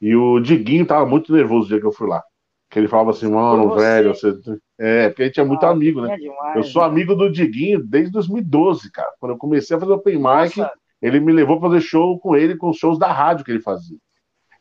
E 0.00 0.14
o 0.14 0.38
Diguinho 0.38 0.86
tava 0.86 1.04
muito 1.04 1.32
nervoso 1.32 1.66
o 1.66 1.68
dia 1.68 1.80
que 1.80 1.86
eu 1.86 1.92
fui 1.92 2.08
lá. 2.08 2.22
Que 2.70 2.78
ele 2.78 2.88
falava 2.88 3.10
assim, 3.10 3.28
mano, 3.28 3.68
você... 3.68 3.80
velho, 3.80 4.14
você. 4.14 4.58
É, 4.78 5.08
porque 5.08 5.22
a 5.22 5.26
gente 5.26 5.40
é 5.40 5.44
muito 5.44 5.66
ah, 5.66 5.70
amigo, 5.70 6.00
né? 6.00 6.14
É 6.14 6.16
demais, 6.16 6.56
eu 6.56 6.62
sou 6.62 6.82
né? 6.82 6.88
amigo 6.88 7.14
do 7.14 7.30
Diguinho 7.30 7.84
desde 7.84 8.12
2012, 8.12 8.90
cara. 8.92 9.12
Quando 9.18 9.32
eu 9.32 9.38
comecei 9.38 9.76
a 9.76 9.80
fazer 9.80 9.92
open 9.92 10.16
mic, 10.16 10.58
Nossa. 10.58 10.72
ele 11.02 11.18
me 11.20 11.32
levou 11.32 11.58
pra 11.58 11.70
fazer 11.70 11.80
show 11.80 12.18
com 12.18 12.36
ele, 12.36 12.56
com 12.56 12.70
os 12.70 12.76
shows 12.76 12.98
da 12.98 13.12
rádio 13.12 13.44
que 13.44 13.50
ele 13.50 13.60
fazia. 13.60 13.98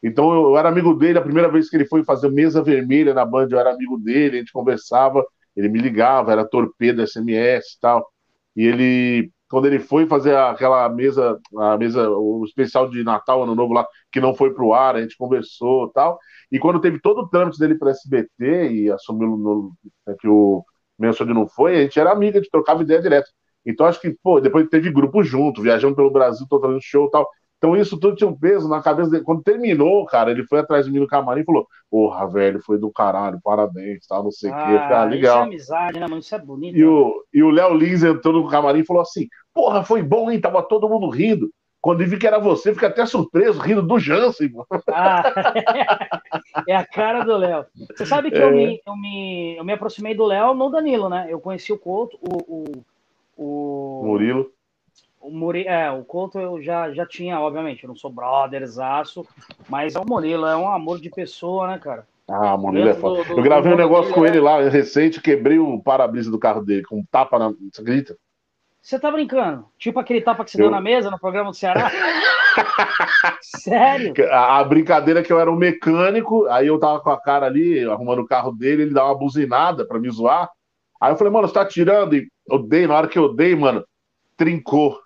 Então 0.06 0.32
eu, 0.36 0.50
eu, 0.52 0.58
era 0.58 0.70
amigo 0.70 0.94
dele, 0.94 1.18
a 1.18 1.22
primeira 1.22 1.50
vez 1.52 1.68
que 1.68 1.76
ele 1.76 1.88
foi 1.88 2.04
fazer 2.04 2.30
mesa 2.30 2.62
vermelha 2.62 3.12
na 3.12 3.26
Band, 3.26 3.48
eu 3.50 3.60
era 3.60 3.72
amigo 3.74 3.98
dele, 3.98 4.36
a 4.38 4.40
gente 4.40 4.52
conversava, 4.52 5.26
ele 5.56 5.68
me 5.68 5.80
ligava, 5.80 6.32
era 6.32 6.48
torpedo, 6.48 7.02
SMS 7.02 7.74
e 7.76 7.80
tal. 7.82 8.08
E 8.56 8.64
ele, 8.68 9.32
quando 9.50 9.66
ele 9.66 9.80
foi 9.80 10.06
fazer 10.06 10.38
aquela 10.38 10.88
mesa, 10.90 11.40
a 11.58 11.76
mesa, 11.76 12.08
o 12.08 12.44
especial 12.46 12.88
de 12.88 13.04
Natal, 13.04 13.44
Ano 13.44 13.56
Novo 13.56 13.74
lá, 13.74 13.88
que 14.12 14.22
não 14.22 14.36
foi 14.36 14.54
pro 14.54 14.74
ar, 14.74 14.96
a 14.96 15.02
gente 15.02 15.18
conversou 15.18 15.90
tal. 15.90 16.20
E 16.52 16.60
quando 16.60 16.80
teve 16.80 17.00
todo 17.02 17.22
o 17.22 17.28
trâmite 17.28 17.58
dele 17.58 17.76
para 17.76 17.90
SBT 17.90 18.70
e 18.74 18.92
assumiu 18.92 19.30
no, 19.36 19.72
né, 20.08 20.16
que 20.20 20.28
o 20.28 20.64
Menson 21.00 21.26
não 21.26 21.48
foi, 21.48 21.78
a 21.78 21.82
gente 21.82 22.00
era 22.00 22.12
amiga, 22.12 22.38
a 22.38 22.42
gente 22.44 22.52
trocava 22.52 22.84
ideia 22.84 23.02
direto. 23.02 23.30
Então 23.66 23.88
acho 23.88 24.00
que, 24.00 24.16
pô, 24.22 24.40
depois 24.40 24.68
teve 24.70 24.92
grupo 24.92 25.24
junto, 25.24 25.64
viajando 25.64 25.96
pelo 25.96 26.12
Brasil, 26.12 26.46
tô 26.48 26.62
fazendo 26.62 26.80
show 26.80 27.08
e 27.08 27.12
tal. 27.12 27.28
Então 27.58 27.76
isso 27.76 27.98
tudo 28.00 28.16
tinha 28.16 28.30
um 28.30 28.38
peso 28.38 28.68
na 28.68 28.82
cabeça 28.82 29.10
dele. 29.10 29.24
Quando 29.24 29.44
terminou, 29.44 30.06
cara, 30.06 30.32
ele 30.32 30.44
foi 30.44 30.60
atrás 30.60 30.86
de 30.86 30.92
mim 30.92 31.00
no 31.00 31.08
camarim 31.08 31.42
e 31.42 31.46
falou: 31.46 31.68
Porra, 31.90 32.28
velho, 32.28 32.62
foi 32.62 32.78
do 32.78 32.92
caralho, 32.92 33.40
parabéns, 33.44 34.06
tal, 34.08 34.24
não 34.24 34.32
sei 34.32 34.52
o 34.52 34.54
ah, 34.54 34.66
quê. 34.66 34.94
Ah, 34.94 35.04
legal. 35.06 35.36
Isso 35.36 35.44
é 35.44 35.78
amizade, 35.78 36.00
né, 36.00 36.08
mano? 36.08 36.20
Isso 36.20 36.36
é 36.36 36.40
bonito. 36.40 36.78
E 36.78 36.82
né? 36.82 36.86
o, 36.86 37.24
e 37.34 37.44
o 37.44 37.50
Léo 37.50 37.74
Lins 37.74 38.04
entrou 38.04 38.34
no 38.34 38.48
camarim 38.48 38.80
e 38.80 38.86
falou 38.86 39.02
assim: 39.02 39.28
Porra, 39.54 39.84
foi 39.84 40.04
bom, 40.04 40.30
hein? 40.30 40.40
Tava 40.40 40.62
todo 40.62 40.90
mundo 40.90 41.10
rindo. 41.10 41.50
Quando 41.86 42.02
ele 42.02 42.10
vi 42.10 42.18
que 42.18 42.26
era 42.26 42.40
você, 42.40 42.74
fiquei 42.74 42.88
até 42.88 43.06
surpreso, 43.06 43.60
rindo 43.60 43.84
do 43.84 44.00
Jansen. 44.00 44.52
Ah, 44.92 45.22
é 46.68 46.76
a 46.76 46.84
cara 46.84 47.24
do 47.24 47.38
Léo. 47.38 47.64
Você 47.96 48.08
sabe 48.08 48.32
que 48.32 48.40
é. 48.40 48.44
eu, 48.44 48.52
me, 48.52 48.82
eu, 48.84 48.98
me, 48.98 49.56
eu 49.58 49.64
me 49.64 49.74
aproximei 49.74 50.16
do 50.16 50.26
Léo 50.26 50.56
no 50.56 50.72
Danilo, 50.72 51.08
né? 51.10 51.28
Eu 51.30 51.40
conheci 51.40 51.72
o 51.72 51.78
Couto, 51.78 52.18
o, 52.20 52.84
o, 53.38 54.02
o... 54.02 54.04
Murilo. 54.04 54.52
O, 55.26 55.32
Muri, 55.32 55.66
é, 55.66 55.90
o 55.90 56.04
Couto 56.04 56.40
eu 56.40 56.62
já, 56.62 56.92
já 56.94 57.04
tinha, 57.04 57.40
obviamente, 57.40 57.84
eu 57.84 57.88
não 57.88 57.96
sou 57.96 58.12
brotherzaço, 58.12 59.26
mas 59.68 59.96
é 59.96 60.00
o 60.00 60.06
Murilo, 60.06 60.46
é 60.46 60.56
um 60.56 60.70
amor 60.70 61.02
de 61.02 61.10
pessoa, 61.10 61.68
né, 61.68 61.80
cara? 61.80 62.06
Ah, 62.28 62.56
Murilo 62.56 62.90
é 62.90 62.94
foda. 62.94 63.24
Eu 63.28 63.42
gravei 63.42 63.74
um 63.74 63.78
negócio 63.78 64.14
com 64.14 64.24
ele 64.24 64.38
é... 64.38 64.42
lá 64.42 64.62
recente, 64.70 65.20
quebrei 65.20 65.58
o 65.58 65.82
para-brisa 65.82 66.30
do 66.30 66.38
carro 66.38 66.62
dele, 66.62 66.84
com 66.84 67.00
um 67.00 67.06
tapa 67.10 67.40
na. 67.40 67.52
Você 67.72 67.82
acredita? 67.82 68.16
Você 68.80 69.00
tá 69.00 69.10
brincando? 69.10 69.66
Tipo 69.80 70.00
aquele 70.00 70.22
tapa 70.22 70.46
que 70.46 70.52
você 70.52 70.58
eu... 70.58 70.66
deu 70.66 70.72
na 70.72 70.80
mesa 70.80 71.10
no 71.10 71.20
programa 71.20 71.50
do 71.50 71.56
Ceará? 71.56 71.90
Sério? 73.42 74.14
A, 74.30 74.60
a, 74.60 74.64
brincadeira 74.64 75.22
é 75.22 75.24
que 75.24 75.34
eu 75.34 75.40
era 75.40 75.52
um 75.52 75.56
mecânico, 75.56 76.46
aí 76.50 76.68
eu 76.68 76.78
tava 76.78 77.00
com 77.00 77.10
a 77.10 77.20
cara 77.20 77.48
ali, 77.48 77.84
arrumando 77.84 78.20
o 78.20 78.28
carro 78.28 78.52
dele, 78.52 78.84
ele 78.84 78.94
dá 78.94 79.06
uma 79.06 79.18
buzinada 79.18 79.88
pra 79.88 80.00
me 80.00 80.10
zoar. 80.12 80.52
Aí 81.02 81.12
eu 81.12 81.18
falei, 81.18 81.34
mano, 81.34 81.48
você 81.48 81.54
tá 81.56 81.66
tirando? 81.66 82.16
E 82.16 82.28
eu 82.48 82.60
dei, 82.60 82.86
na 82.86 82.96
hora 82.96 83.08
que 83.08 83.18
eu 83.18 83.34
dei, 83.34 83.56
mano, 83.56 83.84
trincou 84.38 85.00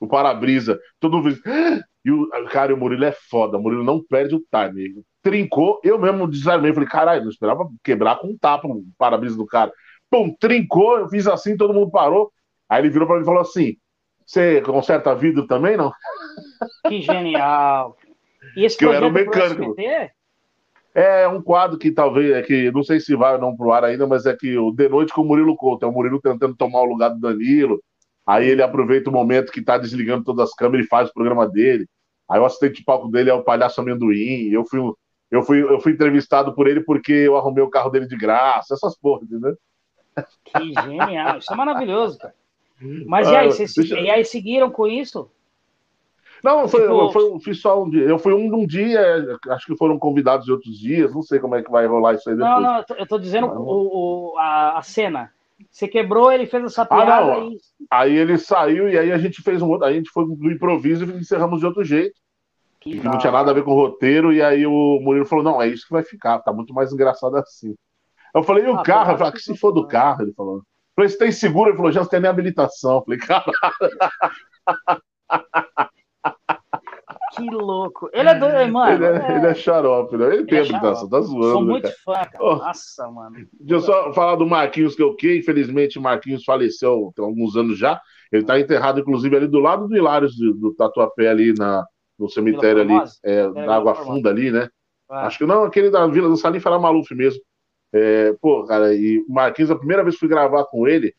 o 0.00 0.06
para-brisa. 0.06 0.78
Todo 1.00 1.16
mundo 1.16 1.34
fez. 1.34 1.42
Ah! 1.46 1.82
E 2.04 2.10
o 2.10 2.28
cara, 2.50 2.74
o 2.74 2.76
Murilo 2.76 3.04
é 3.04 3.12
foda. 3.12 3.58
O 3.58 3.62
Murilo 3.62 3.84
não 3.84 4.02
perde 4.02 4.34
o 4.34 4.40
time. 4.40 5.02
Trincou, 5.22 5.78
eu 5.84 5.98
mesmo 5.98 6.26
desarmei. 6.26 6.72
Falei, 6.72 6.88
caralho, 6.88 7.22
não 7.22 7.28
esperava 7.28 7.68
quebrar 7.84 8.16
com 8.16 8.28
um 8.28 8.38
tapa 8.38 8.66
o 8.66 8.82
para-brisa 8.96 9.36
do 9.36 9.44
cara. 9.44 9.70
Pum, 10.10 10.34
trincou, 10.40 10.98
eu 10.98 11.08
fiz 11.08 11.26
assim, 11.26 11.56
todo 11.56 11.74
mundo 11.74 11.90
parou. 11.90 12.32
Aí 12.68 12.80
ele 12.80 12.88
virou 12.88 13.06
para 13.06 13.16
mim 13.16 13.22
e 13.22 13.26
falou 13.26 13.42
assim: 13.42 13.76
Você 14.24 14.62
conserta 14.62 15.14
vidro 15.14 15.46
também, 15.46 15.76
não? 15.76 15.92
Que 16.88 17.02
genial! 17.02 17.96
E 18.56 18.64
esse 18.64 18.78
que 18.78 18.84
eu 18.84 18.92
era 18.92 19.06
um 19.06 19.10
mecânico. 19.10 19.74
É 20.94 21.28
um 21.28 21.42
quadro 21.42 21.78
que 21.78 21.92
talvez, 21.92 22.32
é 22.32 22.42
que 22.42 22.72
não 22.72 22.82
sei 22.82 22.98
se 22.98 23.14
vai 23.14 23.34
ou 23.34 23.40
não 23.40 23.54
pro 23.54 23.70
ar 23.70 23.84
ainda, 23.84 24.06
mas 24.06 24.26
é 24.26 24.34
que 24.34 24.56
o 24.56 24.72
De 24.72 24.88
Noite 24.88 25.12
com 25.12 25.20
o 25.20 25.24
Murilo 25.24 25.54
Couto. 25.56 25.84
É 25.84 25.88
o 25.88 25.92
Murilo 25.92 26.20
tentando 26.20 26.56
tomar 26.56 26.80
o 26.80 26.86
lugar 26.86 27.10
do 27.10 27.20
Danilo. 27.20 27.80
Aí 28.28 28.46
ele 28.46 28.62
aproveita 28.62 29.08
o 29.08 29.12
momento 29.12 29.50
que 29.50 29.62
tá 29.62 29.78
desligando 29.78 30.22
todas 30.22 30.50
as 30.50 30.54
câmeras 30.54 30.84
e 30.84 30.88
faz 30.88 31.08
o 31.08 31.14
programa 31.14 31.48
dele. 31.48 31.88
Aí 32.28 32.38
o 32.38 32.44
assistente 32.44 32.76
de 32.76 32.84
palco 32.84 33.08
dele 33.08 33.30
é 33.30 33.34
o 33.34 33.42
palhaço 33.42 33.80
amendoim. 33.80 34.50
Eu 34.50 34.66
fui, 34.66 34.80
eu 35.30 35.42
fui, 35.42 35.62
eu 35.62 35.80
fui 35.80 35.92
entrevistado 35.92 36.54
por 36.54 36.68
ele 36.68 36.82
porque 36.82 37.10
eu 37.10 37.38
arrumei 37.38 37.64
o 37.64 37.70
carro 37.70 37.88
dele 37.88 38.06
de 38.06 38.18
graça, 38.18 38.74
essas 38.74 38.98
porras, 38.98 39.22
entendeu? 39.24 39.56
Que 40.44 40.74
genial, 40.74 41.38
isso 41.38 41.50
é 41.50 41.56
maravilhoso, 41.56 42.18
cara. 42.18 42.34
Mas 43.06 43.28
ah, 43.28 43.32
e 43.32 43.36
aí, 43.36 43.46
vocês, 43.46 43.72
deixa... 43.72 43.98
e 43.98 44.10
aí 44.10 44.22
seguiram 44.26 44.70
com 44.70 44.86
isso? 44.86 45.30
Não, 46.44 46.68
foi, 46.68 46.82
tipo... 46.82 47.10
foi, 47.10 47.40
fui 47.40 47.54
só 47.54 47.82
um 47.82 47.88
dia. 47.88 48.02
Eu 48.02 48.18
fui 48.18 48.34
um, 48.34 48.54
um 48.54 48.66
dia, 48.66 49.38
acho 49.48 49.66
que 49.66 49.76
foram 49.76 49.98
convidados 49.98 50.44
de 50.44 50.52
outros 50.52 50.78
dias, 50.78 51.14
não 51.14 51.22
sei 51.22 51.38
como 51.38 51.54
é 51.54 51.62
que 51.62 51.70
vai 51.70 51.86
rolar 51.86 52.12
isso 52.12 52.28
aí 52.28 52.36
depois. 52.36 52.52
Não, 52.52 52.60
não, 52.60 52.76
eu 52.76 52.84
tô, 52.84 52.94
eu 52.94 53.06
tô 53.06 53.18
dizendo 53.18 53.46
o, 53.46 54.32
o, 54.34 54.38
a, 54.38 54.78
a 54.78 54.82
cena. 54.82 55.32
Você 55.70 55.88
quebrou, 55.88 56.30
ele 56.30 56.46
fez 56.46 56.64
essa 56.64 56.86
piada. 56.86 57.14
Ah, 57.14 57.26
não. 57.26 57.52
E... 57.52 57.58
Aí 57.90 58.16
ele 58.16 58.38
saiu 58.38 58.88
e 58.88 58.98
aí 58.98 59.12
a 59.12 59.18
gente 59.18 59.42
fez 59.42 59.60
um 59.60 59.68
outro. 59.68 59.86
Aí 59.86 59.94
a 59.94 59.96
gente 59.96 60.10
foi 60.10 60.24
do 60.24 60.50
improviso 60.50 61.04
e 61.04 61.18
encerramos 61.18 61.60
de 61.60 61.66
outro 61.66 61.82
jeito. 61.84 62.18
Que, 62.80 62.94
não 62.94 63.18
tinha 63.18 63.32
nada 63.32 63.50
a 63.50 63.54
ver 63.54 63.64
com 63.64 63.72
o 63.72 63.74
roteiro. 63.74 64.32
E 64.32 64.42
aí 64.42 64.66
o 64.66 65.00
Murilo 65.00 65.26
falou: 65.26 65.44
não, 65.44 65.60
é 65.60 65.68
isso 65.68 65.86
que 65.86 65.92
vai 65.92 66.02
ficar, 66.02 66.38
tá 66.40 66.52
muito 66.52 66.72
mais 66.72 66.92
engraçado 66.92 67.36
assim. 67.36 67.74
Eu 68.34 68.42
falei, 68.42 68.64
e 68.64 68.68
o 68.68 68.76
ah, 68.76 68.82
carro? 68.82 69.12
Eu 69.12 69.18
falei, 69.18 69.32
ah, 69.32 69.34
que 69.34 69.42
se 69.42 69.56
for 69.56 69.72
do 69.72 69.86
carro, 69.86 70.22
ele 70.22 70.32
falou. 70.32 70.56
Eu 70.56 70.62
falei, 70.94 71.08
você 71.08 71.18
tem 71.18 71.32
seguro? 71.32 71.70
Ele 71.70 71.76
falou, 71.76 71.92
já 71.92 72.04
tem 72.04 72.20
nem 72.20 72.30
habilitação. 72.30 72.96
Eu 72.96 73.02
falei, 73.02 73.18
caralho. 73.18 73.52
Que 77.38 77.50
louco. 77.50 78.10
Ele 78.12 78.28
é 78.28 78.34
doido, 78.34 78.72
mano. 78.72 78.92
Ele 78.92 79.04
é, 79.04 79.26
é... 79.26 79.36
Ele 79.36 79.46
é 79.46 79.54
xarope, 79.54 80.16
né? 80.16 80.34
Ele 80.34 80.46
tem 80.46 80.58
habitação, 80.60 81.06
é 81.06 81.10
tá 81.10 81.20
zoando. 81.20 81.52
Sou 81.52 81.64
né, 81.64 81.70
muito 81.70 81.90
fã, 82.04 82.12
cara. 82.14 82.38
Oh, 82.40 82.56
Nossa, 82.56 83.10
mano. 83.10 83.36
Deixa 83.60 83.74
eu 83.74 83.80
só 83.80 84.12
falar 84.12 84.36
do 84.36 84.46
Marquinhos, 84.46 84.94
que 84.94 85.02
eu 85.02 85.14
que, 85.14 85.38
infelizmente, 85.38 85.98
o 85.98 86.02
Marquinhos 86.02 86.44
faleceu 86.44 87.12
tem 87.14 87.24
alguns 87.24 87.56
anos 87.56 87.78
já. 87.78 88.00
Ele 88.30 88.44
tá 88.44 88.58
enterrado, 88.58 89.00
inclusive, 89.00 89.36
ali 89.36 89.46
do 89.46 89.58
lado 89.58 89.88
do 89.88 89.96
Hilários 89.96 90.36
do, 90.36 90.54
do 90.54 90.74
Tatuapé, 90.74 91.28
ali 91.28 91.54
na, 91.56 91.86
no 92.18 92.28
cemitério 92.28 92.82
ali, 92.82 93.10
é, 93.24 93.48
da 93.50 93.76
Água 93.76 93.94
Funda 93.94 94.28
ali, 94.28 94.50
né? 94.50 94.68
Ah. 95.08 95.26
Acho 95.26 95.38
que 95.38 95.46
não, 95.46 95.64
aquele 95.64 95.90
da 95.90 96.06
Vila 96.06 96.28
do 96.28 96.36
Salim 96.36 96.60
era 96.64 96.78
Maluf 96.78 97.14
mesmo. 97.14 97.40
É, 97.92 98.34
pô, 98.40 98.64
cara, 98.64 98.94
e 98.94 99.18
o 99.26 99.32
Marquinhos, 99.32 99.70
a 99.70 99.76
primeira 99.76 100.02
vez 100.02 100.14
que 100.14 100.20
fui 100.20 100.28
gravar 100.28 100.64
com 100.64 100.86
ele, 100.86 101.14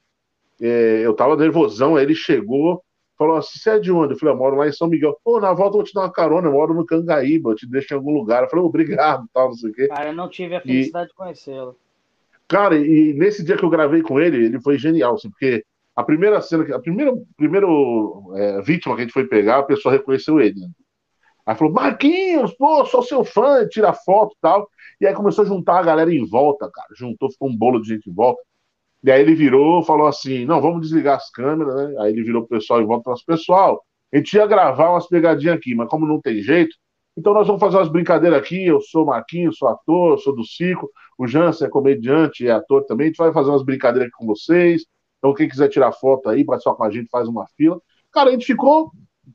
é, 0.61 1.01
eu 1.03 1.13
tava 1.15 1.35
nervosão, 1.35 1.95
aí 1.95 2.03
ele 2.03 2.13
chegou, 2.13 2.83
falou 3.19 3.37
assim: 3.37 3.59
você 3.59 3.69
é 3.71 3.79
de 3.79 3.91
onde? 3.91 4.13
Eu 4.13 4.17
falei, 4.17 4.33
eu 4.33 4.37
moro 4.37 4.55
lá 4.55 4.67
em 4.67 4.71
São 4.71 4.87
Miguel. 4.87 5.15
Pô, 5.23 5.39
na 5.39 5.53
volta 5.53 5.75
eu 5.75 5.79
vou 5.79 5.83
te 5.83 5.93
dar 5.93 6.01
uma 6.01 6.11
carona, 6.11 6.47
eu 6.47 6.53
moro 6.53 6.73
no 6.73 6.85
Cangaíba, 6.85 7.51
eu 7.51 7.55
te 7.55 7.69
deixo 7.69 7.93
em 7.93 7.97
algum 7.97 8.11
lugar. 8.11 8.43
Eu 8.43 8.49
falei, 8.49 8.65
obrigado, 8.65 9.27
tal, 9.33 9.49
não 9.49 9.53
sei 9.53 9.69
o 9.69 9.73
quê. 9.73 9.87
Cara, 9.89 10.09
eu 10.09 10.15
não 10.15 10.29
tive 10.29 10.55
a 10.55 10.61
felicidade 10.61 11.05
e, 11.05 11.09
de 11.09 11.15
conhecê-lo. 11.15 11.75
Cara, 12.47 12.75
e 12.77 13.13
nesse 13.13 13.43
dia 13.43 13.57
que 13.57 13.63
eu 13.63 13.69
gravei 13.69 14.01
com 14.01 14.19
ele, 14.19 14.45
ele 14.45 14.61
foi 14.61 14.77
genial, 14.77 15.13
assim, 15.15 15.29
porque 15.29 15.63
a 15.95 16.03
primeira 16.03 16.41
cena, 16.41 16.75
a 16.75 16.79
primeira, 16.79 17.13
primeira 17.35 17.67
é, 18.35 18.61
vítima 18.61 18.95
que 18.95 19.01
a 19.01 19.03
gente 19.03 19.13
foi 19.13 19.27
pegar, 19.27 19.59
a 19.59 19.63
pessoa 19.63 19.93
reconheceu 19.93 20.39
ele. 20.39 20.61
Né? 20.61 20.67
Aí 21.45 21.55
falou, 21.55 21.73
Marquinhos, 21.73 22.53
pô, 22.53 22.85
sou 22.85 23.03
seu 23.03 23.23
fã, 23.23 23.67
tira 23.67 23.91
foto 23.91 24.33
e 24.33 24.37
tal. 24.41 24.69
E 25.01 25.07
aí 25.07 25.13
começou 25.13 25.43
a 25.43 25.47
juntar 25.47 25.79
a 25.79 25.83
galera 25.83 26.13
em 26.13 26.25
volta, 26.25 26.69
cara. 26.71 26.89
Juntou, 26.95 27.31
ficou 27.31 27.49
um 27.49 27.57
bolo 27.57 27.81
de 27.81 27.89
gente 27.89 28.09
em 28.09 28.13
volta. 28.13 28.41
E 29.03 29.11
aí 29.11 29.21
ele 29.21 29.35
virou, 29.35 29.83
falou 29.83 30.07
assim: 30.07 30.45
não, 30.45 30.61
vamos 30.61 30.81
desligar 30.81 31.17
as 31.17 31.29
câmeras, 31.31 31.75
né? 31.75 31.95
Aí 31.99 32.11
ele 32.11 32.23
virou 32.23 32.45
pro 32.45 32.57
pessoal 32.57 32.81
em 32.81 32.85
volta 32.85 33.01
e 33.01 33.03
falou 33.05 33.15
assim: 33.15 33.25
pessoal, 33.25 33.83
a 34.13 34.17
gente 34.17 34.33
ia 34.33 34.47
gravar 34.47 34.91
umas 34.91 35.07
pegadinhas 35.07 35.55
aqui, 35.55 35.73
mas 35.75 35.87
como 35.87 36.05
não 36.05 36.19
tem 36.19 36.41
jeito, 36.41 36.75
então 37.19 37.33
nós 37.33 37.47
vamos 37.47 37.59
fazer 37.59 37.77
umas 37.77 37.89
brincadeiras 37.89 38.39
aqui. 38.39 38.65
Eu 38.65 38.79
sou 38.79 39.05
Marquinhos, 39.05 39.57
sou 39.57 39.67
ator, 39.67 40.17
sou 40.19 40.33
do 40.33 40.45
circo. 40.45 40.89
O 41.17 41.27
Jansen 41.27 41.67
é 41.67 41.69
comediante, 41.69 42.47
é 42.47 42.51
ator 42.51 42.85
também. 42.85 43.05
A 43.05 43.07
gente 43.09 43.17
vai 43.17 43.33
fazer 43.33 43.49
umas 43.49 43.63
brincadeiras 43.63 44.07
aqui 44.07 44.17
com 44.17 44.25
vocês. 44.25 44.85
Então, 45.17 45.33
quem 45.33 45.49
quiser 45.49 45.67
tirar 45.67 45.91
foto 45.91 46.29
aí, 46.29 46.45
participar 46.45 46.75
com 46.75 46.83
a 46.85 46.89
gente, 46.89 47.09
faz 47.09 47.27
uma 47.27 47.45
fila. 47.57 47.77
Cara, 48.11 48.29
a 48.29 48.31
gente 48.31 48.45
ficou. 48.45 48.91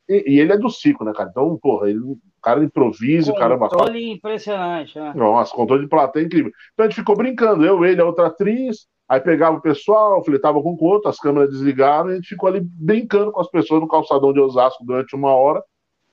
E, 0.08 0.34
e 0.34 0.40
ele 0.40 0.52
é 0.52 0.56
do 0.56 0.70
circo, 0.70 1.04
né, 1.04 1.12
cara? 1.12 1.28
Então, 1.30 1.58
porra, 1.60 1.90
ele, 1.90 1.98
o 1.98 2.18
cara 2.42 2.64
improvisa, 2.64 3.32
o 3.32 3.36
cara. 3.36 3.58
Controle 3.58 4.12
impressionante, 4.12 4.98
né? 4.98 5.12
Nossa, 5.14 5.54
controle 5.54 5.82
de 5.82 5.88
plateia 5.88 6.24
incrível. 6.24 6.50
Então 6.72 6.86
a 6.86 6.88
gente 6.88 6.98
ficou 6.98 7.14
brincando, 7.14 7.66
eu, 7.66 7.84
ele, 7.84 8.00
a 8.00 8.06
outra 8.06 8.28
atriz. 8.28 8.86
Aí 9.08 9.20
pegava 9.20 9.56
o 9.56 9.60
pessoal, 9.60 10.24
fletava 10.24 10.62
com 10.62 10.76
o 10.78 10.84
outro, 10.84 11.10
as 11.10 11.18
câmeras 11.18 11.50
desligaram 11.50 12.10
e 12.10 12.12
a 12.12 12.16
gente 12.16 12.28
ficou 12.28 12.48
ali 12.48 12.60
brincando 12.60 13.30
com 13.30 13.40
as 13.40 13.50
pessoas 13.50 13.80
no 13.80 13.88
calçadão 13.88 14.32
de 14.32 14.40
Osasco 14.40 14.84
durante 14.84 15.14
uma 15.14 15.34
hora. 15.34 15.62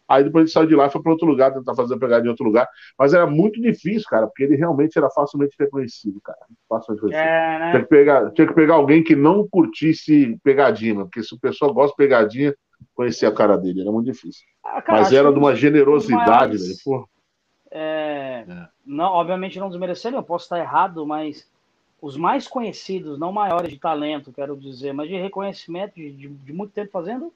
Aí 0.07 0.25
depois 0.25 0.43
a 0.43 0.45
gente 0.45 0.53
saiu 0.53 0.67
de 0.67 0.75
lá 0.75 0.87
e 0.87 0.89
foi 0.89 1.01
para 1.01 1.11
outro 1.13 1.25
lugar, 1.25 1.53
tentar 1.53 1.73
fazer 1.73 1.93
a 1.93 1.97
pegadinha 1.97 2.27
em 2.27 2.31
outro 2.31 2.45
lugar. 2.45 2.67
Mas 2.99 3.13
era 3.13 3.25
muito 3.25 3.61
difícil, 3.61 4.05
cara, 4.09 4.27
porque 4.27 4.43
ele 4.43 4.57
realmente 4.57 4.97
era 4.97 5.09
facilmente 5.09 5.55
reconhecido, 5.57 6.19
cara. 6.19 6.39
Facilmente 6.67 7.01
reconhecido. 7.01 7.25
É, 7.25 7.59
né? 7.59 7.71
tinha, 7.71 7.83
que 7.83 7.89
pegar, 7.89 8.31
tinha 8.31 8.47
que 8.47 8.53
pegar 8.53 8.73
alguém 8.73 9.01
que 9.01 9.15
não 9.15 9.47
curtisse 9.47 10.37
pegadinha, 10.43 11.05
porque 11.05 11.23
se 11.23 11.33
o 11.33 11.39
pessoal 11.39 11.73
gosta 11.73 11.91
de 11.91 11.97
pegadinha, 11.97 12.53
conhecer 12.93 13.25
a 13.25 13.31
cara 13.31 13.57
dele. 13.57 13.81
Era 13.81 13.91
muito 13.91 14.11
difícil. 14.11 14.43
Ah, 14.65 14.81
cara, 14.81 14.99
Mas 14.99 15.13
era 15.13 15.31
de 15.31 15.39
uma 15.39 15.55
generosidade, 15.55 16.57
velho. 16.57 17.07
É... 17.71 18.21
É. 18.47 18.67
Não, 18.85 19.13
obviamente 19.13 19.59
não 19.59 19.69
desmerecendo, 19.69 20.17
eu 20.17 20.23
posso 20.23 20.45
estar 20.45 20.59
errado, 20.59 21.05
mas 21.05 21.49
os 22.01 22.17
mais 22.17 22.47
conhecidos, 22.47 23.19
não 23.19 23.31
maiores 23.31 23.69
de 23.69 23.77
talento, 23.77 24.33
quero 24.33 24.57
dizer, 24.57 24.91
mas 24.91 25.07
de 25.07 25.15
reconhecimento 25.15 25.95
de, 25.95 26.11
de, 26.11 26.27
de 26.27 26.51
muito 26.51 26.73
tempo 26.73 26.91
fazendo, 26.91 27.31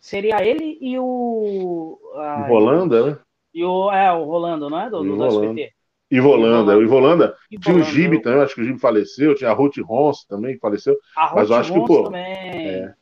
seria 0.00 0.42
ele 0.42 0.78
e 0.80 0.98
o. 0.98 1.98
A, 2.14 2.46
Rolanda, 2.48 3.06
né? 3.06 3.18
E 3.54 3.62
o, 3.62 3.92
é, 3.92 4.10
o 4.12 4.24
Rolando, 4.24 4.70
não 4.70 4.80
é? 4.80 4.88
Do, 4.88 5.04
do, 5.04 5.24
SBT. 5.24 5.72
E 6.10 6.20
Volanda, 6.20 6.74
o 6.76 6.82
Ivolanda. 6.82 7.36
Tinha 7.60 7.76
o 7.76 7.82
Gibi 7.82 8.22
também, 8.22 8.40
acho 8.40 8.54
que 8.54 8.62
o 8.62 8.64
Gibi 8.64 8.78
faleceu. 8.78 9.34
Tinha 9.34 9.50
a 9.50 9.52
Ruth 9.52 9.76
Ronce 9.76 10.26
também 10.26 10.54
que 10.54 10.60
faleceu. 10.60 10.96
A 11.14 11.26
Ruth 11.26 11.36
mas 11.36 11.50
eu 11.50 11.56
acho 11.56 11.72
que, 11.74 11.86
pô. 11.86 12.04
Também. 12.04 12.22
É, 12.24 12.94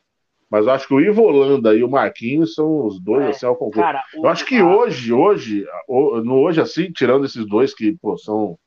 mas 0.51 0.67
eu 0.67 0.73
acho 0.73 0.89
que 0.89 0.95
o 0.95 1.01
Ivolanda 1.01 1.73
e 1.73 1.85
o 1.85 1.91
Marquinhos 1.91 2.55
são 2.55 2.85
os 2.85 2.99
dois, 2.99 3.27
é, 3.27 3.29
assim, 3.29 3.47
ao 3.47 3.55
concurso. 3.55 3.81
Cara, 3.81 4.03
eu 4.13 4.27
acho 4.27 4.45
que 4.45 4.61
hoje, 4.61 5.13
hoje, 5.13 5.65
no 5.89 6.41
hoje, 6.41 6.61
assim, 6.61 6.91
tirando 6.91 7.25
esses 7.27 7.47
dois 7.47 7.73
que, 7.73 7.97
pô, 7.97 8.19
são 8.19 8.59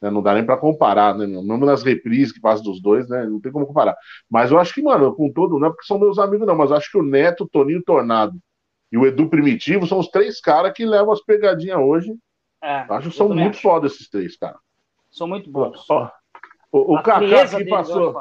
né? 0.00 0.10
Não 0.10 0.22
dá 0.22 0.34
nem 0.34 0.44
para 0.44 0.56
comparar, 0.56 1.16
né? 1.16 1.26
Mesmo 1.26 1.66
nas 1.66 1.82
reprises 1.82 2.32
que 2.32 2.40
passam 2.40 2.64
dos 2.64 2.80
dois, 2.80 3.08
né? 3.08 3.24
Não 3.26 3.40
tem 3.40 3.52
como 3.52 3.66
comparar. 3.66 3.96
Mas 4.28 4.50
eu 4.50 4.58
acho 4.58 4.74
que, 4.74 4.82
mano, 4.82 5.14
com 5.14 5.32
todo, 5.32 5.58
não 5.58 5.68
é 5.68 5.70
porque 5.70 5.86
são 5.86 5.98
meus 5.98 6.18
amigos, 6.18 6.46
não, 6.46 6.56
mas 6.56 6.70
eu 6.70 6.76
acho 6.76 6.90
que 6.90 6.98
o 6.98 7.02
Neto, 7.02 7.44
o 7.44 7.48
Toninho 7.48 7.82
Tornado 7.82 8.38
e 8.90 8.98
o 8.98 9.06
Edu 9.06 9.28
Primitivo 9.28 9.86
são 9.86 9.98
os 9.98 10.08
três 10.08 10.40
caras 10.40 10.72
que 10.72 10.84
levam 10.84 11.12
as 11.12 11.22
pegadinhas 11.22 11.78
hoje. 11.78 12.14
É, 12.62 12.84
acho 12.88 13.10
que 13.10 13.16
são 13.16 13.28
muito 13.28 13.50
acho. 13.50 13.62
foda 13.62 13.86
esses 13.86 14.08
três, 14.08 14.36
cara. 14.36 14.58
São 15.10 15.26
muito 15.26 15.50
bons. 15.50 15.88
Ó, 15.88 16.10
o, 16.72 16.94
o 16.96 17.02
Kaká 17.02 17.46
que 17.48 17.64
passou. 17.66 18.14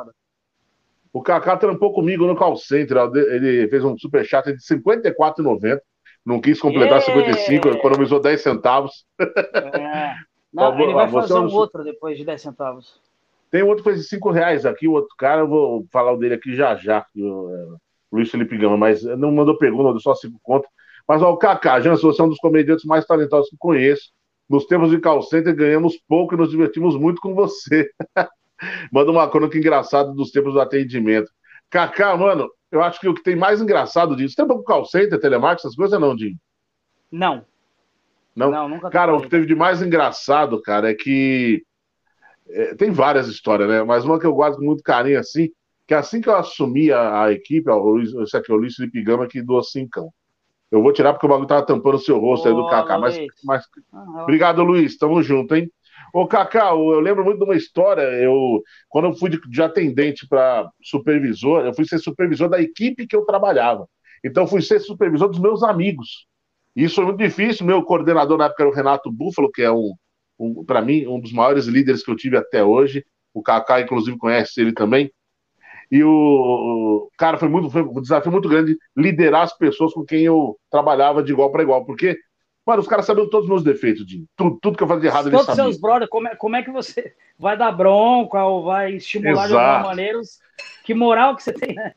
O 1.12 1.22
Kaká 1.24 1.58
trampou 1.58 1.92
comigo 1.92 2.26
no 2.28 2.36
call 2.36 2.56
center. 2.56 2.98
Ele 3.16 3.68
fez 3.68 3.84
um 3.84 3.98
super 3.98 4.24
chat 4.24 4.46
de 4.46 4.52
R$54,90. 4.52 5.80
Não 6.26 6.40
quis 6.40 6.60
completar 6.60 7.02
yeah. 7.02 7.34
55, 7.34 7.70
economizou 7.70 8.20
10 8.20 8.42
centavos. 8.42 9.06
É. 9.20 10.14
Não, 10.54 10.80
ele 10.80 10.94
vai 10.94 11.10
fazer 11.10 11.34
um 11.34 11.54
outro 11.54 11.84
depois 11.84 12.18
de 12.18 12.26
10 12.26 12.42
centavos. 12.42 13.00
Tem 13.52 13.64
outro 13.64 13.84
que 13.84 13.92
fez 13.92 14.08
5 14.08 14.32
reais 14.32 14.66
aqui, 14.66 14.88
o 14.88 14.94
outro 14.94 15.16
cara, 15.18 15.42
eu 15.42 15.48
vou 15.48 15.86
falar 15.92 16.12
o 16.12 16.18
dele 16.18 16.36
aqui 16.36 16.56
já 16.56 16.76
já, 16.76 17.06
o 17.16 17.50
é, 17.50 17.78
Luiz 18.12 18.30
Felipe 18.30 18.58
Gama, 18.58 18.78
mas 18.78 19.04
não 19.04 19.32
mandou 19.32 19.58
pergunta, 19.58 19.98
só 20.00 20.14
5 20.14 20.40
contas. 20.44 20.70
Mas 21.08 21.22
ó, 21.22 21.32
o 21.32 21.38
Kaká, 21.38 21.80
Jansen, 21.80 22.06
você 22.06 22.22
é 22.22 22.26
um 22.26 22.30
dos 22.30 22.38
comediantes 22.38 22.86
mais 22.86 23.06
talentosos 23.06 23.50
que 23.50 23.58
conheço. 23.58 24.12
Nos 24.48 24.66
tempos 24.66 24.92
de 24.92 25.00
call 25.00 25.22
center, 25.22 25.56
ganhamos 25.56 25.98
pouco 26.08 26.34
e 26.34 26.38
nos 26.38 26.52
divertimos 26.52 26.96
muito 26.96 27.22
com 27.22 27.34
você. 27.34 27.90
Manda 28.92 29.12
uma 29.12 29.30
crônica 29.30 29.58
engraçada 29.58 30.12
dos 30.12 30.32
tempos 30.32 30.54
do 30.54 30.62
atendimento. 30.62 31.32
Kaká, 31.70 32.16
mano, 32.16 32.50
eu 32.72 32.84
acho 32.84 33.00
que 33.00 33.08
o 33.08 33.14
que 33.14 33.24
tem 33.24 33.36
mais 33.36 33.62
engraçado 33.62 34.16
disso. 34.16 34.36
Tem 34.36 34.46
pouco 34.46 34.64
call 34.64 34.86
center, 34.86 35.20
telemarketing, 35.20 35.68
essas 35.68 35.76
coisas 35.76 36.00
não, 36.00 36.16
Dinho? 36.16 36.38
Não. 37.12 37.46
Não, 38.40 38.52
não 38.52 38.70
nunca 38.70 38.90
Cara, 38.90 39.14
o 39.16 39.22
que 39.22 39.30
teve 39.30 39.46
de 39.46 39.56
mais 39.56 39.82
engraçado, 39.82 40.62
cara, 40.62 40.90
é 40.90 40.94
que. 40.94 41.64
É, 42.50 42.76
tem 42.76 42.92
várias 42.92 43.28
histórias, 43.28 43.70
né? 43.70 43.84
Mas 43.84 44.06
uma 44.06 44.20
que 44.20 44.26
eu 44.26 44.34
guardo 44.34 44.56
com 44.58 44.64
muito 44.64 44.82
carinho, 44.82 45.20
assim, 45.20 45.50
que 45.88 45.94
assim 45.94 46.22
que 46.22 46.30
eu 46.30 46.36
assumi 46.36 46.92
a, 46.92 47.24
a 47.24 47.32
equipe, 47.32 47.70
ó, 47.70 47.78
Luiz, 47.78 48.14
esse 48.14 48.36
aqui 48.36 48.52
é 48.52 48.56
o 48.56 48.58
Luiz 48.58 48.76
Felipe 48.76 49.04
Gama 49.04 49.28
que 49.28 49.42
doou 49.42 49.64
cincão. 49.64 50.12
Eu 50.72 50.84
vou 50.84 50.94
tirar 50.94 51.14
porque 51.14 51.26
o 51.26 51.30
bagulho 51.30 51.48
tava 51.48 51.66
tampando 51.66 51.96
o 51.96 52.00
seu 52.00 52.20
rosto 52.20 52.48
aí 52.48 52.54
do 52.54 52.68
Kaká. 52.68 52.98
Mas, 53.00 53.18
mas... 53.44 53.66
Ah, 53.92 54.24
Obrigado, 54.24 54.64
Luiz. 54.64 54.98
Tamo 54.98 55.22
junto, 55.24 55.56
hein? 55.56 55.70
Ô, 56.14 56.28
Kaká, 56.28 56.70
eu 56.70 57.00
lembro 57.00 57.24
muito 57.24 57.40
de 57.40 57.44
uma 57.44 57.56
história. 57.56 58.02
Eu, 58.02 58.62
quando 58.88 59.06
eu 59.06 59.14
fui 59.16 59.32
de, 59.32 59.40
de 59.50 59.62
atendente 59.62 60.28
para 60.28 60.70
supervisor, 60.82 61.66
eu 61.66 61.74
fui 61.74 61.86
ser 61.86 61.98
supervisor 61.98 62.48
da 62.50 62.62
equipe 62.62 63.08
que 63.08 63.16
eu 63.16 63.26
trabalhava. 63.26 63.88
Então, 64.24 64.46
fui 64.46 64.62
ser 64.62 64.80
supervisor 64.80 65.30
dos 65.30 65.40
meus 65.40 65.64
amigos. 65.64 66.28
Isso 66.80 66.96
foi 66.96 67.06
muito 67.06 67.18
difícil. 67.18 67.66
Meu 67.66 67.84
coordenador 67.84 68.38
na 68.38 68.46
época 68.46 68.64
era 68.64 68.72
o 68.72 68.74
Renato 68.74 69.12
Búfalo, 69.12 69.52
que 69.52 69.62
é 69.62 69.72
um, 69.72 69.94
um 70.40 70.64
para 70.64 70.82
mim, 70.82 71.06
um 71.08 71.20
dos 71.20 71.34
maiores 71.34 71.66
líderes 71.66 72.04
que 72.04 72.10
eu 72.10 72.16
tive 72.16 72.38
até 72.38 72.64
hoje. 72.64 73.06
O 73.34 73.44
Kaká, 73.44 73.82
inclusive, 73.82 74.18
conhece 74.18 74.62
ele 74.62 74.74
também. 74.74 75.12
E 75.92 76.04
o, 76.04 77.10
cara 77.18 77.38
foi 77.38 77.50
muito 77.50 77.70
foi 77.70 77.82
um 77.82 78.02
desafio 78.02 78.32
muito 78.32 78.48
grande 78.48 78.78
liderar 78.96 79.42
as 79.42 79.58
pessoas 79.58 79.92
com 79.92 80.06
quem 80.06 80.24
eu 80.24 80.58
trabalhava 80.72 81.22
de 81.22 81.32
igual 81.32 81.52
para 81.52 81.64
igual, 81.64 81.84
porque 81.86 82.18
Mano, 82.66 82.84
os 82.84 82.88
caras 82.88 83.08
sabiam 83.08 83.28
todos 83.28 83.46
os 83.46 83.50
meus 83.50 83.64
defeitos, 83.64 84.06
Dinho. 84.06 84.28
Tudo, 84.36 84.60
tudo 84.62 84.78
que 84.78 84.84
eu 84.84 84.88
fazia 84.88 85.02
de 85.02 85.08
errado, 85.08 85.28
eles 85.28 85.40
sabiam. 85.40 85.56
Todos 85.56 85.74
seus 85.74 85.82
brothers, 85.82 86.08
como 86.08 86.28
é, 86.28 86.36
como 86.36 86.56
é 86.56 86.62
que 86.62 86.70
você 86.70 87.16
vai 87.36 87.58
dar 87.58 87.72
bronca 87.72 88.44
ou 88.44 88.64
vai 88.64 88.94
estimular 88.94 89.46
Exato. 89.46 89.50
de 89.50 89.56
alguma 89.56 89.90
maneira? 89.90 90.20
Que 90.84 90.94
moral 90.94 91.36
que 91.36 91.42
você 91.42 91.52
tem, 91.52 91.74
né? 91.74 91.92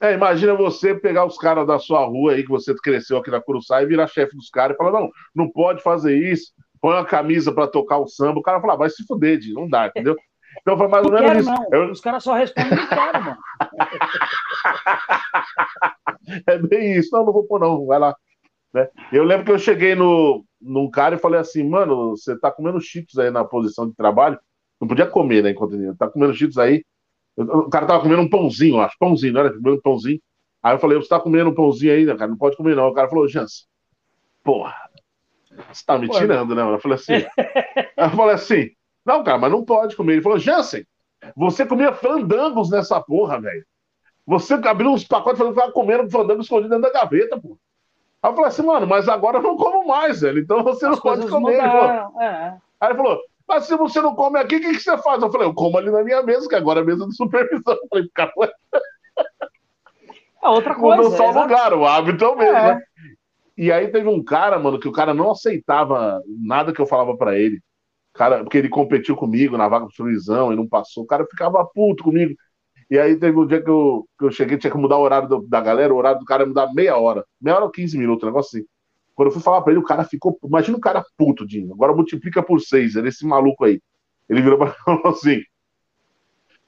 É, 0.00 0.12
imagina 0.12 0.54
você 0.54 0.94
pegar 0.94 1.24
os 1.24 1.36
caras 1.36 1.66
da 1.66 1.78
sua 1.78 2.06
rua 2.06 2.32
aí, 2.32 2.44
que 2.44 2.48
você 2.48 2.72
cresceu 2.74 3.18
aqui 3.18 3.30
na 3.30 3.40
Curuçá, 3.40 3.82
e 3.82 3.86
virar 3.86 4.06
chefe 4.06 4.36
dos 4.36 4.48
caras 4.48 4.74
e 4.74 4.78
falar: 4.78 4.92
não, 4.92 5.10
não 5.34 5.50
pode 5.50 5.82
fazer 5.82 6.16
isso, 6.16 6.52
põe 6.80 6.94
uma 6.94 7.04
camisa 7.04 7.52
para 7.52 7.66
tocar 7.66 7.98
o 7.98 8.06
samba. 8.06 8.38
O 8.38 8.42
cara 8.42 8.60
fala: 8.60 8.74
ah, 8.74 8.76
vai 8.76 8.90
se 8.90 9.04
fuder, 9.06 9.38
Di, 9.38 9.52
não 9.52 9.68
dá, 9.68 9.88
entendeu? 9.88 10.16
Então 10.60 10.78
foi 10.78 10.88
mais 10.88 11.04
ou 11.04 11.12
menos 11.12 11.46
isso. 11.46 11.52
Eu... 11.72 11.90
Os 11.90 12.00
caras 12.00 12.22
só 12.22 12.34
respondem 12.34 12.78
quero, 12.88 13.24
mano. 13.24 13.38
é 16.46 16.58
bem 16.58 16.94
isso. 16.94 17.10
Não, 17.12 17.26
não 17.26 17.32
vou 17.32 17.44
pôr, 17.44 17.60
não, 17.60 17.86
vai 17.86 17.98
lá. 17.98 18.14
Né? 18.72 18.88
Eu 19.12 19.24
lembro 19.24 19.46
que 19.46 19.52
eu 19.52 19.58
cheguei 19.58 19.94
no, 19.94 20.44
num 20.60 20.90
cara 20.90 21.16
e 21.16 21.18
falei 21.18 21.40
assim: 21.40 21.68
mano, 21.68 22.10
você 22.10 22.38
tá 22.38 22.50
comendo 22.50 22.80
cheetos 22.80 23.18
aí 23.18 23.30
na 23.30 23.44
posição 23.44 23.88
de 23.88 23.94
trabalho. 23.94 24.38
Não 24.80 24.86
podia 24.86 25.06
comer, 25.06 25.42
né? 25.42 25.50
Enquanto 25.50 25.76
tá 25.96 26.08
comendo 26.08 26.34
cheetos 26.34 26.58
aí. 26.58 26.84
O 27.38 27.70
cara 27.70 27.86
tava 27.86 28.02
comendo 28.02 28.22
um 28.22 28.28
pãozinho, 28.28 28.80
acho, 28.80 28.96
pãozinho, 28.98 29.32
não 29.32 29.40
era? 29.40 29.50
Comendo 29.50 29.76
um 29.76 29.80
pãozinho. 29.80 30.20
Aí 30.62 30.74
eu 30.74 30.78
falei, 30.78 30.98
você 30.98 31.08
tá 31.08 31.20
comendo 31.20 31.50
um 31.50 31.54
pãozinho 31.54 31.92
ainda, 31.92 32.16
cara? 32.16 32.30
Não 32.30 32.36
pode 32.36 32.56
comer, 32.56 32.74
não. 32.74 32.88
O 32.88 32.92
cara 32.92 33.08
falou, 33.08 33.28
Jans, 33.28 33.68
porra, 34.42 34.74
você 35.72 35.84
tá 35.84 35.98
me 35.98 36.08
tirando, 36.08 36.54
né? 36.54 36.62
Eu 36.62 36.80
falei 36.80 36.96
assim. 36.96 37.12
eu 37.96 38.10
falei 38.10 38.34
assim, 38.34 38.70
não, 39.04 39.22
cara, 39.22 39.38
mas 39.38 39.50
não 39.50 39.64
pode 39.64 39.96
comer. 39.96 40.14
Ele 40.14 40.22
falou, 40.22 40.38
Jansen, 40.38 40.84
você 41.36 41.64
comia 41.64 41.92
fandangos 41.92 42.70
nessa 42.70 43.00
porra, 43.00 43.40
velho. 43.40 43.64
Você 44.26 44.54
abriu 44.54 44.90
uns 44.90 45.04
pacotes 45.04 45.38
falando 45.38 45.54
que 45.54 45.60
tava 45.60 45.72
comendo 45.72 46.10
fandango 46.10 46.42
escondido 46.42 46.68
dentro 46.68 46.92
da 46.92 47.00
gaveta, 47.00 47.40
pô. 47.40 47.58
Aí 48.22 48.30
eu 48.30 48.34
falei 48.34 48.48
assim, 48.48 48.62
mano, 48.62 48.86
mas 48.86 49.08
agora 49.08 49.38
eu 49.38 49.42
não 49.42 49.56
como 49.56 49.86
mais, 49.86 50.20
velho. 50.20 50.40
Então 50.40 50.62
você 50.62 50.84
As 50.84 50.92
não 50.92 51.00
pode 51.00 51.28
comer. 51.28 51.56
Falou, 51.56 52.20
é. 52.20 52.58
Aí 52.80 52.88
ele 52.90 52.96
falou, 52.96 53.18
mas 53.48 53.64
se 53.64 53.74
você 53.76 54.00
não 54.02 54.14
come 54.14 54.38
aqui, 54.38 54.56
o 54.56 54.60
que, 54.60 54.72
que 54.72 54.80
você 54.80 54.96
faz? 54.98 55.22
Eu 55.22 55.32
falei, 55.32 55.48
eu 55.48 55.54
como 55.54 55.78
ali 55.78 55.90
na 55.90 56.04
minha 56.04 56.22
mesa, 56.22 56.46
que 56.46 56.54
agora 56.54 56.80
é 56.80 56.84
mesa 56.84 57.06
de 57.06 57.16
supervisão. 57.16 57.74
Eu 57.74 57.88
falei, 57.88 58.08
cara, 58.14 58.32
é 60.42 60.48
outra 60.48 60.74
coisa. 60.74 61.02
Mudou 61.02 61.16
só 61.16 61.30
o 61.30 61.42
lugar, 61.42 61.72
o 61.72 61.86
hábito 61.86 62.24
é 62.24 62.28
o 62.28 62.36
mesmo, 62.36 62.56
é. 62.56 62.74
né? 62.74 62.82
E 63.56 63.72
aí 63.72 63.88
teve 63.88 64.08
um 64.08 64.22
cara, 64.22 64.58
mano, 64.58 64.78
que 64.78 64.86
o 64.86 64.92
cara 64.92 65.12
não 65.12 65.32
aceitava 65.32 66.22
nada 66.28 66.72
que 66.72 66.80
eu 66.80 66.86
falava 66.86 67.16
para 67.16 67.36
ele. 67.36 67.60
Cara, 68.14 68.42
porque 68.42 68.58
ele 68.58 68.68
competiu 68.68 69.16
comigo 69.16 69.56
na 69.56 69.68
vaga 69.68 69.86
de 69.86 69.94
supervisão 69.94 70.52
e 70.52 70.56
não 70.56 70.68
passou. 70.68 71.04
O 71.04 71.06
cara 71.06 71.26
ficava 71.26 71.64
puto 71.74 72.04
comigo. 72.04 72.34
E 72.90 72.98
aí 72.98 73.16
teve 73.16 73.36
um 73.36 73.46
dia 73.46 73.62
que 73.62 73.68
eu, 73.68 74.06
que 74.18 74.24
eu 74.24 74.30
cheguei, 74.30 74.56
tinha 74.58 74.70
que 74.70 74.78
mudar 74.78 74.96
o 74.96 75.02
horário 75.02 75.28
do, 75.28 75.46
da 75.46 75.60
galera, 75.60 75.92
o 75.92 75.96
horário 75.96 76.20
do 76.20 76.24
cara 76.24 76.42
ia 76.42 76.48
mudar 76.48 76.72
meia 76.72 76.96
hora. 76.96 77.24
Meia 77.40 77.56
hora 77.56 77.64
ou 77.64 77.70
15 77.70 77.98
minutos, 77.98 78.22
um 78.22 78.26
negócio 78.26 78.58
assim. 78.58 78.68
Quando 79.18 79.30
eu 79.30 79.32
fui 79.32 79.42
falar 79.42 79.62
pra 79.62 79.72
ele, 79.72 79.80
o 79.80 79.84
cara 79.84 80.04
ficou. 80.04 80.38
Imagina 80.44 80.76
o 80.76 80.80
cara 80.80 81.04
puto, 81.16 81.44
Dinho. 81.44 81.72
Agora 81.72 81.92
multiplica 81.92 82.40
por 82.40 82.60
seis, 82.60 82.94
ele 82.94 83.08
esse 83.08 83.26
maluco 83.26 83.64
aí. 83.64 83.82
Ele 84.28 84.40
virou 84.40 84.56
pra 84.56 84.70
falou 84.86 85.08
assim: 85.08 85.42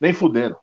nem 0.00 0.12
fudendo. 0.12 0.56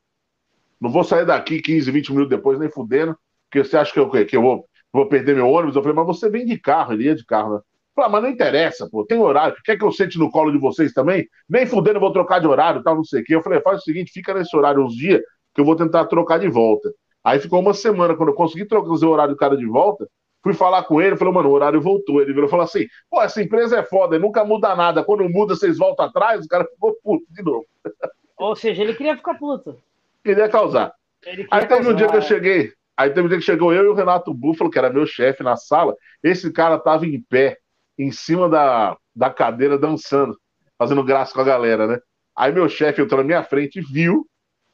Não 0.78 0.90
vou 0.90 1.02
sair 1.02 1.24
daqui 1.24 1.62
15, 1.62 1.90
20 1.90 2.10
minutos 2.10 2.28
depois, 2.28 2.58
nem 2.58 2.68
fudendo, 2.68 3.16
porque 3.48 3.66
você 3.66 3.78
acha 3.78 3.90
que 3.90 3.98
eu, 3.98 4.10
que 4.10 4.36
eu 4.36 4.42
vou, 4.42 4.66
vou 4.92 5.08
perder 5.08 5.34
meu 5.34 5.48
ônibus? 5.48 5.76
Eu 5.76 5.82
falei, 5.82 5.96
mas 5.96 6.06
você 6.06 6.28
vem 6.28 6.44
de 6.44 6.58
carro, 6.58 6.92
ele 6.92 7.04
ia 7.04 7.14
de 7.14 7.24
carro, 7.24 7.54
né? 7.54 7.60
Falei, 7.96 8.08
ah, 8.10 8.12
mas 8.12 8.22
não 8.22 8.28
interessa, 8.28 8.86
pô, 8.90 9.06
tem 9.06 9.18
horário. 9.18 9.56
Quer 9.64 9.78
que 9.78 9.84
eu 9.84 9.90
sente 9.90 10.18
no 10.18 10.30
colo 10.30 10.52
de 10.52 10.58
vocês 10.58 10.92
também? 10.92 11.26
Nem 11.48 11.64
fudendo, 11.64 11.96
eu 11.96 12.00
vou 12.02 12.12
trocar 12.12 12.38
de 12.38 12.46
horário, 12.46 12.82
tal, 12.82 12.96
não 12.96 13.04
sei 13.04 13.22
o 13.22 13.24
quê. 13.24 13.34
Eu 13.34 13.42
falei, 13.42 13.62
faz 13.62 13.80
o 13.80 13.84
seguinte, 13.84 14.12
fica 14.12 14.34
nesse 14.34 14.54
horário 14.54 14.84
uns 14.84 14.94
dias, 14.94 15.22
que 15.54 15.60
eu 15.62 15.64
vou 15.64 15.74
tentar 15.74 16.04
trocar 16.04 16.38
de 16.38 16.48
volta. 16.48 16.92
Aí 17.24 17.40
ficou 17.40 17.58
uma 17.58 17.72
semana, 17.72 18.14
quando 18.14 18.28
eu 18.28 18.34
consegui 18.34 18.66
trocar 18.66 18.90
o 18.90 19.08
horário 19.08 19.32
do 19.32 19.38
cara 19.38 19.56
de 19.56 19.66
volta, 19.66 20.06
fui 20.48 20.54
falar 20.54 20.84
com 20.84 21.00
ele, 21.00 21.16
falei, 21.16 21.34
mano, 21.34 21.50
o 21.50 21.52
horário 21.52 21.80
voltou. 21.80 22.22
Ele 22.22 22.32
virou 22.32 22.46
e 22.46 22.50
falou 22.50 22.64
assim, 22.64 22.86
pô, 23.10 23.20
essa 23.20 23.42
empresa 23.42 23.78
é 23.78 23.82
foda, 23.82 24.18
nunca 24.18 24.44
muda 24.44 24.74
nada. 24.74 25.04
Quando 25.04 25.28
muda, 25.28 25.54
vocês 25.54 25.76
voltam 25.76 26.06
atrás, 26.06 26.44
o 26.44 26.48
cara 26.48 26.64
ficou 26.64 26.96
puto 27.02 27.24
de 27.30 27.42
novo. 27.42 27.66
Ou 28.38 28.56
seja, 28.56 28.82
ele 28.82 28.94
queria 28.94 29.16
ficar 29.16 29.34
puto. 29.34 29.76
Queria 30.24 30.48
causar. 30.48 30.92
Queria 31.20 31.46
aí 31.50 31.66
teve 31.66 31.74
causar. 31.74 31.90
um 31.90 31.94
dia 31.94 32.08
que 32.08 32.16
eu 32.16 32.22
cheguei, 32.22 32.72
aí 32.96 33.10
teve 33.10 33.26
um 33.26 33.28
dia 33.28 33.38
que 33.38 33.44
chegou 33.44 33.74
eu 33.74 33.84
e 33.84 33.88
o 33.88 33.94
Renato 33.94 34.32
Búfalo, 34.32 34.70
que 34.70 34.78
era 34.78 34.90
meu 34.92 35.06
chefe 35.06 35.42
na 35.42 35.56
sala. 35.56 35.94
Esse 36.22 36.50
cara 36.52 36.78
tava 36.78 37.04
em 37.04 37.20
pé, 37.20 37.58
em 37.98 38.12
cima 38.12 38.48
da, 38.48 38.96
da 39.14 39.28
cadeira, 39.28 39.76
dançando, 39.76 40.38
fazendo 40.78 41.02
graça 41.02 41.34
com 41.34 41.40
a 41.40 41.44
galera, 41.44 41.86
né? 41.86 41.98
Aí 42.36 42.52
meu 42.52 42.68
chefe 42.68 43.02
entrou 43.02 43.18
na 43.18 43.26
minha 43.26 43.42
frente, 43.42 43.80
viu 43.80 44.24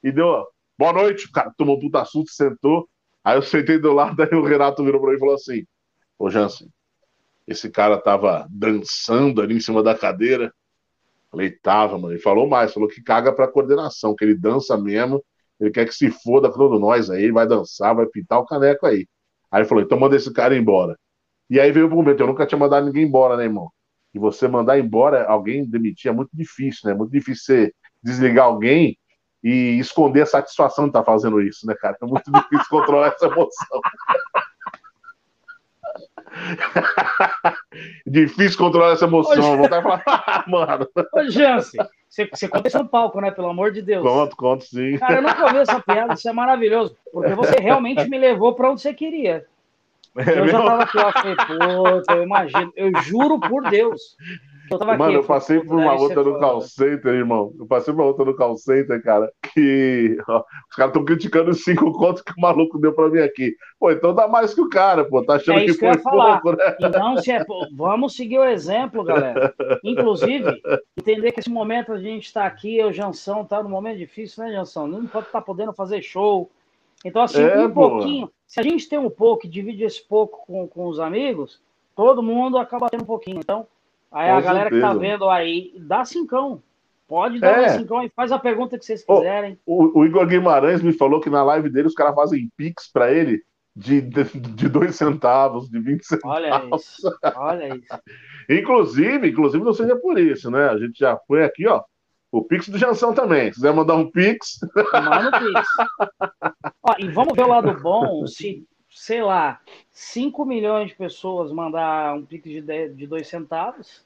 e 0.02 0.12
deu, 0.12 0.46
boa 0.78 0.92
noite. 0.92 1.26
O 1.26 1.32
cara 1.32 1.50
tomou 1.56 1.78
um 1.78 1.80
puta 1.80 2.04
susto, 2.04 2.32
sentou. 2.32 2.86
Aí 3.24 3.36
eu 3.36 3.42
sentei 3.42 3.78
do 3.78 3.92
lado, 3.92 4.20
aí 4.22 4.34
o 4.34 4.44
Renato 4.44 4.84
virou 4.84 5.00
pra 5.00 5.10
mim 5.10 5.16
e 5.16 5.20
falou 5.20 5.34
assim: 5.34 5.64
Ô 6.18 6.30
Jansen, 6.30 6.68
esse 7.46 7.70
cara 7.70 7.98
tava 7.98 8.46
dançando 8.50 9.40
ali 9.42 9.56
em 9.56 9.60
cima 9.60 9.82
da 9.82 9.96
cadeira. 9.96 10.52
Falei, 11.30 11.50
tava, 11.50 11.98
mano. 11.98 12.12
Ele 12.14 12.20
falou 12.20 12.48
mais, 12.48 12.72
falou 12.72 12.88
que 12.88 13.02
caga 13.02 13.32
pra 13.32 13.48
coordenação, 13.48 14.14
que 14.14 14.24
ele 14.24 14.36
dança 14.36 14.76
mesmo, 14.78 15.24
ele 15.60 15.70
quer 15.70 15.86
que 15.86 15.94
se 15.94 16.10
foda 16.10 16.50
com 16.50 16.58
todos 16.58 16.80
nós 16.80 17.10
aí, 17.10 17.30
vai 17.32 17.46
dançar, 17.46 17.94
vai 17.94 18.06
pintar 18.06 18.38
o 18.38 18.46
caneco 18.46 18.86
aí. 18.86 19.06
Aí 19.50 19.60
ele 19.62 19.68
falou, 19.68 19.82
então 19.84 19.98
manda 19.98 20.16
esse 20.16 20.32
cara 20.32 20.56
embora. 20.56 20.96
E 21.50 21.60
aí 21.60 21.72
veio 21.72 21.86
o 21.86 21.90
momento, 21.90 22.20
eu 22.20 22.26
nunca 22.26 22.46
tinha 22.46 22.58
mandado 22.58 22.86
ninguém 22.86 23.04
embora, 23.04 23.36
né, 23.36 23.44
irmão? 23.44 23.70
E 24.14 24.18
você 24.18 24.48
mandar 24.48 24.78
embora 24.78 25.26
alguém 25.26 25.68
demitir 25.68 26.10
é 26.10 26.14
muito 26.14 26.30
difícil, 26.32 26.82
né? 26.88 26.92
É 26.92 26.96
muito 26.96 27.10
difícil 27.10 27.44
você 27.44 27.74
desligar 28.02 28.46
alguém 28.46 28.96
e 29.45 29.78
esconder 29.78 30.22
a 30.22 30.26
satisfação 30.26 30.86
de 30.86 30.90
estar 30.90 31.05
fazendo 31.05 31.38
isso, 31.42 31.66
né, 31.66 31.74
cara? 31.74 31.99
É 32.03 32.07
muito 32.07 32.32
difícil 32.32 32.66
controlar 32.70 33.09
essa 33.09 33.26
emoção. 33.26 33.80
difícil 38.07 38.59
controlar 38.59 38.92
essa 38.92 39.05
emoção. 39.05 39.59
Voltar 39.59 39.80
e 39.80 39.82
falar, 39.82 40.45
mano. 40.49 40.88
Ô, 41.12 41.30
Jansen, 41.30 41.86
você, 42.09 42.26
você 42.26 42.49
conta 42.49 42.68
isso 42.68 42.78
no 42.78 42.88
palco, 42.88 43.20
né? 43.20 43.30
Pelo 43.30 43.51
amor 43.51 43.70
de 43.70 43.82
Deus. 43.82 44.03
Conto, 44.03 44.34
conto, 44.34 44.64
sim. 44.64 44.97
Cara, 44.97 45.16
eu 45.16 45.22
não 45.22 45.45
ouvi 45.45 45.59
essa 45.59 45.78
piada, 45.78 46.14
isso 46.14 46.26
é 46.26 46.32
maravilhoso. 46.32 46.97
Porque 47.12 47.34
você 47.34 47.61
realmente 47.61 48.09
me 48.09 48.18
levou 48.18 48.55
para 48.55 48.70
onde 48.70 48.80
você 48.80 48.95
queria. 48.95 49.45
É 50.16 50.38
eu 50.38 50.49
já 50.49 50.62
tava 50.62 50.82
aqui, 50.84 50.99
ó, 50.99 51.12
falei, 51.12 51.36
puta, 51.36 52.14
eu 52.14 52.22
imagino, 52.22 52.72
eu 52.76 53.03
juro 53.03 53.38
por 53.40 53.68
Deus. 53.68 54.16
Eu 54.70 54.78
Mano, 54.78 55.04
aqui, 55.04 55.14
eu 55.14 55.24
passei 55.24 55.60
por 55.60 55.78
uma 55.78 55.94
outra 55.94 56.22
no 56.22 56.38
call 56.38 56.60
center, 56.62 57.12
irmão. 57.12 57.52
Eu 57.58 57.66
passei 57.66 57.92
por 57.92 58.00
uma 58.00 58.06
outra 58.06 58.24
no 58.24 58.34
call 58.34 58.56
center, 58.56 59.02
cara, 59.02 59.30
que 59.52 60.16
ó, 60.28 60.42
os 60.70 60.76
caras 60.76 60.90
estão 60.90 61.04
criticando 61.04 61.50
os 61.50 61.62
cinco 61.62 61.92
contos 61.92 62.22
que 62.22 62.32
o 62.36 62.40
maluco 62.40 62.78
deu 62.78 62.92
pra 62.92 63.08
mim 63.08 63.20
aqui. 63.20 63.54
Pô, 63.78 63.90
então 63.90 64.14
dá 64.14 64.26
mais 64.26 64.54
que 64.54 64.60
o 64.60 64.68
cara, 64.68 65.04
pô. 65.04 65.22
Tá 65.22 65.34
achando 65.34 65.58
é 65.58 65.64
que 65.64 65.74
foi 65.74 65.96
pouco, 65.98 66.52
né? 66.52 66.76
Então, 66.80 67.16
se 67.18 67.30
é, 67.30 67.44
vamos 67.72 68.16
seguir 68.16 68.38
o 68.38 68.44
exemplo, 68.44 69.04
galera. 69.04 69.54
Inclusive, 69.84 70.60
entender 70.96 71.32
que 71.32 71.40
esse 71.40 71.50
momento 71.50 71.92
a 71.92 71.98
gente 71.98 72.24
está 72.24 72.46
aqui, 72.46 72.82
o 72.82 72.92
Jansão 72.92 73.44
tá 73.44 73.62
num 73.62 73.70
momento 73.70 73.98
difícil, 73.98 74.44
né, 74.44 74.52
Jansão? 74.52 74.86
Não 74.86 75.06
pode 75.06 75.26
estar 75.26 75.40
tá 75.40 75.44
podendo 75.44 75.72
fazer 75.72 76.02
show. 76.02 76.50
Então, 77.04 77.22
assim, 77.22 77.42
é, 77.42 77.66
um 77.66 77.70
pouquinho. 77.70 78.30
Se 78.46 78.60
a 78.60 78.62
gente 78.62 78.88
tem 78.88 78.98
um 78.98 79.10
pouco 79.10 79.46
e 79.46 79.48
divide 79.48 79.84
esse 79.84 80.02
pouco 80.02 80.46
com, 80.46 80.66
com 80.66 80.86
os 80.86 80.98
amigos, 80.98 81.60
todo 81.94 82.22
mundo 82.22 82.56
acaba 82.56 82.88
tendo 82.88 83.02
um 83.02 83.06
pouquinho. 83.06 83.38
Então, 83.38 83.66
aí 84.14 84.30
com 84.30 84.36
a 84.36 84.40
galera 84.40 84.70
certeza. 84.70 84.86
que 84.86 84.94
tá 84.94 84.98
vendo 84.98 85.28
aí, 85.28 85.74
dá 85.78 86.04
cincão. 86.04 86.62
Pode 87.06 87.38
dar 87.38 87.62
é. 87.62 87.68
cincão 87.78 88.02
e 88.02 88.08
faz 88.08 88.32
a 88.32 88.38
pergunta 88.38 88.78
que 88.78 88.84
vocês 88.84 89.04
quiserem. 89.04 89.58
O, 89.66 90.00
o, 90.00 90.06
Igor 90.06 90.26
Guimarães 90.26 90.82
me 90.82 90.92
falou 90.92 91.20
que 91.20 91.28
na 91.28 91.42
live 91.42 91.68
dele 91.68 91.88
os 91.88 91.94
caras 91.94 92.14
fazem 92.14 92.50
pix 92.56 92.90
para 92.90 93.12
ele 93.12 93.42
de, 93.76 94.00
de, 94.00 94.24
de, 94.24 94.68
dois 94.68 94.94
centavos, 94.96 95.68
de 95.68 95.78
20 95.78 96.02
centavos. 96.02 96.36
Olha 96.36 96.76
isso, 96.76 97.18
olha 97.36 97.76
isso. 97.76 98.02
inclusive, 98.48 99.28
inclusive 99.28 99.64
não 99.64 99.74
seja 99.74 99.96
por 99.96 100.18
isso, 100.18 100.50
né? 100.50 100.68
A 100.68 100.78
gente 100.78 100.98
já 100.98 101.16
foi 101.26 101.44
aqui, 101.44 101.66
ó. 101.66 101.82
O 102.30 102.42
Pix 102.42 102.68
do 102.68 102.78
Jansão 102.78 103.14
também. 103.14 103.52
Se 103.52 103.56
quiser 103.56 103.72
mandar 103.72 103.94
um 103.94 104.10
Pix. 104.10 104.58
Manda 104.92 105.28
um 105.28 105.30
Pix. 105.52 105.68
Ó, 106.82 106.94
e 106.98 107.08
vamos 107.08 107.34
ver 107.36 107.44
o 107.44 107.48
lado 107.48 107.80
bom. 107.80 108.26
Se, 108.26 108.66
sei 108.90 109.22
lá, 109.22 109.60
5 109.90 110.44
milhões 110.44 110.88
de 110.88 110.96
pessoas 110.96 111.52
mandar 111.52 112.14
um 112.14 112.24
Pix 112.24 112.44
de, 112.44 112.88
de 112.88 113.06
2 113.06 113.28
centavos. 113.28 114.03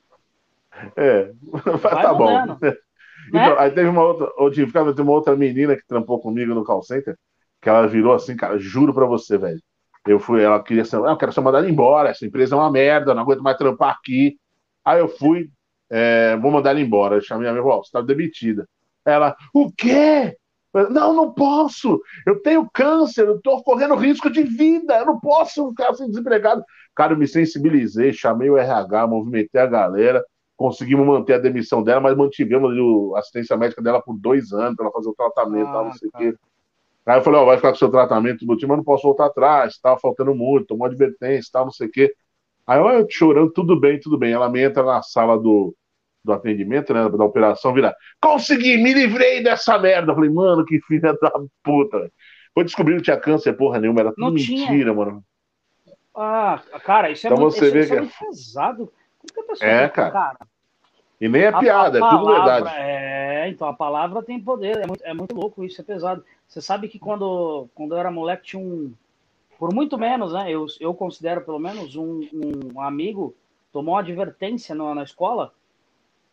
É, 0.96 1.32
vai 1.80 2.02
tá 2.02 2.14
bom. 2.14 2.46
Né? 2.46 2.74
Então, 3.28 3.58
aí 3.58 3.70
teve 3.70 3.88
uma 3.88 4.02
outra. 4.02 4.30
Hoje, 4.38 4.66
tem 4.66 5.04
uma 5.04 5.12
outra 5.12 5.36
menina 5.36 5.76
que 5.76 5.86
trampou 5.86 6.20
comigo 6.20 6.54
no 6.54 6.64
call 6.64 6.82
center, 6.82 7.16
que 7.60 7.68
ela 7.68 7.86
virou 7.86 8.14
assim, 8.14 8.36
cara, 8.36 8.58
juro 8.58 8.94
pra 8.94 9.06
você, 9.06 9.36
velho. 9.36 9.60
Eu 10.06 10.18
fui, 10.18 10.42
ela 10.42 10.62
queria 10.62 10.84
ser, 10.84 10.96
ah, 10.96 11.10
eu 11.10 11.16
quero 11.16 11.32
ser 11.32 11.40
mandada 11.40 11.68
embora, 11.68 12.08
essa 12.08 12.24
empresa 12.24 12.54
é 12.54 12.58
uma 12.58 12.70
merda, 12.70 13.14
não 13.14 13.22
aguento 13.22 13.42
mais 13.42 13.58
trampar 13.58 13.90
aqui. 13.90 14.38
Aí 14.84 15.00
eu 15.00 15.08
fui, 15.08 15.50
é, 15.90 16.36
vou 16.36 16.50
mandar 16.50 16.70
ela 16.70 16.80
embora. 16.80 17.16
Eu 17.16 17.20
chamei 17.20 17.48
a 17.48 17.52
minha 17.52 17.62
avó, 17.62 17.76
você 17.76 17.88
está 17.88 18.00
demitida. 18.00 18.66
Ela, 19.04 19.36
o 19.52 19.70
quê? 19.70 20.36
Não, 20.90 21.14
não 21.14 21.32
posso. 21.32 22.00
Eu 22.26 22.40
tenho 22.40 22.68
câncer, 22.72 23.26
eu 23.26 23.36
estou 23.36 23.62
correndo 23.62 23.94
risco 23.94 24.30
de 24.30 24.42
vida. 24.42 24.98
Eu 24.98 25.06
não 25.06 25.20
posso 25.20 25.68
ficar 25.70 25.90
assim 25.90 26.08
desempregado. 26.08 26.62
Cara, 26.94 27.12
eu 27.12 27.18
me 27.18 27.26
sensibilizei, 27.26 28.12
chamei 28.12 28.50
o 28.50 28.56
RH, 28.56 29.06
movimentei 29.06 29.60
a 29.60 29.66
galera, 29.66 30.24
conseguimos 30.58 31.06
manter 31.06 31.34
a 31.34 31.38
demissão 31.38 31.84
dela, 31.84 32.00
mas 32.00 32.16
mantivemos 32.16 32.74
a 33.14 33.20
assistência 33.20 33.56
médica 33.56 33.80
dela 33.80 34.02
por 34.02 34.18
dois 34.18 34.52
anos 34.52 34.74
para 34.74 34.86
ela 34.86 34.92
fazer 34.92 35.08
o 35.08 35.14
tratamento, 35.14 35.68
ah, 35.68 35.72
tal, 35.72 35.84
não 35.84 35.92
sei 35.92 36.08
o 36.08 36.12
quê. 36.12 36.34
Aí 37.06 37.18
eu 37.18 37.22
falei, 37.22 37.40
ó, 37.40 37.44
vai 37.44 37.56
ficar 37.56 37.68
com 37.68 37.76
o 37.76 37.78
seu 37.78 37.88
tratamento 37.88 38.44
do 38.44 38.56
time, 38.56 38.68
mas 38.68 38.78
não 38.78 38.84
posso 38.84 39.04
voltar 39.04 39.26
atrás, 39.26 39.74
estava 39.74 39.98
faltando 40.00 40.34
muito, 40.34 40.66
tomou 40.66 40.86
advertência, 40.86 41.48
tal, 41.52 41.66
não 41.66 41.72
sei 41.72 41.86
o 41.86 41.90
quê. 41.90 42.12
Aí 42.66 42.80
eu 42.80 43.06
chorando, 43.08 43.52
tudo 43.52 43.78
bem, 43.78 44.00
tudo 44.00 44.18
bem. 44.18 44.32
Ela 44.32 44.50
me 44.50 44.60
entra 44.60 44.82
na 44.82 45.00
sala 45.00 45.38
do, 45.38 45.74
do 46.24 46.32
atendimento, 46.32 46.92
né, 46.92 47.08
da 47.08 47.24
operação, 47.24 47.72
vira, 47.72 47.94
consegui, 48.20 48.76
me 48.78 48.92
livrei 48.92 49.40
dessa 49.40 49.78
merda. 49.78 50.10
Eu 50.10 50.16
falei, 50.16 50.28
mano, 50.28 50.64
que 50.64 50.80
filha 50.80 51.16
da 51.22 51.32
puta. 51.62 52.10
Foi 52.52 52.64
descobrir 52.64 52.96
que 52.96 53.02
tinha 53.02 53.16
câncer, 53.16 53.52
porra 53.52 53.78
nenhuma, 53.78 54.00
era 54.00 54.10
tudo 54.10 54.24
Não 54.24 54.32
mentira, 54.32 54.66
tinha. 54.66 54.92
mano. 54.92 55.22
Ah, 56.16 56.60
cara, 56.84 57.12
isso 57.12 57.28
é 57.28 57.30
então 57.30 57.40
muito, 57.40 57.54
você 57.54 57.70
vê 57.70 57.80
isso 57.80 57.92
é 57.92 57.96
que... 57.96 57.98
é 57.98 58.00
muito 58.02 58.18
pesado. 58.18 58.92
Como 59.18 59.32
que 59.32 59.40
a 59.40 59.44
pessoa 59.44 59.70
é, 59.70 59.88
cara. 59.88 60.10
cara? 60.10 60.38
E 61.20 61.28
nem 61.28 61.42
é 61.42 61.58
piada, 61.58 61.98
é 61.98 62.10
tudo 62.10 62.26
verdade. 62.26 62.68
É, 62.76 63.48
então 63.48 63.66
a 63.66 63.74
palavra 63.74 64.22
tem 64.22 64.40
poder, 64.40 64.78
é 64.78 64.86
muito, 64.86 65.04
é 65.04 65.12
muito 65.12 65.34
louco 65.34 65.64
isso, 65.64 65.80
é 65.80 65.84
pesado. 65.84 66.24
Você 66.46 66.60
sabe 66.60 66.88
que 66.88 66.98
quando, 66.98 67.68
quando 67.74 67.94
eu 67.94 67.98
era 67.98 68.10
moleque 68.10 68.46
tinha 68.46 68.62
um, 68.62 68.92
por 69.58 69.74
muito 69.74 69.98
menos, 69.98 70.32
né? 70.32 70.48
Eu, 70.48 70.66
eu 70.78 70.94
considero 70.94 71.40
pelo 71.40 71.58
menos 71.58 71.96
um, 71.96 72.20
um 72.74 72.80
amigo 72.80 73.34
tomou 73.72 73.94
uma 73.94 74.00
advertência 74.00 74.74
na, 74.74 74.94
na 74.94 75.02
escola 75.02 75.52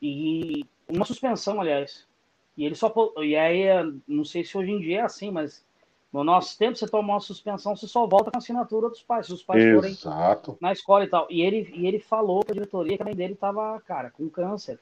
e 0.01 0.65
uma 0.87 1.05
suspensão, 1.05 1.59
aliás. 1.59 2.07
E 2.55 2.65
ele 2.65 2.75
só 2.75 2.93
e 3.21 3.35
aí 3.35 3.65
não 4.07 4.23
sei 4.23 4.43
se 4.45 4.57
hoje 4.57 4.71
em 4.71 4.79
dia 4.79 4.99
é 4.99 5.01
assim, 5.01 5.31
mas 5.31 5.65
no 6.11 6.23
nosso 6.23 6.57
tempo 6.57 6.77
você 6.77 6.87
toma 6.87 7.13
uma 7.13 7.19
suspensão, 7.19 7.75
você 7.75 7.87
só 7.87 8.07
volta 8.07 8.31
com 8.31 8.37
a 8.37 8.39
assinatura 8.39 8.89
dos 8.89 9.03
pais, 9.03 9.25
se 9.25 9.33
os 9.33 9.43
pais 9.43 9.63
Exato. 9.63 10.45
forem 10.45 10.57
na 10.61 10.71
escola 10.71 11.03
e 11.03 11.07
tal. 11.07 11.27
E 11.29 11.41
ele 11.41 11.69
e 11.73 11.85
ele 11.85 11.99
falou 11.99 12.39
para 12.43 12.53
a 12.53 12.55
diretoria 12.55 12.95
que 12.95 13.03
a 13.03 13.05
mãe 13.05 13.15
dele 13.15 13.33
estava, 13.33 13.81
cara, 13.81 14.09
com 14.09 14.29
câncer. 14.29 14.79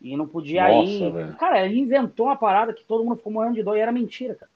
E 0.00 0.16
não 0.16 0.26
podia 0.26 0.68
Nossa, 0.68 0.90
ir. 0.90 1.12
Velho. 1.12 1.36
Cara, 1.36 1.64
ele 1.64 1.80
inventou 1.80 2.26
uma 2.26 2.36
parada 2.36 2.72
que 2.72 2.84
todo 2.84 3.02
mundo 3.02 3.16
ficou 3.16 3.32
morrendo 3.32 3.54
de 3.54 3.62
dor 3.62 3.76
e 3.76 3.80
era 3.80 3.90
mentira, 3.90 4.34
cara. 4.34 4.50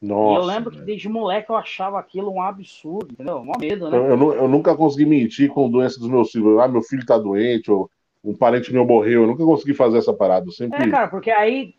Nossa, 0.00 0.32
e 0.32 0.42
eu 0.42 0.46
lembro 0.46 0.70
que 0.70 0.82
desde 0.82 1.08
moleque 1.08 1.50
eu 1.50 1.56
achava 1.56 1.98
aquilo 1.98 2.30
um 2.30 2.42
absurdo, 2.42 3.12
entendeu? 3.12 3.38
Um 3.38 3.52
medo, 3.58 3.88
né? 3.88 3.96
Eu, 3.96 4.06
eu, 4.06 4.34
eu, 4.34 4.48
nunca 4.48 4.76
consegui 4.76 5.06
mentir 5.06 5.48
com 5.48 5.70
doença 5.70 5.98
dos 5.98 6.08
meus 6.08 6.30
filhos. 6.30 6.58
Ah, 6.58 6.68
meu 6.68 6.82
filho 6.82 7.06
tá 7.06 7.16
doente, 7.16 7.70
ou 7.70 7.90
um 8.22 8.34
parente 8.34 8.72
meu 8.72 8.84
morreu. 8.84 9.22
Eu 9.22 9.26
nunca 9.26 9.44
consegui 9.44 9.72
fazer 9.72 9.98
essa 9.98 10.12
parada. 10.12 10.46
Eu 10.46 10.52
sempre... 10.52 10.82
É, 10.82 10.90
cara, 10.90 11.08
porque 11.08 11.30
aí 11.30 11.74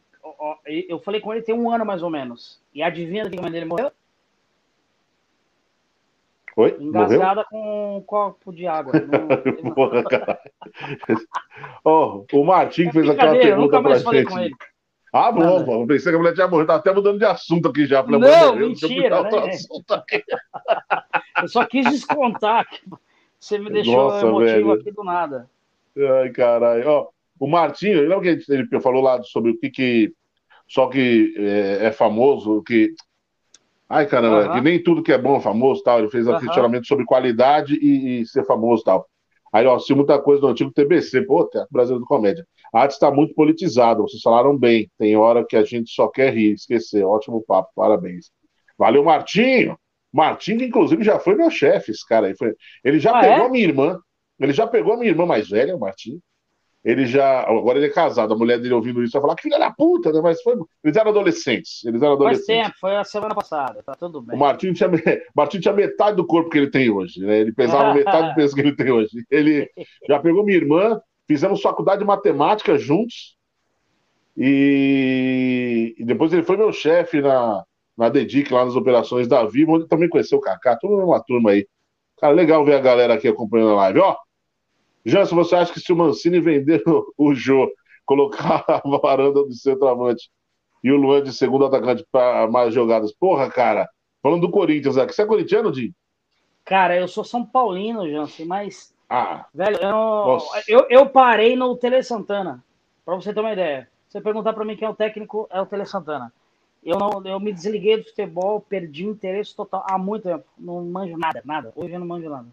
eu 0.66 1.00
falei 1.00 1.22
com 1.22 1.34
ele 1.34 1.42
tem 1.42 1.56
um 1.56 1.70
ano 1.70 1.86
mais 1.86 2.04
ou 2.04 2.10
menos. 2.10 2.62
E 2.74 2.82
adivinha 2.82 3.24
de 3.24 3.32
que 3.32 3.42
maneira 3.42 3.66
ele 3.66 3.70
morreu? 3.70 3.92
Oi? 6.58 6.78
Engasgada 6.80 7.46
com 7.50 7.98
um 7.98 8.02
copo 8.02 8.54
de 8.54 8.66
água. 8.66 8.94
Porra, 9.76 10.04
cara. 10.06 10.40
oh, 11.84 12.26
o 12.32 12.44
Martim 12.46 12.88
é 12.88 12.92
fez 12.92 13.10
aquela 13.10 13.34
pergunta 13.34 13.82
pra 13.82 13.98
gente. 13.98 14.56
Ah, 15.12 15.32
bom, 15.32 15.64
bom. 15.64 15.88
Pensei 15.88 16.12
que 16.12 16.16
a 16.16 16.20
mulher 16.20 16.34
tinha 16.34 16.48
morrido. 16.48 16.68
Tá 16.68 16.76
até 16.76 16.94
mudando 16.94 17.20
de 17.20 17.26
assunto 17.26 17.70
aqui 17.70 17.86
já. 17.86 18.04
Falei, 18.04 18.20
não, 18.20 18.56
mentira. 18.56 19.24
Né? 19.24 19.30
Eu 21.42 21.48
só 21.48 21.66
quis 21.66 21.90
descontar. 21.90 22.66
Você 23.40 23.58
me 23.58 23.70
deixou 23.70 23.96
Nossa, 23.96 24.26
emotivo 24.26 24.70
velho. 24.70 24.72
aqui 24.72 24.92
do 24.92 25.04
nada. 25.04 25.50
Ai, 25.98 26.30
caralho. 26.32 26.88
Ó, 26.88 27.10
o 27.40 27.48
Martinho, 27.48 28.02
lembra 28.02 28.22
que 28.22 28.52
ele 28.52 28.82
falou 28.82 29.02
lá 29.02 29.22
sobre 29.24 29.52
o 29.52 29.58
que, 29.58 29.70
que 29.70 30.14
só 30.68 30.88
que 30.88 31.34
é, 31.38 31.88
é 31.88 31.92
famoso, 31.92 32.62
que. 32.64 32.94
Ai, 33.88 34.08
caramba, 34.08 34.48
uhum. 34.48 34.54
que 34.54 34.62
nem 34.62 34.82
tudo 34.82 35.04
que 35.04 35.12
é 35.12 35.18
bom 35.18 35.38
é 35.38 35.42
famoso 35.42 35.84
tal. 35.84 36.00
Ele 36.00 36.10
fez 36.10 36.28
um 36.28 36.32
uhum. 36.32 36.40
questionamento 36.40 36.88
sobre 36.88 37.06
qualidade 37.06 37.76
e, 37.76 38.22
e, 38.22 38.26
ser 38.26 38.44
famoso 38.46 38.84
tal. 38.84 39.08
Aí, 39.54 39.66
ó, 39.66 39.78
se 39.78 39.94
muita 39.94 40.20
coisa 40.20 40.42
do 40.42 40.48
antigo 40.48 40.72
TBC, 40.72 41.22
pô, 41.22 41.46
Teatro 41.46 41.70
Brasileiro 41.72 42.04
de 42.04 42.08
Comédia. 42.08 42.46
A 42.74 42.82
arte 42.82 42.92
está 42.92 43.12
muito 43.12 43.34
politizada, 43.36 44.02
vocês 44.02 44.22
falaram 44.22 44.58
bem. 44.58 44.90
Tem 44.98 45.16
hora 45.16 45.46
que 45.46 45.56
a 45.56 45.64
gente 45.64 45.92
só 45.92 46.08
quer 46.08 46.34
rir, 46.34 46.54
esquecer. 46.54 47.06
Ótimo 47.06 47.44
papo, 47.46 47.70
parabéns. 47.76 48.32
Valeu, 48.78 49.04
Martinho! 49.04 49.78
Martinho, 50.12 50.58
que 50.58 50.66
inclusive 50.66 51.04
já 51.04 51.20
foi 51.20 51.36
meu 51.36 51.52
chefe, 51.52 51.92
esse 51.92 52.06
cara 52.06 52.28
aí. 52.28 52.36
Foi... 52.36 52.54
Ele 52.84 53.00
já 53.00 53.12
ah, 53.12 53.22
pegou 53.22 53.44
é? 53.44 53.46
a 53.46 53.50
minha 53.50 53.64
irmã. 53.64 54.00
Ele 54.40 54.52
já 54.52 54.66
pegou 54.66 54.94
a 54.94 54.98
minha 54.98 55.10
irmã 55.10 55.26
mais 55.26 55.48
velha, 55.48 55.76
o 55.76 55.80
Martinho 55.80 56.20
ele 56.86 57.08
já. 57.08 57.42
Agora 57.42 57.80
ele 57.80 57.88
é 57.88 57.90
casado, 57.90 58.36
a 58.36 58.38
mulher 58.38 58.60
dele 58.60 58.76
ouvindo 58.76 59.04
isso 59.04 59.14
vai 59.14 59.22
falar 59.24 59.36
que 59.36 59.42
filha 59.42 59.58
da 59.58 59.72
puta, 59.72 60.14
né? 60.14 60.22
Mas 60.22 60.40
foi. 60.44 60.56
Eles 60.84 60.96
eram 60.96 61.10
adolescentes. 61.10 61.84
Eles 61.84 62.00
eram 62.00 62.14
adolescentes. 62.14 62.46
Faz 62.46 62.68
tempo, 62.68 62.80
foi 62.80 62.96
a 62.96 63.04
semana 63.04 63.34
passada, 63.34 63.82
tá 63.82 63.96
tudo 63.96 64.22
bem. 64.22 64.36
O 64.36 64.40
Martinho 64.40 64.72
tinha, 64.72 64.88
Martinho 65.36 65.64
tinha 65.64 65.74
metade 65.74 66.16
do 66.16 66.28
corpo 66.28 66.52
que 66.52 66.60
ele 66.60 66.70
tem 66.70 66.92
hoje, 66.92 67.22
né? 67.22 67.40
Ele 67.40 67.52
pesava 67.52 67.92
metade 67.96 68.30
do 68.30 68.36
peso 68.36 68.54
que 68.54 68.62
ele 68.62 68.76
tem 68.76 68.92
hoje. 68.92 69.26
Ele 69.32 69.68
já 70.08 70.20
pegou 70.20 70.46
minha 70.46 70.58
irmã, 70.60 71.02
fizemos 71.28 71.60
faculdade 71.60 72.02
de 72.02 72.06
matemática 72.06 72.78
juntos. 72.78 73.36
E, 74.38 75.96
e 75.98 76.06
depois 76.06 76.32
ele 76.34 76.44
foi 76.44 76.56
meu 76.56 76.72
chefe 76.72 77.20
na, 77.20 77.64
na 77.98 78.10
Dedic, 78.10 78.54
lá 78.54 78.64
nas 78.64 78.76
operações 78.76 79.28
da 79.28 79.44
Vivo, 79.44 79.78
onde 79.78 79.88
também 79.88 80.08
conheceu 80.08 80.38
o 80.38 80.42
Kaká, 80.42 80.78
toda 80.78 81.04
uma 81.04 81.24
turma 81.24 81.50
aí. 81.50 81.68
Cara, 82.20 82.34
legal 82.34 82.64
ver 82.64 82.76
a 82.76 82.80
galera 82.80 83.16
aqui 83.16 83.28
acompanhando 83.28 83.72
a 83.72 83.76
live. 83.76 84.00
Ó, 84.02 84.16
Jansen, 85.06 85.36
você 85.36 85.56
acha 85.56 85.72
que 85.72 85.80
se 85.80 85.94
o 85.94 85.96
Mancini 85.96 86.40
vender 86.40 86.82
o 87.18 87.36
Jô, 87.36 87.72
colocar 88.06 88.66
a 88.68 88.82
varanda 88.98 89.44
do 89.44 89.54
centroavante 89.54 90.30
e 90.84 90.92
o 90.92 90.98
Luan 90.98 91.24
de 91.24 91.32
segundo 91.32 91.66
atacante 91.66 92.06
para 92.12 92.50
mais 92.50 92.74
jogadas, 92.74 93.14
porra, 93.14 93.50
cara, 93.50 93.88
falando 94.22 94.42
do 94.42 94.52
Corinthians 94.52 94.98
aqui, 94.98 95.14
você 95.14 95.22
é 95.22 95.26
corintiano, 95.26 95.72
Di? 95.72 95.94
Cara, 96.64 96.96
eu 96.98 97.08
sou 97.08 97.24
São 97.24 97.46
Paulino, 97.46 98.10
Jansen, 98.10 98.46
mas. 98.46 98.94
Ah, 99.08 99.46
velho, 99.54 99.78
eu, 99.78 100.40
eu, 100.68 100.88
eu, 100.90 101.10
parei 101.10 101.56
no 101.56 101.76
Tele 101.78 102.02
Santana, 102.02 102.64
para 103.06 103.16
você 103.16 103.32
ter 103.32 103.40
uma 103.40 103.54
ideia. 103.54 103.88
Você 104.08 104.20
perguntar 104.20 104.54
para 104.54 104.66
mim 104.66 104.76
quem 104.76 104.88
é 104.88 104.90
o 104.90 104.96
técnico, 104.96 105.48
é 105.52 105.62
o 105.62 105.66
Tele 105.68 105.86
Santana. 105.86 106.34
Eu, 106.84 106.98
não, 106.98 107.24
eu 107.24 107.40
me 107.40 107.54
desliguei 107.54 107.98
do 107.98 108.04
futebol, 108.06 108.62
perdi 108.62 109.06
interesse 109.06 109.56
total 109.56 109.84
há 109.88 109.98
muito 109.98 110.24
tempo. 110.24 110.46
Não 110.58 110.84
manjo 110.86 111.18
nada, 111.18 111.42
nada. 111.46 111.74
Hoje 111.76 111.94
eu 111.94 112.00
não 112.00 112.08
manjo 112.08 112.30
nada. 112.30 112.48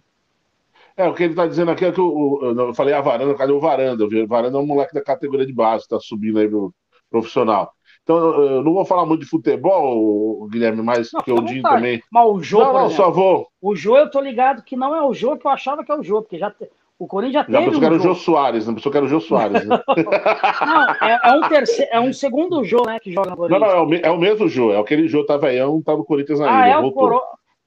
É, 0.97 1.09
o 1.09 1.14
que 1.14 1.22
ele 1.24 1.32
está 1.32 1.47
dizendo 1.47 1.70
aqui 1.70 1.84
é 1.84 1.93
que 1.93 2.01
o, 2.01 2.40
eu 2.43 2.74
falei 2.74 2.95
a 2.95 3.01
varanda, 3.01 3.34
cadê 3.34 3.53
o 3.53 3.61
varanda? 3.61 4.05
O 4.05 4.26
varanda 4.26 4.59
é 4.59 4.61
um 4.61 4.66
moleque 4.66 4.95
da 4.95 5.03
categoria 5.03 5.47
de 5.47 5.53
base, 5.53 5.84
está 5.84 5.99
subindo 5.99 6.38
aí 6.38 6.49
no 6.49 6.72
profissional. 7.11 7.72
Então, 8.03 8.16
eu 8.18 8.64
não 8.64 8.74
vou 8.74 8.84
falar 8.84 9.07
muito 9.07 9.20
de 9.20 9.28
futebol, 9.28 10.49
Guilherme, 10.49 10.82
mas 10.82 11.12
não, 11.12 11.20
que 11.20 11.32
o 11.32 11.40
Dinho 11.40 11.62
também. 11.62 12.03
Mas 12.11 12.26
o 12.26 12.43
Jô, 12.43 12.59
não, 12.59 12.72
não, 12.72 12.90
só 12.90 13.11
vou. 13.11 13.47
O 13.61 13.76
Jô, 13.76 13.97
eu 13.97 14.11
tô 14.11 14.20
ligado 14.20 14.64
que 14.64 14.74
não 14.74 14.95
é 14.95 15.03
o 15.03 15.14
Jô 15.14 15.36
que 15.36 15.47
eu 15.47 15.51
achava 15.51 15.84
que 15.84 15.93
é 15.93 15.95
o 15.95 16.03
Jô, 16.03 16.20
porque 16.20 16.36
já 16.36 16.51
te... 16.51 16.68
o 16.99 17.07
Corinthians 17.07 17.47
já, 17.47 17.53
já 17.53 17.59
teve. 17.59 17.59
Já 17.59 17.64
pensou 17.64 17.80
que 17.80 17.86
era 17.86 17.95
o 17.95 18.01
Jô 18.01 18.14
Soares, 18.16 18.66
não 18.66 18.74
pensou 18.74 18.90
que 18.90 18.99
era 18.99 19.07
o 19.07 19.09
Jô 19.09 19.20
Soares. 19.20 19.64
Né? 19.64 19.80
não, 20.66 21.09
é, 21.09 21.20
é, 21.22 21.32
um 21.32 21.49
terceiro, 21.49 21.90
é 21.93 22.01
um 22.01 22.12
segundo 22.12 22.64
Jô, 22.64 22.82
né, 22.84 22.99
que 22.99 23.12
joga 23.12 23.30
no 23.30 23.36
Corinthians. 23.36 23.61
Não, 23.61 23.68
não, 23.68 23.76
é 23.76 24.01
o, 24.01 24.07
é 24.07 24.11
o 24.11 24.18
mesmo 24.18 24.49
Jô, 24.49 24.72
é 24.72 24.80
aquele 24.80 25.07
Jô 25.07 25.24
veião, 25.40 25.80
tá 25.80 25.97
no 25.97 26.05
Corinthians 26.05 26.40
ainda. 26.40 26.59
Ah, 26.59 26.68
é 26.68 26.78
o 26.78 26.90
Coro... 26.90 27.20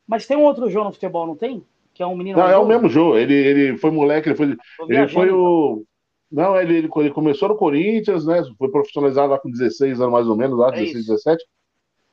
Mas 0.05 0.28
tem 0.28 0.36
um 0.36 0.43
outro 0.43 0.69
Jô 0.69 0.84
no 0.84 0.91
futebol, 0.91 1.26
não 1.26 1.36
tem? 1.36 1.63
Que 1.95 2.03
é 2.03 2.05
um 2.05 2.15
menino. 2.15 2.37
Não, 2.37 2.47
é 2.47 2.57
o 2.57 2.67
mesmo 2.67 2.89
jogo. 2.89 3.17
Ele, 3.17 3.33
ele 3.33 3.77
foi 3.77 3.89
moleque, 3.89 4.27
ele 4.27 4.35
foi, 4.35 4.57
ele 4.89 5.07
foi 5.07 5.31
o. 5.31 5.83
Não, 6.29 6.59
ele, 6.59 6.77
ele, 6.77 6.89
ele, 6.93 7.11
começou 7.11 7.47
no 7.47 7.55
Corinthians, 7.55 8.25
né? 8.25 8.43
Foi 8.59 8.69
profissionalizado 8.69 9.31
lá 9.31 9.39
com 9.39 9.49
16 9.49 10.01
anos, 10.01 10.11
mais 10.11 10.27
ou 10.27 10.35
menos, 10.35 10.59
lá, 10.59 10.67
é 10.67 10.71
16, 10.71 10.95
isso. 10.97 11.11
17. 11.11 11.43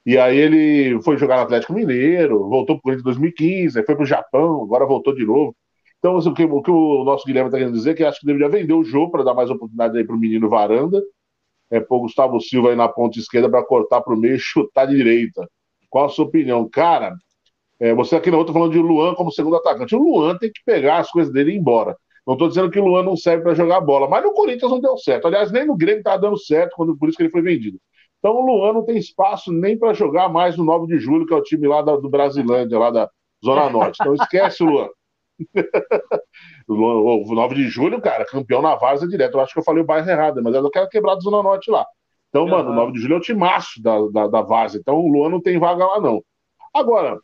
E 0.07 0.17
aí 0.17 0.37
ele 0.37 1.03
foi 1.03 1.17
jogar 1.17 1.37
no 1.37 1.43
Atlético 1.43 1.73
Mineiro, 1.73 2.49
voltou 2.49 2.77
para 2.77 2.81
o 2.81 2.83
Corinthians 2.83 3.03
em 3.03 3.21
2015, 3.21 3.79
aí 3.79 3.85
foi 3.85 3.95
para 3.97 4.03
o 4.03 4.07
Japão, 4.07 4.63
agora 4.63 4.87
voltou 4.87 5.15
de 5.15 5.25
novo. 5.25 5.55
Então, 5.99 6.17
assim, 6.17 6.31
o, 6.31 6.35
que, 6.35 6.45
o 6.45 6.63
que 6.63 6.71
o 6.71 7.05
nosso 7.05 7.25
Guilherme 7.25 7.49
está 7.49 7.59
querendo 7.59 7.75
dizer 7.75 7.91
é 7.91 7.95
que 7.95 8.05
acho 8.05 8.21
que 8.21 8.27
deveria 8.27 8.49
vender 8.49 8.73
o 8.73 8.85
jogo 8.85 9.13
para 9.13 9.25
dar 9.25 9.35
mais 9.35 9.51
oportunidade 9.51 9.97
aí 9.97 10.05
para 10.05 10.17
o 10.17 10.19
menino 10.19 10.49
Varanda, 10.49 11.01
é, 11.71 11.81
pôr 11.81 11.99
o 11.99 12.01
Gustavo 12.03 12.41
Silva 12.41 12.71
aí 12.71 12.77
na 12.77 12.89
ponta 12.89 13.19
esquerda 13.19 13.49
para 13.49 13.65
cortar 13.65 14.01
para 14.01 14.15
o 14.15 14.17
meio 14.17 14.35
e 14.35 14.41
chutar 14.41 14.87
de 14.87 14.97
direita. 14.97 15.49
Qual 15.89 16.05
a 16.05 16.09
sua 16.09 16.25
opinião? 16.25 16.69
Cara, 16.69 17.15
é, 17.83 17.93
você 17.93 18.15
aqui 18.15 18.31
na 18.31 18.39
outra 18.39 18.53
falando 18.53 18.71
de 18.71 18.79
Luan 18.79 19.13
como 19.17 19.33
segundo 19.33 19.57
atacante. 19.57 19.97
O 19.97 19.99
Luan 19.99 20.39
tem 20.39 20.53
que 20.53 20.63
pegar 20.65 20.99
as 20.99 21.11
coisas 21.11 21.33
dele 21.33 21.51
e 21.51 21.55
ir 21.57 21.59
embora. 21.59 21.97
Não 22.25 22.35
estou 22.35 22.47
dizendo 22.47 22.71
que 22.71 22.79
o 22.79 22.85
Luan 22.85 23.03
não 23.03 23.17
serve 23.17 23.43
para 23.43 23.55
jogar 23.55 23.81
bola, 23.81 24.09
mas 24.09 24.23
no 24.23 24.33
Corinthians 24.33 24.71
não 24.71 24.81
deu 24.81 24.97
certo. 24.97 25.27
Aliás, 25.27 25.51
nem 25.51 25.67
no 25.67 25.77
Grêmio 25.77 25.99
estava 25.99 26.17
dando 26.17 26.39
certo, 26.39 26.77
quando, 26.77 26.97
por 26.97 27.09
isso 27.09 27.17
que 27.17 27.25
ele 27.25 27.33
foi 27.33 27.43
vendido. 27.43 27.81
Então 28.21 28.37
o 28.37 28.47
Luan 28.47 28.73
não 28.73 28.85
tem 28.85 28.97
espaço 28.97 29.51
nem 29.51 29.77
para 29.77 29.93
jogar 29.95 30.29
mais 30.29 30.57
no 30.57 30.63
9 30.63 30.87
de 30.87 31.01
julho, 31.01 31.27
que 31.27 31.35
é 31.35 31.37
o 31.37 31.43
time 31.43 31.67
lá 31.67 31.83
da, 31.83 31.97
do 31.97 32.09
Brasilândia, 32.09 32.79
lá 32.79 32.93
da 32.93 33.11
Zona 33.45 33.69
Norte. 33.69 33.99
Então 34.01 34.15
esquece 34.15 34.63
o 34.63 34.67
Luan. 34.67 34.89
o 36.69 37.35
9 37.35 37.55
de 37.57 37.69
julho, 37.69 38.01
cara, 38.01 38.25
campeão 38.25 38.63
na 38.63 38.77
Varsa 38.77 39.09
direto. 39.09 39.35
Eu 39.35 39.41
acho 39.41 39.53
que 39.53 39.59
eu 39.59 39.65
falei 39.65 39.83
o 39.83 39.87
bairro 39.87 40.09
errado, 40.09 40.41
mas 40.41 40.55
eu 40.55 40.71
quero 40.71 40.89
quebrar 40.89 41.17
da 41.17 41.21
Zona 41.21 41.43
Norte 41.43 41.69
lá. 41.69 41.85
Então, 42.29 42.45
uhum. 42.45 42.51
mano, 42.51 42.71
o 42.71 42.75
9 42.75 42.93
de 42.93 43.01
julho 43.01 43.15
é 43.15 43.19
o 43.19 43.21
timaço 43.21 43.83
da, 43.83 43.99
da, 44.13 44.27
da 44.29 44.67
Então 44.77 45.01
o 45.01 45.09
Luan 45.09 45.29
não 45.29 45.43
tem 45.43 45.59
vaga 45.59 45.85
lá, 45.85 46.01
não. 46.01 46.23
Agora, 46.73 47.19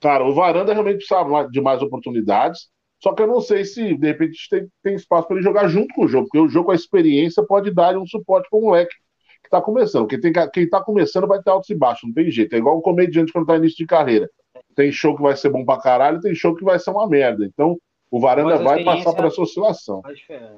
Cara, 0.00 0.24
o 0.24 0.34
Varanda 0.34 0.72
realmente 0.72 0.98
precisava 0.98 1.48
de 1.48 1.60
mais 1.60 1.82
oportunidades. 1.82 2.68
Só 3.02 3.14
que 3.14 3.22
eu 3.22 3.26
não 3.26 3.40
sei 3.40 3.64
se, 3.64 3.96
de 3.96 4.06
repente, 4.06 4.46
tem, 4.50 4.68
tem 4.82 4.94
espaço 4.94 5.26
para 5.26 5.36
ele 5.36 5.44
jogar 5.44 5.68
junto 5.68 5.94
com 5.94 6.04
o 6.04 6.08
jogo, 6.08 6.26
porque 6.26 6.38
o 6.38 6.48
jogo, 6.48 6.66
com 6.66 6.72
a 6.72 6.74
experiência, 6.74 7.42
pode 7.42 7.72
dar 7.72 7.96
um 7.96 8.06
suporte 8.06 8.48
para 8.50 8.58
o 8.58 8.62
moleque 8.62 8.94
que 9.40 9.46
está 9.46 9.60
começando. 9.60 10.06
Quem, 10.06 10.20
tem, 10.20 10.32
quem 10.52 10.68
tá 10.68 10.82
começando 10.82 11.26
vai 11.26 11.42
ter 11.42 11.50
altos 11.50 11.70
e 11.70 11.74
baixos, 11.74 12.06
não 12.06 12.12
tem 12.12 12.30
jeito. 12.30 12.54
É 12.54 12.58
igual 12.58 12.78
um 12.78 12.82
comediante 12.82 13.32
quando 13.32 13.44
está 13.44 13.56
início 13.56 13.78
de 13.78 13.86
carreira. 13.86 14.28
Tem 14.74 14.92
show 14.92 15.16
que 15.16 15.22
vai 15.22 15.34
ser 15.36 15.48
bom 15.48 15.64
para 15.64 15.80
caralho, 15.80 16.20
tem 16.20 16.34
show 16.34 16.54
que 16.54 16.64
vai 16.64 16.78
ser 16.78 16.90
uma 16.90 17.08
merda. 17.08 17.44
Então, 17.44 17.78
o 18.10 18.20
Varanda 18.20 18.58
vai 18.58 18.84
passar 18.84 19.14
por 19.14 19.24
essa 19.24 19.40
oscilação. 19.40 20.02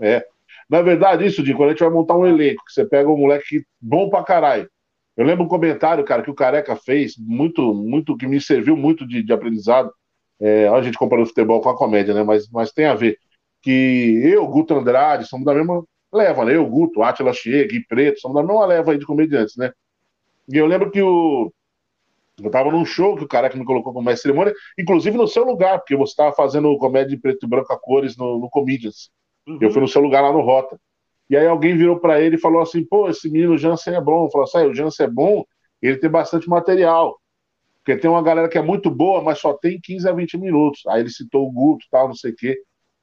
É. 0.00 0.24
Na 0.68 0.82
verdade, 0.82 1.26
isso, 1.26 1.42
de 1.42 1.54
quando 1.54 1.68
a 1.68 1.72
gente 1.72 1.80
vai 1.80 1.90
montar 1.90 2.16
um 2.16 2.26
elenco, 2.26 2.64
que 2.64 2.72
você 2.72 2.84
pega 2.84 3.08
um 3.08 3.16
moleque 3.16 3.64
bom 3.80 4.08
para 4.08 4.24
caralho, 4.24 4.68
eu 5.16 5.24
lembro 5.26 5.44
um 5.44 5.48
comentário, 5.48 6.04
cara, 6.04 6.22
que 6.22 6.30
o 6.30 6.34
Careca 6.34 6.74
fez, 6.74 7.14
muito, 7.18 7.74
muito, 7.74 8.16
que 8.16 8.26
me 8.26 8.40
serviu 8.40 8.76
muito 8.76 9.06
de, 9.06 9.22
de 9.22 9.32
aprendizado. 9.32 9.92
É, 10.40 10.68
a 10.68 10.80
gente 10.82 10.98
comparou 10.98 11.24
o 11.24 11.28
futebol 11.28 11.60
com 11.60 11.68
a 11.68 11.76
comédia, 11.76 12.14
né? 12.14 12.22
Mas, 12.22 12.48
mas 12.50 12.72
tem 12.72 12.86
a 12.86 12.94
ver. 12.94 13.18
Que 13.60 14.20
eu, 14.24 14.46
Guto 14.48 14.74
Andrade, 14.74 15.28
somos 15.28 15.44
da 15.44 15.54
mesma 15.54 15.84
leva, 16.12 16.44
né? 16.44 16.56
Eu, 16.56 16.66
Guto, 16.66 17.02
Atila 17.02 17.32
Chega 17.32 17.74
e 17.74 17.84
Preto, 17.84 18.20
somos 18.20 18.34
da 18.34 18.42
mesma 18.42 18.66
leva 18.66 18.92
aí 18.92 18.98
de 18.98 19.06
comediantes, 19.06 19.56
né? 19.56 19.72
E 20.48 20.56
eu 20.56 20.66
lembro 20.66 20.90
que 20.90 21.00
o. 21.02 21.52
Eu 22.42 22.50
tava 22.50 22.72
num 22.72 22.84
show 22.84 23.14
que 23.16 23.24
o 23.24 23.28
Careca 23.28 23.56
me 23.56 23.64
colocou 23.64 23.92
como 23.92 24.04
mestre 24.04 24.22
cerimônia, 24.22 24.54
inclusive 24.78 25.16
no 25.16 25.28
seu 25.28 25.44
lugar, 25.44 25.78
porque 25.78 25.94
você 25.94 26.12
estava 26.12 26.34
fazendo 26.34 26.76
comédia 26.78 27.10
de 27.10 27.16
preto 27.18 27.44
e 27.44 27.48
branco 27.48 27.72
a 27.72 27.78
cores 27.78 28.16
no, 28.16 28.38
no 28.38 28.48
Comedians. 28.48 29.10
Uhum. 29.46 29.58
Eu 29.60 29.70
fui 29.70 29.80
no 29.80 29.86
seu 29.86 30.00
lugar 30.00 30.22
lá 30.22 30.32
no 30.32 30.40
Rota. 30.40 30.80
E 31.32 31.36
aí 31.36 31.46
alguém 31.46 31.74
virou 31.74 31.98
para 31.98 32.20
ele 32.20 32.36
e 32.36 32.38
falou 32.38 32.60
assim: 32.60 32.84
pô, 32.84 33.08
esse 33.08 33.26
menino 33.30 33.56
Jansen 33.56 33.94
é 33.94 34.00
bom. 34.02 34.30
Falou 34.30 34.44
assim: 34.44 34.58
ah, 34.58 34.66
o 34.66 34.74
Jansen 34.74 35.06
é 35.06 35.08
bom, 35.08 35.46
ele 35.80 35.96
tem 35.96 36.10
bastante 36.10 36.46
material. 36.46 37.18
Porque 37.78 37.98
tem 37.98 38.10
uma 38.10 38.22
galera 38.22 38.50
que 38.50 38.58
é 38.58 38.62
muito 38.62 38.90
boa, 38.90 39.22
mas 39.22 39.38
só 39.38 39.54
tem 39.54 39.80
15 39.80 40.06
a 40.10 40.12
20 40.12 40.36
minutos. 40.36 40.82
Aí 40.88 41.00
ele 41.00 41.08
citou 41.08 41.48
o 41.48 41.50
Guto 41.50 41.86
tal, 41.90 42.08
não 42.08 42.14
sei 42.14 42.32
o 42.32 42.36
quê. 42.36 42.54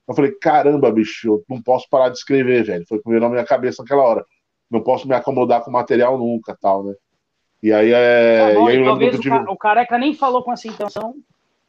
Eu 0.07 0.13
falei: 0.13 0.31
caramba, 0.39 0.91
bicho, 0.91 1.27
eu 1.27 1.43
não 1.49 1.59
posso 1.59 1.89
parar 1.89 2.09
de 2.09 2.19
escrever, 2.19 2.63
velho. 2.63 2.85
Foi 2.87 2.99
o 2.99 3.09
veio 3.09 3.19
na 3.19 3.29
minha 3.29 3.43
cabeça 3.43 3.81
naquela 3.81 4.03
hora. 4.03 4.23
Não 4.69 4.83
posso 4.83 5.07
me 5.07 5.15
acomodar 5.15 5.63
com 5.63 5.71
material 5.71 6.15
nunca, 6.15 6.55
tal, 6.61 6.83
né? 6.83 6.93
E 7.63 7.73
aí 7.73 7.91
é. 7.91 8.53
Tá 8.53 8.59
bom, 8.59 8.69
e 8.69 8.73
aí 8.73 8.77
eu 8.77 8.85
talvez 8.85 9.19
tive... 9.19 9.35
o, 9.35 9.57
careca 9.57 9.97
nem 9.97 10.13
falou 10.13 10.43
com 10.43 10.53
essa 10.53 10.67
intenção. 10.67 11.15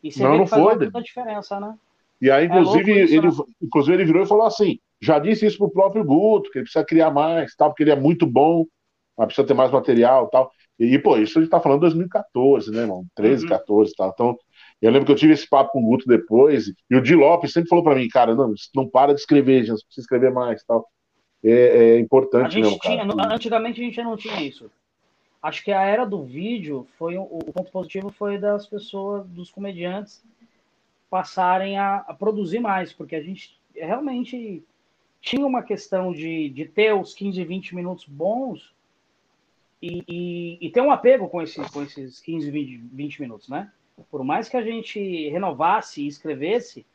E 0.05 0.13
você 0.13 0.23
não, 0.23 0.37
não 0.37 0.47
foi. 0.47 0.77
Muita 0.77 1.01
diferença, 1.01 1.59
né? 1.59 1.75
E 2.21 2.31
aí, 2.31 2.45
inclusive, 2.45 2.93
é 2.93 2.97
ele, 2.99 3.29
né? 3.29 3.33
inclusive, 3.63 3.97
ele 3.97 4.05
virou 4.05 4.25
e 4.25 4.29
falou 4.29 4.45
assim: 4.45 4.79
já 5.01 5.19
disse 5.19 5.47
isso 5.47 5.59
pro 5.59 5.71
próprio 5.71 6.05
Guto, 6.05 6.51
que 6.51 6.59
ele 6.59 6.65
precisa 6.65 6.85
criar 6.85 7.11
mais, 7.11 7.55
tal, 7.55 7.71
porque 7.71 7.83
ele 7.83 7.91
é 7.91 7.97
muito 7.97 8.27
bom, 8.27 8.67
mas 9.17 9.27
precisa 9.27 9.47
ter 9.47 9.55
mais 9.55 9.71
material 9.71 10.29
tal. 10.29 10.51
E, 10.79 10.99
pô, 10.99 11.17
isso 11.19 11.39
a 11.39 11.43
gente 11.43 11.51
tá 11.51 11.61
falando 11.61 11.81
2014, 11.81 12.71
né, 12.71 12.81
irmão? 12.81 13.05
13, 13.15 13.45
uhum. 13.45 13.51
14 13.51 13.93
e 13.93 13.95
tal. 13.95 14.11
Então, 14.15 14.39
eu 14.81 14.91
lembro 14.91 15.07
que 15.07 15.13
eu 15.13 15.17
tive 15.17 15.35
esse 15.35 15.49
papo 15.49 15.73
com 15.73 15.81
o 15.81 15.87
Guto 15.87 16.07
depois, 16.07 16.73
e 16.91 16.97
o 16.97 17.03
Di 17.03 17.15
Lopes 17.15 17.53
sempre 17.53 17.69
falou 17.69 17.85
para 17.85 17.97
mim, 17.97 18.09
cara, 18.09 18.35
não, 18.35 18.55
não 18.75 18.89
para 18.89 19.13
de 19.13 19.21
escrever, 19.21 19.65
gente, 19.65 19.85
precisa 19.85 20.05
escrever 20.05 20.33
mais 20.33 20.65
tal. 20.65 20.89
É, 21.45 21.51
é 21.51 21.99
importante 21.99 22.47
a 22.47 22.51
gente 22.51 22.65
mesmo, 22.65 22.79
tinha, 22.79 23.05
Antigamente 23.35 23.81
a 23.81 23.85
gente 23.85 24.03
não 24.03 24.17
tinha 24.17 24.43
isso. 24.43 24.71
Acho 25.43 25.65
que 25.65 25.73
a 25.73 25.83
era 25.83 26.05
do 26.05 26.23
vídeo 26.23 26.87
foi 26.99 27.17
o, 27.17 27.23
o 27.23 27.53
ponto 27.53 27.71
positivo 27.71 28.11
foi 28.11 28.39
das 28.39 28.67
pessoas, 28.67 29.27
dos 29.27 29.51
comediantes 29.51 30.23
passarem 31.09 31.79
a, 31.79 31.97
a, 31.97 32.15
produzir 32.15 32.61
mais, 32.61 32.93
porque 32.93 33.17
a 33.17 33.23
gente 33.23 33.59
realmente 33.75 34.63
tinha 35.21 35.47
uma 35.47 35.63
questão 35.63 36.13
de, 36.13 36.49
de 36.51 36.65
ter 36.65 36.95
os 36.95 37.15
15, 37.15 37.45
20 37.45 37.75
minutos 37.75 38.05
bons 38.07 38.75
e, 39.83 40.05
e, 40.09 40.67
e 40.67 40.71
ter 40.71 40.81
um 40.81 40.91
apego 40.91 41.29
com, 41.29 41.43
esse, 41.43 41.61
com 41.71 41.83
esses 41.83 42.21
15, 42.21 42.51
20, 42.51 42.77
20 42.93 43.21
minutos, 43.21 43.49
né? 43.49 43.71
Por 44.11 44.25
mais 44.25 44.49
que 44.49 44.57
a 44.57 44.63
gente 44.63 45.29
renovasse 45.29 46.03
e 46.03 46.07
escrevesse, 46.07 46.87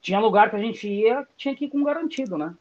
tinha 0.00 0.18
lugar 0.18 0.50
que 0.50 0.56
a 0.56 0.60
gente 0.60 0.88
ia, 0.88 1.26
tinha 1.36 1.54
que 1.54 1.66
ir 1.66 1.70
com 1.70 1.82
garantido, 1.84 2.36
né? 2.36 2.54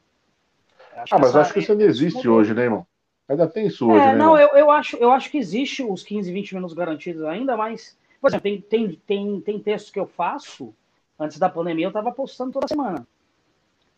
Acho 0.95 1.15
ah, 1.15 1.19
mas 1.19 1.29
essa, 1.29 1.41
acho 1.41 1.53
que 1.53 1.59
isso 1.59 1.71
ainda 1.71 1.83
existe 1.83 2.27
hoje, 2.27 2.53
né, 2.53 2.63
irmão? 2.63 2.85
Ainda 3.27 3.47
tem 3.47 3.67
isso 3.67 3.89
hoje, 3.89 4.03
é, 4.03 4.07
né? 4.07 4.15
Não, 4.15 4.37
eu, 4.37 4.49
eu, 4.49 4.71
acho, 4.71 4.97
eu 4.97 5.11
acho 5.11 5.29
que 5.29 5.37
existe 5.37 5.83
os 5.83 6.03
15, 6.03 6.31
20 6.31 6.55
minutos 6.55 6.75
garantidos 6.75 7.23
ainda, 7.23 7.55
mas, 7.55 7.97
por 8.21 8.29
exemplo, 8.29 8.43
tem, 8.43 8.61
tem, 8.61 9.01
tem, 9.05 9.41
tem 9.41 9.59
textos 9.59 9.91
que 9.91 9.99
eu 9.99 10.07
faço, 10.07 10.73
antes 11.17 11.37
da 11.39 11.49
pandemia 11.49 11.85
eu 11.85 11.89
estava 11.89 12.11
postando 12.11 12.51
toda 12.51 12.67
semana. 12.67 13.07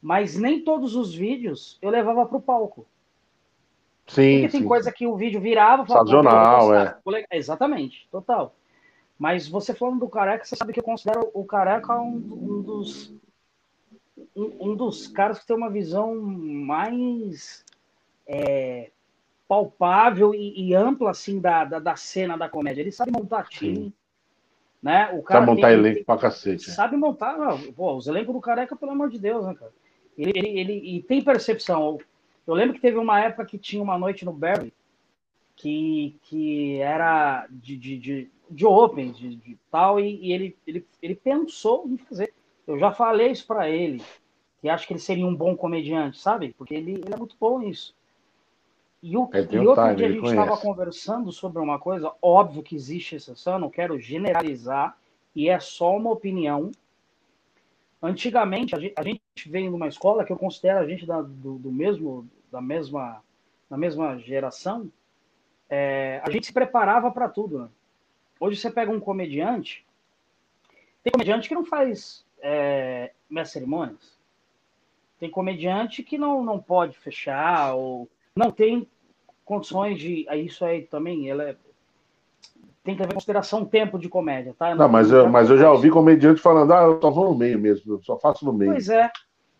Mas 0.01 0.35
nem 0.35 0.63
todos 0.63 0.95
os 0.95 1.13
vídeos 1.13 1.77
eu 1.81 1.89
levava 1.89 2.25
para 2.25 2.37
o 2.37 2.41
palco. 2.41 2.87
Sim. 4.07 4.39
Porque 4.39 4.51
tem 4.51 4.61
sim. 4.61 4.67
coisa 4.67 4.91
que 4.91 5.05
o 5.05 5.15
vídeo 5.15 5.39
virava. 5.39 5.85
Sazonal, 5.87 6.73
é. 6.73 6.97
Exatamente, 7.31 8.07
total. 8.11 8.55
Mas 9.17 9.47
você 9.47 9.73
falando 9.73 9.99
do 9.99 10.09
Careca, 10.09 10.43
você 10.43 10.55
sabe 10.55 10.73
que 10.73 10.79
eu 10.79 10.83
considero 10.83 11.29
o 11.33 11.45
Careca 11.45 11.99
um, 11.99 12.15
um 12.15 12.61
dos 12.61 13.13
um, 14.35 14.71
um, 14.71 14.75
dos 14.75 15.07
caras 15.07 15.39
que 15.39 15.45
tem 15.47 15.55
uma 15.55 15.69
visão 15.69 16.15
mais 16.15 17.63
é, 18.25 18.89
palpável 19.47 20.33
e, 20.33 20.69
e, 20.69 20.75
ampla 20.75 21.11
assim 21.11 21.39
da, 21.39 21.63
da, 21.65 21.79
da, 21.79 21.95
cena 21.95 22.37
da 22.37 22.49
comédia. 22.49 22.81
Ele 22.81 22.91
sabe 22.91 23.11
montar 23.11 23.47
time. 23.47 23.93
Né? 24.81 25.11
O 25.13 25.21
cara 25.21 25.41
sabe 25.41 25.51
montar 25.51 25.67
tem, 25.67 25.77
elenco 25.77 25.95
tem, 25.97 26.03
pra 26.03 26.17
cacete. 26.17 26.71
Sabe 26.71 26.97
montar. 26.97 27.37
Pô, 27.75 27.95
os 27.95 28.07
elencos 28.07 28.33
do 28.33 28.41
Careca, 28.41 28.75
pelo 28.75 28.91
amor 28.91 29.09
de 29.09 29.19
Deus, 29.19 29.45
né, 29.45 29.53
cara? 29.53 29.71
Ele, 30.17 30.31
ele, 30.35 30.59
ele 30.59 30.97
e 30.97 31.01
tem 31.03 31.23
percepção. 31.23 31.99
Eu 32.45 32.53
lembro 32.53 32.75
que 32.75 32.81
teve 32.81 32.97
uma 32.97 33.19
época 33.19 33.45
que 33.45 33.57
tinha 33.57 33.81
uma 33.81 33.97
noite 33.97 34.25
no 34.25 34.33
Barry 34.33 34.73
que, 35.61 36.17
que 36.23 36.77
era 36.79 37.45
de, 37.49 37.77
de, 37.77 37.97
de, 37.97 38.31
de 38.49 38.65
open, 38.65 39.11
de, 39.11 39.35
de 39.35 39.57
tal, 39.69 39.99
e, 39.99 40.19
e, 40.19 40.33
ele, 40.33 40.57
ele, 40.65 40.87
ele 41.01 41.15
pensou 41.15 41.85
em 41.87 41.97
fazer. 41.97 42.33
Eu 42.65 42.79
já 42.79 42.91
falei 42.91 43.31
isso 43.31 43.45
para 43.45 43.69
ele, 43.69 44.01
que 44.59 44.69
acho 44.69 44.87
que 44.87 44.93
ele 44.93 44.99
seria 44.99 45.25
um 45.25 45.35
bom 45.35 45.55
comediante, 45.55 46.19
sabe? 46.19 46.53
Porque 46.57 46.73
ele, 46.73 46.93
ele 46.93 47.13
é 47.13 47.17
muito 47.17 47.35
bom 47.39 47.59
nisso. 47.59 47.95
E, 49.03 49.15
o, 49.15 49.29
e 49.33 49.59
um 49.59 49.67
outro 49.67 49.83
time, 49.83 49.95
dia 49.95 50.07
a 50.07 50.11
gente 50.11 50.27
estava 50.27 50.57
conversando 50.57 51.31
sobre 51.31 51.61
uma 51.61 51.77
coisa, 51.77 52.11
óbvio 52.21 52.63
que 52.63 52.75
existe 52.75 53.15
exceção, 53.15 53.59
não 53.59 53.69
quero 53.69 53.99
generalizar, 53.99 54.97
e 55.35 55.47
é 55.47 55.59
só 55.59 55.95
uma 55.95 56.11
opinião. 56.11 56.71
Antigamente, 58.01 58.75
a 58.75 58.79
gente, 58.79 58.93
a 58.97 59.03
gente 59.03 59.21
numa 59.69 59.87
escola 59.87 60.25
que 60.25 60.31
eu 60.31 60.37
considero 60.37 60.79
a 60.79 60.87
gente 60.87 61.05
da, 61.05 61.21
do, 61.21 61.59
do 61.59 61.71
mesmo, 61.71 62.27
da 62.51 62.59
mesma, 62.59 63.23
da 63.69 63.77
mesma 63.77 64.17
geração, 64.17 64.91
é, 65.69 66.19
a 66.23 66.29
gente 66.31 66.47
se 66.47 66.53
preparava 66.53 67.11
para 67.11 67.29
tudo. 67.29 67.59
Né? 67.59 67.69
Hoje 68.39 68.59
você 68.59 68.71
pega 68.71 68.91
um 68.91 68.99
comediante, 68.99 69.85
tem 71.03 71.11
comediante 71.11 71.47
que 71.47 71.53
não 71.53 71.63
faz 71.63 72.25
é, 72.41 73.11
minhas 73.29 73.51
cerimônias, 73.51 74.17
tem 75.19 75.29
comediante 75.29 76.01
que 76.01 76.17
não, 76.17 76.43
não 76.43 76.59
pode 76.59 76.97
fechar, 76.97 77.75
ou 77.75 78.09
não 78.35 78.49
tem 78.49 78.89
condições 79.45 79.99
de. 79.99 80.25
Isso 80.43 80.65
aí 80.65 80.87
também, 80.87 81.29
ela 81.29 81.43
é, 81.43 81.55
tem 82.83 82.95
que 82.95 83.01
levar 83.01 83.11
em 83.11 83.15
consideração 83.15 83.61
o 83.61 83.65
tempo 83.65 83.99
de 83.99 84.09
comédia, 84.09 84.55
tá? 84.57 84.69
Não, 84.71 84.77
não 84.77 84.89
mas, 84.89 85.11
eu, 85.11 85.29
mas 85.29 85.49
eu 85.49 85.57
já 85.57 85.71
ouvi 85.71 85.89
comediante 85.89 86.41
falando, 86.41 86.73
ah, 86.73 86.83
eu 86.83 86.99
só 87.01 87.11
vou 87.11 87.29
no 87.29 87.37
meio 87.37 87.59
mesmo, 87.59 87.93
eu 87.93 88.01
só 88.03 88.17
faço 88.17 88.43
no 88.43 88.53
meio. 88.53 88.71
Pois 88.71 88.89
é. 88.89 89.09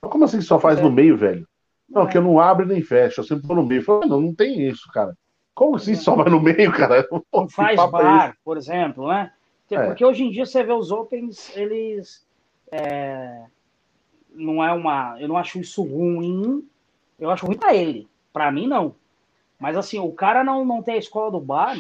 Como 0.02 0.26
assim 0.26 0.42
só 0.42 0.60
faz 0.60 0.80
é. 0.80 0.82
no 0.82 0.92
meio, 0.92 1.16
velho? 1.16 1.48
Não, 1.88 2.04
é. 2.04 2.08
que 2.08 2.18
eu 2.18 2.22
não 2.22 2.40
abro 2.40 2.66
nem 2.66 2.82
fecho, 2.82 3.20
eu 3.20 3.24
sempre 3.24 3.46
vou 3.46 3.56
no 3.56 3.66
meio. 3.66 3.82
Eu 3.82 3.86
falo, 3.86 4.08
não, 4.08 4.22
não 4.22 4.34
tem 4.34 4.68
isso, 4.68 4.90
cara. 4.92 5.16
Como 5.54 5.76
assim 5.76 5.94
só 5.96 6.16
vai 6.16 6.30
no 6.30 6.42
meio, 6.42 6.72
cara? 6.72 7.08
Não 7.32 7.48
faz 7.48 7.78
é 7.78 7.88
bar, 7.88 8.38
por 8.44 8.58
exemplo, 8.58 9.10
né? 9.10 9.32
É. 9.70 9.86
Porque 9.86 10.04
hoje 10.04 10.24
em 10.24 10.32
dia 10.32 10.46
você 10.46 10.64
vê 10.64 10.74
os 10.74 10.92
Opens, 10.92 11.56
eles. 11.56 12.26
É, 12.72 13.44
não 14.34 14.64
é 14.64 14.72
uma. 14.74 15.18
Eu 15.20 15.28
não 15.28 15.38
acho 15.38 15.60
isso 15.60 15.84
ruim. 15.84 16.68
Eu 17.20 17.30
acho 17.30 17.46
ruim 17.46 17.58
para 17.58 17.76
ele. 17.76 18.08
Para 18.34 18.52
mim, 18.52 18.68
não. 18.68 18.96
Mas 19.60 19.78
assim, 19.78 20.00
o 20.00 20.12
cara 20.12 20.44
não, 20.44 20.66
não 20.66 20.82
tem 20.82 20.96
a 20.96 21.00
escola 21.00 21.32
do 21.32 21.40
bar. 21.40 21.78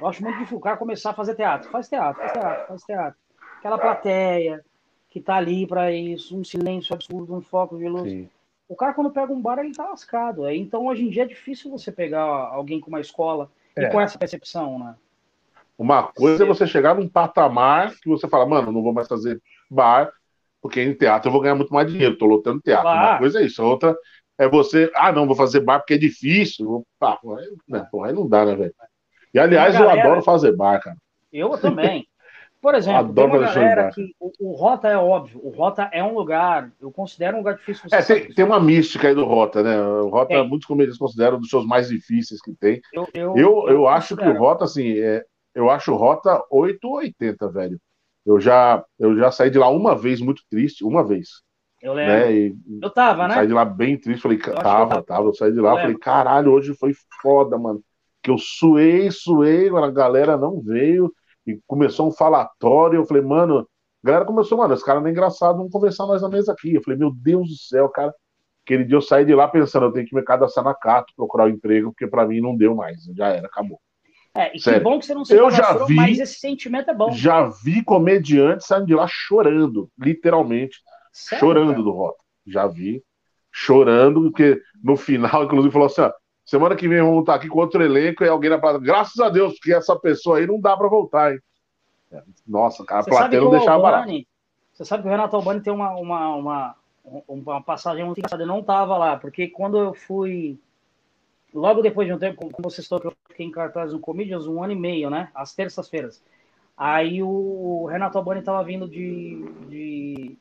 Eu 0.00 0.06
acho 0.06 0.22
muito 0.22 0.36
difícil 0.36 0.58
o 0.58 0.60
cara 0.60 0.76
começar 0.76 1.10
a 1.10 1.14
fazer 1.14 1.34
teatro. 1.34 1.70
Faz 1.70 1.88
teatro, 1.88 2.20
faz 2.20 2.32
teatro, 2.32 2.66
faz 2.68 2.82
teatro. 2.82 3.18
Aquela 3.58 3.78
plateia 3.78 4.64
que 5.10 5.20
tá 5.20 5.36
ali 5.36 5.66
para 5.66 5.92
isso, 5.92 6.36
um 6.36 6.44
silêncio 6.44 6.94
absurdo, 6.94 7.34
um 7.34 7.40
foco 7.40 7.76
de 7.76 7.88
luz. 7.88 8.10
Sim. 8.10 8.28
O 8.68 8.76
cara, 8.76 8.92
quando 8.92 9.10
pega 9.10 9.32
um 9.32 9.40
bar, 9.40 9.58
ele 9.58 9.72
tá 9.72 9.88
lascado. 9.88 10.48
Então, 10.50 10.86
hoje 10.86 11.04
em 11.04 11.08
dia, 11.08 11.22
é 11.22 11.26
difícil 11.26 11.70
você 11.70 11.90
pegar 11.90 12.22
alguém 12.22 12.78
com 12.78 12.88
uma 12.88 13.00
escola 13.00 13.50
é. 13.74 13.84
e 13.84 13.90
com 13.90 14.00
essa 14.00 14.18
percepção, 14.18 14.78
né? 14.78 14.94
Uma 15.76 16.02
coisa 16.02 16.38
Sim. 16.38 16.44
é 16.44 16.46
você 16.46 16.66
chegar 16.66 16.94
num 16.94 17.08
patamar 17.08 17.94
que 18.00 18.08
você 18.08 18.28
fala, 18.28 18.44
mano, 18.44 18.70
não 18.70 18.82
vou 18.82 18.92
mais 18.92 19.08
fazer 19.08 19.40
bar, 19.70 20.12
porque 20.60 20.82
em 20.82 20.92
teatro 20.92 21.28
eu 21.28 21.32
vou 21.32 21.40
ganhar 21.40 21.54
muito 21.54 21.72
mais 21.72 21.90
dinheiro, 21.90 22.18
tô 22.18 22.26
lotando 22.26 22.60
teatro. 22.60 22.82
Claro. 22.82 23.12
Uma 23.12 23.18
coisa 23.18 23.40
é 23.40 23.46
isso, 23.46 23.64
outra 23.64 23.96
é 24.38 24.48
você, 24.48 24.90
ah, 24.94 25.10
não, 25.10 25.26
vou 25.26 25.34
fazer 25.34 25.60
bar 25.60 25.80
porque 25.80 25.94
é 25.94 25.98
difícil. 25.98 26.86
Pá, 26.98 27.18
aí, 27.38 27.56
né, 27.66 27.88
aí 28.04 28.12
não 28.12 28.28
dá, 28.28 28.44
né, 28.44 28.54
velho? 28.54 28.74
E 29.32 29.38
aliás, 29.38 29.74
galera, 29.74 29.98
eu 29.98 30.00
adoro 30.00 30.22
fazer 30.22 30.56
bar, 30.56 30.80
cara. 30.80 30.96
Eu 31.32 31.56
também. 31.58 32.06
Por 32.60 32.74
exemplo, 32.74 32.98
Adoro 32.98 33.30
tem 33.30 33.40
uma 33.40 33.46
galera 33.46 33.90
que 33.92 34.14
o, 34.18 34.32
o, 34.40 34.52
Rota 34.52 34.88
é 34.88 34.96
óbvio, 34.96 35.40
o 35.44 35.50
Rota 35.50 35.88
é 35.92 36.02
um 36.02 36.12
lugar, 36.12 36.72
eu 36.80 36.90
considero 36.90 37.36
um 37.36 37.38
lugar 37.38 37.54
difícil. 37.54 37.88
É, 37.92 38.02
tem, 38.02 38.34
tem, 38.34 38.44
uma 38.44 38.58
mística 38.58 39.06
aí 39.06 39.14
do 39.14 39.24
Rota, 39.24 39.62
né? 39.62 39.80
O 39.80 40.08
Rota, 40.08 40.34
é. 40.34 40.42
muitos 40.42 40.66
comediantes 40.66 40.98
consideram 40.98 41.36
um 41.36 41.40
dos 41.40 41.48
shows 41.48 41.64
mais 41.64 41.88
difíceis 41.88 42.40
que 42.42 42.52
tem. 42.54 42.80
Eu, 42.92 43.08
eu, 43.14 43.36
eu, 43.36 43.68
eu 43.68 43.88
acho 43.88 44.16
que 44.16 44.26
o 44.26 44.36
Rota, 44.36 44.64
assim, 44.64 44.98
é, 44.98 45.24
eu 45.54 45.70
acho 45.70 45.92
o 45.92 45.96
Rota 45.96 46.42
880, 46.50 47.48
velho. 47.48 47.78
Eu 48.26 48.40
já, 48.40 48.84
eu 48.98 49.16
já 49.16 49.30
saí 49.30 49.50
de 49.50 49.58
lá 49.58 49.68
uma 49.70 49.96
vez 49.96 50.20
muito 50.20 50.42
triste, 50.50 50.84
uma 50.84 51.06
vez. 51.06 51.28
Eu 51.80 51.94
lembro. 51.94 52.12
Né? 52.12 52.32
E, 52.32 52.56
eu 52.82 52.90
tava, 52.90 53.28
né? 53.28 53.34
Saí 53.34 53.46
de 53.46 53.52
lá 53.52 53.64
bem 53.64 53.96
triste, 53.96 54.20
falei, 54.20 54.38
tava, 54.38 54.62
tava, 54.62 55.02
tava. 55.02 55.28
Eu 55.28 55.34
saí 55.34 55.52
de 55.52 55.60
lá, 55.60 55.74
eu 55.74 55.78
falei, 55.78 55.96
caralho, 55.96 56.52
hoje 56.52 56.74
foi 56.74 56.92
foda, 57.22 57.56
mano. 57.56 57.80
Que 58.28 58.32
eu 58.32 58.38
suei, 58.38 59.10
suei, 59.10 59.70
a 59.70 59.90
galera 59.90 60.36
não 60.36 60.60
veio 60.60 61.10
e 61.46 61.58
começou 61.66 62.08
um 62.08 62.12
falatório. 62.12 62.98
Eu 62.98 63.06
falei, 63.06 63.22
mano, 63.22 63.66
a 64.04 64.06
galera 64.06 64.26
começou, 64.26 64.58
mano, 64.58 64.74
esse 64.74 64.84
cara 64.84 65.00
não 65.00 65.06
é 65.06 65.10
engraçado, 65.10 65.56
vamos 65.56 65.72
conversar 65.72 66.06
nós 66.06 66.20
na 66.20 66.28
mesa 66.28 66.52
aqui. 66.52 66.74
Eu 66.74 66.82
falei, 66.82 66.98
meu 66.98 67.10
Deus 67.10 67.48
do 67.48 67.56
céu, 67.56 67.88
cara. 67.88 68.14
Aquele 68.66 68.84
dia 68.84 68.96
eu 68.96 69.00
saí 69.00 69.24
de 69.24 69.34
lá 69.34 69.48
pensando, 69.48 69.86
eu 69.86 69.92
tenho 69.92 70.06
que 70.06 70.14
me 70.14 70.22
cadastrar 70.22 70.62
na 70.62 70.74
Cato, 70.74 71.14
procurar 71.16 71.46
um 71.46 71.48
emprego, 71.48 71.90
porque 71.90 72.06
para 72.06 72.26
mim 72.26 72.42
não 72.42 72.54
deu 72.54 72.74
mais, 72.74 73.02
já 73.16 73.28
era, 73.28 73.46
acabou. 73.46 73.80
É, 74.36 74.54
e 74.54 74.60
Sério. 74.60 74.80
que 74.80 74.84
bom 74.84 74.98
que 74.98 75.06
você 75.06 75.14
não 75.14 75.24
se 75.24 75.34
eu 75.34 75.50
já 75.50 75.86
vi, 75.86 75.94
mas 75.94 76.18
esse 76.18 76.38
sentimento 76.38 76.90
é 76.90 76.94
bom. 76.94 77.10
Já 77.12 77.48
vi 77.64 77.82
comediantes 77.82 78.66
saindo 78.66 78.86
de 78.86 78.94
lá 78.94 79.06
chorando, 79.08 79.90
literalmente, 79.98 80.80
Sério, 81.10 81.40
chorando 81.40 81.70
cara? 81.70 81.82
do 81.82 81.90
Rota. 81.90 82.18
Já 82.46 82.66
vi, 82.66 83.02
chorando, 83.50 84.20
porque 84.20 84.60
no 84.84 84.98
final, 84.98 85.44
inclusive, 85.44 85.72
falou 85.72 85.86
assim: 85.86 86.02
ó, 86.02 86.12
Semana 86.48 86.74
que 86.74 86.88
vem 86.88 87.02
vamos 87.02 87.20
estar 87.20 87.34
aqui 87.34 87.46
com 87.46 87.58
outro 87.58 87.84
elenco 87.84 88.24
e 88.24 88.28
alguém 88.28 88.48
na 88.48 88.58
plateia. 88.58 88.82
Graças 88.82 89.18
a 89.18 89.28
Deus, 89.28 89.52
porque 89.52 89.74
essa 89.74 89.94
pessoa 89.94 90.38
aí 90.38 90.46
não 90.46 90.58
dá 90.58 90.74
para 90.74 90.88
voltar, 90.88 91.34
hein? 91.34 91.40
Nossa, 92.46 92.82
cara, 92.86 93.02
a 93.02 93.04
plateia 93.04 93.42
não 93.42 93.50
deixava 93.50 93.86
Albani, 93.86 94.26
Você 94.72 94.82
sabe 94.82 95.02
que 95.02 95.08
o 95.10 95.12
Renato 95.12 95.36
Albani 95.36 95.60
tem 95.60 95.70
uma, 95.70 95.90
uma, 95.90 96.34
uma, 96.36 96.74
uma 97.28 97.62
passagem 97.62 98.02
muito 98.02 98.16
engraçada. 98.16 98.44
Eu 98.44 98.46
não 98.46 98.60
estava 98.60 98.96
lá, 98.96 99.18
porque 99.18 99.48
quando 99.48 99.76
eu 99.76 99.92
fui. 99.92 100.58
Logo 101.52 101.82
depois 101.82 102.08
de 102.08 102.14
um 102.14 102.18
tempo, 102.18 102.50
como 102.50 102.70
você 102.70 102.80
estou, 102.80 102.98
eu 103.04 103.12
fiquei 103.28 103.44
em 103.44 103.50
cartaz 103.50 103.92
no 103.92 104.00
Comedians 104.00 104.46
um 104.46 104.64
ano 104.64 104.72
e 104.72 104.76
meio, 104.76 105.10
né? 105.10 105.30
Às 105.34 105.54
terças-feiras. 105.54 106.24
Aí 106.74 107.22
o 107.22 107.84
Renato 107.90 108.16
Albani 108.16 108.40
estava 108.40 108.64
vindo 108.64 108.88
de. 108.88 109.44
de 109.68 110.38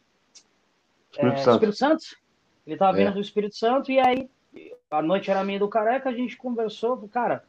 Espírito, 1.11 1.35
é, 1.35 1.43
Santo. 1.43 1.55
Espírito 1.55 1.77
Santo. 1.77 2.03
Ele 2.65 2.75
estava 2.75 2.95
vindo 2.95 3.09
é. 3.09 3.11
do 3.11 3.19
Espírito 3.19 3.57
Santo 3.57 3.91
e 3.91 3.99
aí 3.99 4.29
a 4.89 5.01
noite 5.01 5.29
era 5.29 5.43
minha 5.43 5.59
do 5.59 5.67
careca, 5.67 6.09
a 6.09 6.13
gente 6.13 6.37
conversou, 6.37 7.07
cara, 7.09 7.43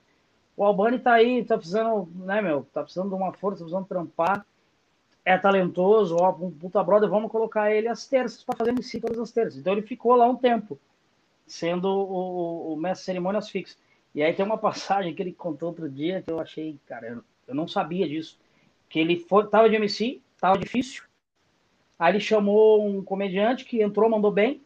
o 0.56 0.64
Albani 0.64 0.98
tá 0.98 1.12
aí, 1.12 1.44
tá 1.44 1.56
precisando, 1.56 2.09
né, 2.16 2.43
meu, 2.43 2.66
tá 2.72 2.82
precisando 2.82 3.09
de 3.09 3.14
uma 3.14 3.32
força, 3.32 3.59
tá 3.59 3.64
precisando 3.64 3.86
trampar, 3.86 4.44
é 5.24 5.36
talentoso, 5.36 6.16
ó, 6.18 6.30
um 6.40 6.51
puta 6.51 6.82
brother, 6.82 7.09
vamos 7.09 7.30
colocar 7.30 7.70
ele 7.70 7.86
às 7.86 8.06
terças 8.06 8.43
para 8.43 8.56
fazer 8.56 8.70
MC 8.70 8.98
todas 8.98 9.18
as 9.18 9.30
terças. 9.30 9.60
Então 9.60 9.74
ele 9.74 9.82
ficou 9.82 10.14
lá 10.14 10.26
um 10.26 10.35
tempo, 10.35 10.78
sendo 11.47 11.86
o, 11.86 12.70
o, 12.70 12.72
o 12.72 12.76
mestre 12.76 13.02
de 13.02 13.06
cerimônias 13.06 13.48
fixo. 13.51 13.76
E 14.14 14.22
aí 14.22 14.32
tem 14.32 14.44
uma 14.44 14.56
passagem 14.59 15.14
que 15.14 15.22
ele 15.22 15.32
contou 15.32 15.68
outro 15.68 15.89
dia 15.89 16.22
que 16.22 16.32
eu 16.32 16.40
achei, 16.40 16.78
cara, 16.86 17.09
eu, 17.09 17.24
eu 17.47 17.55
não 17.55 17.68
sabia 17.68 18.09
disso. 18.09 18.39
Que 18.89 18.98
ele 18.98 19.18
foi, 19.18 19.47
tava 19.48 19.68
de 19.68 19.76
MC, 19.76 20.22
tava 20.40 20.59
difícil. 20.59 21.02
Aí 21.98 22.12
ele 22.12 22.20
chamou 22.20 22.89
um 22.89 23.02
comediante 23.02 23.64
que 23.64 23.82
entrou, 23.82 24.09
mandou 24.09 24.30
bem. 24.30 24.62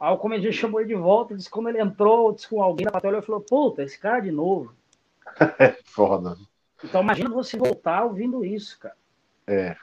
Aí 0.00 0.14
o 0.14 0.16
comediante 0.16 0.56
chamou 0.56 0.80
ele 0.80 0.88
de 0.88 0.94
volta, 0.94 1.36
disse 1.36 1.50
quando 1.50 1.68
ele 1.68 1.80
entrou, 1.80 2.32
disse 2.32 2.48
com 2.48 2.62
alguém 2.62 2.86
na 2.86 2.90
plateia, 2.90 3.12
ele 3.12 3.22
falou, 3.22 3.42
puta, 3.42 3.82
esse 3.82 4.00
cara 4.00 4.20
de 4.20 4.30
novo. 4.30 4.74
É 5.58 5.76
foda. 5.84 6.36
Então 6.82 7.02
imagina 7.02 7.28
você 7.28 7.56
voltar 7.56 8.04
ouvindo 8.04 8.44
isso, 8.44 8.78
cara. 8.78 8.96
É. 9.46 9.76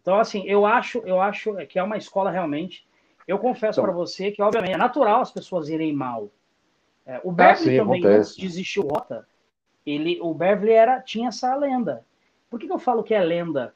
Então, 0.00 0.18
assim, 0.18 0.44
eu 0.46 0.64
acho, 0.64 0.98
eu 0.98 1.20
acho 1.20 1.54
que 1.68 1.78
é 1.78 1.82
uma 1.82 1.96
escola 1.96 2.30
realmente. 2.30 2.86
Eu 3.26 3.38
confesso 3.38 3.80
então, 3.80 3.84
para 3.84 3.92
você 3.92 4.30
que, 4.30 4.42
obviamente, 4.42 4.74
é 4.74 4.76
natural 4.76 5.20
as 5.20 5.32
pessoas 5.32 5.68
irem 5.68 5.92
mal. 5.92 6.30
É, 7.06 7.20
o 7.24 7.32
Beverly 7.32 7.52
ah, 7.52 7.56
sim, 7.56 7.76
também, 7.78 8.00
acontece. 8.00 8.18
antes 8.18 8.36
de 8.36 8.46
existir 8.46 8.80
o 8.80 8.86
Rota, 8.86 9.26
ele, 9.84 10.18
o 10.20 10.32
Beverly 10.32 10.72
era, 10.72 11.00
tinha 11.00 11.28
essa 11.28 11.54
lenda. 11.54 12.04
Por 12.48 12.60
que, 12.60 12.66
que 12.66 12.72
eu 12.72 12.78
falo 12.78 13.02
que 13.02 13.14
é 13.14 13.22
lenda? 13.22 13.74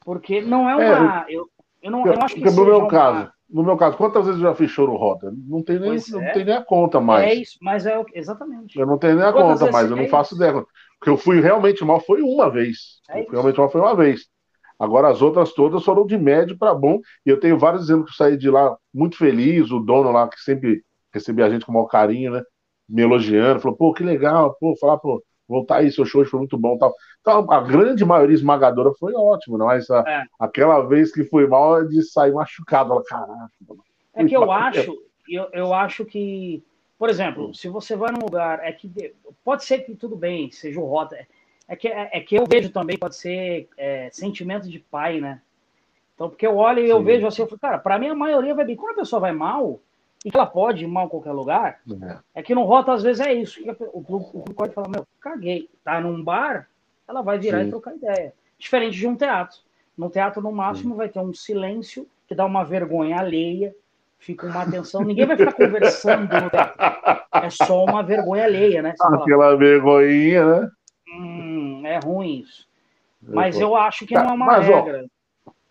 Porque 0.00 0.40
não 0.40 0.68
é 0.68 0.76
uma. 0.76 1.26
É, 1.28 1.34
eu, 1.34 1.48
eu, 1.82 1.90
não, 1.90 2.06
eu, 2.06 2.14
não 2.14 2.22
acho 2.22 2.34
que 2.34 2.44
no 2.44 2.52
meu 2.52 2.78
uma... 2.78 2.88
caso, 2.88 3.32
no 3.52 3.62
meu 3.62 3.76
caso, 3.76 3.96
quantas 3.96 4.26
vezes 4.26 4.40
eu 4.40 4.48
já 4.48 4.54
fiz 4.54 4.70
show 4.70 4.86
no 4.86 4.96
Rota? 4.96 5.32
Não 5.46 5.62
tem 5.62 5.78
nem, 5.78 5.96
não 6.10 6.22
é. 6.22 6.32
tem 6.32 6.44
nem 6.44 6.54
a 6.54 6.64
conta 6.64 7.00
mais. 7.00 7.28
É 7.28 7.34
isso, 7.34 7.58
mas 7.60 7.84
é 7.86 8.00
exatamente. 8.14 8.78
Eu 8.78 8.86
não 8.86 8.98
tenho 8.98 9.16
nem 9.16 9.24
a 9.24 9.32
quantas 9.32 9.60
conta 9.60 9.72
mais, 9.72 9.90
eu 9.90 9.96
não 9.96 10.04
é 10.04 10.08
faço 10.08 10.34
isso? 10.34 10.42
ideia. 10.42 10.64
Porque 10.98 11.10
eu 11.10 11.16
fui 11.16 11.40
realmente 11.40 11.84
mal 11.84 12.00
foi 12.00 12.22
uma 12.22 12.50
vez. 12.50 13.00
É 13.08 13.22
realmente 13.30 13.58
mal 13.58 13.70
foi 13.70 13.80
uma 13.80 13.96
vez. 13.96 14.28
Agora 14.78 15.08
as 15.08 15.20
outras 15.20 15.52
todas 15.52 15.84
foram 15.84 16.06
de 16.06 16.16
médio 16.16 16.56
para 16.56 16.74
bom. 16.74 17.00
E 17.26 17.30
eu 17.30 17.40
tenho 17.40 17.58
vários 17.58 17.82
dizendo 17.82 18.04
que 18.04 18.10
eu 18.10 18.14
saí 18.14 18.36
de 18.36 18.48
lá 18.48 18.76
muito 18.94 19.16
feliz. 19.16 19.70
O 19.70 19.80
dono 19.80 20.10
lá, 20.12 20.28
que 20.28 20.40
sempre 20.40 20.82
recebia 21.12 21.46
a 21.46 21.50
gente 21.50 21.66
com 21.66 21.72
o 21.72 21.74
maior 21.74 21.86
carinho, 21.86 22.32
né? 22.32 22.42
Me 22.88 23.02
elogiando, 23.02 23.60
falou, 23.60 23.76
pô, 23.76 23.92
que 23.92 24.02
legal, 24.02 24.56
pô, 24.58 24.74
falar, 24.76 24.98
pô, 24.98 25.22
voltar 25.50 25.76
aí, 25.76 25.92
seu 25.92 26.04
show 26.04 26.24
foi 26.24 26.38
muito 26.38 26.56
bom 26.56 26.78
tal. 26.78 26.94
Então, 27.20 27.50
a 27.50 27.60
grande 27.60 28.04
maioria 28.04 28.34
esmagadora 28.34 28.92
foi 28.98 29.12
ótimo, 29.14 29.58
não 29.58 29.70
é? 29.70 29.80
Aquela 30.38 30.80
vez 30.82 31.12
que 31.12 31.24
foi 31.24 31.46
mal 31.46 31.82
é 31.82 31.84
de 31.84 32.02
sair 32.02 32.32
machucado. 32.32 32.92
Ela, 32.92 33.04
caraca. 33.04 33.50
É 34.14 34.24
que 34.24 34.36
eu 34.36 34.50
acho, 34.50 34.96
eu, 35.28 35.48
eu 35.52 35.74
acho 35.74 36.04
que 36.04 36.62
por 37.00 37.08
exemplo, 37.08 37.54
se 37.54 37.66
você 37.66 37.96
vai 37.96 38.12
num 38.12 38.20
lugar, 38.20 38.60
é 38.62 38.70
que 38.72 39.14
pode 39.42 39.64
ser 39.64 39.78
que 39.78 39.94
tudo 39.94 40.14
bem, 40.14 40.50
seja 40.50 40.78
o 40.78 40.84
rota. 40.84 41.16
É 41.66 41.74
que, 41.74 41.88
é, 41.88 42.10
é 42.12 42.20
que 42.20 42.34
eu 42.34 42.44
vejo 42.44 42.68
também, 42.68 42.98
pode 42.98 43.16
ser 43.16 43.70
é, 43.78 44.10
sentimento 44.12 44.68
de 44.68 44.78
pai, 44.78 45.18
né? 45.18 45.40
Então, 46.14 46.28
porque 46.28 46.46
eu 46.46 46.58
olho 46.58 46.84
e 46.84 46.90
eu 46.90 47.02
vejo 47.02 47.26
assim, 47.26 47.40
eu 47.40 47.48
falo, 47.48 47.58
cara, 47.58 47.78
para 47.78 47.98
mim 47.98 48.08
a 48.08 48.14
maioria 48.14 48.54
vai 48.54 48.66
bem. 48.66 48.76
Quando 48.76 48.92
a 48.92 49.00
pessoa 49.00 49.18
vai 49.18 49.32
mal, 49.32 49.80
e 50.24 50.30
que 50.30 50.36
ela 50.36 50.46
pode 50.46 50.84
ir 50.84 50.88
mal 50.88 51.06
em 51.06 51.08
qualquer 51.08 51.32
lugar, 51.32 51.80
é, 52.34 52.40
é 52.40 52.42
que 52.42 52.54
no 52.54 52.64
rota 52.64 52.92
às 52.92 53.02
vezes 53.02 53.24
é 53.24 53.32
isso. 53.32 53.60
O 53.92 54.02
clube, 54.02 54.54
pode 54.54 54.74
falar, 54.74 54.88
meu, 54.88 55.06
caguei. 55.20 55.68
Tá 55.82 56.00
num 56.00 56.22
bar, 56.22 56.68
ela 57.08 57.22
vai 57.22 57.38
virar 57.38 57.60
Sim. 57.60 57.66
e 57.66 57.70
trocar 57.70 57.94
ideia. 57.94 58.34
Diferente 58.58 58.96
de 58.96 59.06
um 59.06 59.16
teatro. 59.16 59.58
No 59.96 60.10
teatro, 60.10 60.42
no 60.42 60.52
máximo, 60.52 60.92
Sim. 60.92 60.96
vai 60.96 61.08
ter 61.08 61.20
um 61.20 61.32
silêncio 61.32 62.06
que 62.26 62.34
dá 62.34 62.44
uma 62.44 62.64
vergonha 62.64 63.18
alheia 63.18 63.74
fica 64.20 64.46
uma 64.46 64.62
atenção, 64.62 65.02
ninguém 65.02 65.26
vai 65.26 65.36
ficar 65.36 65.52
conversando 65.52 66.40
no 66.40 66.50
teatro. 66.50 66.76
É 67.32 67.50
só 67.50 67.84
uma 67.84 68.02
vergonha 68.02 68.44
alheia, 68.44 68.82
né? 68.82 68.94
Você 68.96 69.06
Aquela 69.06 69.46
fala, 69.46 69.56
vergonhinha, 69.56 70.44
né? 70.44 70.70
Hum, 71.08 71.82
é 71.86 71.98
ruim 71.98 72.40
isso. 72.40 72.68
Mas 73.22 73.58
eu 73.58 73.74
acho 73.74 74.06
que 74.06 74.14
não 74.14 74.30
é 74.30 74.32
uma 74.32 74.46
Mas, 74.46 74.66
regra. 74.66 75.04
Ó, 75.04 75.19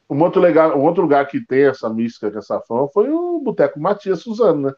um 0.10 0.22
outro, 0.24 0.42
legal, 0.42 0.78
um 0.78 0.84
outro 0.84 1.04
lugar 1.04 1.28
que 1.28 1.46
tem 1.46 1.68
essa 1.68 1.90
mística, 1.90 2.32
essa 2.36 2.60
fama, 2.62 2.88
foi 2.94 3.10
o 3.10 3.40
Boteco 3.40 3.80
Matias 3.80 4.22
Suzano, 4.22 4.68
né? 4.68 4.74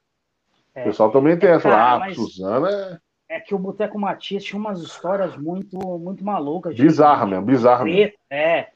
É, 0.76 0.82
o 0.82 0.84
pessoal 0.86 1.12
também 1.12 1.38
tem 1.38 1.50
é, 1.50 1.54
essa. 1.54 1.70
Cara, 1.70 2.06
ah, 2.06 2.14
Suzano 2.14 2.68
é. 2.68 3.00
É 3.30 3.40
que 3.40 3.56
o 3.56 3.60
Boteco 3.60 3.98
Matias 3.98 4.44
tinha 4.44 4.60
umas 4.60 4.82
histórias 4.82 5.38
muito, 5.38 5.78
muito 5.98 6.24
malucas. 6.24 6.76
Bizarra 6.76 7.26
mesmo, 7.26 7.46
bizarra 7.46 7.86
mesmo. 7.86 8.12
É, 8.30 8.68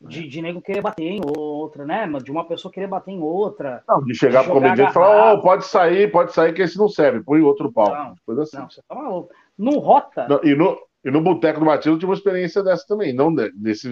de, 0.00 0.28
de 0.28 0.40
nego 0.40 0.62
querer 0.62 0.82
bater 0.82 1.04
em 1.04 1.20
outra, 1.36 1.84
né? 1.84 2.08
De 2.22 2.30
uma 2.30 2.46
pessoa 2.46 2.70
querer 2.70 2.86
bater 2.86 3.10
em 3.10 3.20
outra. 3.20 3.82
Não, 3.88 4.04
de 4.04 4.14
chegar 4.14 4.40
de 4.40 4.46
pro 4.46 4.54
comediante 4.54 4.90
e 4.90 4.94
falar, 4.94 5.34
oh, 5.34 5.42
pode 5.42 5.64
sair, 5.64 6.12
pode 6.12 6.32
sair, 6.32 6.52
que 6.52 6.62
esse 6.62 6.78
não 6.78 6.88
serve, 6.88 7.24
põe 7.24 7.40
outro 7.40 7.72
palco. 7.72 7.92
Não, 7.92 8.14
coisa 8.24 8.42
assim. 8.42 8.56
não 8.56 8.70
você 8.70 8.80
tá 8.86 8.94
maluco. 8.94 9.30
No 9.58 9.78
Rota. 9.78 10.28
Não, 10.28 10.40
e, 10.44 10.54
no, 10.54 10.78
e 11.04 11.10
no 11.10 11.20
Boteco 11.20 11.58
do 11.58 11.66
Matilde 11.66 11.96
eu 11.96 11.98
tive 11.98 12.10
uma 12.10 12.16
experiência 12.16 12.62
dessa 12.62 12.86
também, 12.86 13.12
não 13.12 13.34
desse 13.34 13.88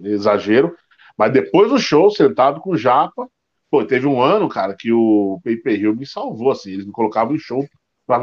exagero, 0.00 0.74
mas 1.16 1.32
depois 1.32 1.70
do 1.70 1.78
show, 1.78 2.10
sentado 2.10 2.60
com 2.60 2.70
o 2.70 2.76
Japa, 2.76 3.28
pô, 3.70 3.84
teve 3.84 4.06
um 4.06 4.20
ano, 4.20 4.48
cara, 4.48 4.74
que 4.78 4.92
o 4.92 5.40
Paper 5.44 5.80
Hill 5.80 5.96
me 5.96 6.06
salvou, 6.06 6.50
assim, 6.50 6.72
eles 6.72 6.86
me 6.86 6.92
colocavam 6.92 7.34
em 7.34 7.38
show 7.38 7.64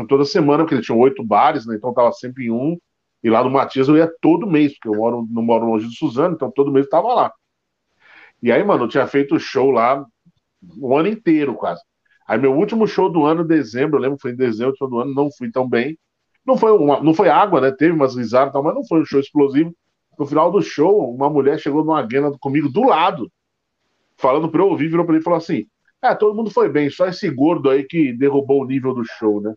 toda 0.07 0.25
semana, 0.25 0.63
porque 0.63 0.75
eles 0.75 0.85
tinham 0.85 0.99
oito 0.99 1.23
bares, 1.23 1.65
né? 1.65 1.75
Então 1.75 1.93
tava 1.93 2.11
sempre 2.11 2.47
em 2.47 2.51
um, 2.51 2.77
e 3.23 3.29
lá 3.29 3.43
no 3.43 3.49
Matias 3.49 3.87
eu 3.87 3.97
ia 3.97 4.11
todo 4.21 4.45
mês, 4.45 4.73
porque 4.73 4.89
eu 4.89 4.99
moro, 4.99 5.25
não 5.29 5.41
moro 5.41 5.65
longe 5.65 5.87
de 5.87 5.95
Suzano, 5.95 6.35
então 6.35 6.51
todo 6.51 6.71
mês 6.71 6.85
eu 6.85 6.89
tava 6.89 7.13
lá. 7.13 7.31
E 8.41 8.51
aí, 8.51 8.63
mano, 8.63 8.83
eu 8.83 8.87
tinha 8.87 9.07
feito 9.07 9.39
show 9.39 9.71
lá 9.71 10.05
o 10.79 10.95
ano 10.95 11.07
inteiro, 11.07 11.55
quase. 11.55 11.81
Aí 12.27 12.37
meu 12.37 12.53
último 12.53 12.85
show 12.85 13.09
do 13.09 13.25
ano, 13.25 13.45
dezembro, 13.45 13.97
eu 13.97 14.01
lembro 14.01 14.17
foi 14.21 14.31
em 14.31 14.35
dezembro 14.35 14.75
show 14.77 14.89
do 14.89 14.99
ano, 14.99 15.13
não 15.13 15.29
fui 15.31 15.49
tão 15.49 15.67
bem. 15.67 15.97
Não 16.45 16.57
foi, 16.57 16.71
uma, 16.71 17.01
não 17.01 17.13
foi 17.13 17.29
água, 17.29 17.59
né? 17.61 17.71
Teve 17.71 17.93
umas 17.93 18.15
risadas 18.15 18.49
e 18.49 18.53
tal, 18.53 18.63
mas 18.63 18.75
não 18.75 18.85
foi 18.85 19.01
um 19.01 19.05
show 19.05 19.19
explosivo. 19.19 19.73
No 20.17 20.25
final 20.25 20.51
do 20.51 20.61
show, 20.61 21.13
uma 21.13 21.29
mulher 21.29 21.59
chegou 21.59 21.83
numa 21.83 22.01
guena 22.01 22.31
comigo 22.39 22.69
do 22.69 22.83
lado, 22.83 23.31
falando 24.17 24.49
pra 24.49 24.61
eu 24.61 24.69
ouvir, 24.69 24.87
virou 24.87 25.05
pra 25.05 25.13
mim 25.13 25.19
e 25.19 25.23
falou 25.23 25.37
assim: 25.37 25.67
É, 26.01 26.15
todo 26.15 26.35
mundo 26.35 26.49
foi 26.49 26.69
bem, 26.69 26.89
só 26.89 27.07
esse 27.07 27.29
gordo 27.29 27.69
aí 27.69 27.83
que 27.83 28.13
derrubou 28.13 28.61
o 28.61 28.65
nível 28.65 28.93
do 28.93 29.03
show, 29.05 29.41
né? 29.41 29.53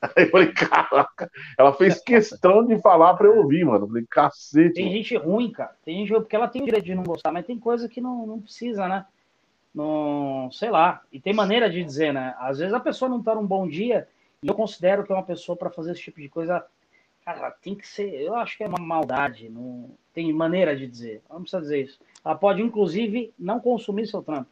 Aí 0.16 0.24
eu 0.24 0.30
falei, 0.30 0.50
caraca, 0.52 1.30
ela 1.58 1.74
fez 1.74 2.00
questão 2.00 2.64
de 2.64 2.80
falar 2.80 3.14
pra 3.14 3.26
eu 3.26 3.36
ouvir, 3.36 3.66
mano. 3.66 3.84
Eu 3.84 3.88
falei, 3.88 4.06
cacete. 4.08 4.74
Tem 4.74 4.84
mano. 4.86 4.96
gente 4.96 5.16
ruim, 5.16 5.52
cara. 5.52 5.76
Tem 5.84 5.98
gente 5.98 6.12
porque 6.12 6.34
ela 6.34 6.48
tem 6.48 6.62
o 6.62 6.64
direito 6.64 6.86
de 6.86 6.94
não 6.94 7.02
gostar, 7.02 7.30
mas 7.30 7.44
tem 7.44 7.58
coisa 7.58 7.86
que 7.86 8.00
não, 8.00 8.26
não 8.26 8.40
precisa, 8.40 8.88
né? 8.88 9.04
Não, 9.74 10.48
sei 10.52 10.70
lá. 10.70 11.02
E 11.12 11.20
tem 11.20 11.32
maneira 11.32 11.68
de 11.68 11.84
dizer, 11.84 12.12
né? 12.12 12.34
Às 12.38 12.58
vezes 12.58 12.72
a 12.74 12.80
pessoa 12.80 13.08
não 13.08 13.22
tá 13.22 13.34
num 13.34 13.46
bom 13.46 13.68
dia 13.68 14.08
e 14.42 14.48
eu 14.48 14.54
considero 14.54 15.04
que 15.04 15.12
é 15.12 15.14
uma 15.14 15.22
pessoa 15.22 15.56
para 15.56 15.70
fazer 15.70 15.92
esse 15.92 16.00
tipo 16.00 16.20
de 16.20 16.28
coisa, 16.28 16.64
cara, 17.24 17.50
tem 17.50 17.74
que 17.74 17.86
ser. 17.86 18.14
Eu 18.14 18.34
acho 18.34 18.56
que 18.56 18.64
é 18.64 18.68
uma 18.68 18.80
maldade. 18.80 19.48
Não 19.48 19.90
tem 20.12 20.32
maneira 20.32 20.76
de 20.76 20.86
dizer. 20.86 21.22
Não 21.28 21.42
precisa 21.42 21.62
dizer 21.62 21.82
isso. 21.82 22.00
Ela 22.24 22.34
pode, 22.34 22.62
inclusive, 22.62 23.32
não 23.38 23.60
consumir 23.60 24.06
seu 24.06 24.22
trampo. 24.22 24.48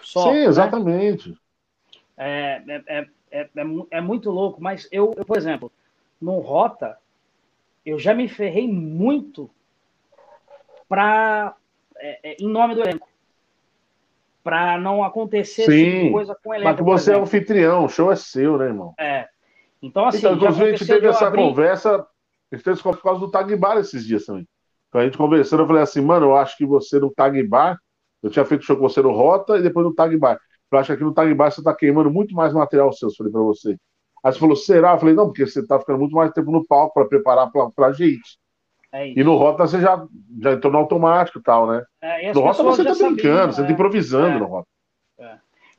Só, 0.00 0.24
Sim, 0.24 0.40
né? 0.40 0.44
exatamente. 0.44 1.30
Né? 1.30 1.36
É, 2.16 2.62
é, 2.68 2.82
é 2.86 3.08
é, 3.32 3.48
é, 3.56 3.64
é, 3.90 4.00
muito 4.00 4.30
louco, 4.30 4.62
mas 4.62 4.86
eu, 4.92 5.14
eu, 5.16 5.24
por 5.24 5.38
exemplo, 5.38 5.72
no 6.20 6.38
Rota, 6.38 6.98
eu 7.84 7.98
já 7.98 8.12
me 8.12 8.28
ferrei 8.28 8.68
muito 8.68 9.50
para 10.86 11.56
é, 11.96 12.32
é, 12.32 12.36
em 12.38 12.46
nome 12.46 12.74
do 12.74 12.82
elenco. 12.82 13.08
Para 14.44 14.76
não 14.76 15.02
acontecer 15.02 15.64
Sim, 15.64 16.00
tipo 16.00 16.12
coisa 16.12 16.34
com 16.34 16.50
o 16.50 16.54
elenco. 16.54 16.68
Mas 16.68 16.76
que 16.76 16.82
você 16.82 17.12
é 17.12 17.16
anfitrião, 17.16 17.86
o 17.86 17.88
show 17.88 18.12
é 18.12 18.16
seu, 18.16 18.58
né, 18.58 18.66
irmão? 18.66 18.92
É. 18.98 19.28
Então, 19.82 20.06
assim. 20.06 20.18
Então, 20.18 20.34
inclusive, 20.34 20.64
a 20.64 20.70
gente 20.70 20.86
teve 20.86 21.06
essa 21.06 21.26
abrir... 21.26 21.42
conversa, 21.42 21.96
a 21.96 22.56
gente 22.56 22.64
teve 22.64 22.82
por 22.82 23.02
causa 23.02 23.20
do 23.20 23.30
Tag 23.30 23.54
Bar 23.56 23.78
esses 23.78 24.06
dias 24.06 24.24
também. 24.24 24.46
Então, 24.88 25.00
a 25.00 25.04
gente 25.04 25.18
conversando, 25.18 25.62
eu 25.62 25.66
falei 25.66 25.82
assim, 25.82 26.00
mano, 26.00 26.26
eu 26.26 26.36
acho 26.36 26.56
que 26.56 26.64
você 26.64 27.00
no 27.00 27.10
Tag 27.12 27.42
Bar, 27.44 27.78
eu 28.22 28.30
tinha 28.30 28.44
feito 28.44 28.64
show 28.64 28.76
com 28.76 28.88
você 28.88 29.02
no 29.02 29.10
Rota 29.10 29.58
e 29.58 29.62
depois 29.62 29.84
no 29.84 29.94
Tag 29.94 30.16
Bar. 30.16 30.38
Eu 30.70 30.78
acho 30.78 30.86
que 30.86 30.92
aqui 30.92 31.04
no 31.04 31.12
Tag 31.12 31.32
Bar 31.34 31.50
você 31.50 31.60
está 31.60 31.74
queimando 31.74 32.10
muito 32.10 32.34
mais 32.34 32.52
material 32.52 32.92
seu, 32.92 33.10
falei 33.14 33.32
para 33.32 33.42
você. 33.42 33.76
Aí 34.24 34.32
você 34.32 34.38
falou, 34.38 34.54
será? 34.54 34.92
Eu 34.92 34.98
falei, 34.98 35.14
não, 35.14 35.26
porque 35.26 35.44
você 35.44 35.60
está 35.60 35.78
ficando 35.80 35.98
muito 35.98 36.14
mais 36.14 36.30
tempo 36.30 36.52
no 36.52 36.64
palco 36.64 36.94
para 36.94 37.06
preparar 37.06 37.50
para 37.50 37.86
a 37.86 37.92
gente. 37.92 38.38
É 38.92 39.08
e 39.08 39.24
no 39.24 39.36
Rota 39.36 39.66
você 39.66 39.80
já, 39.80 40.06
já 40.40 40.52
entrou 40.52 40.72
no 40.72 40.78
automático 40.78 41.38
e 41.38 41.42
tal, 41.42 41.66
né? 41.66 41.82
É, 42.00 42.32
no 42.32 42.40
Rota 42.40 42.62
você 42.62 42.82
está 42.82 42.94
brincando, 42.94 43.54
você 43.54 43.62
está 43.62 43.70
é. 43.70 43.74
improvisando 43.74 44.36
é. 44.36 44.38
no 44.38 44.44
Rota. 44.44 44.68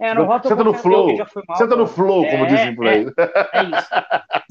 É. 0.03 0.07
É, 0.07 0.41
Senta 0.43 0.63
no 0.63 0.73
flow. 0.73 1.15
Senta 1.55 1.75
no 1.75 1.87
flow, 1.87 2.27
como 2.27 2.47
dizem 2.47 2.75
por 2.75 2.87
aí. 2.87 3.05
É, 3.53 3.63
isso. 3.63 3.89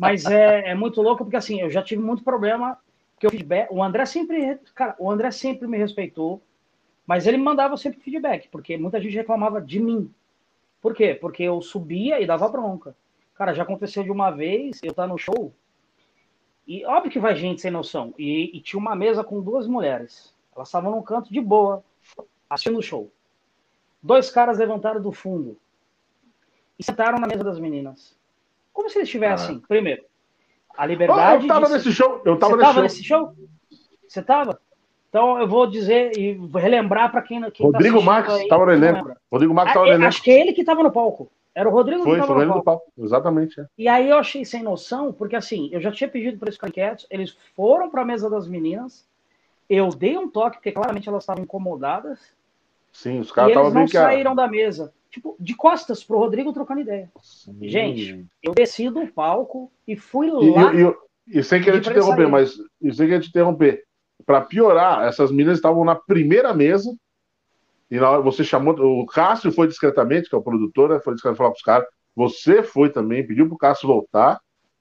Mas 0.00 0.24
é, 0.24 0.70
é 0.70 0.74
muito 0.74 1.02
louco, 1.02 1.24
porque 1.24 1.36
assim, 1.36 1.60
eu 1.60 1.70
já 1.70 1.82
tive 1.82 2.02
muito 2.02 2.24
problema. 2.24 2.78
Que 3.18 3.26
o 3.26 3.30
feedback, 3.30 3.68
o 3.70 3.82
André 3.82 4.04
sempre, 4.04 4.58
cara, 4.74 4.96
o 4.98 5.08
André 5.08 5.30
sempre 5.30 5.68
me 5.68 5.78
respeitou, 5.78 6.42
mas 7.06 7.24
ele 7.24 7.36
me 7.36 7.44
mandava 7.44 7.76
sempre 7.76 8.00
feedback, 8.00 8.48
porque 8.48 8.76
muita 8.76 9.00
gente 9.00 9.14
reclamava 9.14 9.60
de 9.60 9.78
mim. 9.78 10.12
Por 10.80 10.92
quê? 10.92 11.14
Porque 11.14 11.44
eu 11.44 11.60
subia 11.60 12.20
e 12.20 12.26
dava 12.26 12.48
bronca. 12.48 12.96
Cara, 13.34 13.54
já 13.54 13.62
aconteceu 13.62 14.02
de 14.02 14.10
uma 14.10 14.30
vez, 14.30 14.80
eu 14.82 14.92
tá 14.92 15.06
no 15.06 15.16
show, 15.16 15.52
e 16.66 16.84
óbvio 16.84 17.10
que 17.10 17.18
vai 17.18 17.34
gente 17.34 17.60
sem 17.60 17.70
noção. 17.70 18.14
E, 18.18 18.56
e 18.56 18.60
tinha 18.60 18.80
uma 18.80 18.94
mesa 18.94 19.22
com 19.22 19.40
duas 19.40 19.66
mulheres. 19.66 20.34
Elas 20.54 20.68
estavam 20.68 20.90
num 20.92 21.02
canto 21.02 21.32
de 21.32 21.40
boa, 21.40 21.84
assistindo 22.48 22.78
o 22.78 22.82
show. 22.82 23.12
Dois 24.02 24.30
caras 24.30 24.58
levantaram 24.58 25.00
do 25.00 25.12
fundo 25.12 25.56
e 26.78 26.82
sentaram 26.84 27.18
na 27.18 27.26
mesa 27.26 27.44
das 27.44 27.58
meninas. 27.58 28.16
Como 28.72 28.88
se 28.90 28.98
eles 28.98 29.08
estivessem, 29.08 29.60
ah. 29.62 29.66
primeiro, 29.68 30.02
a 30.76 30.86
liberdade. 30.86 31.42
Oh, 31.42 31.44
eu 31.44 31.48
tava 31.48 31.68
nesse 31.68 31.92
show. 31.92 32.20
Eu 32.24 32.38
tava, 32.38 32.56
Você 32.56 32.60
tava 32.60 32.74
show. 32.74 32.82
nesse 32.82 33.04
show? 33.04 33.36
Você 34.08 34.22
tava? 34.22 34.60
Então 35.08 35.38
eu 35.38 35.46
vou 35.46 35.66
dizer 35.66 36.16
e 36.18 36.40
relembrar 36.54 37.10
para 37.10 37.20
quem, 37.20 37.38
quem 37.50 37.70
tá 37.70 37.78
Rodrigo 37.78 37.98
tá 37.98 38.04
Max 38.04 38.34
estava 38.40 38.64
no 38.64 38.72
elenco. 38.72 39.12
Rodrigo 39.30 39.54
Max 39.54 39.68
estava 39.68 39.86
no 39.86 39.92
elenco. 39.92 40.08
Acho 40.08 40.22
que 40.22 40.30
é 40.30 40.40
ele 40.40 40.52
que 40.52 40.62
estava 40.62 40.82
no 40.82 40.90
palco. 40.90 41.30
Era 41.54 41.68
o 41.68 41.72
Rodrigo 41.72 42.02
foi, 42.02 42.14
que 42.14 42.20
estava 42.22 42.44
no 42.44 42.52
palco. 42.52 42.64
palco. 42.64 42.92
Exatamente. 42.98 43.60
É. 43.60 43.66
E 43.76 43.86
aí 43.88 44.08
eu 44.08 44.16
achei 44.16 44.42
sem 44.42 44.62
noção, 44.62 45.12
porque 45.12 45.36
assim, 45.36 45.68
eu 45.70 45.82
já 45.82 45.92
tinha 45.92 46.08
pedido 46.08 46.38
para 46.38 46.46
eles 46.46 46.56
ficarem 46.56 46.72
quietos, 46.72 47.06
eles 47.10 47.36
foram 47.54 47.90
para 47.90 48.00
a 48.00 48.04
mesa 48.06 48.30
das 48.30 48.48
meninas, 48.48 49.06
eu 49.68 49.90
dei 49.90 50.16
um 50.16 50.28
toque, 50.28 50.56
porque 50.56 50.72
claramente 50.72 51.08
elas 51.08 51.24
estavam 51.24 51.44
incomodadas. 51.44 52.18
Sim, 52.92 53.20
os 53.20 53.32
caras 53.32 53.50
estavam 53.50 53.72
não 53.72 53.88
saíram 53.88 54.34
da 54.34 54.46
mesa. 54.46 54.92
Tipo, 55.10 55.36
de 55.38 55.54
costas 55.54 56.02
pro 56.02 56.18
Rodrigo 56.18 56.52
trocando 56.52 56.80
ideia. 56.80 57.10
Sim. 57.20 57.56
Gente, 57.62 58.26
eu 58.42 58.54
desci 58.54 58.88
do 58.88 59.06
palco 59.06 59.70
e 59.86 59.94
fui 59.94 60.30
lá. 60.30 60.72
E, 60.72 60.82
e, 60.82 61.38
e 61.38 61.42
sem 61.42 61.62
querer 61.62 61.80
te 61.80 61.90
interromper, 61.90 62.28
mas 62.28 62.54
e 62.80 62.92
sem 62.94 63.06
querer 63.06 63.20
te 63.20 63.28
interromper. 63.28 63.82
Para 64.24 64.40
piorar, 64.40 65.06
essas 65.06 65.30
meninas 65.30 65.58
estavam 65.58 65.84
na 65.84 65.94
primeira 65.94 66.54
mesa 66.54 66.94
e 67.90 68.00
na 68.00 68.08
hora 68.08 68.22
você 68.22 68.42
chamou, 68.42 68.74
o 68.74 69.04
Cássio 69.04 69.52
foi 69.52 69.68
discretamente, 69.68 70.26
que 70.26 70.34
é 70.34 70.38
o 70.38 70.42
produtor, 70.42 70.88
né, 70.88 70.98
foi 71.00 71.12
discretamente 71.12 71.36
falar 71.36 71.50
para 71.50 71.56
os 71.56 71.62
caras. 71.62 71.86
Você 72.16 72.62
foi 72.62 72.88
também, 72.88 73.26
pediu 73.26 73.46
para 73.46 73.54
o 73.54 73.58
Cássio 73.58 73.86
voltar. 73.86 74.40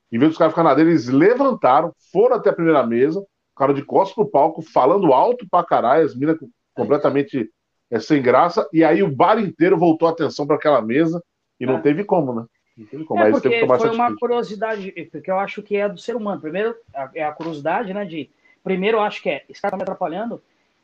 Em 0.09 0.17
vez 0.17 0.31
dos 0.31 0.37
caras 0.37 0.53
ficarem 0.53 0.69
na 0.69 0.75
dele, 0.75 0.91
eles 0.91 1.09
levantaram, 1.09 1.93
foram 2.09 2.37
até 2.37 2.49
a 2.49 2.53
primeira 2.53 2.87
mesa, 2.87 3.21
cara 3.53 3.73
de 3.73 3.83
costas 3.83 4.15
pro 4.15 4.31
palco, 4.31 4.61
falando 4.61 5.11
alto 5.11 5.45
pra 5.51 5.61
caralho, 5.61 6.05
as 6.05 6.15
minas 6.15 6.37
completamente 6.73 7.51
é, 7.91 7.99
sem 7.99 8.21
graça, 8.21 8.67
e 8.71 8.83
aí 8.83 9.03
o 9.03 9.13
bar 9.13 9.37
inteiro 9.37 9.77
voltou 9.77 10.07
a 10.07 10.11
atenção 10.11 10.47
para 10.47 10.55
aquela 10.55 10.81
mesa 10.81 11.21
e 11.59 11.65
não 11.65 11.77
é. 11.77 11.81
teve 11.81 12.05
como, 12.05 12.33
né? 12.33 12.45
Não 12.77 12.85
teve 12.85 13.03
como. 13.03 13.19
É 13.19 13.29
porque 13.29 13.67
foi 13.67 13.89
uma 13.89 14.15
curiosidade, 14.15 14.91
porque 15.11 15.29
eu 15.29 15.37
acho 15.37 15.61
que 15.61 15.75
é 15.75 15.89
do 15.89 15.99
ser 15.99 16.15
humano. 16.15 16.39
Primeiro, 16.39 16.73
é 17.13 17.23
a 17.23 17.33
curiosidade, 17.33 17.93
né? 17.93 18.05
De 18.05 18.29
primeiro, 18.63 18.97
eu 18.97 19.01
acho 19.01 19.21
que 19.21 19.29
é, 19.29 19.43
esse 19.49 19.61
cara 19.61 19.71
tá 19.71 19.77
me 19.77 19.83
atrapalhando, 19.83 20.41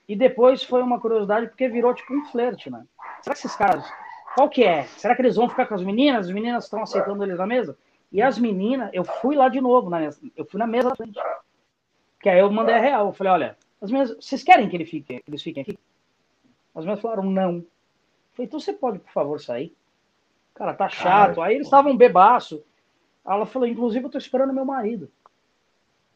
e 0.07 0.15
depois 0.15 0.63
foi 0.63 0.83
uma 0.83 0.99
curiosidade 0.99 1.47
porque 1.47 1.69
virou 1.69 1.93
tipo 1.93 2.13
um 2.13 2.25
flerte, 2.25 2.69
né? 2.69 2.83
Será 3.21 3.33
que 3.33 3.39
esses 3.39 3.55
caras, 3.55 3.85
qual 4.35 4.49
que 4.49 4.63
é? 4.63 4.83
Será 4.83 5.15
que 5.15 5.21
eles 5.21 5.37
vão 5.37 5.47
ficar 5.47 5.65
com 5.65 5.75
as 5.75 5.83
meninas? 5.83 6.27
As 6.27 6.33
meninas 6.33 6.65
estão 6.65 6.83
aceitando 6.83 7.23
eles 7.23 7.37
na 7.37 7.47
mesa? 7.47 7.77
E 8.11 8.21
as 8.21 8.37
meninas, 8.37 8.89
eu 8.93 9.03
fui 9.03 9.35
lá 9.35 9.49
de 9.49 9.59
novo, 9.59 9.89
né? 9.89 10.09
eu 10.35 10.45
fui 10.45 10.59
na 10.59 10.67
mesa 10.67 10.89
da 10.89 10.95
frente. 10.95 11.19
Que 12.21 12.29
aí 12.29 12.39
eu 12.39 12.51
mandei 12.51 12.75
a 12.75 12.79
real. 12.79 13.07
Eu 13.07 13.13
falei, 13.13 13.33
olha, 13.33 13.57
as 13.81 13.91
minhas, 13.91 14.15
vocês 14.15 14.43
querem 14.43 14.69
que, 14.69 14.75
ele 14.75 14.85
fique, 14.85 15.19
que 15.19 15.23
eles 15.27 15.41
fiquem 15.41 15.61
aqui? 15.61 15.77
As 16.77 16.85
minhas 16.85 17.01
falaram, 17.01 17.23
não. 17.23 17.55
Eu 17.55 17.67
falei, 18.33 18.47
então 18.47 18.59
você 18.59 18.71
pode, 18.71 18.99
por 18.99 19.11
favor, 19.11 19.41
sair? 19.41 19.75
Cara, 20.53 20.75
tá 20.75 20.87
chato. 20.87 21.41
aí 21.41 21.55
eles 21.55 21.65
estavam 21.65 21.97
bebaço. 21.97 22.63
Ela 23.25 23.47
falou, 23.47 23.67
inclusive, 23.67 24.05
eu 24.05 24.11
tô 24.11 24.17
esperando 24.19 24.53
meu 24.53 24.63
marido. 24.63 25.09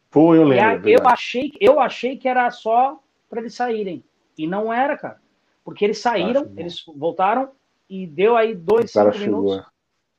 Foi, 0.08 0.38
eu 0.38 0.44
lembro. 0.44 0.86
Aí, 0.86 0.92
eu, 0.92 1.08
achei, 1.08 1.52
eu 1.60 1.80
achei 1.80 2.16
que 2.16 2.28
era 2.28 2.48
só 2.52 3.02
para 3.28 3.40
eles 3.40 3.54
saírem. 3.54 4.04
E 4.38 4.46
não 4.46 4.72
era, 4.72 4.96
cara. 4.96 5.20
Porque 5.64 5.84
eles 5.84 5.98
saíram, 5.98 6.52
eles 6.56 6.84
voltaram 6.86 7.50
e 7.90 8.06
deu 8.06 8.36
aí 8.36 8.54
dois, 8.54 8.92
cinco 8.92 9.12
chegou. 9.12 9.42
minutos. 9.42 9.66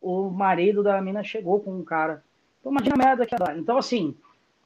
O 0.02 0.30
marido 0.30 0.84
da 0.84 1.02
mina 1.02 1.24
chegou 1.24 1.62
com 1.62 1.74
um 1.74 1.86
cara. 1.86 2.22
Então 2.60 2.72
imagina 2.72 2.96
a 2.96 2.98
merda 2.98 3.26
que 3.26 3.34
ia 3.34 3.40
dar. 3.40 3.58
Então, 3.58 3.78
assim, 3.78 4.16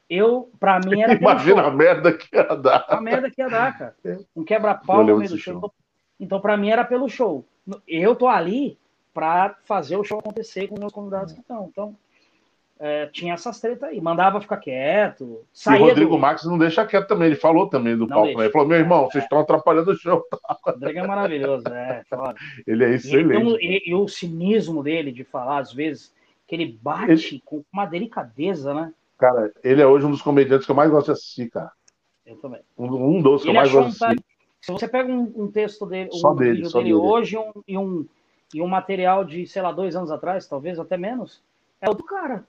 eu, 0.10 0.50
pra 0.60 0.80
mim, 0.80 1.02
era. 1.02 1.14
Imagina 1.20 1.64
a 1.64 1.72
merda 1.72 2.14
que 2.14 2.36
ia 2.36 2.56
dar. 2.56 2.86
A 2.88 3.02
merda 3.02 3.30
que 3.30 3.42
ia 3.42 3.50
dar, 3.50 3.78
cara. 3.78 3.96
Um 4.36 4.44
quebra-pau 4.44 5.04
no 5.04 5.18
meio 5.18 5.30
do 5.30 5.38
show. 5.38 5.60
show. 5.60 5.74
Então, 6.20 6.40
pra 6.40 6.58
mim, 6.58 6.70
era 6.70 6.84
pelo 6.84 7.10
show. 7.10 7.46
Eu 7.88 8.16
tô 8.16 8.28
ali 8.28 8.78
pra 9.14 9.56
fazer 9.66 9.98
o 9.98 10.04
show 10.04 10.20
acontecer 10.20 10.68
com 10.68 10.76
os 10.76 10.80
meus 10.80 10.94
convidados 10.94 11.34
que 11.34 11.40
estão. 11.40 11.68
Então, 11.72 11.96
é, 12.80 13.08
tinha 13.08 13.34
essas 13.34 13.60
tretas 13.60 13.90
aí. 13.90 14.00
Mandava 14.00 14.40
ficar 14.40 14.58
quieto. 14.58 15.44
E 15.66 15.70
o 15.70 15.78
Rodrigo 15.78 16.12
do... 16.12 16.18
Max 16.20 16.46
não 16.46 16.58
deixa 16.58 16.86
quieto 16.86 17.08
também. 17.08 17.28
Ele 17.28 17.36
falou 17.36 17.68
também 17.68 17.96
do 17.98 18.08
não 18.08 18.16
palco. 18.16 18.38
Né? 18.38 18.46
Ele 18.46 18.52
falou: 18.52 18.68
meu 18.68 18.78
irmão, 18.78 19.06
vocês 19.06 19.24
estão 19.24 19.40
atrapalhando 19.40 19.92
o 19.92 19.96
show. 19.96 20.24
O 20.32 20.72
Rodrigo 20.72 21.00
é 21.00 21.08
maravilhoso, 21.08 21.68
é. 21.68 22.04
Ele 22.66 22.86
é 22.86 22.90
excelente. 22.92 23.58
E, 23.60 23.78
e, 23.78 23.90
e, 23.90 23.96
o 23.96 24.08
cinismo 24.08 24.84
dele 24.84 25.12
de 25.12 25.24
falar, 25.24 25.60
às 25.60 25.74
vezes, 25.74 26.14
que 26.48 26.56
ele 26.56 26.78
bate 26.82 27.36
ele... 27.36 27.44
com 27.44 27.64
uma 27.74 27.86
delicadeza, 27.86 28.74
né? 28.74 28.94
Cara, 29.18 29.52
ele 29.64 29.82
é 29.82 29.88
hoje 29.88 30.06
um 30.06 30.12
dos 30.12 30.22
comediantes 30.22 30.66
que 30.66 30.72
eu 30.72 30.76
mais 30.76 30.92
gosto 30.92 31.08
de 31.08 31.12
assistir, 31.14 31.50
cara. 31.50 31.72
Eu 32.26 32.36
também. 32.38 32.62
Um, 32.78 33.18
um 33.18 33.22
dos 33.22 33.44
que 33.44 33.50
eu 33.50 33.54
mais 33.54 33.72
gosto 33.72 33.98
de 33.98 34.06
assistir. 34.06 34.24
Se 34.62 34.72
você 34.72 34.88
pega 34.88 35.12
um, 35.12 35.32
um 35.36 35.52
texto 35.52 35.86
dele, 35.86 36.10
um 36.14 36.18
só 36.18 36.34
dele, 36.34 36.58
vídeo 36.58 36.72
dele, 36.72 36.84
dele, 36.84 36.96
hoje 36.96 37.38
um, 37.38 37.52
e, 37.68 37.78
um, 37.78 38.06
e 38.54 38.62
um 38.62 38.68
material 38.68 39.24
de, 39.24 39.48
sei 39.48 39.62
lá, 39.62 39.72
dois 39.72 39.96
anos 39.96 40.12
atrás, 40.12 40.48
talvez 40.48 40.80
até 40.80 40.98
menos, 40.98 41.42
é 41.80 41.90
o 41.90 41.94
do 41.94 42.04
cara. 42.04 42.46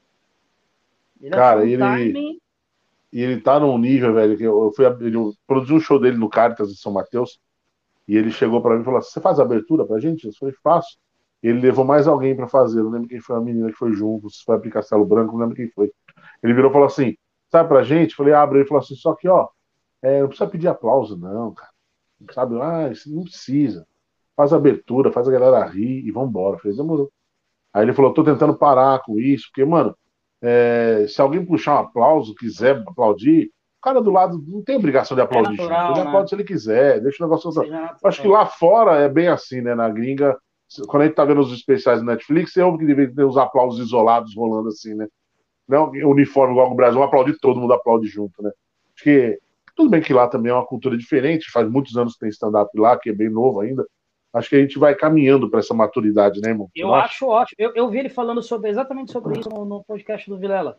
Ele 1.21 1.31
cara, 1.31 1.65
ele. 1.65 2.13
Time... 2.13 2.41
E 3.11 3.23
ele 3.23 3.41
tá 3.41 3.59
num 3.59 3.79
nível, 3.79 4.13
velho, 4.13 4.37
que 4.37 4.45
eu, 4.45 4.65
eu 4.65 4.73
fui. 4.73 4.85
Ele 4.85 5.33
produzi 5.47 5.73
um 5.73 5.81
show 5.81 5.99
dele 5.99 6.17
no 6.17 6.29
Caritas 6.29 6.69
de 6.69 6.77
São 6.77 6.93
Mateus. 6.93 7.41
E 8.07 8.17
ele 8.17 8.31
chegou 8.31 8.61
para 8.61 8.75
mim 8.75 8.83
e 8.83 8.85
falou 8.85 8.99
assim: 8.99 9.11
Você 9.11 9.21
faz 9.21 9.41
abertura 9.41 9.87
pra 9.87 10.01
gente? 10.01 10.27
Eu 10.27 10.33
falei: 10.35 10.55
Faço. 10.63 10.99
Ele 11.43 11.61
levou 11.61 11.85
mais 11.85 12.09
alguém 12.09 12.35
para 12.35 12.49
fazer. 12.49 12.83
Não 12.83 12.91
lembro 12.91 13.09
quem 13.09 13.21
foi 13.21 13.37
a 13.37 13.41
menina 13.41 13.71
que 13.71 13.79
foi 13.79 13.93
junto, 13.93 14.29
se 14.29 14.43
foi 14.45 14.57
a 14.57 14.71
Castelo 14.71 15.05
Branco, 15.05 15.33
não 15.33 15.41
lembro 15.41 15.55
quem 15.55 15.71
foi. 15.71 15.93
Ele 16.43 16.55
virou 16.55 16.71
e 16.71 16.73
falou 16.73 16.87
assim: 16.87 17.17
sabe 17.51 17.69
pra 17.69 17.83
gente? 17.83 18.15
Falei, 18.15 18.35
abre. 18.35 18.59
Ele 18.59 18.69
falou 18.69 18.83
assim: 18.83 18.95
só 18.95 19.15
que, 19.15 19.29
ó, 19.29 19.49
é, 20.03 20.21
não 20.21 20.29
precisa 20.29 20.49
pedir 20.49 20.69
aplauso, 20.69 21.17
não, 21.17 21.53
cara. 21.53 21.71
Sabe? 22.33 22.61
Ah, 22.61 22.91
não 23.07 23.25
precisa. 23.25 23.87
Faz 24.37 24.53
a 24.53 24.57
abertura, 24.57 25.13
faz 25.13 25.29
a 25.29 25.33
galera 25.33 25.67
rir 25.67 26.07
e 26.07 26.11
vambora. 26.11 26.59
falei, 26.59 26.77
demorou. 26.77 27.11
Aí 27.73 27.85
ele 27.85 27.93
falou: 27.93 28.13
tô 28.13 28.25
tentando 28.25 28.57
parar 28.57 29.01
com 29.03 29.19
isso, 29.19 29.49
porque, 29.49 29.65
mano, 29.65 29.97
é, 30.43 31.07
se 31.09 31.21
alguém 31.21 31.45
puxar 31.45 31.75
um 31.75 31.85
aplauso, 31.87 32.35
quiser 32.35 32.83
aplaudir, 32.87 33.51
o 33.79 33.83
cara 33.83 34.01
do 34.01 34.11
lado 34.11 34.43
não 34.47 34.63
tem 34.63 34.77
obrigação 34.77 35.17
de 35.17 35.21
aplaudir. 35.21 35.55
É 35.55 35.63
natural, 35.63 35.91
ele 35.93 36.01
né? 36.01 36.07
aplaude 36.07 36.29
se 36.29 36.37
ele 36.37 36.45
quiser, 36.45 37.01
deixa 37.01 37.25
o 37.25 37.29
negócio. 37.29 37.51
Acho 38.05 38.23
que 38.23 38.29
lá 38.29 38.47
fora 38.47 38.97
é 38.97 39.09
bem 39.09 39.29
assim, 39.29 39.61
né? 39.61 39.75
Na 39.75 39.89
gringa, 39.89 40.37
quando 40.89 41.03
a 41.03 41.07
gente 41.07 41.15
tá 41.15 41.25
vendo 41.25 41.41
os 41.41 41.53
especiais 41.53 42.01
do 42.01 42.07
Netflix, 42.07 42.53
você 42.53 42.63
ouve 42.63 42.79
que 42.79 42.87
deve 42.87 43.15
ter 43.15 43.25
os 43.25 43.37
aplausos 43.37 43.81
isolados 43.81 44.35
rolando 44.37 44.69
assim, 44.69 44.95
né? 44.95 45.07
Não 45.69 45.91
uniforme 45.91 46.55
igual 46.55 46.71
no 46.71 46.77
Brasil, 46.77 47.03
aplaudir 47.03 47.39
todo 47.39 47.61
mundo 47.61 47.75
aplaude 47.75 48.09
junto, 48.09 48.43
né? 48.43 48.51
Acho 48.95 49.05
que 49.05 49.39
tudo 49.77 49.91
bem 49.91 50.01
que 50.01 50.13
lá 50.13 50.27
também 50.27 50.51
é 50.51 50.55
uma 50.55 50.67
cultura 50.67 50.97
diferente, 50.97 51.53
faz 51.53 51.71
muitos 51.71 51.97
anos 51.97 52.15
que 52.15 52.21
tem 52.21 52.29
stand-up 52.31 52.71
lá, 52.77 52.99
que 52.99 53.11
é 53.11 53.13
bem 53.13 53.29
novo 53.29 53.61
ainda. 53.61 53.87
Acho 54.33 54.51
que 54.51 54.57
a 54.57 54.61
gente 54.61 54.79
vai 54.79 54.95
caminhando 54.95 55.49
para 55.49 55.61
essa 55.61 55.73
maturidade, 55.73 56.41
né, 56.41 56.51
irmão? 56.51 56.69
Eu 56.75 56.95
acho 56.95 57.27
ótimo. 57.27 57.57
Eu, 57.59 57.73
eu, 57.75 57.89
vi 57.89 57.99
ele 57.99 58.09
falando 58.09 58.43
sobre, 58.43 58.71
exatamente 58.71 59.13
sobre 59.13 59.39
isso 59.39 59.49
no, 59.49 59.65
no, 59.65 59.85
podcast 59.85 60.29
do 60.29 60.37
Vilela. 60.37 60.79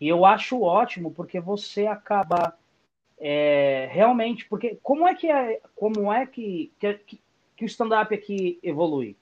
E 0.00 0.08
eu 0.08 0.24
acho 0.24 0.62
ótimo, 0.62 1.10
porque 1.10 1.40
você 1.40 1.86
acaba 1.86 2.54
é, 3.18 3.88
realmente. 3.90 4.46
Porque 4.46 4.78
como 4.82 5.06
é 5.06 5.14
que 5.14 5.30
é, 5.30 5.60
como 5.74 6.12
é 6.12 6.24
que, 6.24 6.72
que, 6.78 7.20
que 7.56 7.64
o 7.64 7.66
stand-up 7.66 8.14
aqui 8.14 8.58
evolui? 8.62 9.16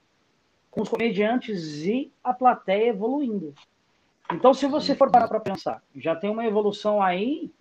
Com 0.71 0.81
os 0.81 0.89
comediantes 0.89 1.83
e 1.85 2.11
a 2.23 2.33
plateia 2.33 2.89
evoluindo. 2.89 3.53
Então, 4.31 4.53
se 4.53 4.67
você 4.67 4.95
for 4.95 5.09
parar 5.09 5.27
para 5.27 5.39
pensar, 5.39 5.81
já 5.95 6.15
tem 6.15 6.29
uma 6.29 6.45
evolução 6.45 7.01
aí 7.01 7.51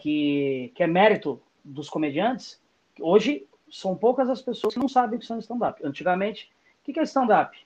que, 0.00 0.72
que 0.74 0.82
é 0.82 0.86
mérito 0.86 1.40
dos 1.64 1.90
comediantes. 1.90 2.60
Hoje 3.00 3.46
são 3.70 3.94
poucas 3.96 4.28
as 4.30 4.40
pessoas 4.40 4.74
que 4.74 4.80
não 4.80 4.88
sabem 4.88 5.16
o 5.16 5.20
que 5.20 5.26
são 5.26 5.38
stand-up. 5.38 5.84
Antigamente, 5.84 6.50
o 6.80 6.92
que 6.92 6.98
é 6.98 7.02
stand-up? 7.02 7.58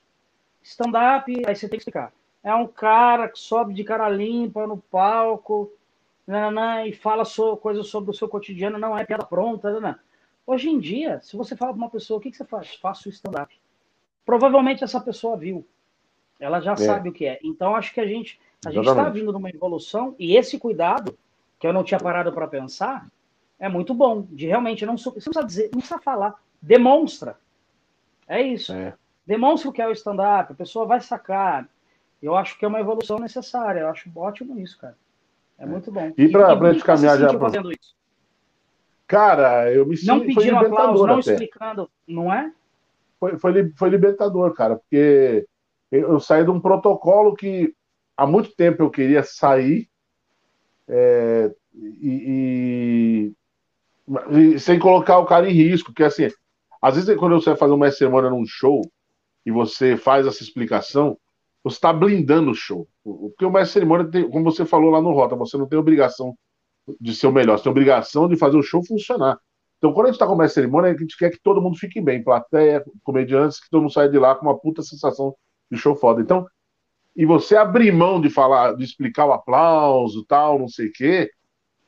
Stand-up, 0.63 1.33
aí 1.47 1.55
você 1.55 1.69
tem 1.69 1.79
que 1.79 1.83
explicar. 1.83 2.13
É 2.43 2.55
um 2.55 2.67
cara 2.67 3.29
que 3.29 3.39
sobe 3.39 3.75
de 3.75 3.85
cara 3.85 4.09
limpa 4.09 4.67
no 4.67 4.79
palco 4.79 5.71
nananã, 6.27 6.87
e 6.87 6.93
fala 6.93 7.25
so, 7.25 7.57
coisas 7.57 7.89
sobre 7.89 8.11
o 8.11 8.15
seu 8.15 8.29
cotidiano, 8.29 8.79
não 8.79 8.97
é 8.97 9.05
piada 9.05 9.25
pronta. 9.25 9.71
Nananã. 9.71 9.99
Hoje 10.47 10.71
em 10.71 10.79
dia, 10.79 11.21
se 11.21 11.37
você 11.37 11.57
fala 11.57 11.73
para 11.73 11.79
uma 11.79 11.91
pessoa, 11.91 12.19
o 12.19 12.21
que, 12.21 12.31
que 12.31 12.37
você 12.37 12.45
faz? 12.45 12.75
Faço 12.77 13.09
stand-up. 13.09 13.55
Provavelmente 14.25 14.85
essa 14.85 15.01
pessoa 15.01 15.37
viu. 15.37 15.67
Ela 16.41 16.61
já 16.61 16.73
é. 16.73 16.77
sabe 16.77 17.11
o 17.11 17.13
que 17.13 17.27
é. 17.27 17.39
Então, 17.45 17.77
acho 17.77 17.93
que 17.93 18.01
a 18.01 18.07
gente 18.07 18.41
a 18.67 18.71
gente 18.71 18.89
está 18.89 19.09
vindo 19.09 19.33
numa 19.33 19.49
evolução 19.49 20.15
e 20.19 20.37
esse 20.37 20.59
cuidado, 20.59 21.17
que 21.59 21.67
eu 21.67 21.73
não 21.73 21.83
tinha 21.83 21.99
parado 21.99 22.33
para 22.33 22.47
pensar, 22.47 23.07
é 23.59 23.69
muito 23.69 23.95
bom. 23.95 24.27
De 24.31 24.47
realmente 24.47 24.85
não, 24.85 24.99
você 24.99 25.09
não 25.09 25.15
precisa 25.15 25.45
dizer, 25.45 25.65
não 25.73 25.81
precisa 25.81 25.99
falar, 25.99 26.35
demonstra. 26.61 27.37
É 28.29 28.41
isso. 28.41 28.73
É. 28.73 28.95
Demonstra 29.27 29.71
o 29.71 29.73
que 29.73 29.81
é 29.81 29.89
o 29.89 29.93
stand-up, 29.93 30.53
a 30.53 30.57
pessoa 30.57 30.87
vai 30.87 31.01
sacar. 31.01 31.69
Eu 32.23 32.37
acho 32.37 32.59
que 32.59 32.65
é 32.65 32.69
uma 32.69 32.81
evolução 32.81 33.19
necessária. 33.19 33.81
Eu 33.81 33.89
acho 33.89 34.11
ótimo 34.15 34.59
isso, 34.61 34.79
cara. 34.79 34.97
É, 35.59 35.65
é. 35.65 35.67
muito 35.67 35.91
bom. 35.91 36.13
E 36.17 36.29
para 36.29 36.53
a 36.53 36.73
gente 36.73 36.85
caminhar 36.85 37.19
já. 37.19 37.39
Fazendo 37.39 37.73
isso? 37.73 37.95
Cara, 39.07 39.73
eu 39.73 39.87
me 39.87 39.97
sinto. 39.97 40.07
Não 40.07 40.21
pedindo 40.21 40.57
aplauso, 40.57 41.07
não 41.07 41.19
até. 41.19 41.33
explicando, 41.33 41.91
não 42.07 42.33
é? 42.33 42.53
Foi, 43.19 43.39
foi, 43.39 43.71
foi 43.71 43.89
libertador, 43.91 44.55
cara, 44.55 44.77
porque 44.77 45.47
eu 45.91 46.21
saí 46.21 46.45
de 46.45 46.51
um 46.51 46.61
protocolo 46.61 47.35
que 47.35 47.75
há 48.17 48.27
muito 48.27 48.55
tempo 48.55 48.83
eu 48.83 48.91
queria 48.91 49.23
sair 49.23 49.89
é, 50.89 51.53
e, 51.75 53.33
e, 54.09 54.55
e, 54.55 54.61
sem 54.61 54.79
colocar 54.79 55.19
o 55.19 55.27
cara 55.27 55.49
em 55.49 55.55
risco, 55.55 55.91
porque 55.91 56.05
assim, 56.05 56.29
às 56.81 56.95
vezes 56.95 57.17
quando 57.17 57.41
você 57.41 57.51
vai 57.51 57.59
fazer 57.59 57.73
uma 57.73 57.91
semana 57.91 58.31
num 58.31 58.47
show 58.47 58.83
e 59.45 59.51
você 59.51 59.97
faz 59.97 60.27
essa 60.27 60.43
explicação, 60.43 61.19
você 61.63 61.77
está 61.77 61.93
blindando 61.93 62.51
o 62.51 62.55
show. 62.55 62.89
Porque 63.03 63.45
o 63.45 63.51
mestre 63.51 63.75
cerimônia, 63.75 64.11
tem, 64.11 64.29
como 64.29 64.45
você 64.45 64.65
falou 64.65 64.91
lá 64.91 65.01
no 65.01 65.13
Rota, 65.13 65.37
você 65.37 65.57
não 65.57 65.67
tem 65.67 65.79
obrigação 65.79 66.37
de 67.01 67.15
ser 67.15 67.27
o 67.27 67.33
melhor, 67.33 67.59
você 67.59 67.65
tem 67.65 67.71
obrigação 67.71 68.29
de 68.29 68.37
fazer 68.37 68.57
o 68.57 68.63
show 68.63 68.85
funcionar. 68.85 69.39
Então, 69.79 69.93
quando 69.93 70.07
a 70.07 70.09
gente 70.09 70.17
está 70.17 70.27
com 70.27 70.41
a 70.41 70.49
cerimônia, 70.49 70.91
a 70.91 70.97
gente 70.97 71.17
quer 71.17 71.31
que 71.31 71.41
todo 71.43 71.61
mundo 71.61 71.79
fique 71.79 72.01
bem, 72.01 72.23
plateia, 72.23 72.85
comediantes, 73.03 73.61
que 73.61 73.71
todo 73.71 73.81
mundo 73.83 73.93
saia 73.93 74.11
de 74.11 74.19
lá 74.19 74.35
com 74.35 74.47
uma 74.47 74.59
puta 74.59 74.83
sensação 74.83 75.35
de 75.71 75.79
show 75.79 75.95
foda. 75.95 76.21
Então, 76.21 76.47
e 77.15 77.25
você 77.25 77.57
abrir 77.57 77.93
mão 77.93 78.21
de 78.21 78.31
falar, 78.31 78.75
de 78.75 78.85
explicar 78.85 79.27
o 79.27 79.33
aplauso, 79.33 80.25
tal, 80.27 80.59
não 80.59 80.69
sei 80.69 80.89
o 80.89 80.93
quê, 80.93 81.31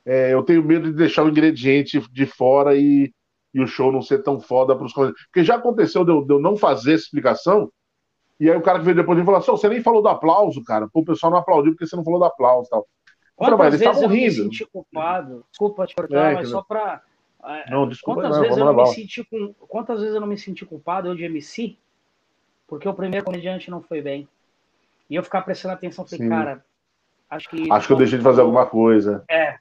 é, 0.04 0.32
eu 0.32 0.42
tenho 0.42 0.64
medo 0.64 0.90
de 0.90 0.96
deixar 0.96 1.24
o 1.24 1.28
ingrediente 1.28 2.00
de 2.10 2.26
fora 2.26 2.76
e, 2.76 3.12
e 3.54 3.60
o 3.60 3.66
show 3.66 3.92
não 3.92 4.02
ser 4.02 4.22
tão 4.22 4.40
foda 4.40 4.74
para 4.74 4.86
os 4.86 4.92
comediantes. 4.92 5.24
Porque 5.26 5.44
já 5.44 5.56
aconteceu 5.56 6.04
de 6.04 6.10
eu, 6.10 6.24
de 6.24 6.32
eu, 6.32 6.40
não 6.40 6.56
fazer 6.56 6.94
essa 6.94 7.04
explicação, 7.04 7.70
e 8.40 8.50
aí 8.50 8.56
o 8.56 8.62
cara 8.62 8.78
que 8.78 8.84
veio 8.84 8.96
depois 8.96 9.16
de 9.16 9.22
mim 9.22 9.26
falou 9.26 9.40
assim: 9.40 9.50
você 9.52 9.68
nem 9.68 9.82
falou 9.82 10.02
do 10.02 10.08
aplauso, 10.08 10.62
cara. 10.64 10.88
Pô, 10.92 11.00
o 11.00 11.04
pessoal 11.04 11.30
não 11.30 11.38
aplaudiu 11.38 11.72
porque 11.72 11.86
você 11.86 11.94
não 11.94 12.04
falou 12.04 12.18
do 12.18 12.24
aplauso 12.24 12.68
tal. 12.68 12.86
Quantas 13.36 13.78
vezes 13.78 14.02
eu 14.02 14.08
me 14.08 14.30
senti 14.30 14.66
culpado? 14.66 15.44
Desculpa 15.50 15.86
te 15.86 15.94
cortar, 15.94 16.32
é, 16.32 16.34
mas 16.34 16.48
só 16.48 16.62
para 16.62 17.02
é, 17.44 17.68
não, 17.70 17.88
desculpa, 17.88 18.22
quantas, 18.22 18.36
não, 18.36 18.42
vezes 18.44 18.58
eu 18.58 18.64
não 18.64 18.74
me 18.74 18.86
senti 18.86 19.24
com, 19.24 19.54
quantas 19.66 20.00
vezes 20.00 20.14
eu 20.14 20.20
não 20.20 20.28
me 20.28 20.38
senti 20.38 20.64
culpado, 20.64 21.08
eu 21.08 21.16
de 21.16 21.24
MC, 21.24 21.76
porque 22.72 22.88
o 22.88 22.94
primeiro 22.94 23.26
comediante 23.26 23.70
não 23.70 23.82
foi 23.82 24.00
bem. 24.00 24.26
E 25.10 25.14
eu 25.14 25.22
ficar 25.22 25.42
prestando 25.42 25.74
atenção, 25.74 26.06
falei, 26.06 26.24
Sim. 26.24 26.28
cara, 26.30 26.64
acho 27.28 27.50
que. 27.50 27.70
Acho 27.70 27.86
que 27.86 27.92
eu 27.92 27.98
deixei 27.98 28.16
de 28.16 28.24
fazer 28.24 28.40
alguma 28.40 28.64
coisa. 28.64 29.22
É. 29.28 29.56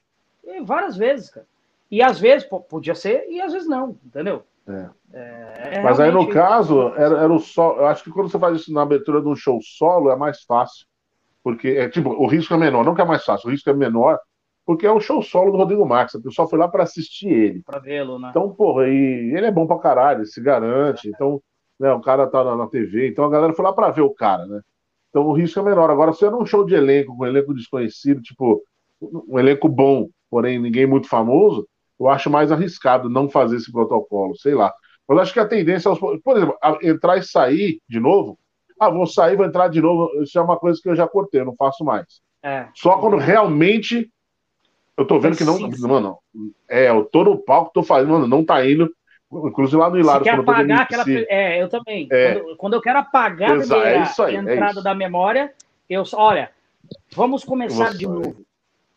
E 0.46 0.62
várias 0.62 0.96
vezes, 0.96 1.30
cara. 1.30 1.46
E 1.92 2.02
às 2.02 2.18
vezes 2.18 2.48
podia 2.70 2.96
ser, 2.96 3.28
e 3.30 3.42
às 3.42 3.52
vezes 3.52 3.68
não, 3.68 3.98
entendeu? 4.06 4.46
É. 4.66 4.90
É, 5.12 5.70
é 5.74 5.82
Mas 5.82 6.00
aí 6.00 6.10
no 6.10 6.30
caso, 6.30 6.94
era, 6.96 7.24
era 7.24 7.34
o 7.34 7.38
solo. 7.38 7.82
Eu 7.82 7.88
acho 7.88 8.02
que 8.02 8.12
quando 8.12 8.32
você 8.32 8.40
faz 8.40 8.62
isso 8.62 8.72
na 8.72 8.84
abertura 8.84 9.20
de 9.20 9.28
um 9.28 9.36
show 9.36 9.60
solo, 9.62 10.10
é 10.10 10.16
mais 10.16 10.44
fácil. 10.44 10.88
Porque, 11.44 11.68
é 11.68 11.90
tipo, 11.90 12.12
o 12.12 12.28
risco 12.28 12.54
é 12.54 12.58
menor. 12.58 12.86
Não 12.86 12.96
que 12.96 13.02
é 13.02 13.06
mais 13.06 13.26
fácil, 13.26 13.50
o 13.50 13.52
risco 13.52 13.70
é 13.70 13.74
menor, 13.74 14.18
porque 14.66 14.88
é 14.88 14.92
o 14.92 15.02
show 15.02 15.22
solo 15.22 15.52
do 15.52 15.58
Rodrigo 15.58 15.86
Marques. 15.86 16.16
O 16.16 16.24
pessoal 16.24 16.48
foi 16.48 16.58
lá 16.58 16.70
para 16.70 16.84
assistir 16.84 17.28
ele. 17.28 17.62
Para 17.64 17.80
vê-lo, 17.80 18.18
né? 18.18 18.30
Então, 18.30 18.50
porra, 18.56 18.88
e 18.88 19.34
ele 19.36 19.48
é 19.48 19.52
bom 19.52 19.68
pra 19.68 19.80
caralho, 19.80 20.20
ele 20.20 20.28
se 20.28 20.42
garante. 20.42 21.10
Então, 21.10 21.42
né, 21.82 21.92
o 21.92 22.00
cara 22.00 22.28
tá 22.28 22.44
na, 22.44 22.56
na 22.56 22.68
TV. 22.68 23.10
Então 23.10 23.26
a 23.26 23.30
galera 23.30 23.54
foi 23.54 23.66
lá 23.66 23.74
para 23.74 23.90
ver 23.90 24.02
o 24.02 24.14
cara, 24.14 24.46
né? 24.46 24.62
Então 25.10 25.24
o 25.24 25.34
risco 25.34 25.60
é 25.60 25.64
menor. 25.64 25.90
Agora, 25.90 26.14
se 26.14 26.24
é 26.24 26.30
um 26.30 26.46
show 26.46 26.64
de 26.64 26.76
elenco, 26.76 27.18
com 27.18 27.24
um 27.24 27.28
elenco 27.28 27.56
desconhecido, 27.56 28.22
tipo, 28.22 28.62
um 29.02 29.40
elenco 29.40 29.68
bom, 29.68 30.08
porém 30.30 30.60
ninguém 30.60 30.86
muito 30.86 31.10
famoso, 31.10 31.68
eu 32.00 32.08
acho 32.08 32.30
mais 32.30 32.52
arriscado 32.52 33.10
não 33.10 33.28
fazer 33.28 33.58
esse 33.58 33.72
protocolo, 33.72 34.38
sei 34.38 34.54
lá. 34.54 34.72
Mas 35.08 35.18
acho 35.18 35.34
que 35.34 35.40
a 35.40 35.48
tendência, 35.48 35.90
é, 35.90 35.96
por 36.24 36.38
exemplo, 36.38 36.56
entrar 36.84 37.18
e 37.18 37.24
sair 37.24 37.82
de 37.90 38.00
novo. 38.00 38.38
Ah, 38.80 38.90
vou 38.90 39.08
sair, 39.08 39.36
vou 39.36 39.46
entrar 39.46 39.68
de 39.68 39.82
novo. 39.82 40.22
Isso 40.22 40.38
é 40.38 40.42
uma 40.42 40.58
coisa 40.58 40.80
que 40.82 40.88
eu 40.88 40.96
já 40.96 41.08
cortei, 41.08 41.42
eu 41.42 41.46
não 41.46 41.56
faço 41.56 41.84
mais. 41.84 42.22
É. 42.44 42.68
Só 42.76 42.98
quando 43.00 43.18
realmente 43.18 44.08
eu 44.96 45.06
tô 45.06 45.20
vendo 45.20 45.36
que 45.36 45.44
não. 45.44 45.60
Mano, 45.90 46.18
é, 46.70 46.90
eu 46.90 47.06
tô 47.06 47.24
no 47.24 47.40
palco, 47.40 47.72
tô 47.74 47.82
fazendo, 47.82 48.12
mano, 48.12 48.28
não 48.28 48.46
tá 48.46 48.64
indo. 48.66 48.88
Inclusive 49.32 49.78
lá 49.78 49.90
no 49.90 49.98
Hilário. 49.98 50.26
Você 50.26 50.30
quer 50.30 50.40
apagar 50.40 50.82
aquela. 50.82 51.06
É, 51.08 51.62
eu 51.62 51.70
também. 51.70 52.08
É. 52.12 52.34
Quando, 52.36 52.58
quando, 52.58 52.74
eu 52.74 52.82
quero 52.82 53.00
apagar 53.00 53.52
Exato, 53.52 53.82
a 54.22 54.32
é 54.32 54.36
aí, 54.36 54.36
entrada 54.36 54.80
é 54.82 54.84
da 54.84 54.94
memória, 54.94 55.54
eu 55.90 56.04
olha, 56.14 56.52
vamos 57.16 57.44
começar 57.44 57.94
de 57.94 58.06
novo. 58.06 58.46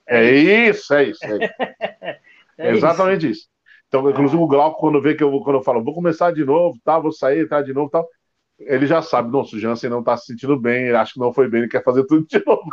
É, 0.07 0.31
isso, 0.31 0.93
é 0.93 1.05
isso. 1.05 1.25
É, 1.25 1.35
isso. 1.37 1.55
é 2.59 2.71
exatamente 2.73 3.31
isso. 3.31 3.41
isso. 3.41 3.49
Então, 3.89 4.11
inclusive 4.11 4.43
o 4.43 4.47
Glauco, 4.49 4.81
quando 4.81 5.01
vê 5.01 5.15
que 5.15 5.23
eu, 5.23 5.31
quando 5.41 5.57
eu 5.57 5.63
falo, 5.63 5.85
vou 5.85 5.95
começar 5.95 6.33
de 6.33 6.45
novo, 6.45 6.77
tá, 6.85 6.99
vou 6.99 7.13
sair, 7.13 7.45
entrar 7.45 7.63
de 7.63 7.73
novo 7.73 7.89
tal, 7.89 8.05
ele 8.59 8.87
já 8.87 9.01
sabe, 9.01 9.31
nossa, 9.31 9.55
o 9.55 9.59
Jansen 9.59 9.89
não 9.89 10.03
tá 10.03 10.17
se 10.17 10.27
sentindo 10.27 10.59
bem, 10.59 10.87
ele 10.87 10.97
acha 10.97 11.13
que 11.13 11.21
não 11.21 11.33
foi 11.33 11.49
bem, 11.49 11.63
ele 11.63 11.71
quer 11.71 11.83
fazer 11.83 12.05
tudo 12.05 12.27
de 12.27 12.43
novo. 12.45 12.65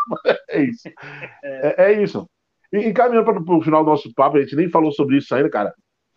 É 0.49 0.63
isso. 0.63 0.89
É, 1.43 1.91
é 1.91 2.01
isso. 2.01 2.27
E, 2.73 2.77
e 2.79 2.93
caminhando 2.93 3.25
para 3.25 3.55
o 3.55 3.61
final 3.61 3.83
do 3.83 3.91
nosso 3.91 4.11
papo, 4.13 4.37
a 4.37 4.41
gente 4.41 4.55
nem 4.55 4.69
falou 4.69 4.91
sobre 4.91 5.17
isso 5.17 5.33
ainda, 5.35 5.49
cara. 5.49 5.73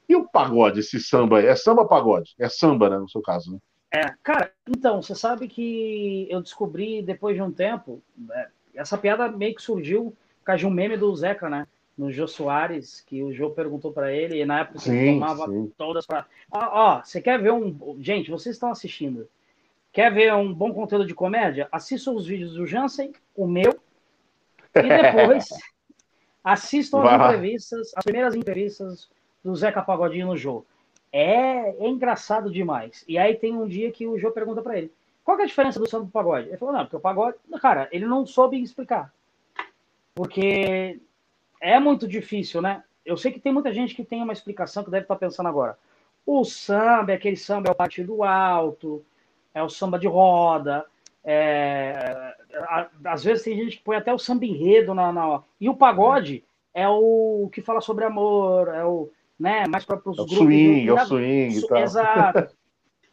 E 0.09 0.14
o 0.16 0.28
pagode, 0.28 0.81
esse 0.81 1.01
samba? 1.01 1.43
É 1.43 1.55
samba 1.56 1.86
pagode? 1.86 2.35
É 2.39 2.48
samba, 2.48 2.90
né, 2.90 2.98
no 2.98 3.09
seu 3.09 3.22
caso, 3.22 3.52
né? 3.52 3.59
É, 3.93 4.12
cara, 4.22 4.52
então, 4.68 5.01
você 5.01 5.14
sabe 5.14 5.47
que 5.47 6.26
eu 6.28 6.43
descobri 6.43 7.01
depois 7.01 7.36
de 7.36 7.43
um 7.43 7.52
tempo, 7.52 8.02
né, 8.16 8.48
essa 8.74 8.98
piada 8.98 9.28
meio 9.31 9.55
que 9.55 9.62
surgiu 9.62 10.14
por 10.40 10.47
causa 10.47 10.59
de 10.59 10.66
um 10.66 10.70
meme 10.70 10.97
do 10.97 11.14
Zeca, 11.14 11.48
né? 11.48 11.66
No 11.97 12.10
Jô 12.10 12.26
Soares, 12.26 13.01
que 13.02 13.22
o 13.22 13.32
Jô 13.32 13.51
perguntou 13.51 13.93
para 13.93 14.12
ele, 14.12 14.40
e 14.40 14.44
na 14.44 14.60
época 14.60 14.81
sim, 14.81 14.97
ele 14.97 15.20
tomava 15.20 15.47
sim. 15.47 15.72
todas 15.78 16.05
para. 16.05 16.26
Ó, 16.51 16.59
ó, 16.59 17.02
você 17.05 17.20
quer 17.20 17.40
ver 17.40 17.52
um. 17.52 17.97
Gente, 18.01 18.32
vocês 18.32 18.56
estão 18.56 18.70
assistindo. 18.70 19.28
Quer 19.93 20.12
ver 20.12 20.35
um 20.35 20.52
bom 20.52 20.74
conteúdo 20.74 21.06
de 21.06 21.14
comédia? 21.14 21.68
Assista 21.70 22.10
os 22.10 22.26
vídeos 22.26 22.55
do 22.55 22.66
Jansen, 22.66 23.12
o 23.36 23.47
meu, 23.47 23.78
e 24.74 24.82
depois 24.82 25.47
Assistam 26.44 27.02
as 27.05 27.22
entrevistas, 27.22 27.93
as 27.97 28.05
primeiras 28.05 28.35
entrevistas 28.35 29.09
do 29.44 29.54
Zeca 29.54 29.82
Pagodinho 29.82 30.28
no 30.28 30.36
jogo. 30.36 30.66
É, 31.12 31.70
é, 31.70 31.88
engraçado 31.88 32.50
demais. 32.50 33.04
E 33.06 33.18
aí 33.18 33.36
tem 33.36 33.54
um 33.54 33.68
dia 33.68 33.92
que 33.92 34.06
o 34.06 34.18
Jô 34.18 34.32
pergunta 34.32 34.62
para 34.62 34.78
ele: 34.78 34.92
qual 35.22 35.38
é 35.38 35.42
a 35.42 35.46
diferença 35.46 35.78
do 35.78 35.88
samba 35.88 36.06
do 36.06 36.10
pagode? 36.10 36.48
Ele 36.48 36.56
falou: 36.56 36.74
não, 36.74 36.84
porque 36.84 36.96
o 36.96 37.00
pagode. 37.00 37.36
Cara, 37.60 37.88
ele 37.92 38.06
não 38.06 38.26
soube 38.26 38.60
explicar. 38.60 39.12
Porque 40.14 41.00
é 41.60 41.78
muito 41.78 42.08
difícil, 42.08 42.60
né? 42.62 42.82
Eu 43.04 43.16
sei 43.16 43.30
que 43.30 43.40
tem 43.40 43.52
muita 43.52 43.72
gente 43.72 43.94
que 43.94 44.04
tem 44.04 44.22
uma 44.22 44.32
explicação 44.32 44.82
que 44.82 44.90
deve 44.90 45.04
estar 45.04 45.16
pensando 45.16 45.48
agora. 45.48 45.78
O 46.26 46.44
samba 46.44 47.12
é 47.12 47.16
aquele 47.16 47.36
samba, 47.36 47.68
é 47.68 47.72
o 47.72 47.76
partido 47.76 48.22
alto, 48.22 49.04
é 49.52 49.62
o 49.62 49.68
samba 49.68 49.98
de 49.98 50.06
roda, 50.06 50.86
é, 51.24 52.34
às 53.04 53.24
vezes 53.24 53.44
tem 53.44 53.56
gente 53.56 53.78
que 53.78 53.82
põe 53.82 53.96
até 53.96 54.12
o 54.12 54.18
samba 54.18 54.44
enredo 54.44 54.94
na, 54.94 55.10
na, 55.10 55.42
E 55.58 55.70
o 55.70 55.76
pagode 55.76 56.44
é 56.74 56.86
o 56.86 57.48
que 57.50 57.62
fala 57.62 57.80
sobre 57.80 58.04
amor, 58.04 58.68
é 58.68 58.84
o. 58.84 59.10
Né, 59.39 59.66
mais 59.66 59.85
para 59.85 59.97
os 59.97 60.19
é 60.19 60.23
grupos. 60.23 60.36
Swing, 60.36 60.89
é 60.89 60.93
o 60.93 61.06
swing 61.06 61.59
e 61.59 61.66
tal. 61.66 61.78
Exato. 61.78 62.56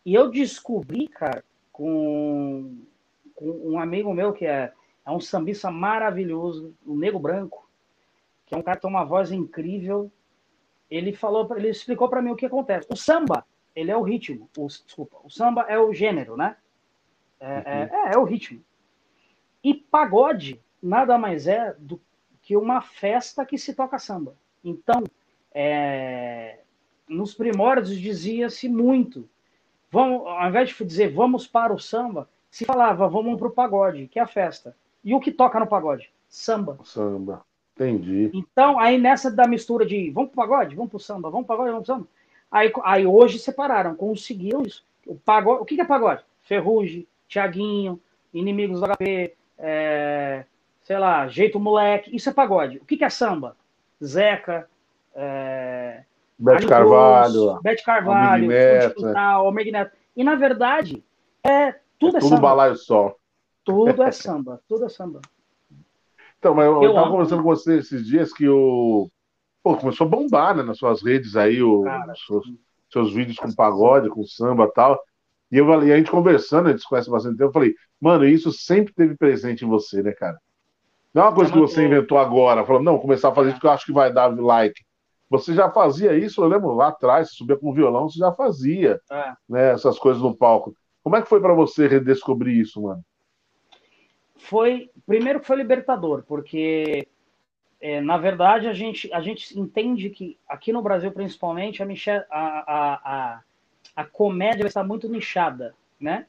E 0.06 0.14
eu 0.14 0.30
descobri, 0.30 1.08
cara, 1.08 1.44
com, 1.72 2.78
com 3.34 3.46
um 3.46 3.80
amigo 3.80 4.14
meu 4.14 4.34
que 4.34 4.46
é, 4.46 4.72
é 5.06 5.12
um 5.12 5.20
sambista 5.20 5.72
maravilhoso, 5.72 6.76
o 6.86 6.96
Nego 6.96 7.20
Branco, 7.20 7.70
que 8.46 8.54
é 8.54 8.58
um 8.58 8.62
cara 8.62 8.78
que 8.78 8.82
tem 8.82 8.90
uma 8.90 9.04
voz 9.04 9.32
incrível. 9.32 10.12
Ele 10.90 11.14
falou, 11.14 11.48
ele 11.56 11.70
explicou 11.70 12.10
para 12.10 12.22
mim 12.22 12.32
o 12.32 12.36
que 12.36 12.46
acontece. 12.46 12.88
O 12.92 12.96
samba, 12.96 13.46
ele 13.76 13.92
é 13.92 13.98
o 13.98 14.02
ritmo. 14.02 14.50
O, 14.58 14.68
desculpa, 14.68 15.18
o 15.24 15.30
samba 15.30 15.66
é 15.70 15.80
o 15.80 15.94
gênero, 15.94 16.36
né? 16.36 16.58
É, 17.40 17.48
uhum. 17.48 17.62
é, 17.66 17.90
é, 17.92 18.14
é, 18.14 18.18
o 18.18 18.24
ritmo. 18.24 18.64
E 19.64 19.74
pagode 19.74 20.62
nada 20.82 21.18
mais 21.18 21.48
é 21.48 21.76
do 21.80 22.02
que 22.42 22.58
uma 22.58 22.82
festa 22.82 23.46
que 23.46 23.58
se 23.58 23.74
toca 23.74 24.00
samba. 24.00 24.36
Então, 24.64 25.04
é, 25.54 26.60
nos 27.08 27.34
primórdios 27.34 28.00
dizia-se 28.00 28.70
muito. 28.70 29.28
Vamos, 29.92 30.26
ao 30.26 30.48
invés 30.48 30.70
de 30.70 30.86
dizer 30.86 31.14
vamos 31.14 31.46
para 31.46 31.74
o 31.74 31.80
samba, 31.80 32.28
se 32.50 32.66
falava 32.66 33.08
vamos 33.08 33.38
para 33.38 33.48
o 33.48 33.52
pagode, 33.52 34.08
que 34.08 34.20
é 34.20 34.22
a 34.22 34.28
festa. 34.28 34.76
E 35.04 35.14
o 35.14 35.20
que 35.20 35.32
toca 35.32 35.60
no 35.60 35.68
pagode? 35.68 36.10
Samba. 36.30 36.78
Samba. 36.84 37.44
Entendi. 37.76 38.30
Então, 38.34 38.80
aí 38.80 38.98
nessa 38.98 39.32
da 39.32 39.48
mistura 39.48 39.86
de 39.86 40.10
vamos 40.12 40.32
para 40.32 40.44
o 40.44 40.48
pagode, 40.48 40.76
vamos 40.76 40.92
para 40.92 40.98
o 40.98 41.00
samba, 41.00 41.30
vamos 41.30 41.48
para 41.48 41.56
o 41.56 41.58
pagode, 41.58 41.72
vamos 41.72 41.86
para 41.86 41.94
o 41.94 41.98
samba. 41.98 42.08
Aí, 42.52 42.72
aí 42.84 43.08
hoje 43.08 43.40
separaram, 43.40 43.96
conseguiram 43.96 44.62
isso. 44.62 44.86
O, 45.06 45.16
pagode, 45.16 45.62
o 45.62 45.66
que, 45.66 45.76
que 45.76 45.82
é 45.82 45.86
pagode? 45.86 46.24
Ferrugem, 46.42 47.08
Tiaguinho, 47.28 48.00
Inimigos 48.34 48.80
do 48.80 48.88
HP, 48.88 49.34
é, 49.58 50.46
sei 50.82 50.98
lá, 50.98 51.28
Jeito 51.28 51.60
Moleque. 51.60 52.16
Isso 52.16 52.30
é 52.30 52.34
pagode. 52.34 52.78
O 52.78 52.86
que, 52.86 52.98
que 52.98 53.04
é 53.04 53.10
samba? 53.10 53.58
Zeca, 54.04 54.70
é, 55.16 56.04
Bete 56.38 56.68
Carvalho, 56.68 57.60
Bete 57.62 57.84
Carvalho, 57.84 58.46
Almig 59.14 59.72
Neto. 59.72 59.92
E 60.16 60.24
na 60.24 60.36
verdade, 60.36 61.04
é 61.44 61.76
tudo 62.00 62.16
é, 62.16 62.18
é 62.18 62.22
tudo 62.22 62.30
samba. 62.30 62.42
balaio 62.42 62.76
só. 62.76 63.16
Tudo 63.64 64.04
é 64.04 64.12
samba, 64.12 64.62
tudo 64.68 64.86
é 64.86 64.90
samba. 64.90 65.22
Então, 66.40 66.56
mas 66.56 66.66
eu, 66.66 66.82
eu 66.82 66.94
tava 66.96 67.12
conversando 67.12 67.44
com 67.44 67.50
você 67.50 67.78
esses 67.78 68.06
dias 68.06 68.34
que 68.34 68.48
o. 68.50 69.10
Pô, 69.64 69.78
começou 69.78 70.08
a 70.08 70.10
bombar 70.10 70.56
né, 70.56 70.64
nas 70.64 70.80
suas 70.80 71.04
redes 71.04 71.36
aí, 71.36 71.62
o, 71.62 71.84
Cara, 71.84 72.14
os 72.14 72.26
seus, 72.26 72.46
seus 72.92 73.14
vídeos 73.14 73.38
com 73.38 73.54
pagode, 73.54 74.10
com 74.10 74.24
samba 74.24 74.66
e 74.66 74.72
tal. 74.72 75.00
E, 75.52 75.58
eu, 75.58 75.84
e 75.84 75.94
a 75.94 75.98
gente 75.98 76.10
conversando, 76.10 76.70
a 76.70 76.72
gente 76.72 76.88
conhece 76.88 77.12
bastante 77.12 77.38
tempo, 77.38 77.50
eu 77.50 77.54
falei, 77.54 77.76
mano, 78.00 78.26
isso 78.26 78.52
sempre 78.52 78.92
teve 78.92 79.16
presente 79.16 79.64
em 79.64 79.68
você, 79.68 80.02
né, 80.02 80.14
cara? 80.14 80.40
Não 81.14 81.24
é 81.24 81.26
uma 81.26 81.36
coisa 81.36 81.52
que 81.52 81.60
você 81.60 81.86
inventou 81.86 82.18
agora, 82.18 82.66
falando, 82.66 82.86
não, 82.86 82.98
começar 82.98 83.30
a 83.30 83.36
fazer 83.36 83.52
isso 83.52 83.60
que 83.60 83.68
eu 83.68 83.72
acho 83.72 83.86
que 83.86 83.92
vai 83.92 84.12
dar 84.12 84.28
like. 84.28 84.82
Você 85.32 85.54
já 85.54 85.72
fazia 85.72 86.14
isso, 86.14 86.44
eu 86.44 86.48
lembro 86.48 86.74
lá 86.74 86.90
atrás, 86.90 87.30
você 87.30 87.36
subia 87.38 87.58
com 87.58 87.70
o 87.70 87.74
violão, 87.74 88.10
você 88.10 88.20
já 88.20 88.32
fazia 88.34 89.00
é. 89.10 89.34
né, 89.48 89.72
essas 89.72 89.98
coisas 89.98 90.22
no 90.22 90.36
palco. 90.36 90.76
Como 91.02 91.16
é 91.16 91.22
que 91.22 91.30
foi 91.30 91.40
para 91.40 91.54
você 91.54 91.88
redescobrir 91.88 92.60
isso, 92.60 92.82
mano? 92.82 93.02
Foi, 94.36 94.92
primeiro 95.08 95.40
que 95.40 95.48
foi 95.48 95.56
libertador, 95.56 96.24
porque 96.28 97.08
é, 97.80 98.02
na 98.02 98.18
verdade 98.18 98.68
a 98.68 98.74
gente, 98.74 99.12
a 99.14 99.22
gente 99.22 99.58
entende 99.58 100.10
que 100.10 100.38
aqui 100.48 100.74
no 100.74 100.82
Brasil 100.82 101.12
principalmente 101.12 101.82
a, 101.82 101.88
a, 102.30 102.64
a, 102.68 102.94
a 103.04 103.42
a 103.96 104.06
comédia 104.06 104.66
está 104.66 104.84
muito 104.84 105.10
nichada, 105.10 105.76
né? 106.00 106.26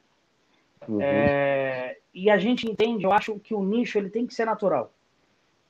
Uhum. 0.87 0.99
É, 1.01 1.97
e 2.13 2.29
a 2.29 2.37
gente 2.37 2.69
entende, 2.69 3.05
eu 3.05 3.13
acho 3.13 3.39
que 3.39 3.53
o 3.53 3.63
nicho 3.63 3.97
ele 3.97 4.09
tem 4.09 4.27
que 4.27 4.33
ser 4.33 4.45
natural. 4.45 4.91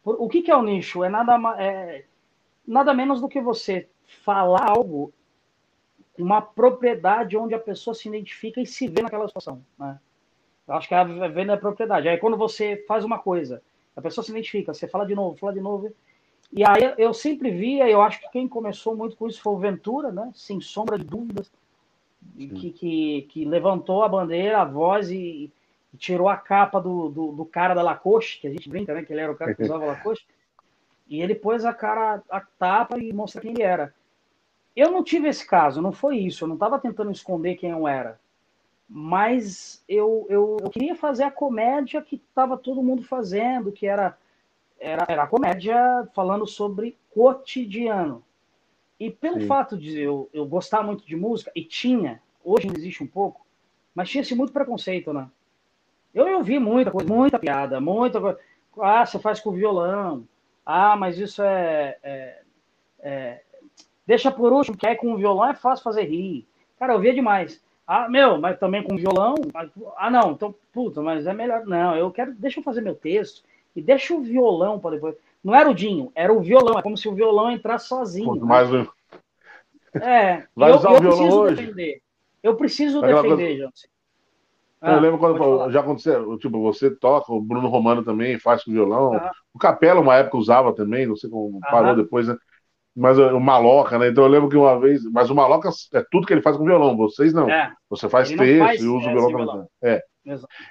O 0.03 0.27
que, 0.27 0.41
que 0.41 0.51
é 0.51 0.55
o 0.55 0.63
nicho? 0.63 1.03
É 1.03 1.09
nada, 1.09 1.37
é 1.57 2.03
nada 2.67 2.93
menos 2.93 3.21
do 3.21 3.29
que 3.29 3.41
você 3.41 3.87
falar 4.23 4.69
algo 4.69 5.13
uma 6.17 6.41
propriedade 6.41 7.35
onde 7.35 7.55
a 7.55 7.59
pessoa 7.59 7.93
se 7.93 8.07
identifica 8.07 8.61
e 8.61 8.65
se 8.65 8.87
vê 8.87 9.01
naquela 9.01 9.27
situação. 9.27 9.63
Né? 9.77 9.99
Eu 10.67 10.75
acho 10.75 10.87
que 10.87 10.93
a 10.93 11.03
venda 11.03 11.53
é 11.53 11.57
propriedade. 11.57 12.07
Aí 12.07 12.17
quando 12.17 12.37
você 12.37 12.83
faz 12.87 13.03
uma 13.03 13.19
coisa, 13.19 13.61
a 13.95 14.01
pessoa 14.01 14.23
se 14.23 14.31
identifica, 14.31 14.73
você 14.73 14.87
fala 14.87 15.05
de 15.05 15.15
novo, 15.15 15.37
fala 15.37 15.53
de 15.53 15.61
novo. 15.61 15.91
E 16.51 16.63
aí 16.63 16.93
eu 16.97 17.13
sempre 17.13 17.49
via, 17.49 17.89
eu 17.89 18.01
acho 18.01 18.19
que 18.21 18.29
quem 18.31 18.47
começou 18.47 18.95
muito 18.95 19.15
com 19.15 19.27
isso 19.27 19.41
foi 19.41 19.53
o 19.53 19.57
Ventura, 19.57 20.11
né? 20.11 20.31
Sem 20.35 20.61
sombra 20.61 20.99
de 20.99 21.03
dúvidas, 21.03 21.51
que, 22.37 22.71
que, 22.71 23.21
que, 23.29 23.45
levantou 23.45 24.03
a 24.03 24.09
bandeira, 24.09 24.61
a 24.61 24.65
voz 24.65 25.09
e, 25.09 25.51
e 25.91 25.97
tirou 25.97 26.29
a 26.29 26.37
capa 26.37 26.79
do, 26.79 27.09
do, 27.09 27.31
do, 27.31 27.45
cara 27.45 27.73
da 27.73 27.81
Lacoste, 27.81 28.39
que 28.39 28.47
a 28.47 28.51
gente 28.51 28.69
brinca, 28.69 28.93
né? 28.93 29.03
Que 29.03 29.11
ele 29.11 29.21
era 29.21 29.31
o 29.31 29.35
cara 29.35 29.55
que 29.55 29.63
usava 29.63 29.85
Lacoste. 29.85 30.27
E 31.13 31.21
ele 31.21 31.35
pôs 31.35 31.63
a 31.63 31.71
cara, 31.71 32.23
a 32.27 32.41
tapa 32.41 32.97
e 32.97 33.13
mostra 33.13 33.39
quem 33.39 33.51
ele 33.51 33.61
era. 33.61 33.93
Eu 34.75 34.89
não 34.89 35.03
tive 35.03 35.27
esse 35.27 35.45
caso, 35.45 35.79
não 35.79 35.91
foi 35.91 36.17
isso. 36.17 36.43
Eu 36.43 36.47
não 36.47 36.55
estava 36.55 36.79
tentando 36.79 37.11
esconder 37.11 37.53
quem 37.53 37.69
eu 37.69 37.87
era. 37.87 38.19
Mas 38.89 39.83
eu, 39.87 40.25
eu, 40.27 40.57
eu 40.59 40.71
queria 40.71 40.95
fazer 40.95 41.25
a 41.25 41.29
comédia 41.29 42.01
que 42.01 42.15
estava 42.15 42.57
todo 42.57 42.81
mundo 42.81 43.03
fazendo, 43.03 43.71
que 43.71 43.85
era, 43.85 44.17
era, 44.79 45.05
era 45.07 45.21
a 45.21 45.27
comédia 45.27 45.77
falando 46.15 46.47
sobre 46.47 46.97
cotidiano. 47.13 48.23
E 48.99 49.11
pelo 49.11 49.39
Sim. 49.39 49.45
fato 49.45 49.77
de 49.77 50.01
eu, 50.01 50.27
eu 50.33 50.47
gostar 50.47 50.81
muito 50.81 51.05
de 51.05 51.15
música, 51.15 51.51
e 51.55 51.63
tinha, 51.63 52.23
hoje 52.43 52.65
não 52.65 52.75
existe 52.75 53.03
um 53.03 53.07
pouco, 53.07 53.45
mas 53.93 54.09
tinha-se 54.09 54.33
muito 54.33 54.51
preconceito, 54.51 55.13
né? 55.13 55.29
Eu 56.11 56.37
ouvi 56.37 56.57
muita 56.57 56.89
coisa, 56.89 57.07
muita 57.07 57.37
piada, 57.37 57.79
muita 57.79 58.19
coisa. 58.19 58.39
Ah, 58.79 59.05
você 59.05 59.19
faz 59.19 59.39
com 59.39 59.51
violão. 59.51 60.27
Ah, 60.65 60.95
mas 60.95 61.17
isso 61.17 61.41
é, 61.41 61.97
é, 62.03 62.41
é 63.01 63.41
Deixa 64.05 64.31
por 64.31 64.51
último, 64.51 64.77
que 64.77 64.85
aí 64.85 64.95
com 64.95 65.13
o 65.13 65.17
violão 65.17 65.49
é 65.49 65.53
fácil 65.53 65.83
fazer 65.83 66.03
rir. 66.03 66.45
Cara, 66.77 66.93
eu 66.93 66.99
via 66.99 67.13
demais. 67.13 67.61
Ah, 67.87 68.09
meu, 68.09 68.37
mas 68.37 68.59
também 68.59 68.83
com 68.83 68.95
violão. 68.95 69.35
Ah, 69.97 70.11
não, 70.11 70.31
então, 70.31 70.53
puta, 70.73 71.01
mas 71.01 71.25
é 71.25 71.33
melhor. 71.33 71.65
Não, 71.65 71.95
eu 71.95 72.11
quero. 72.11 72.33
Deixa 72.33 72.59
eu 72.59 72.63
fazer 72.63 72.81
meu 72.81 72.95
texto 72.95 73.43
e 73.75 73.81
deixa 73.81 74.13
o 74.13 74.21
violão 74.21 74.79
para 74.79 74.95
depois. 74.95 75.15
Não 75.43 75.55
era 75.55 75.69
o 75.69 75.73
Dinho, 75.73 76.11
era 76.15 76.33
o 76.33 76.41
violão. 76.41 76.77
É 76.77 76.81
como 76.81 76.97
se 76.97 77.07
o 77.07 77.13
violão 77.13 77.51
entrasse 77.51 77.87
sozinho. 77.87 78.39
Pô, 78.39 78.45
mas... 78.45 78.69
É, 79.95 80.45
Vai 80.55 80.71
eu, 80.71 80.75
usar 80.75 80.91
eu 80.91 80.95
o 80.95 81.01
violão 81.01 81.17
preciso 81.17 81.39
hoje? 81.39 81.55
defender. 81.55 82.01
Eu 82.41 82.55
preciso 82.55 83.01
defender, 83.01 83.57
coisa... 83.59 83.71
Ah, 84.85 84.95
eu 84.95 84.99
lembro 84.99 85.17
quando 85.17 85.71
já 85.71 85.79
aconteceu, 85.79 86.37
tipo, 86.37 86.61
você 86.61 86.91
toca, 86.91 87.31
o 87.31 87.39
Bruno 87.39 87.69
Romano 87.69 88.03
também 88.03 88.37
faz 88.37 88.65
com 88.65 88.71
violão. 88.71 89.19
O 89.53 89.57
Capela, 89.57 90.01
uma 90.01 90.15
época, 90.15 90.37
usava 90.37 90.73
também, 90.73 91.05
não 91.05 91.15
sei 91.15 91.29
como 91.29 91.59
parou 91.61 91.95
depois, 91.95 92.27
né? 92.27 92.35
Mas 92.95 93.17
o 93.17 93.39
Maloca, 93.39 93.97
né? 93.97 94.09
Então 94.09 94.25
eu 94.25 94.29
lembro 94.29 94.49
que 94.49 94.57
uma 94.57 94.79
vez. 94.79 95.03
Mas 95.09 95.29
o 95.29 95.35
Maloca 95.35 95.69
é 95.93 96.03
tudo 96.11 96.27
que 96.27 96.33
ele 96.33 96.41
faz 96.41 96.57
com 96.57 96.65
violão, 96.65 96.95
vocês 96.97 97.33
não. 97.33 97.49
É. 97.49 97.71
Você 97.89 98.09
faz 98.09 98.29
texto 98.29 98.59
faz, 98.59 98.81
e 98.81 98.85
usa 98.85 99.07
é, 99.07 99.09
o 99.09 99.13
violão. 99.13 99.37
Violão. 99.37 99.67
É. 99.81 100.03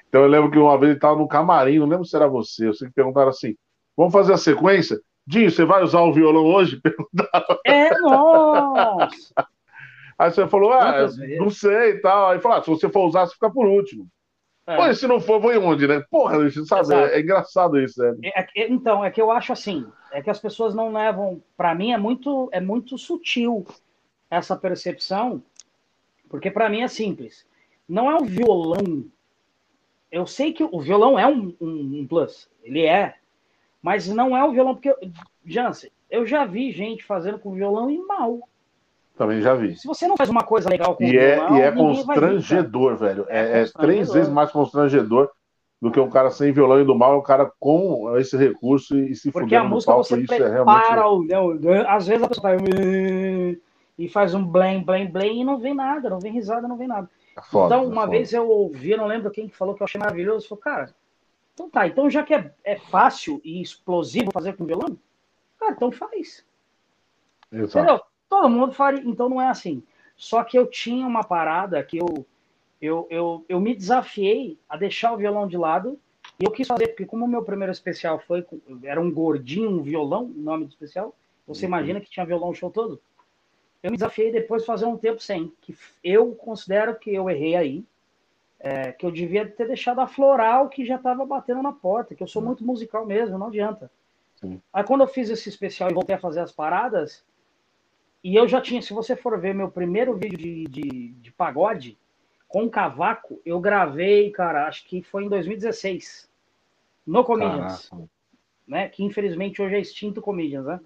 Então 0.09 0.21
eu 0.23 0.29
lembro 0.29 0.51
que 0.51 0.59
uma 0.59 0.79
vez 0.79 0.91
ele 0.91 0.99
estava 0.99 1.19
no 1.19 1.27
camarim, 1.27 1.79
não 1.79 1.87
lembro 1.87 2.05
se 2.05 2.15
era 2.15 2.29
você. 2.29 2.69
Eu 2.69 2.75
sei 2.75 2.89
que 2.89 2.95
perguntaram 2.95 3.31
assim: 3.31 3.57
vamos 3.97 4.13
fazer 4.13 4.35
a 4.35 4.39
sequência? 4.39 5.01
Dinho, 5.27 5.51
você 5.51 5.65
vai 5.65 5.83
usar 5.83 6.03
o 6.03 6.13
violão 6.13 6.45
hoje? 6.45 6.79
Perguntaram. 6.83 7.59
É, 7.67 7.99
nossa! 8.01 9.47
Aí 10.23 10.31
você 10.31 10.47
falou, 10.47 10.73
ah, 10.73 11.09
não 11.37 11.51
sei 11.51 11.95
e 11.95 11.99
tal. 11.99 12.31
Aí 12.31 12.39
falou, 12.39 12.59
ah, 12.59 12.63
se 12.63 12.71
você 12.71 12.89
for 12.89 13.09
usar, 13.09 13.27
você 13.27 13.35
fica 13.35 13.51
por 13.51 13.67
último. 13.67 14.07
É. 14.65 14.77
Pô, 14.77 14.87
e 14.87 14.95
se 14.95 15.09
não 15.09 15.21
for, 15.21 15.41
vou 15.41 15.53
em 15.53 15.59
onde, 15.59 15.89
né? 15.89 16.01
Porra, 16.09 16.49
sabe? 16.65 16.95
É, 16.95 17.17
é, 17.17 17.21
engraçado 17.21 17.81
isso, 17.81 18.01
né? 18.01 18.17
É, 18.23 18.47
é, 18.63 18.71
então, 18.71 19.05
é 19.05 19.11
que 19.11 19.21
eu 19.21 19.33
acho 19.33 19.53
assim, 19.53 19.85
é 20.13 20.23
que 20.23 20.31
as 20.31 20.39
pessoas 20.39 20.77
não 20.77 20.93
levam. 20.93 21.43
Para 21.57 21.75
mim 21.75 21.91
é 21.91 21.99
muito, 21.99 22.49
é 22.53 22.61
muito 22.61 22.97
sutil 22.97 23.67
essa 24.31 24.55
percepção, 24.55 25.43
porque 26.29 26.53
para 26.53 26.69
mim 26.69 26.83
é 26.83 26.89
simples. 26.89 27.45
Não 27.89 28.09
é 28.09 28.15
o 28.15 28.25
violão. 28.25 29.05
Eu 30.09 30.25
sei 30.25 30.53
que 30.53 30.63
o 30.63 30.81
violão 30.81 31.19
é 31.19 31.27
um, 31.27 31.53
um, 31.61 32.01
um 32.01 32.07
plus, 32.07 32.49
ele 32.63 32.87
é, 32.87 33.17
mas 33.83 34.07
não 34.07 34.37
é 34.37 34.45
o 34.45 34.53
violão, 34.53 34.77
porque, 34.77 34.95
Jansen, 35.45 35.91
eu 36.09 36.25
já 36.25 36.45
vi 36.45 36.71
gente 36.71 37.03
fazendo 37.03 37.41
com 37.41 37.55
violão 37.55 37.91
e 37.91 37.99
mal. 37.99 38.49
Também 39.23 39.41
já 39.41 39.55
vi. 39.55 39.77
Se 39.77 39.87
você 39.87 40.09
não 40.09 40.17
faz 40.17 40.29
uma 40.29 40.43
coisa 40.43 40.69
legal 40.69 40.97
com 40.97 41.05
e 41.05 41.17
é, 41.17 41.37
violão, 41.37 41.57
E 41.57 41.61
é 41.61 41.71
constrangedor, 41.71 42.97
velho. 42.97 43.25
É, 43.29 43.61
é, 43.61 43.63
é 43.63 43.67
três 43.67 44.13
vezes 44.13 44.29
mais 44.29 44.51
constrangedor 44.51 45.31
do 45.81 45.93
que 45.93 46.01
um 46.01 46.11
cara 46.11 46.29
sem 46.29 46.53
violão 46.53 46.81
e 46.81 46.85
do 46.85 46.93
mal, 46.93 47.21
um 47.21 47.23
cara 47.23 47.49
com 47.61 48.19
esse 48.19 48.37
recurso 48.37 48.99
e 48.99 49.15
se 49.15 49.31
Porque 49.31 49.55
a 49.55 49.63
música 49.63 49.93
palco, 49.93 50.09
você 50.09 50.17
prepara 50.17 50.45
é 50.45 50.53
realmente... 50.53 51.35
o... 51.35 51.87
Às 51.87 52.09
vezes 52.09 52.25
a 52.25 52.29
pessoa 52.29 52.57
vai 52.57 53.59
e 53.97 54.09
faz 54.09 54.35
um 54.35 54.45
blém, 54.45 54.83
blém, 54.83 55.09
blém 55.09 55.43
e 55.43 55.45
não 55.45 55.57
vem 55.57 55.75
nada, 55.75 56.11
não 56.11 56.19
vem 56.19 56.33
risada, 56.33 56.67
não 56.67 56.77
vem 56.77 56.89
nada. 56.89 57.09
É 57.37 57.43
foda, 57.43 57.77
então, 57.77 57.85
é 57.85 57.93
uma 57.93 58.09
vez 58.09 58.33
eu 58.33 58.49
ouvi, 58.49 58.91
eu 58.91 58.99
não 58.99 59.07
lembro 59.07 59.31
quem 59.31 59.49
que 59.49 59.57
falou 59.57 59.77
que 59.77 59.83
eu 59.83 59.85
achei 59.85 60.01
maravilhoso, 60.01 60.49
falou, 60.49 60.63
cara, 60.63 60.93
então 61.55 61.71
tá, 61.71 61.87
então 61.87 62.11
já 62.11 62.25
que 62.25 62.35
é, 62.35 62.53
é 62.65 62.77
fácil 62.77 63.41
e 63.45 63.63
explosivo 63.63 64.33
fazer 64.33 64.57
com 64.57 64.67
violão, 64.67 64.99
cara, 65.61 65.75
então 65.75 65.93
faz. 65.93 66.45
Exato. 67.53 67.79
Entendeu? 67.79 68.12
Todo 68.33 68.49
mundo 68.49 68.73
faria, 68.73 69.03
então 69.05 69.29
não 69.29 69.43
é 69.43 69.51
assim. 69.51 69.83
Só 70.17 70.43
que 70.43 70.59
eu 70.59 70.67
tinha 70.67 71.07
uma 71.07 71.23
parada 71.23 71.83
que 71.83 71.99
eu, 71.99 72.27
eu, 72.81 73.07
eu, 73.11 73.45
eu 73.47 73.61
me 73.61 73.77
desafiei 73.77 74.59
a 74.67 74.75
deixar 74.75 75.13
o 75.13 75.19
violão 75.19 75.47
de 75.47 75.59
lado 75.59 76.01
e 76.41 76.45
eu 76.47 76.51
quis 76.51 76.67
fazer, 76.67 76.89
porque 76.89 77.05
como 77.05 77.27
o 77.27 77.29
meu 77.29 77.45
primeiro 77.45 77.71
especial 77.71 78.19
foi, 78.21 78.43
era 78.85 78.99
um 78.99 79.13
gordinho, 79.13 79.69
um 79.69 79.83
violão, 79.83 80.33
nome 80.35 80.65
do 80.65 80.71
especial, 80.71 81.15
você 81.47 81.67
uhum. 81.67 81.73
imagina 81.73 82.01
que 82.01 82.09
tinha 82.09 82.25
violão 82.25 82.49
o 82.49 82.55
show 82.55 82.71
todo? 82.71 83.03
Eu 83.83 83.91
me 83.91 83.99
desafiei 83.99 84.33
depois 84.33 84.63
de 84.63 84.67
fazer 84.67 84.87
um 84.87 84.97
tempo 84.97 85.23
sem, 85.23 85.53
que 85.61 85.77
eu 86.03 86.35
considero 86.35 86.99
que 86.99 87.13
eu 87.13 87.29
errei 87.29 87.55
aí, 87.55 87.85
é, 88.59 88.93
que 88.93 89.05
eu 89.05 89.11
devia 89.11 89.47
ter 89.47 89.67
deixado 89.67 90.01
a 90.01 90.07
floral 90.07 90.71
que 90.71 90.87
já 90.87 90.97
estava 90.97 91.27
batendo 91.27 91.61
na 91.61 91.73
porta, 91.73 92.15
que 92.15 92.23
eu 92.23 92.27
sou 92.27 92.41
uhum. 92.41 92.49
muito 92.49 92.65
musical 92.65 93.05
mesmo, 93.05 93.37
não 93.37 93.49
adianta. 93.49 93.91
Sim. 94.37 94.59
Aí 94.73 94.83
quando 94.85 95.03
eu 95.03 95.07
fiz 95.07 95.29
esse 95.29 95.51
especial 95.51 95.91
e 95.91 95.95
voltei 95.95 96.17
a 96.17 96.19
fazer 96.19 96.41
as 96.41 96.51
paradas, 96.51 97.23
e 98.23 98.37
eu 98.37 98.47
já 98.47 98.61
tinha, 98.61 98.81
se 98.81 98.93
você 98.93 99.17
for 99.17 99.39
ver 99.41 99.55
meu 99.55 99.71
primeiro 99.71 100.15
vídeo 100.15 100.39
de, 100.39 100.65
de, 100.65 101.09
de 101.09 101.33
pagode 101.33 101.99
com 102.47 102.69
cavaco, 102.69 103.41
eu 103.45 103.59
gravei, 103.59 104.31
cara, 104.31 104.69
acho 104.69 104.85
que 104.85 105.03
foi 105.03 105.25
em 105.25 105.29
2016, 105.29 106.31
no 107.07 107.25
Comedians. 107.25 107.91
Né? 108.67 108.89
Que 108.89 109.03
infelizmente 109.03 109.61
hoje 109.61 109.75
é 109.75 109.81
extinto 109.81 110.23
Comedians, 110.23 110.67
né? 110.67 110.81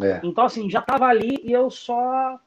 É. 0.00 0.20
Então, 0.22 0.44
assim, 0.44 0.70
já 0.70 0.80
tava 0.80 1.06
ali 1.06 1.40
e 1.42 1.52
eu 1.52 1.70
só. 1.70 2.38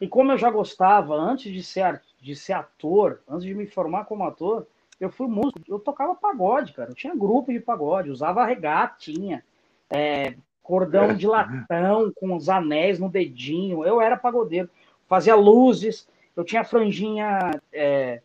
E 0.00 0.06
como 0.06 0.30
eu 0.32 0.38
já 0.38 0.50
gostava, 0.50 1.14
antes 1.14 1.52
de 1.52 1.62
ser, 1.62 2.00
de 2.20 2.36
ser 2.36 2.52
ator, 2.52 3.20
antes 3.28 3.44
de 3.44 3.54
me 3.54 3.66
formar 3.66 4.04
como 4.04 4.24
ator, 4.24 4.66
eu 5.00 5.10
fui 5.10 5.26
músico, 5.26 5.60
eu 5.66 5.78
tocava 5.78 6.14
pagode, 6.14 6.72
cara. 6.72 6.90
Eu 6.90 6.94
tinha 6.94 7.14
grupo 7.14 7.52
de 7.52 7.60
pagode, 7.60 8.10
usava 8.10 8.44
regatinha, 8.44 9.44
é, 9.90 10.36
cordão 10.66 11.14
de 11.14 11.28
latão 11.28 12.12
com 12.16 12.34
os 12.34 12.48
anéis 12.48 12.98
no 12.98 13.08
dedinho. 13.08 13.84
Eu 13.84 14.00
era 14.00 14.16
pagodeiro, 14.16 14.68
fazia 15.06 15.36
luzes, 15.36 16.08
eu 16.36 16.42
tinha 16.42 16.64
franjinha 16.64 17.52
é, 17.72 18.20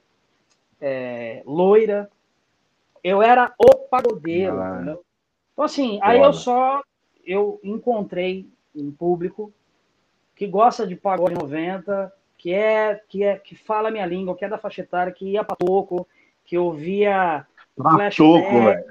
é, 0.82 1.44
loira. 1.46 2.10
Eu 3.04 3.22
era 3.22 3.54
o 3.60 3.76
pagodeiro. 3.88 4.60
Ah, 4.60 4.80
então, 4.82 5.66
assim, 5.66 6.00
aí 6.02 6.20
eu 6.20 6.34
só 6.34 6.82
eu 7.24 7.60
encontrei 7.64 8.50
um 8.76 8.92
público 8.92 9.54
que 10.36 10.48
gosta 10.48 10.88
de 10.88 10.96
pagode 10.96 11.36
90, 11.36 12.12
que 12.40 12.52
é 12.52 13.00
que 13.08 13.24
é 13.24 13.38
que 13.38 13.56
fala 13.56 13.90
a 13.90 13.92
minha 13.92 14.06
língua, 14.06 14.36
que 14.36 14.44
é 14.44 14.50
da 14.50 14.58
faixa 14.58 14.82
etária, 14.82 15.14
que 15.14 15.26
ia 15.26 15.44
para 15.44 15.56
toco, 15.56 16.08
que 16.44 16.58
ouvia 16.58 17.46
na 17.78 18.10
Toco, 18.10 18.64
velho. 18.64 18.84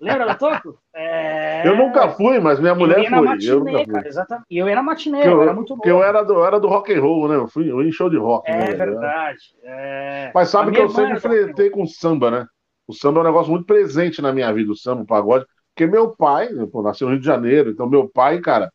Lembra 0.00 0.26
da 0.26 0.34
Toco? 0.34 0.78
É... 0.94 1.66
Eu 1.66 1.74
nunca 1.74 2.10
fui, 2.10 2.38
mas 2.38 2.60
minha 2.60 2.74
mulher 2.74 2.98
eu 2.98 3.08
foi. 3.08 3.20
Matinê, 3.22 3.50
eu 3.50 3.60
nunca 3.60 3.78
fui. 3.78 3.92
Cara, 3.94 4.08
exatamente. 4.08 4.46
E 4.50 4.58
eu 4.58 4.68
ia 4.68 4.74
na 4.74 4.82
matinê, 4.82 5.26
eu, 5.26 5.40
era 5.40 5.54
muito 5.54 5.74
bom. 5.74 5.82
eu 5.86 6.02
era 6.02 6.22
do, 6.22 6.34
eu 6.34 6.44
era 6.44 6.60
do 6.60 6.68
rock 6.68 6.92
and 6.92 7.00
roll, 7.00 7.28
né? 7.28 7.36
Eu 7.36 7.48
fui 7.48 7.70
eu 7.70 7.82
em 7.82 7.90
show 7.90 8.10
de 8.10 8.18
rock. 8.18 8.46
É 8.50 8.58
né? 8.58 8.74
verdade. 8.74 9.38
É... 9.64 10.30
Mas 10.34 10.50
sabe 10.50 10.70
que 10.70 10.78
eu 10.78 10.90
sempre 10.90 11.18
flertei 11.18 11.70
com 11.70 11.86
samba, 11.86 12.30
né? 12.30 12.46
O 12.86 12.92
samba 12.92 13.20
é 13.20 13.22
um 13.22 13.26
negócio 13.26 13.50
muito 13.50 13.64
presente 13.64 14.20
na 14.20 14.34
minha 14.34 14.52
vida, 14.52 14.70
o 14.70 14.76
samba, 14.76 15.00
o 15.00 15.06
pagode. 15.06 15.46
Porque 15.74 15.90
meu 15.90 16.14
pai, 16.14 16.50
pô, 16.70 16.82
nasceu 16.82 17.06
no 17.06 17.14
Rio 17.14 17.20
de 17.20 17.26
Janeiro, 17.26 17.70
então 17.70 17.88
meu 17.88 18.06
pai, 18.06 18.38
cara, 18.38 18.70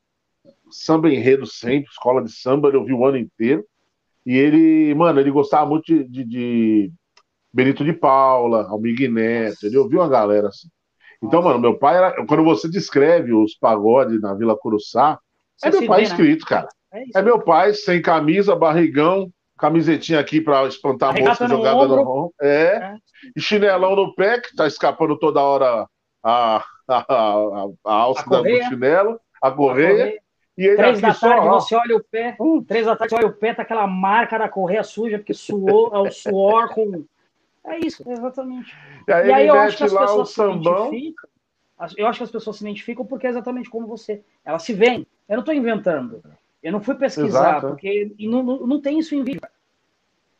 samba 0.71 1.07
enredo 1.09 1.45
sempre, 1.45 1.89
escola 1.91 2.23
de 2.23 2.31
samba, 2.31 2.69
ele 2.69 2.77
ouviu 2.77 2.97
o 2.97 3.05
ano 3.05 3.17
inteiro. 3.17 3.63
E 4.25 4.35
ele, 4.35 4.93
mano, 4.95 5.19
ele 5.19 5.29
gostava 5.31 5.65
muito 5.65 5.85
de, 5.85 6.03
de, 6.03 6.23
de 6.25 6.91
Benito 7.57 7.83
de 7.83 7.91
Paula, 7.91 8.67
Almir 8.69 9.11
Neto, 9.11 9.65
ele 9.65 9.79
ouviu 9.79 9.99
uma 9.99 10.07
galera 10.07 10.49
assim. 10.49 10.67
Então, 11.23 11.41
mano, 11.41 11.57
meu 11.57 11.75
pai 11.75 11.97
era. 11.97 12.11
Quando 12.27 12.43
você 12.43 12.69
descreve 12.69 13.33
os 13.33 13.55
pagodes 13.55 14.21
na 14.21 14.35
Vila 14.35 14.55
Curuçá, 14.55 15.17
é 15.63 15.71
meu 15.71 15.87
pai 15.87 16.01
vê, 16.01 16.05
escrito, 16.05 16.41
né? 16.41 16.47
cara. 16.47 16.69
É, 16.93 17.19
é, 17.19 17.21
meu 17.23 17.41
pai, 17.41 17.73
sem 17.73 17.99
camisa, 17.99 18.55
barrigão, 18.55 19.31
camisetinha 19.57 20.19
aqui 20.19 20.39
para 20.39 20.67
espantar 20.67 21.17
a 21.17 21.19
mosca 21.19 21.47
jogada 21.47 21.87
no 21.87 22.01
ombro. 22.01 22.33
É, 22.39 22.75
é, 22.75 22.95
e 23.35 23.41
chinelão 23.41 23.95
no 23.95 24.13
pé, 24.13 24.39
que 24.39 24.55
tá 24.55 24.67
escapando 24.67 25.17
toda 25.17 25.41
hora 25.41 25.87
a, 26.23 26.63
a, 26.87 27.05
a, 27.09 27.65
a 27.87 27.91
alça 27.91 28.23
a 28.23 28.41
do 28.43 28.63
chinelo, 28.65 29.19
a 29.41 29.49
correia. 29.49 30.15
E 30.55 30.75
três 30.75 31.01
da 31.01 31.11
tarde 31.11 31.43
só, 31.43 31.59
você 31.59 31.75
olha 31.75 31.95
o 31.95 32.03
pé, 32.03 32.35
hum. 32.39 32.63
três 32.63 32.85
da 32.85 32.95
tarde 32.95 33.15
você 33.15 33.15
olha 33.15 33.27
o 33.27 33.33
pé, 33.33 33.55
tá 33.55 33.63
aquela 33.63 33.87
marca 33.87 34.37
da 34.37 34.47
correia 34.47 34.83
suja, 34.83 35.17
porque 35.17 35.33
suou, 35.33 35.91
é 35.95 35.97
o 35.97 36.11
suor 36.11 36.69
com. 36.69 37.03
É 37.67 37.77
isso, 37.85 38.03
exatamente. 38.09 38.73
E 39.07 39.11
aí, 39.11 39.27
e 39.27 39.33
aí 39.33 39.47
eu 39.47 39.55
acho 39.55 39.77
que 39.77 39.83
as 39.83 39.93
pessoas 39.93 40.29
se 40.29 40.41
identificam. 40.41 41.29
Eu 41.95 42.07
acho 42.07 42.17
que 42.19 42.23
as 42.23 42.31
pessoas 42.31 42.55
se 42.55 42.63
identificam 42.63 43.05
porque 43.05 43.27
é 43.27 43.29
exatamente 43.29 43.69
como 43.69 43.85
você. 43.85 44.23
Elas 44.43 44.63
se 44.63 44.73
veem. 44.73 45.05
Eu 45.27 45.35
não 45.35 45.41
estou 45.41 45.53
inventando. 45.53 46.23
Eu 46.63 46.71
não 46.71 46.81
fui 46.81 46.95
pesquisar, 46.95 47.57
Exato. 47.57 47.67
porque 47.67 48.15
não, 48.19 48.41
não, 48.41 48.65
não 48.65 48.81
tem 48.81 48.97
isso 48.97 49.13
em 49.13 49.23
vídeo. 49.23 49.41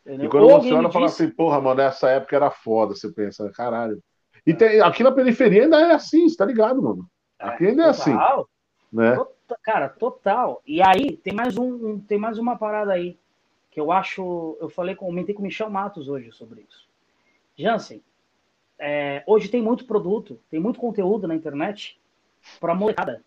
E 0.06 0.28
quando 0.30 0.48
você 0.48 0.72
olha 0.72 0.88
e 0.88 0.92
fala 0.92 1.06
assim, 1.08 1.30
porra, 1.30 1.60
mano, 1.60 1.76
nessa 1.76 2.10
época 2.10 2.36
era 2.36 2.50
foda, 2.50 2.96
você 2.96 3.12
pensa, 3.12 3.50
caralho. 3.52 4.02
E 4.46 4.54
tem, 4.54 4.80
aqui 4.80 5.04
na 5.04 5.12
periferia 5.12 5.64
ainda 5.64 5.80
é 5.82 5.92
assim, 5.92 6.28
você 6.28 6.38
tá 6.38 6.46
ligado, 6.46 6.82
mano? 6.82 7.06
Aqui 7.38 7.68
ainda 7.68 7.84
é, 7.84 7.90
assim. 7.90 8.16
Né? 8.92 9.16
Tota, 9.16 9.60
cara, 9.62 9.90
total. 9.90 10.62
E 10.66 10.82
aí, 10.82 11.18
tem 11.18 11.34
mais, 11.34 11.58
um, 11.58 12.00
tem 12.00 12.18
mais 12.18 12.38
uma 12.38 12.58
parada 12.58 12.94
aí, 12.94 13.20
que 13.70 13.80
eu 13.80 13.92
acho. 13.92 14.58
Eu 14.62 14.70
falei, 14.70 14.96
comentei 14.96 15.36
com 15.36 15.42
o 15.42 15.46
Michel 15.46 15.70
Matos 15.70 16.08
hoje 16.08 16.32
sobre 16.32 16.62
isso. 16.62 16.87
Jansen, 17.58 18.02
é, 18.80 19.24
hoje 19.26 19.50
tem 19.50 19.62
muito 19.62 19.86
produto, 19.86 20.40
tem 20.50 20.60
muito 20.60 20.80
conteúdo 20.80 21.28
na 21.28 21.36
internet 21.36 22.00
para 22.60 22.76
molecada. 22.76 23.24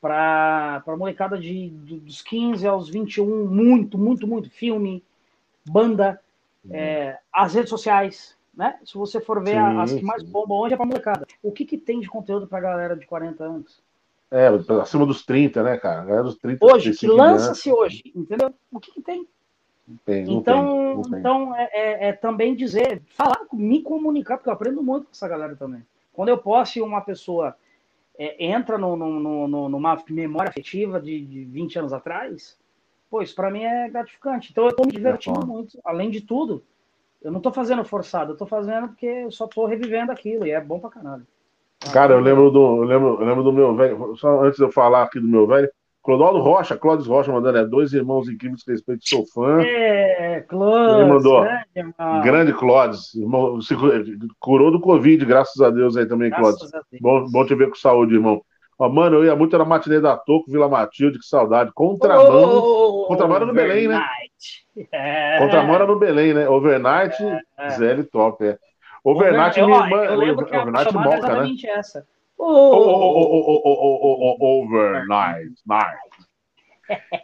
Para 0.00 0.82
molecada 0.96 1.38
de, 1.38 1.70
de, 1.70 2.00
dos 2.00 2.22
15 2.22 2.66
aos 2.66 2.88
21, 2.88 3.46
muito, 3.46 3.98
muito, 3.98 4.26
muito. 4.26 4.50
Filme, 4.50 5.02
banda, 5.64 6.20
uhum. 6.64 6.74
é, 6.74 7.18
as 7.32 7.54
redes 7.54 7.70
sociais, 7.70 8.36
né? 8.54 8.78
Se 8.84 8.94
você 8.94 9.20
for 9.20 9.42
ver 9.42 9.52
sim, 9.52 9.78
as 9.78 9.92
que 9.92 10.02
mais 10.02 10.22
bombam 10.22 10.58
hoje 10.58 10.74
é 10.74 10.76
para 10.76 10.86
molecada. 10.86 11.26
O 11.42 11.52
que, 11.52 11.64
que 11.64 11.76
tem 11.76 12.00
de 12.00 12.08
conteúdo 12.08 12.46
para 12.46 12.60
galera 12.60 12.96
de 12.96 13.06
40 13.06 13.44
anos? 13.44 13.82
É, 14.30 14.46
acima 14.80 15.04
dos 15.04 15.24
30, 15.24 15.62
né, 15.62 15.76
cara? 15.76 16.04
Galera 16.04 16.22
dos 16.22 16.36
30, 16.36 16.64
hoje, 16.64 16.92
que 16.94 17.06
lança-se 17.06 17.70
hoje, 17.70 18.02
entendeu? 18.14 18.54
O 18.70 18.78
que, 18.78 18.92
que 18.92 19.02
tem? 19.02 19.26
Tem, 20.04 20.22
então, 20.22 20.42
tem, 20.42 20.62
não 20.62 21.18
então 21.18 21.56
é, 21.56 21.70
é, 21.72 22.08
é, 22.08 22.12
também 22.12 22.54
dizer, 22.54 23.02
falar, 23.06 23.40
me 23.52 23.82
comunicar, 23.82 24.36
porque 24.36 24.48
eu 24.48 24.54
aprendo 24.54 24.82
muito 24.82 25.06
com 25.06 25.12
essa 25.12 25.28
galera 25.28 25.56
também. 25.56 25.84
Quando 26.12 26.28
eu 26.28 26.38
posso 26.38 26.78
e 26.78 26.82
uma 26.82 27.00
pessoa 27.00 27.56
é, 28.18 28.44
entra 28.44 28.76
no, 28.76 28.96
no, 28.96 29.48
no, 29.48 29.68
numa 29.68 30.02
memória 30.08 30.50
afetiva 30.50 31.00
de, 31.00 31.24
de 31.24 31.44
20 31.44 31.78
anos 31.78 31.92
atrás, 31.92 32.58
pô, 33.10 33.22
isso 33.22 33.34
para 33.34 33.50
mim 33.50 33.62
é 33.62 33.88
gratificante. 33.88 34.50
Então 34.50 34.66
eu 34.66 34.76
tô 34.76 34.84
me 34.84 34.92
divertindo 34.92 35.46
muito. 35.46 35.78
Além 35.84 36.10
de 36.10 36.20
tudo, 36.20 36.62
eu 37.22 37.32
não 37.32 37.40
tô 37.40 37.52
fazendo 37.52 37.84
forçado, 37.84 38.32
eu 38.32 38.36
tô 38.36 38.46
fazendo 38.46 38.88
porque 38.88 39.06
eu 39.06 39.30
só 39.30 39.46
tô 39.46 39.66
revivendo 39.66 40.12
aquilo 40.12 40.46
e 40.46 40.50
é 40.50 40.60
bom 40.60 40.78
pra 40.78 40.90
caralho. 40.90 41.26
Cara, 41.92 42.12
eu 42.12 42.20
lembro 42.20 42.50
do, 42.50 42.76
eu 42.76 42.82
lembro, 42.82 43.08
eu 43.20 43.26
lembro 43.26 43.42
do 43.42 43.52
meu 43.52 43.74
velho, 43.74 44.14
só 44.16 44.42
antes 44.42 44.58
de 44.58 44.64
eu 44.64 44.70
falar 44.70 45.04
aqui 45.04 45.18
do 45.18 45.26
meu 45.26 45.46
velho, 45.46 45.70
Clodoaldo 46.02 46.40
Rocha, 46.40 46.76
Clóvis 46.76 47.06
Rocha 47.06 47.30
mandando, 47.30 47.58
é 47.58 47.64
dois 47.64 47.92
irmãos 47.92 48.28
incríveis 48.28 48.62
que 48.62 48.70
respeito, 48.70 49.06
sou 49.06 49.26
fã. 49.26 49.60
É, 49.62 50.40
Clóvis. 50.48 50.96
Ele 50.96 51.12
mandou, 51.12 51.42
grande, 51.42 52.22
grande 52.22 52.52
Clóvis, 52.54 53.14
irmão, 53.14 53.60
se 53.60 53.74
curou 54.38 54.70
do 54.70 54.80
Covid, 54.80 55.24
graças 55.26 55.60
a 55.60 55.70
Deus 55.70 55.96
aí 55.96 56.06
também, 56.06 56.30
Clóvis. 56.30 56.70
Bom, 57.00 57.26
bom 57.30 57.44
te 57.44 57.54
ver 57.54 57.68
com 57.68 57.74
saúde, 57.74 58.14
irmão. 58.14 58.42
Ó, 58.78 58.88
mano, 58.88 59.18
eu 59.18 59.24
ia 59.26 59.36
muito 59.36 59.58
na 59.58 59.64
matinê 59.64 60.00
da 60.00 60.16
Toco, 60.16 60.50
Vila 60.50 60.66
Matilde, 60.66 61.18
que 61.18 61.26
saudade. 61.26 61.70
Contramão. 61.74 62.48
Oh, 62.48 63.04
contramão 63.06 63.40
no 63.40 63.52
Belém, 63.52 63.86
né? 63.86 64.02
É. 64.90 65.38
Contramão 65.38 65.86
no 65.86 65.98
Belém, 65.98 66.32
né? 66.32 66.48
Overnight, 66.48 67.22
é, 67.22 67.40
é. 67.58 67.70
Zé 67.72 68.02
top, 68.04 68.42
é. 68.42 68.58
Overnight, 69.04 69.60
minha 69.60 69.80
irmã. 69.80 70.04
Eu 70.04 70.16
lembro 70.16 70.46
que 70.46 70.56
Overnight 70.56 70.94
moca, 70.94 71.18
exatamente 71.18 71.66
né? 71.66 71.72
essa. 71.74 72.06
Overnight, 74.40 75.54
night. 75.66 75.98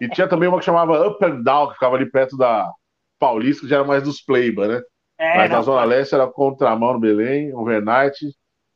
E 0.00 0.08
tinha 0.08 0.28
também 0.28 0.48
uma 0.48 0.58
que 0.58 0.64
chamava 0.64 1.06
Up 1.08 1.24
and 1.24 1.42
Down, 1.42 1.68
que 1.68 1.74
ficava 1.74 1.96
ali 1.96 2.06
perto 2.10 2.36
da 2.36 2.70
Paulista, 3.18 3.62
que 3.62 3.68
já 3.68 3.76
era 3.76 3.84
mais 3.84 4.02
dos 4.02 4.20
Playba, 4.20 4.68
né? 4.68 4.82
É, 5.18 5.36
Mas 5.38 5.50
na 5.50 5.62
Zona 5.62 5.84
Leste 5.84 6.14
era 6.14 6.26
Contramão 6.26 6.92
no 6.92 7.00
Belém, 7.00 7.52
Overnight. 7.54 8.18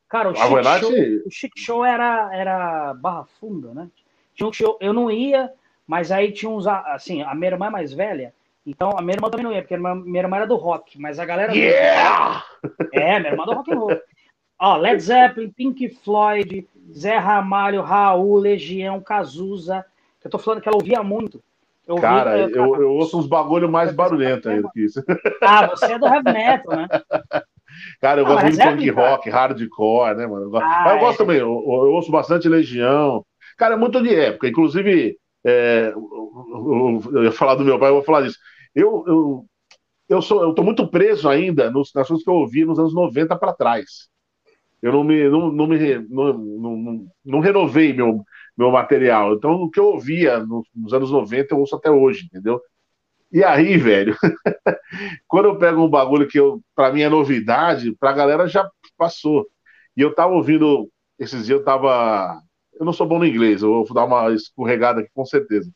Cara, 0.09 0.31
o 0.31 0.35
Chic, 0.35 0.49
verdade... 0.49 0.81
show, 0.81 0.91
o 1.25 1.31
Chic 1.31 1.51
Show 1.55 1.85
era, 1.85 2.29
era 2.33 2.93
Barra 2.95 3.25
Funda, 3.39 3.73
né? 3.73 3.87
Tinha 4.33 4.49
um 4.49 4.53
show, 4.53 4.77
eu 4.81 4.91
não 4.91 5.09
ia, 5.09 5.51
mas 5.85 6.11
aí 6.11 6.31
tinha 6.31 6.49
uns. 6.49 6.67
Assim, 6.67 7.21
a 7.21 7.33
minha 7.35 7.51
irmã 7.51 7.67
é 7.67 7.69
mais 7.69 7.93
velha, 7.93 8.33
então 8.65 8.91
a 8.97 9.01
minha 9.01 9.15
irmã 9.15 9.29
também 9.29 9.45
não 9.45 9.53
ia, 9.53 9.61
porque 9.61 9.75
a 9.75 9.77
minha 9.77 10.21
irmã 10.21 10.37
era 10.37 10.47
do 10.47 10.55
rock, 10.55 10.99
mas 10.99 11.19
a 11.19 11.25
galera. 11.25 11.53
Yeah! 11.53 12.43
É, 12.91 13.19
minha 13.19 13.31
irmã 13.31 13.43
é 13.43 13.45
do 13.45 13.53
rock 13.53 13.71
and 13.71 13.77
roll. 13.77 14.01
Ó, 14.61 14.77
Led 14.77 15.01
Zeppelin, 15.01 15.49
Pink 15.49 15.89
Floyd, 15.89 16.67
Zé 16.93 17.17
Ramalho, 17.17 17.81
Raul, 17.81 18.37
Legião, 18.37 19.01
Cazuza. 19.01 19.83
Eu 20.23 20.29
tô 20.29 20.37
falando 20.37 20.61
que 20.61 20.69
ela 20.69 20.77
ouvia 20.77 21.01
muito. 21.01 21.41
Eu 21.87 21.95
cara, 21.95 22.37
eu, 22.37 22.49
eu, 22.49 22.81
eu, 22.81 22.91
ouço 22.91 23.17
uns 23.17 23.25
bagulho 23.25 23.67
mais 23.67 23.91
barulhento 23.91 24.47
ainda 24.47 24.69
que 24.71 24.81
isso. 24.81 25.03
Ah, 25.41 25.65
você 25.65 25.93
é 25.93 25.97
do 25.97 26.05
heavy 26.05 26.31
metal, 26.31 26.77
né? 26.77 26.87
Cara, 27.99 28.21
eu 28.21 28.25
não, 28.25 28.33
gosto 28.33 28.43
muito 28.43 28.57
de 28.57 28.63
punk 28.63 28.89
rock, 28.91 29.29
hardcore, 29.29 30.15
né, 30.15 30.27
mano? 30.27 30.55
Ah, 30.57 30.83
mas 30.83 30.93
eu 30.93 30.99
gosto 30.99 31.15
é. 31.15 31.17
também, 31.25 31.37
eu, 31.37 31.47
eu, 31.47 31.93
ouço 31.93 32.11
bastante 32.11 32.47
Legião. 32.47 33.25
Cara, 33.57 33.73
é 33.73 33.77
muito 33.77 33.99
de 34.03 34.13
época. 34.13 34.47
Inclusive, 34.47 35.17
é, 35.43 35.91
eu, 35.91 37.01
eu, 37.13 37.23
ia 37.23 37.31
falar 37.31 37.55
do 37.55 37.65
meu 37.65 37.79
pai, 37.79 37.89
eu 37.89 37.95
vou 37.95 38.03
falar 38.03 38.21
disso. 38.21 38.37
Eu, 38.75 39.03
eu, 39.07 39.45
eu, 40.07 40.21
sou, 40.21 40.43
eu 40.43 40.53
tô 40.53 40.61
muito 40.61 40.87
preso 40.87 41.27
ainda 41.27 41.71
nos, 41.71 41.91
nas 41.95 42.07
coisas 42.07 42.23
que 42.23 42.29
eu 42.29 42.35
ouvi 42.35 42.63
nos 42.63 42.77
anos 42.77 42.93
90 42.93 43.35
para 43.37 43.53
trás. 43.53 44.10
Eu 44.81 44.91
não 44.91 45.03
me, 45.03 45.29
não, 45.29 45.51
não, 45.51 45.67
me 45.67 45.77
não, 46.09 46.33
não, 46.33 47.07
não, 47.23 47.39
renovei 47.39 47.93
meu, 47.93 48.23
meu 48.57 48.71
material. 48.71 49.33
Então, 49.35 49.53
o 49.63 49.69
que 49.69 49.79
eu 49.79 49.87
ouvia 49.87 50.39
nos, 50.39 50.67
nos 50.75 50.93
anos 50.93 51.11
90, 51.11 51.53
eu 51.53 51.59
ouço 51.59 51.75
até 51.75 51.91
hoje, 51.91 52.25
entendeu? 52.25 52.59
E 53.31 53.43
aí, 53.43 53.77
velho, 53.77 54.15
quando 55.27 55.45
eu 55.45 55.57
pego 55.57 55.81
um 55.83 55.89
bagulho 55.89 56.27
que 56.27 56.39
eu, 56.39 56.61
pra 56.75 56.91
mim 56.91 57.01
é 57.01 57.09
novidade, 57.09 57.95
pra 57.97 58.11
galera 58.11 58.47
já 58.47 58.69
passou. 58.97 59.47
E 59.95 60.01
eu 60.01 60.13
tava 60.13 60.33
ouvindo, 60.33 60.89
esses 61.19 61.45
dias 61.45 61.59
eu 61.59 61.63
tava. 61.65 62.41
Eu 62.79 62.85
não 62.85 62.93
sou 62.93 63.07
bom 63.07 63.19
no 63.19 63.25
inglês, 63.25 63.61
eu 63.61 63.85
vou 63.85 63.93
dar 63.93 64.05
uma 64.05 64.33
escorregada 64.33 65.01
aqui 65.01 65.09
com 65.13 65.25
certeza. 65.25 65.71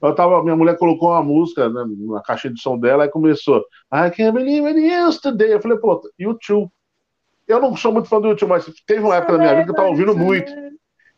Eu 0.00 0.14
tava, 0.14 0.42
minha 0.42 0.56
mulher 0.56 0.76
colocou 0.78 1.10
uma 1.10 1.22
música 1.22 1.68
né, 1.68 1.84
na 2.06 2.22
caixa 2.22 2.50
de 2.50 2.60
som 2.60 2.78
dela 2.78 3.06
e 3.06 3.10
começou. 3.10 3.64
I 3.92 4.10
can't 4.10 4.32
believe 4.32 4.66
it 4.66 4.78
yesterday. 4.78 5.54
Eu 5.54 5.60
falei, 5.62 5.78
pô, 5.78 6.00
YouTube. 6.18 6.70
Eu 7.46 7.60
não 7.60 7.76
sou 7.76 7.92
muito 7.92 8.08
fã 8.08 8.20
do 8.20 8.28
YouTube, 8.28 8.48
mas 8.48 8.64
teve 8.86 9.02
uma 9.02 9.16
época 9.16 9.32
da 9.32 9.38
minha 9.38 9.54
vida 9.54 9.64
que 9.64 9.70
eu 9.70 9.74
tava 9.74 9.88
ouvindo 9.88 10.16
muito. 10.16 10.52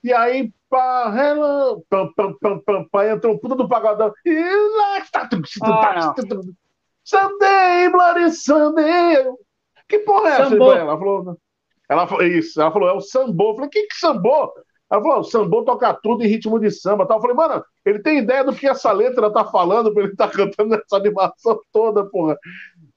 E 0.02 0.12
aí, 0.12 0.52
pá, 0.68 1.12
pam, 1.88 2.12
pam, 2.14 2.34
pam, 2.40 2.60
pam, 2.60 2.88
pam, 2.90 3.10
entrou 3.10 3.38
puta 3.38 3.54
do 3.54 3.68
pagodão. 3.68 4.12
Ah, 5.92 6.14
Sunday, 7.04 7.90
Bloody 7.90 8.32
Sunday. 8.32 9.24
Que 9.88 10.00
porra 10.00 10.28
é 10.28 10.32
essa, 10.32 10.42
Ela 10.54 10.98
falou, 10.98 11.38
ela 11.88 12.06
falou 12.06 12.24
isso, 12.24 12.60
ela 12.60 12.72
falou, 12.72 12.88
é 12.88 12.92
o 12.92 13.00
sambô. 13.00 13.50
Eu 13.50 13.54
falei, 13.54 13.70
que 13.70 13.82
que 13.86 13.96
sambô? 13.96 14.52
Ela 14.90 15.02
falou, 15.02 15.20
o 15.20 15.24
sambô 15.24 15.64
toca 15.64 15.94
tudo 15.94 16.24
em 16.24 16.28
ritmo 16.28 16.58
de 16.58 16.70
samba. 16.70 17.06
Tal. 17.06 17.18
Eu 17.18 17.20
falei, 17.20 17.36
mano, 17.36 17.64
ele 17.84 18.00
tem 18.00 18.18
ideia 18.18 18.44
do 18.44 18.54
que 18.54 18.66
essa 18.66 18.90
letra 18.92 19.32
tá 19.32 19.44
falando 19.44 19.92
pra 19.92 20.04
ele 20.04 20.16
tá 20.16 20.28
cantando 20.30 20.74
essa 20.74 20.96
animação 20.96 21.58
toda, 21.72 22.04
porra. 22.04 22.36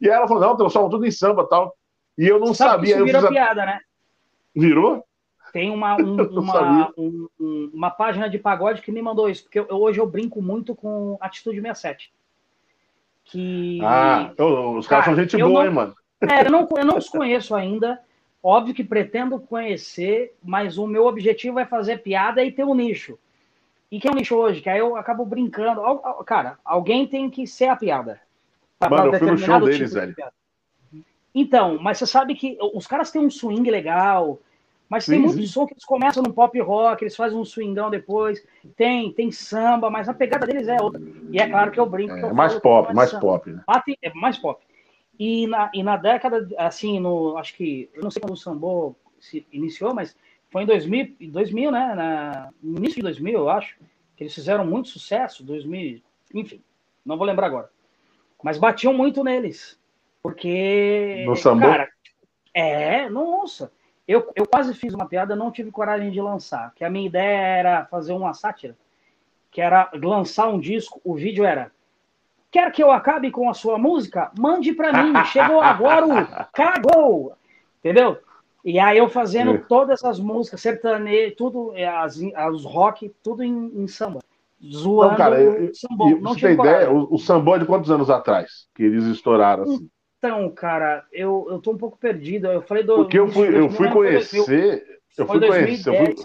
E 0.01 0.09
ela 0.09 0.27
falou, 0.27 0.41
não, 0.41 0.57
transforma 0.57 0.89
tudo 0.89 1.05
em 1.05 1.11
samba 1.11 1.47
tal. 1.47 1.75
E 2.19 2.27
eu 2.27 2.37
não 2.37 2.53
sabia. 2.53 2.95
Isso 2.95 3.05
virou 3.05 3.29
piada, 3.29 3.65
né? 3.65 3.79
Virou? 4.53 5.05
Tem 5.53 5.71
uma, 5.71 5.95
um, 6.03 6.21
uma, 6.37 6.91
um, 6.97 7.71
uma 7.73 7.89
página 7.89 8.29
de 8.29 8.37
pagode 8.37 8.81
que 8.81 8.91
me 8.91 9.01
mandou 9.01 9.29
isso, 9.29 9.43
porque 9.43 9.61
eu, 9.61 9.67
hoje 9.69 10.01
eu 10.01 10.05
brinco 10.05 10.41
muito 10.41 10.75
com 10.75 11.17
Atitude 11.21 11.61
67. 11.61 12.11
Que, 13.23 13.79
ah, 13.81 14.33
os 14.75 14.85
caras 14.85 15.05
são 15.05 15.15
gente 15.15 15.37
boa, 15.37 15.49
não, 15.49 15.65
hein, 15.65 15.69
mano? 15.71 15.95
É, 16.29 16.45
eu 16.45 16.51
não, 16.51 16.67
eu 16.75 16.85
não 16.85 16.97
os 16.97 17.07
conheço 17.07 17.55
ainda. 17.55 18.01
Óbvio 18.43 18.73
que 18.73 18.83
pretendo 18.83 19.39
conhecer, 19.39 20.35
mas 20.43 20.77
o 20.77 20.85
meu 20.85 21.05
objetivo 21.05 21.57
é 21.59 21.65
fazer 21.65 21.99
piada 21.99 22.43
e 22.43 22.51
ter 22.51 22.65
um 22.65 22.75
nicho. 22.75 23.17
E 23.89 23.99
que 23.99 24.09
é 24.09 24.11
um 24.11 24.15
nicho 24.15 24.35
hoje? 24.35 24.61
Que 24.61 24.69
aí 24.69 24.79
eu 24.79 24.97
acabo 24.97 25.25
brincando. 25.25 25.81
Cara, 26.25 26.57
alguém 26.65 27.07
tem 27.07 27.29
que 27.29 27.47
ser 27.47 27.67
a 27.67 27.75
piada. 27.75 28.19
Mano, 28.89 29.13
eu 29.13 29.19
fui 29.19 29.31
no 29.31 29.37
show 29.37 29.59
deles, 29.61 29.89
tipo 29.89 29.93
velho. 29.93 30.15
Então, 31.39 31.77
mas 31.81 31.97
você 31.97 32.05
sabe 32.05 32.35
que 32.35 32.57
os 32.73 32.87
caras 32.87 33.11
têm 33.11 33.21
um 33.21 33.29
swing 33.29 33.69
legal, 33.69 34.39
mas 34.89 35.05
sim, 35.05 35.11
tem 35.11 35.21
muito 35.21 35.37
sim. 35.37 35.45
som 35.45 35.67
que 35.67 35.73
eles 35.73 35.85
começam 35.85 36.23
no 36.23 36.33
pop 36.33 36.59
rock, 36.59 37.03
eles 37.03 37.15
fazem 37.15 37.37
um 37.37 37.45
swingão 37.45 37.89
depois, 37.91 38.43
tem, 38.75 39.13
tem 39.13 39.31
samba, 39.31 39.89
mas 39.89 40.09
a 40.09 40.13
pegada 40.13 40.47
deles 40.47 40.67
é 40.67 40.81
outra. 40.81 40.99
E 41.29 41.39
é 41.39 41.47
claro 41.47 41.71
que 41.71 41.79
eu 41.79 41.85
brinco. 41.85 42.13
É, 42.13 42.23
eu 42.23 42.33
mais 42.33 42.55
pop, 42.59 42.93
mais 42.93 43.11
samba. 43.11 43.21
pop. 43.21 43.51
Né? 43.51 43.63
É 44.01 44.11
mais 44.13 44.37
pop. 44.37 44.61
E 45.19 45.45
na, 45.47 45.69
e 45.73 45.83
na 45.83 45.95
década, 45.95 46.47
assim, 46.57 46.99
no, 46.99 47.37
acho 47.37 47.53
que, 47.55 47.89
eu 47.93 48.01
não 48.01 48.09
sei 48.09 48.21
quando 48.21 48.33
o 48.33 48.37
sambô 48.37 48.95
se 49.19 49.45
iniciou, 49.51 49.93
mas 49.93 50.15
foi 50.49 50.63
em 50.63 50.65
2000, 50.65 51.15
2000 51.29 51.71
né? 51.71 51.93
Na, 51.95 52.49
no 52.61 52.77
início 52.77 52.95
de 52.95 53.03
2000, 53.03 53.33
eu 53.37 53.49
acho, 53.49 53.77
que 54.17 54.23
eles 54.23 54.33
fizeram 54.33 54.65
muito 54.65 54.89
sucesso, 54.89 55.43
2000, 55.43 56.01
enfim, 56.33 56.61
não 57.05 57.17
vou 57.17 57.25
lembrar 57.25 57.47
agora. 57.47 57.69
Mas 58.43 58.57
batiam 58.57 58.93
muito 58.93 59.23
neles. 59.23 59.78
Porque. 60.29 61.23
No 61.25 61.35
sambô? 61.35 61.67
Cara, 61.67 61.89
é, 62.53 63.09
nossa. 63.09 63.71
Eu, 64.07 64.31
eu 64.35 64.47
quase 64.47 64.73
fiz 64.73 64.93
uma 64.93 65.07
piada, 65.07 65.35
não 65.35 65.51
tive 65.51 65.69
coragem 65.69 66.09
de 66.09 66.19
lançar, 66.19 66.73
que 66.73 66.83
a 66.83 66.89
minha 66.89 67.05
ideia 67.05 67.37
era 67.37 67.85
fazer 67.85 68.13
uma 68.13 68.33
sátira. 68.33 68.75
que 69.51 69.61
era 69.61 69.89
lançar 69.93 70.47
um 70.47 70.59
disco, 70.59 70.99
o 71.03 71.15
vídeo 71.15 71.45
era 71.45 71.71
Quer 72.51 72.71
que 72.71 72.81
eu 72.81 72.91
acabe 72.91 73.29
com 73.29 73.47
a 73.47 73.53
sua 73.53 73.77
música? 73.77 74.31
Mande 74.37 74.73
para 74.73 75.03
mim. 75.03 75.13
Chegou 75.25 75.61
agora 75.61 76.05
o 76.07 76.27
cagou. 76.51 77.33
Entendeu? 77.79 78.17
E 78.65 78.79
aí 78.79 78.97
eu 78.97 79.07
fazendo 79.07 79.57
todas 79.67 80.03
as 80.03 80.19
músicas, 80.19 80.61
sertanejo, 80.61 81.35
tudo, 81.35 81.73
é, 81.75 81.87
as, 81.87 82.19
as 82.35 82.65
rock, 82.65 83.13
tudo 83.23 83.43
em, 83.43 83.71
em 83.75 83.87
samba. 83.87 84.19
Zoando 84.61 85.11
não, 85.11 85.17
cara, 85.17 85.41
eu, 85.41 85.73
sambô. 85.73 86.09
Eu, 86.09 86.19
não 86.19 86.33
você 86.33 86.47
tem 86.47 86.53
ideia? 86.55 86.91
O, 86.91 87.13
o 87.13 87.17
sambô 87.17 87.55
é 87.55 87.59
de 87.59 87.65
quantos 87.65 87.89
anos 87.89 88.09
atrás 88.09 88.67
que 88.75 88.83
eles 88.83 89.05
estouraram 89.05 89.63
assim? 89.63 89.89
Então, 90.19 90.51
cara, 90.51 91.05
eu, 91.13 91.47
eu 91.49 91.59
tô 91.59 91.71
um 91.71 91.77
pouco 91.77 91.97
perdido. 91.97 92.47
Eu 92.47 92.61
falei 92.61 92.83
do. 92.83 92.95
Porque 92.95 93.17
eu 93.17 93.29
fui, 93.29 93.57
eu 93.57 93.69
fui 93.69 93.89
conhecer. 93.89 94.85
Eu 95.17 95.25
fui 95.25 95.39
conhecer. 95.39 95.89
Eu, 95.89 96.05
fui, 96.05 96.15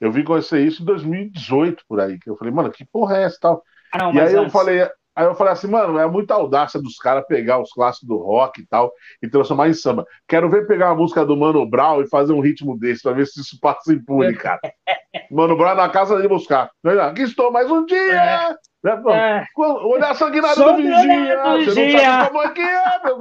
eu 0.00 0.12
vim 0.12 0.24
conhecer 0.24 0.60
isso 0.66 0.82
em 0.82 0.86
2018 0.86 1.84
por 1.86 2.00
aí. 2.00 2.18
Que 2.18 2.30
eu 2.30 2.36
falei, 2.36 2.52
mano, 2.52 2.70
que 2.70 2.84
porra 2.84 3.18
é 3.18 3.24
essa 3.24 3.36
tal? 3.38 3.62
Ah, 3.92 3.98
não, 3.98 4.14
e 4.14 4.20
aí 4.20 4.28
antes... 4.28 4.34
eu 4.34 4.50
falei, 4.50 4.88
Aí 5.14 5.26
eu 5.26 5.34
falei 5.34 5.52
assim, 5.52 5.66
mano, 5.66 5.98
é 5.98 6.06
muita 6.06 6.34
audácia 6.34 6.80
dos 6.80 6.96
caras 6.96 7.26
pegar 7.26 7.60
os 7.60 7.72
clássicos 7.72 8.08
do 8.08 8.16
rock 8.16 8.60
e 8.60 8.66
tal 8.66 8.92
e 9.22 9.28
transformar 9.28 9.68
em 9.68 9.74
samba. 9.74 10.06
Quero 10.28 10.48
ver 10.48 10.66
pegar 10.66 10.90
a 10.90 10.94
música 10.94 11.26
do 11.26 11.36
Mano 11.36 11.66
Brown 11.66 12.00
e 12.00 12.08
fazer 12.08 12.32
um 12.32 12.40
ritmo 12.40 12.78
desse 12.78 13.02
pra 13.02 13.12
ver 13.12 13.26
se 13.26 13.40
isso 13.40 13.58
passa 13.60 13.92
impune, 13.92 14.34
cara. 14.34 14.60
Mano 15.30 15.56
Brown 15.56 15.74
na 15.74 15.88
casa 15.88 16.20
de 16.20 16.28
buscar. 16.28 16.70
Aqui 17.08 17.22
estou 17.22 17.50
mais 17.50 17.70
um 17.70 17.84
dia. 17.84 17.98
É. 17.98 18.54
Né? 18.82 19.02
É. 19.12 19.44
Olhar 19.58 20.14
sanguinário 20.14 20.64
do 20.64 20.76
vigia. 20.76 21.42
Você 21.64 21.92
não 21.92 22.00
sabe 22.00 22.28
como 22.28 22.42
é 22.42 22.50
que 22.50 22.60
é, 22.60 23.04
meu. 23.04 23.20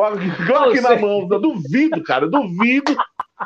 Aqui 0.00 0.80
na 0.80 0.96
mão. 0.96 1.28
Eu 1.30 1.40
duvido, 1.40 2.02
cara. 2.04 2.26
Eu 2.26 2.30
duvido 2.30 2.96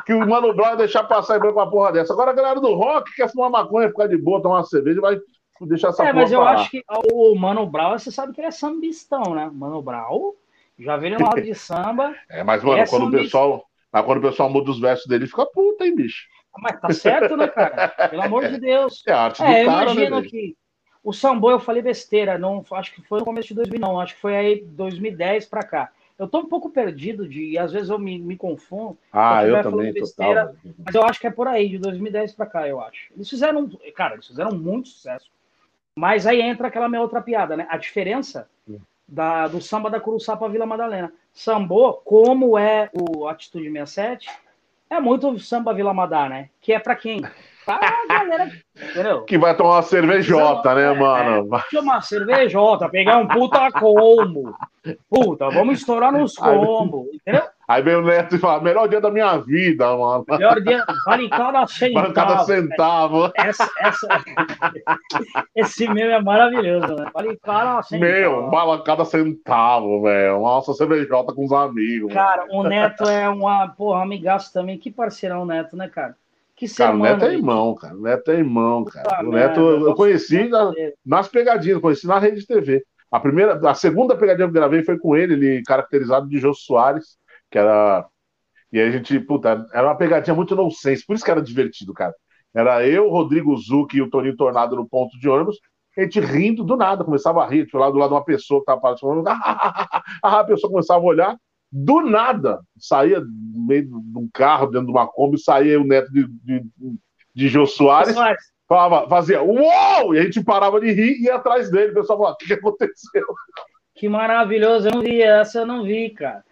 que 0.05 0.13
o 0.13 0.27
Mano 0.27 0.53
Brown 0.53 0.75
deixar 0.75 1.03
passar 1.03 1.37
em 1.37 1.39
branco 1.39 1.59
uma 1.59 1.69
porra 1.69 1.91
dessa. 1.91 2.13
Agora 2.13 2.31
a 2.31 2.35
galera 2.35 2.59
do 2.59 2.73
rock 2.73 3.13
quer 3.15 3.31
fumar 3.31 3.49
maconha, 3.49 3.89
ficar 3.89 4.07
de 4.07 4.17
boa, 4.17 4.41
tomar 4.41 4.57
uma 4.57 4.63
cerveja, 4.63 5.01
vai 5.01 5.17
deixar 5.61 5.89
essa 5.89 6.05
É, 6.05 6.13
mas 6.13 6.31
eu 6.31 6.41
acho 6.41 6.69
que 6.69 6.83
o 7.11 7.35
Mano 7.35 7.65
Brown, 7.65 7.97
você 7.97 8.11
sabe 8.11 8.33
que 8.33 8.41
ele 8.41 8.47
é 8.47 8.51
sambistão, 8.51 9.35
né? 9.35 9.49
Mano 9.53 9.81
Brown, 9.81 10.33
já 10.79 10.97
veio 10.97 11.17
uma 11.17 11.29
hora 11.29 11.41
de 11.41 11.53
samba. 11.55 12.15
É, 12.29 12.43
mas, 12.43 12.63
mano, 12.63 12.81
é 12.81 12.87
quando, 12.87 13.07
o 13.07 13.11
pessoal, 13.11 13.65
mas 13.91 14.05
quando 14.05 14.17
o 14.17 14.21
pessoal 14.21 14.49
muda 14.49 14.71
os 14.71 14.79
versos 14.79 15.05
dele, 15.05 15.27
fica 15.27 15.45
puta, 15.45 15.85
hein, 15.85 15.95
bicho? 15.95 16.27
Mas 16.57 16.79
tá 16.79 16.91
certo, 16.93 17.35
né, 17.35 17.47
cara? 17.47 17.87
Pelo 18.09 18.21
amor 18.21 18.47
de 18.49 18.59
Deus. 18.59 19.03
É 19.07 19.11
a 19.11 19.21
arte 19.21 19.41
do 19.41 19.45
é, 19.45 19.65
cara, 19.65 19.89
eu 19.89 19.93
imagino 19.93 20.21
né, 20.21 20.27
que 20.27 20.55
o 21.03 21.11
Sambô 21.11 21.51
eu 21.51 21.59
falei 21.59 21.81
besteira, 21.81 22.37
não, 22.37 22.63
acho 22.71 22.93
que 22.93 23.01
foi 23.01 23.19
no 23.19 23.25
começo 23.25 23.49
de 23.49 23.55
2000, 23.55 23.79
não, 23.79 23.99
acho 23.99 24.15
que 24.15 24.21
foi 24.21 24.35
aí 24.35 24.63
2010 24.63 25.45
para 25.47 25.63
cá. 25.63 25.91
Eu 26.17 26.27
tô 26.27 26.39
um 26.39 26.47
pouco 26.47 26.69
perdido 26.69 27.27
de, 27.27 27.51
e 27.51 27.57
às 27.57 27.73
vezes 27.73 27.89
eu 27.89 27.97
me, 27.97 28.19
me 28.19 28.37
confundo. 28.37 28.97
Ah, 29.11 29.45
eu 29.45 29.61
também, 29.61 29.91
besteira, 29.91 30.47
total. 30.47 30.73
Mas 30.85 30.95
eu 30.95 31.03
acho 31.03 31.19
que 31.19 31.27
é 31.27 31.31
por 31.31 31.47
aí, 31.47 31.67
de 31.67 31.79
2010 31.79 32.33
para 32.33 32.45
cá, 32.45 32.67
eu 32.67 32.79
acho. 32.79 33.11
Eles 33.13 33.29
fizeram, 33.29 33.69
cara, 33.95 34.13
eles 34.13 34.27
fizeram 34.27 34.51
muito 34.51 34.89
sucesso. 34.89 35.29
Mas 35.95 36.25
aí 36.25 36.41
entra 36.41 36.67
aquela 36.67 36.89
minha 36.89 37.01
outra 37.01 37.21
piada, 37.21 37.55
né? 37.55 37.67
A 37.69 37.77
diferença 37.77 38.47
da, 39.07 39.47
do 39.47 39.61
samba 39.61 39.89
da 39.89 39.99
Curuçá 39.99 40.35
Vila 40.35 40.65
Madalena. 40.65 41.11
Sambô, 41.31 41.93
como 41.93 42.57
é 42.57 42.89
o 42.93 43.27
Atitude 43.27 43.71
67, 43.71 44.29
é 44.89 44.99
muito 44.99 45.37
samba 45.39 45.73
Vila 45.73 45.93
Madá, 45.93 46.29
né? 46.29 46.49
Que 46.61 46.73
é 46.73 46.79
para 46.79 46.95
quem? 46.95 47.21
Pra 47.65 47.79
galera, 48.07 48.51
entendeu? 48.75 49.23
Que 49.23 49.37
vai 49.37 49.55
tomar 49.55 49.75
uma 49.75 49.81
cervejota, 49.81 50.75
né, 50.75 50.91
é, 50.91 50.93
mano? 50.93 51.55
É, 51.55 51.61
tomar 51.71 51.93
uma 51.93 52.01
cervejota, 52.01 52.89
pegar 52.89 53.17
um 53.17 53.27
puta 53.27 53.71
combo. 53.71 54.55
Puta, 55.09 55.49
vamos 55.49 55.79
estourar 55.79 56.11
nos 56.11 56.35
combos, 56.35 57.07
entendeu? 57.13 57.43
Aí 57.67 57.81
vem 57.81 57.95
o 57.95 58.01
Neto 58.01 58.35
e 58.35 58.39
fala: 58.39 58.61
melhor 58.61 58.87
dia 58.87 58.99
da 58.99 59.09
minha 59.09 59.37
vida, 59.37 59.85
mano. 59.95 60.25
Melhor 60.29 60.61
dia, 60.61 60.85
vale 61.05 61.29
cada 61.29 61.65
centavo. 61.67 61.93
Vale 62.03 62.13
cada 62.13 62.39
centavo. 62.43 63.31
Essa, 63.35 63.69
essa... 63.79 64.07
Esse 65.55 65.87
meme 65.87 66.11
é 66.11 66.21
maravilhoso, 66.21 66.95
né? 66.95 67.09
Vale 67.13 67.37
cada 67.41 67.81
centavo. 67.83 68.11
Meu, 68.11 68.49
vale 68.49 68.83
cada 68.83 69.05
centavo, 69.05 70.01
velho. 70.01 70.41
Nossa, 70.41 70.73
cervejota 70.73 71.33
com 71.33 71.45
os 71.45 71.51
amigos. 71.51 72.13
Cara, 72.13 72.45
mano. 72.47 72.59
o 72.59 72.63
Neto 72.63 73.03
é 73.03 73.29
uma, 73.29 73.69
porra, 73.69 74.03
amigaço 74.03 74.51
também. 74.51 74.77
Que 74.77 74.91
parceirão, 74.91 75.45
Neto, 75.45 75.77
né, 75.77 75.87
cara? 75.87 76.15
Que 76.55 76.73
cara, 76.73 76.95
o 76.95 76.99
Neto 76.99 77.25
é 77.25 77.33
irmão, 77.33 77.75
cara. 77.75 77.95
O 77.95 78.01
Neto 78.01 78.31
é 78.31 78.35
irmão, 78.35 78.83
cara. 78.85 79.27
o 79.27 79.31
Neto 79.31 79.59
eu 79.59 79.95
conheci 79.95 80.47
na, 80.47 80.71
nas 81.05 81.27
pegadinhas, 81.27 81.79
conheci 81.79 82.07
na 82.07 82.19
rede 82.19 82.41
de 82.41 82.47
TV. 82.47 82.83
A 83.11 83.19
primeira, 83.19 83.59
a 83.69 83.73
segunda 83.73 84.15
pegadinha 84.15 84.47
que 84.47 84.57
eu 84.57 84.61
gravei 84.61 84.83
foi 84.83 84.97
com 84.97 85.15
ele, 85.15 85.33
ele 85.33 85.63
caracterizado 85.63 86.27
de 86.27 86.39
Jô 86.39 86.53
Soares, 86.53 87.17
que 87.53 87.59
era. 87.59 88.07
E 88.71 88.79
aí 88.79 88.87
a 88.87 88.91
gente, 88.91 89.19
puta, 89.19 89.67
era 89.71 89.87
uma 89.87 89.95
pegadinha 89.95 90.35
muito 90.35 90.55
nonsense, 90.55 91.05
por 91.05 91.15
isso 91.15 91.23
que 91.23 91.29
era 91.29 91.41
divertido, 91.41 91.93
cara. 91.93 92.13
Era 92.53 92.85
eu, 92.85 93.07
Rodrigo 93.09 93.55
Zuc 93.55 93.95
e 93.95 94.01
o 94.01 94.09
Toninho 94.09 94.35
Tornado 94.35 94.75
no 94.75 94.89
ponto 94.89 95.17
de 95.19 95.29
ônibus, 95.29 95.59
a 95.95 96.01
gente 96.01 96.19
rindo 96.19 96.63
do 96.63 96.75
nada, 96.75 97.03
começava 97.03 97.43
a 97.43 97.47
rir, 97.47 97.65
tipo, 97.65 97.77
lá 97.77 97.91
do 97.91 97.97
lado 97.99 98.09
de 98.09 98.15
uma 98.15 98.25
pessoa 98.25 98.61
que 98.61 98.65
tava 98.65 98.81
participando, 98.81 99.23
a 100.23 100.43
pessoa 100.43 100.71
começava 100.71 100.99
a 100.99 101.03
olhar, 101.03 101.37
do 101.71 102.01
nada, 102.01 102.59
saía 102.79 103.19
no 103.19 103.67
meio 103.67 103.85
de 103.85 104.17
um 104.17 104.27
carro, 104.33 104.67
dentro 104.67 104.87
de 104.87 104.91
uma 104.91 105.07
Kombi, 105.07 105.39
saía 105.39 105.79
o 105.79 105.83
neto 105.83 106.11
de, 106.11 106.27
de, 106.27 106.63
de 107.35 107.47
Jô 107.47 107.67
Soares, 107.67 108.15
falava, 108.67 109.07
fazia 109.07 109.43
uou! 109.43 110.15
E 110.15 110.19
a 110.19 110.23
gente 110.23 110.43
parava 110.43 110.81
de 110.81 110.91
rir 110.91 111.19
e 111.19 111.25
ia 111.25 111.35
atrás 111.35 111.69
dele. 111.69 111.91
O 111.91 111.95
pessoal 111.95 112.17
falava, 112.17 112.35
o 112.35 112.37
que, 112.37 112.47
que 112.47 112.53
aconteceu? 112.53 113.25
Que 113.95 114.09
maravilhoso, 114.09 114.87
eu 114.87 114.93
não 114.93 115.01
vi 115.01 115.21
essa, 115.21 115.59
eu 115.59 115.65
não 115.65 115.83
vi, 115.83 116.09
cara. 116.09 116.43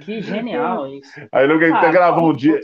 Que 0.00 0.20
genial 0.20 0.86
isso. 0.88 1.12
Aí 1.32 1.44
ele 1.44 1.72
até 1.72 1.88
ah, 1.88 1.92
gravou 1.92 2.30
um 2.30 2.32
dia. 2.32 2.60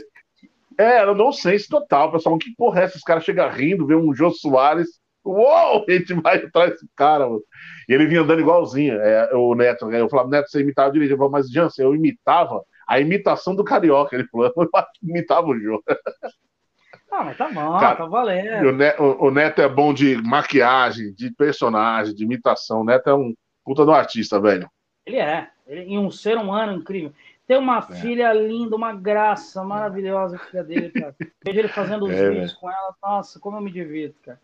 É, 0.77 0.97
era 0.97 1.13
nonsense 1.13 1.67
total, 1.67 2.11
pessoal. 2.11 2.37
Que 2.37 2.53
porra 2.55 2.81
é 2.81 2.83
essa? 2.85 2.97
Os 2.97 3.03
caras 3.03 3.23
chegam 3.23 3.49
rindo, 3.49 3.85
vê 3.85 3.95
um 3.95 4.13
Jô 4.13 4.31
Soares. 4.31 4.99
Uou! 5.23 5.85
A 5.87 5.91
gente 5.91 6.13
vai 6.15 6.37
atrás 6.37 6.71
desse 6.71 6.87
cara, 6.95 7.27
mano. 7.27 7.43
E 7.87 7.93
ele 7.93 8.07
vinha 8.07 8.21
andando 8.21 8.41
igualzinho. 8.41 8.95
É, 8.95 9.33
o 9.35 9.53
Neto, 9.53 9.85
né? 9.87 10.01
eu 10.01 10.09
falava, 10.09 10.29
Neto, 10.29 10.49
você 10.49 10.61
imitava 10.61 10.91
direito. 10.91 11.11
Eu 11.11 11.17
falava, 11.17 11.37
mas 11.37 11.51
Jansen, 11.51 11.85
eu 11.85 11.95
imitava 11.95 12.63
a 12.87 12.99
imitação 12.99 13.55
do 13.55 13.63
Carioca. 13.63 14.15
Ele 14.15 14.27
falou, 14.27 14.51
eu 14.57 14.69
imitava 15.03 15.47
o 15.47 15.59
Jô. 15.59 15.83
Ah, 17.11 17.25
mas 17.25 17.37
tá 17.37 17.49
bom, 17.49 17.77
cara, 17.77 17.97
tá 17.97 18.05
valendo. 18.05 18.69
O 18.69 18.71
Neto, 18.71 19.03
o 19.03 19.31
Neto, 19.31 19.61
é 19.61 19.67
bom 19.67 19.93
de 19.93 20.15
maquiagem, 20.15 21.13
de 21.13 21.29
personagem, 21.35 22.15
de 22.15 22.23
imitação. 22.23 22.81
O 22.81 22.85
Neto 22.85 23.09
é 23.09 23.13
um 23.13 23.33
puta 23.65 23.85
do 23.85 23.91
artista, 23.91 24.39
velho. 24.39 24.69
Ele 25.05 25.17
é. 25.17 25.49
Ele, 25.71 25.93
e 25.93 25.97
um 25.97 26.11
ser 26.11 26.37
humano 26.37 26.73
incrível. 26.73 27.13
Tem 27.47 27.57
uma 27.57 27.77
é. 27.77 27.95
filha 27.95 28.33
linda, 28.33 28.75
uma 28.75 28.93
graça 28.93 29.63
maravilhosa, 29.63 30.35
a 30.35 30.39
filha 30.39 30.63
dele, 30.63 30.89
cara. 30.89 31.15
Vejo 31.43 31.59
ele 31.59 31.67
fazendo 31.69 32.05
os 32.05 32.11
é, 32.11 32.29
vídeos 32.29 32.53
com 32.53 32.69
ela. 32.69 32.93
Nossa, 33.01 33.39
como 33.39 33.55
eu 33.57 33.61
me 33.61 33.71
divirto, 33.71 34.15
cara. 34.21 34.39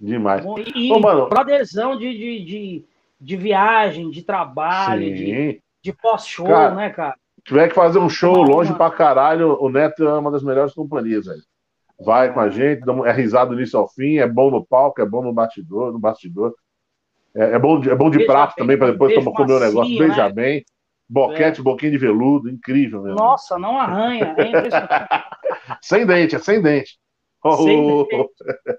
Demais. 0.00 0.44
E, 0.74 0.92
Ô, 0.92 1.00
mano... 1.00 1.28
brotherzão 1.28 1.98
de, 1.98 2.16
de, 2.16 2.44
de, 2.44 2.84
de, 3.20 3.36
viagem, 3.36 4.10
de 4.10 4.22
trabalho, 4.22 5.04
Sim. 5.08 5.14
de, 5.14 5.62
de 5.82 5.92
pós-show, 5.92 6.46
né, 6.74 6.88
cara? 6.90 7.16
Tiver 7.44 7.68
que 7.68 7.74
fazer 7.74 7.98
um 7.98 8.08
show 8.08 8.32
Não, 8.32 8.42
longe 8.42 8.70
mano. 8.70 8.78
pra 8.78 8.90
caralho, 8.90 9.60
o 9.60 9.68
Neto 9.68 10.06
é 10.06 10.18
uma 10.18 10.30
das 10.30 10.42
melhores 10.42 10.72
companhias, 10.72 11.26
velho. 11.26 11.42
Vai 11.98 12.32
com 12.32 12.40
a 12.40 12.48
gente, 12.48 12.82
é 13.04 13.12
risado 13.12 13.50
do 13.50 13.56
início 13.56 13.78
ao 13.78 13.88
fim, 13.88 14.18
é 14.18 14.26
bom 14.26 14.50
no 14.50 14.64
palco, 14.64 15.02
é 15.02 15.06
bom 15.06 15.22
no 15.22 15.32
bastidor, 15.32 15.92
no 15.92 15.98
bastidor. 15.98 16.54
É, 17.34 17.52
é 17.52 17.58
bom, 17.58 17.82
é 17.82 17.94
bom 17.94 18.10
de 18.10 18.18
beija 18.18 18.32
prato 18.32 18.54
bem, 18.56 18.64
também, 18.64 18.78
para 18.78 18.92
depois 18.92 19.14
tomar, 19.14 19.32
comer 19.32 19.54
um 19.54 19.60
negócio. 19.60 19.98
Beija 19.98 20.28
né? 20.28 20.32
bem. 20.32 20.64
Boquete, 21.08 21.60
é. 21.60 21.62
boquinha 21.62 21.90
de 21.90 21.98
veludo, 21.98 22.48
incrível 22.48 23.02
mesmo. 23.02 23.18
Nossa, 23.18 23.58
não 23.58 23.78
arranha. 23.78 24.34
É 24.38 24.46
sem 25.82 26.06
dente, 26.06 26.36
é 26.36 26.38
sem 26.38 26.62
dente. 26.62 26.98
Sem 27.56 27.80
o, 27.80 28.04
dente. 28.04 28.32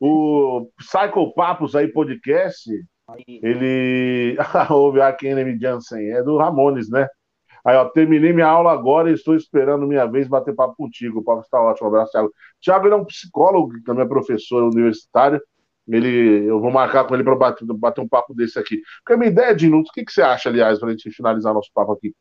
o 0.00 0.70
Psycho 0.76 1.32
Papos 1.34 1.76
aí, 1.76 1.88
podcast, 1.88 2.68
ele. 3.26 4.36
Ouve 4.70 5.00
a 5.00 5.12
Kennedy 5.12 5.58
Jansen, 5.60 6.10
é 6.10 6.22
do 6.22 6.36
Ramones, 6.36 6.90
né? 6.90 7.06
Aí, 7.64 7.76
ó, 7.76 7.84
terminei 7.84 8.32
minha 8.32 8.46
aula 8.46 8.72
agora 8.72 9.10
e 9.10 9.14
estou 9.14 9.34
esperando 9.34 9.86
minha 9.86 10.06
vez 10.06 10.26
bater 10.26 10.54
papo 10.54 10.74
contigo. 10.76 11.20
O 11.20 11.24
papo 11.24 11.42
está 11.42 11.60
ótimo. 11.60 11.86
Um 11.86 11.90
abraço, 11.90 12.12
Thiago. 12.12 12.32
Thiago 12.62 12.86
ele 12.86 12.94
é 12.94 12.96
um 12.96 13.04
psicólogo, 13.04 13.74
também 13.84 14.04
é 14.04 14.08
professor 14.08 14.62
universitário. 14.62 15.40
Ele, 15.88 16.44
eu 16.46 16.60
vou 16.60 16.70
marcar 16.70 17.04
com 17.04 17.14
ele 17.14 17.24
para 17.24 17.34
bater, 17.34 17.64
bater, 17.64 18.00
um 18.00 18.08
papo 18.08 18.34
desse 18.34 18.58
aqui. 18.58 18.80
Porque 18.98 19.14
a 19.14 19.16
minha 19.16 19.30
ideia, 19.30 19.54
Dino, 19.54 19.78
o 19.78 19.84
que, 19.84 20.04
que 20.04 20.12
você 20.12 20.22
acha, 20.22 20.48
aliás, 20.48 20.78
para 20.78 20.88
a 20.88 20.90
gente 20.92 21.10
finalizar 21.10 21.54
nosso 21.54 21.70
papo 21.72 21.92
aqui? 21.92 22.14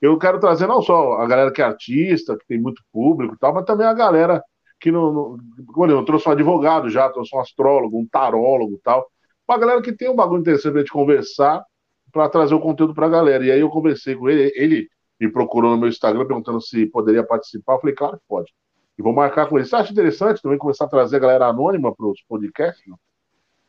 Eu 0.00 0.18
quero 0.18 0.40
trazer 0.40 0.66
não 0.66 0.82
só 0.82 1.14
a 1.14 1.26
galera 1.26 1.52
que 1.52 1.62
é 1.62 1.64
artista, 1.64 2.36
que 2.36 2.46
tem 2.46 2.60
muito 2.60 2.82
público 2.92 3.34
e 3.34 3.38
tal, 3.38 3.54
mas 3.54 3.64
também 3.64 3.86
a 3.86 3.94
galera 3.94 4.42
que 4.80 4.90
não. 4.90 5.12
não 5.12 5.38
como 5.68 5.90
eu, 5.90 5.98
eu 5.98 6.04
trouxe 6.04 6.28
um 6.28 6.32
advogado 6.32 6.90
já, 6.90 7.08
trouxe 7.10 7.34
um 7.36 7.40
astrólogo, 7.40 7.98
um 7.98 8.06
tarólogo 8.06 8.74
e 8.74 8.80
tal. 8.80 9.06
Uma 9.48 9.58
galera 9.58 9.82
que 9.82 9.92
tem 9.92 10.10
um 10.10 10.16
bagulho 10.16 10.40
interessante 10.40 10.72
pra 10.72 10.80
gente 10.80 10.92
conversar, 10.92 11.64
para 12.12 12.28
trazer 12.28 12.54
o 12.54 12.60
conteúdo 12.60 12.94
para 12.94 13.06
a 13.06 13.10
galera. 13.10 13.44
E 13.44 13.50
aí 13.50 13.60
eu 13.60 13.68
conversei 13.68 14.16
com 14.16 14.28
ele, 14.28 14.52
ele 14.56 14.88
me 15.20 15.30
procurou 15.30 15.70
no 15.70 15.78
meu 15.78 15.88
Instagram 15.88 16.26
perguntando 16.26 16.60
se 16.60 16.86
poderia 16.86 17.24
participar. 17.24 17.74
Eu 17.74 17.80
falei, 17.80 17.94
claro 17.94 18.18
que 18.18 18.24
pode. 18.28 18.52
E 18.98 19.02
vou 19.02 19.12
marcar 19.12 19.46
com 19.46 19.58
ele. 19.58 19.66
Você 19.66 19.76
acha 19.76 19.92
interessante 19.92 20.40
também 20.40 20.58
começar 20.58 20.86
a 20.86 20.88
trazer 20.88 21.16
a 21.16 21.20
galera 21.20 21.46
anônima 21.46 21.94
para 21.94 22.06
os 22.06 22.22
podcasts? 22.22 22.86
Não? 22.86 22.98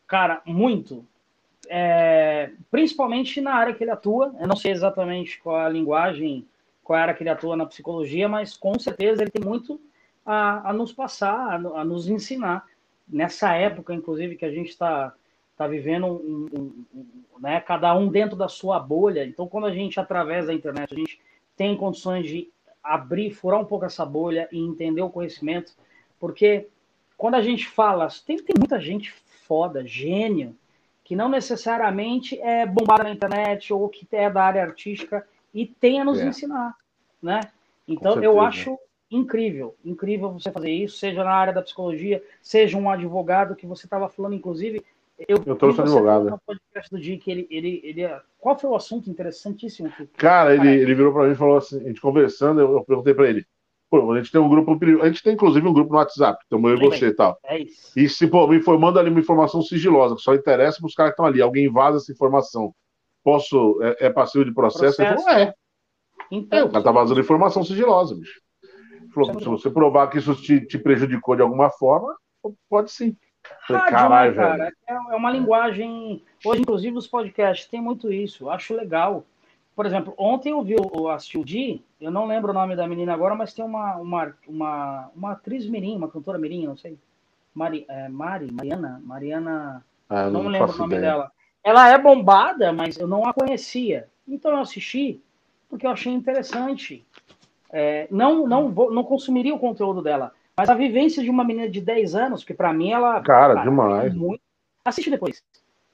Cara, 0.07 0.41
muito. 0.45 1.05
É, 1.69 2.51
principalmente 2.71 3.41
na 3.41 3.53
área 3.53 3.73
que 3.73 3.83
ele 3.83 3.91
atua. 3.91 4.33
Eu 4.39 4.47
não 4.47 4.55
sei 4.55 4.71
exatamente 4.71 5.39
qual 5.41 5.59
é 5.59 5.65
a 5.65 5.69
linguagem, 5.69 6.47
qual 6.81 6.97
é 6.97 6.99
a 6.99 7.03
área 7.03 7.13
que 7.13 7.23
ele 7.23 7.29
atua 7.29 7.57
na 7.57 7.65
psicologia, 7.65 8.29
mas 8.29 8.55
com 8.55 8.79
certeza 8.79 9.21
ele 9.21 9.31
tem 9.31 9.43
muito 9.43 9.79
a, 10.25 10.69
a 10.69 10.73
nos 10.73 10.93
passar, 10.93 11.35
a, 11.35 11.81
a, 11.81 11.83
nos 11.83 12.07
ensinar. 12.07 12.65
nessa 13.07 13.53
época, 13.53 13.93
inclusive, 13.93 14.37
que 14.37 14.45
a 14.45 14.51
gente 14.51 14.69
está 14.69 15.13
tá 15.57 15.67
vivendo 15.67 16.05
um, 16.05 16.47
um, 16.53 16.85
um, 16.93 17.39
né, 17.39 17.59
cada 17.59 17.93
um 17.95 18.07
dentro 18.07 18.37
da 18.37 18.47
sua 18.47 18.79
bolha. 18.79 19.25
Então, 19.25 19.47
quando 19.47 19.67
a 19.67 19.73
gente, 19.73 19.99
através 19.99 20.47
da 20.47 20.53
internet, 20.53 20.93
a 20.93 20.97
gente 20.97 21.19
tem 21.55 21.75
condições 21.75 22.25
de 22.25 22.49
abrir, 22.87 23.31
furar 23.31 23.59
um 23.59 23.65
pouco 23.65 23.85
essa 23.85 24.05
bolha 24.05 24.47
e 24.51 24.59
entender 24.59 25.01
o 25.01 25.09
conhecimento, 25.09 25.73
porque 26.19 26.67
quando 27.17 27.35
a 27.35 27.41
gente 27.41 27.67
fala, 27.67 28.07
tem, 28.25 28.37
tem 28.37 28.55
muita 28.57 28.79
gente 28.79 29.11
foda, 29.11 29.85
gênio, 29.85 30.55
que 31.03 31.15
não 31.15 31.29
necessariamente 31.29 32.39
é 32.41 32.65
bombada 32.65 33.03
na 33.03 33.11
internet 33.11 33.73
ou 33.73 33.87
que 33.89 34.07
é 34.11 34.29
da 34.29 34.43
área 34.43 34.63
artística 34.63 35.25
e 35.53 35.65
tem 35.65 36.01
a 36.01 36.05
nos 36.05 36.19
é. 36.19 36.27
ensinar, 36.27 36.75
né? 37.21 37.41
Então 37.87 38.21
eu 38.21 38.41
acho 38.41 38.77
incrível, 39.09 39.75
incrível 39.85 40.31
você 40.31 40.51
fazer 40.51 40.69
isso, 40.69 40.97
seja 40.97 41.23
na 41.23 41.31
área 41.31 41.53
da 41.53 41.61
psicologia, 41.61 42.21
seja 42.41 42.77
um 42.77 42.89
advogado 42.89 43.55
que 43.55 43.65
você 43.65 43.85
estava 43.85 44.09
falando, 44.09 44.35
inclusive, 44.35 44.85
eu, 45.17 45.41
eu 45.45 45.55
trouxe 45.55 45.81
advogado. 45.81 46.29
No 46.29 46.39
podcast 46.39 46.89
do 46.89 46.99
dia 46.99 47.17
que 47.17 47.31
ele, 47.31 47.47
ele, 47.49 47.81
ele, 47.83 48.21
qual 48.39 48.57
foi 48.57 48.69
o 48.69 48.75
assunto 48.75 49.09
interessantíssimo? 49.09 49.89
Que, 49.91 50.05
cara, 50.07 50.53
ele, 50.53 50.69
ele 50.69 50.93
virou 50.93 51.13
para 51.13 51.25
mim 51.25 51.33
e 51.33 51.35
falou 51.35 51.57
assim, 51.57 51.79
a 51.79 51.87
gente 51.87 52.01
conversando, 52.01 52.61
eu, 52.61 52.73
eu 52.73 52.83
perguntei 52.83 53.13
para 53.13 53.29
ele, 53.29 53.45
Pô, 53.89 54.11
a 54.11 54.17
gente 54.17 54.31
tem 54.31 54.41
um 54.41 54.49
grupo, 54.49 54.77
a 55.01 55.07
gente 55.07 55.23
tem 55.23 55.33
inclusive 55.33 55.65
um 55.65 55.71
grupo 55.73 55.91
no 55.93 55.97
WhatsApp, 55.97 56.43
então 56.45 56.59
eu 56.67 56.75
e 56.75 56.79
você 56.79 57.07
e 57.07 57.13
tal. 57.13 57.39
É 57.45 57.59
isso. 57.59 57.97
E 57.97 58.09
se, 58.09 58.27
pô, 58.27 58.45
me 58.45 58.57
informando 58.57 58.99
ali 58.99 59.09
uma 59.09 59.19
informação 59.19 59.61
sigilosa, 59.61 60.15
que 60.15 60.21
só 60.21 60.35
interessa 60.35 60.79
para 60.79 60.87
os 60.87 60.93
caras 60.93 61.11
que 61.11 61.13
estão 61.13 61.25
ali, 61.25 61.41
alguém 61.41 61.71
vaza 61.71 61.97
essa 61.97 62.11
informação. 62.11 62.73
Posso, 63.23 63.81
é, 63.81 64.07
é 64.07 64.09
passivo 64.09 64.43
de 64.43 64.53
processo? 64.53 64.97
processo. 64.97 65.01
Ele 65.01 65.23
falou, 65.23 65.39
é. 65.39 65.53
Então, 66.29 66.59
é, 66.59 66.63
o 66.65 66.69
cara 66.69 66.83
tá 66.83 66.91
vazando 66.91 67.21
informação 67.21 67.63
sigilosa, 67.63 68.13
bicho. 68.13 68.41
Falou, 69.13 69.39
se 69.39 69.45
você 69.45 69.69
provar 69.69 70.07
que 70.09 70.17
isso 70.17 70.35
te, 70.35 70.59
te, 70.65 70.77
prejudicou 70.77 71.37
de 71.37 71.41
alguma 71.41 71.69
forma, 71.69 72.13
pode 72.69 72.91
sim. 72.91 73.15
Falei, 73.67 73.81
Caralho, 73.91 74.35
cara, 74.35 74.73
é, 74.87 74.93
é 74.93 75.15
uma 75.15 75.31
linguagem. 75.31 76.23
Hoje, 76.43 76.61
inclusive, 76.61 76.97
os 76.97 77.07
podcasts 77.07 77.67
tem 77.67 77.81
muito 77.81 78.11
isso. 78.11 78.45
Eu 78.45 78.51
acho 78.51 78.73
legal. 78.73 79.25
Por 79.75 79.85
exemplo, 79.85 80.13
ontem 80.17 80.51
eu 80.51 80.63
vi 80.63 80.75
o 80.75 81.07
assisti 81.09 81.37
o 81.37 81.45
Di, 81.45 81.83
eu 82.01 82.09
não 82.09 82.25
lembro 82.25 82.49
o 82.49 82.53
nome 82.53 82.75
da 82.75 82.87
menina 82.87 83.13
agora, 83.13 83.35
mas 83.35 83.53
tem 83.53 83.63
uma, 83.63 83.97
uma, 83.97 84.33
uma, 84.47 85.11
uma 85.15 85.31
atriz 85.33 85.67
mirim, 85.67 85.95
uma 85.95 86.09
cantora 86.09 86.39
mirim, 86.39 86.65
não 86.65 86.75
sei. 86.75 86.97
Mari, 87.53 87.85
é, 87.87 88.09
Mari, 88.09 88.51
Mariana, 88.51 89.01
Mariana, 89.03 89.85
ah, 90.09 90.29
não, 90.29 90.43
não 90.43 90.49
lembro 90.49 90.73
o 90.73 90.77
nome 90.77 90.95
ideia. 90.95 91.11
dela. 91.11 91.31
Ela 91.63 91.89
é 91.89 91.97
bombada, 91.97 92.71
mas 92.71 92.97
eu 92.97 93.07
não 93.07 93.25
a 93.25 93.33
conhecia. 93.33 94.07
Então 94.27 94.51
eu 94.51 94.59
assisti 94.59 95.21
porque 95.69 95.85
eu 95.85 95.91
achei 95.91 96.11
interessante. 96.11 97.05
É, 97.69 98.07
não, 98.09 98.47
não, 98.47 98.71
vou, 98.71 98.91
não 98.91 99.03
consumiria 99.03 99.53
o 99.53 99.59
conteúdo 99.59 100.01
dela, 100.01 100.31
mas 100.57 100.69
a 100.69 100.73
vivência 100.73 101.21
de 101.21 101.29
uma 101.29 101.43
menina 101.43 101.69
de 101.69 101.79
10 101.79 102.15
anos, 102.15 102.43
que 102.43 102.53
para 102.53 102.73
mim 102.73 102.91
ela. 102.91 103.21
Cara, 103.21 103.53
cara 103.53 103.63
demais. 103.63 104.11
É 104.11 104.15
muito... 104.15 104.41
Assiste 104.83 105.11
depois. 105.11 105.43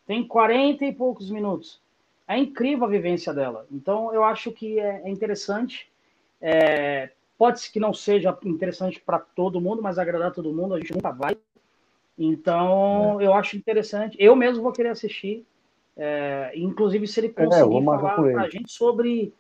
Tem 0.07 0.25
40 0.25 0.85
e 0.85 0.93
poucos 0.93 1.29
minutos. 1.29 1.81
É 2.25 2.37
incrível 2.37 2.85
a 2.85 2.89
vivência 2.89 3.33
dela. 3.33 3.67
Então, 3.69 4.13
eu 4.13 4.23
acho 4.23 4.51
que 4.51 4.79
é, 4.79 5.01
é 5.03 5.09
interessante. 5.09 5.91
É, 6.39 7.09
pode 7.37 7.59
ser 7.59 7.71
que 7.71 7.79
não 7.79 7.93
seja 7.93 8.37
interessante 8.45 9.01
para 9.01 9.19
todo 9.19 9.59
mundo, 9.59 9.81
mas 9.81 9.99
agradar 9.99 10.31
todo 10.31 10.53
mundo, 10.53 10.75
a 10.75 10.79
gente 10.79 10.93
nunca 10.93 11.11
vai. 11.11 11.37
Então, 12.17 13.19
é. 13.19 13.25
eu 13.25 13.33
acho 13.33 13.57
interessante. 13.57 14.15
Eu 14.17 14.35
mesmo 14.35 14.63
vou 14.63 14.71
querer 14.71 14.89
assistir. 14.89 15.45
É, 15.97 16.53
inclusive, 16.55 17.05
se 17.05 17.19
ele 17.19 17.27
é, 17.27 17.45
conseguir 17.45 17.83
falar 17.83 18.15
para 18.15 18.43
a 18.43 18.49
gente 18.49 18.71
sobre, 18.71 19.33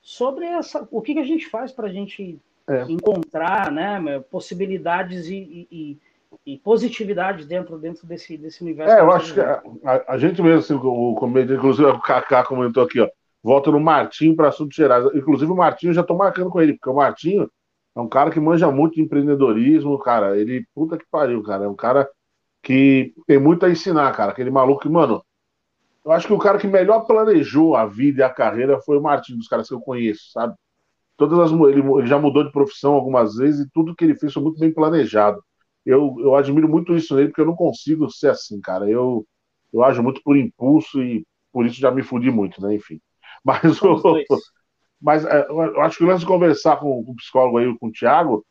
sobre 0.00 0.46
essa, 0.46 0.88
o 0.90 1.02
que, 1.02 1.12
que 1.12 1.20
a 1.20 1.24
gente 1.24 1.46
faz 1.48 1.70
para 1.70 1.86
a 1.86 1.92
gente 1.92 2.40
é. 2.70 2.84
encontrar 2.88 3.72
né, 3.72 4.20
possibilidades 4.30 5.26
e, 5.26 5.66
e, 5.70 5.98
e, 6.46 6.58
positividade 6.58 7.44
dentro, 7.44 7.76
dentro 7.76 8.06
desse, 8.06 8.38
desse 8.38 8.62
universo. 8.62 8.94
É, 8.94 9.00
eu 9.00 9.10
acho 9.10 9.34
que 9.34 9.40
a, 9.40 9.60
a, 9.84 10.14
a, 10.14 10.18
gente 10.18 10.40
mesmo, 10.40 10.60
assim, 10.60 10.74
o 10.74 11.14
comediante, 11.16 11.58
inclusive 11.58 11.88
o 11.88 12.00
Kaká 12.00 12.44
comentou 12.44 12.84
aqui, 12.84 13.00
ó, 13.00 13.08
volta 13.42 13.70
no 13.70 13.80
Martinho 13.80 14.36
para 14.36 14.48
assuntos 14.48 14.76
gerais. 14.76 15.04
Inclusive 15.14 15.50
o 15.50 15.56
Martinho, 15.56 15.92
já 15.92 16.02
estou 16.02 16.16
marcando 16.16 16.50
com 16.50 16.60
ele, 16.60 16.74
porque 16.74 16.90
o 16.90 16.94
Martinho 16.94 17.50
é 17.96 18.00
um 18.00 18.08
cara 18.08 18.30
que 18.30 18.38
manja 18.38 18.70
muito 18.70 18.94
de 18.94 19.02
empreendedorismo, 19.02 19.98
cara. 19.98 20.38
Ele, 20.38 20.64
puta 20.74 20.96
que 20.96 21.04
pariu, 21.10 21.42
cara. 21.42 21.64
É 21.64 21.68
um 21.68 21.74
cara 21.74 22.08
que 22.62 23.12
tem 23.26 23.38
muito 23.38 23.66
a 23.66 23.70
ensinar, 23.70 24.12
cara. 24.14 24.30
Aquele 24.30 24.50
maluco 24.50 24.82
que, 24.82 24.88
mano, 24.88 25.22
eu 26.04 26.12
acho 26.12 26.26
que 26.26 26.32
o 26.32 26.38
cara 26.38 26.58
que 26.58 26.66
melhor 26.66 27.00
planejou 27.00 27.74
a 27.74 27.84
vida 27.86 28.20
e 28.20 28.24
a 28.24 28.30
carreira 28.30 28.80
foi 28.80 28.96
o 28.96 29.02
Martinho, 29.02 29.38
dos 29.38 29.48
caras 29.48 29.68
que 29.68 29.74
eu 29.74 29.80
conheço, 29.80 30.30
sabe? 30.30 30.54
Todas 31.20 31.38
as, 31.38 31.52
ele, 31.52 31.82
ele 31.82 32.06
já 32.06 32.18
mudou 32.18 32.42
de 32.42 32.50
profissão 32.50 32.94
algumas 32.94 33.34
vezes 33.34 33.66
e 33.66 33.70
tudo 33.74 33.94
que 33.94 34.02
ele 34.02 34.14
fez 34.14 34.32
foi 34.32 34.42
muito 34.42 34.58
bem 34.58 34.72
planejado. 34.72 35.38
Eu, 35.84 36.16
eu 36.18 36.34
admiro 36.34 36.66
muito 36.66 36.96
isso 36.96 37.14
nele, 37.14 37.28
porque 37.28 37.42
eu 37.42 37.46
não 37.46 37.54
consigo 37.54 38.10
ser 38.10 38.30
assim, 38.30 38.58
cara. 38.58 38.88
Eu, 38.88 39.26
eu 39.70 39.84
ajo 39.84 40.02
muito 40.02 40.22
por 40.24 40.34
impulso 40.34 41.02
e 41.02 41.26
por 41.52 41.66
isso 41.66 41.78
já 41.78 41.90
me 41.90 42.02
fudi 42.02 42.30
muito, 42.30 42.62
né? 42.62 42.74
Enfim. 42.74 42.98
Mas, 43.44 43.82
o, 43.82 44.00
mas 45.00 45.24
é, 45.26 45.46
eu 45.48 45.80
acho 45.80 45.98
que 45.98 46.04
o 46.04 46.06
lance 46.06 46.20
de 46.20 46.26
conversar 46.26 46.76
com, 46.78 47.04
com 47.04 47.12
o 47.12 47.16
psicólogo 47.16 47.56
aí, 47.56 47.78
com 47.78 47.88
o 47.88 47.92
Thiago, 47.92 48.44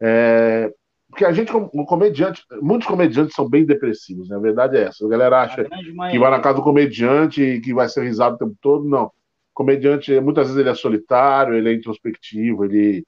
é, 0.00 0.72
porque 1.08 1.24
a 1.24 1.32
gente, 1.32 1.50
como 1.50 1.84
comediante, 1.84 2.42
muitos 2.60 2.86
comediantes 2.86 3.34
são 3.34 3.48
bem 3.48 3.64
depressivos, 3.64 4.28
né? 4.28 4.36
A 4.36 4.40
verdade 4.40 4.76
é 4.76 4.82
essa. 4.82 5.04
A 5.04 5.08
galera 5.08 5.42
acha 5.42 5.64
que 5.64 6.18
vai 6.18 6.30
na 6.30 6.40
casa 6.40 6.56
do 6.56 6.62
comediante 6.62 7.42
e 7.42 7.60
que 7.60 7.74
vai 7.74 7.88
ser 7.88 8.02
risado 8.04 8.34
o 8.34 8.38
tempo 8.38 8.56
todo. 8.60 8.88
Não 8.88 9.10
comediante, 9.56 10.20
muitas 10.20 10.48
vezes 10.48 10.60
ele 10.60 10.68
é 10.68 10.74
solitário, 10.74 11.54
ele 11.54 11.70
é 11.70 11.72
introspectivo, 11.72 12.66
ele, 12.66 13.02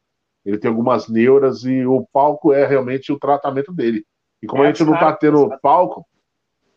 ele 0.47 0.57
tem 0.57 0.71
algumas 0.71 1.07
neuras 1.07 1.63
e 1.65 1.85
o 1.85 2.09
palco 2.11 2.55
é 2.55 2.67
realmente 2.67 3.13
o 3.13 3.19
tratamento 3.19 3.71
dele. 3.71 4.03
E 4.43 4.47
como 4.47 4.65
é, 4.65 4.67
a 4.67 4.73
gente 4.73 4.83
não 4.83 4.95
está 4.95 5.13
tendo 5.13 5.51
palco, 5.61 6.07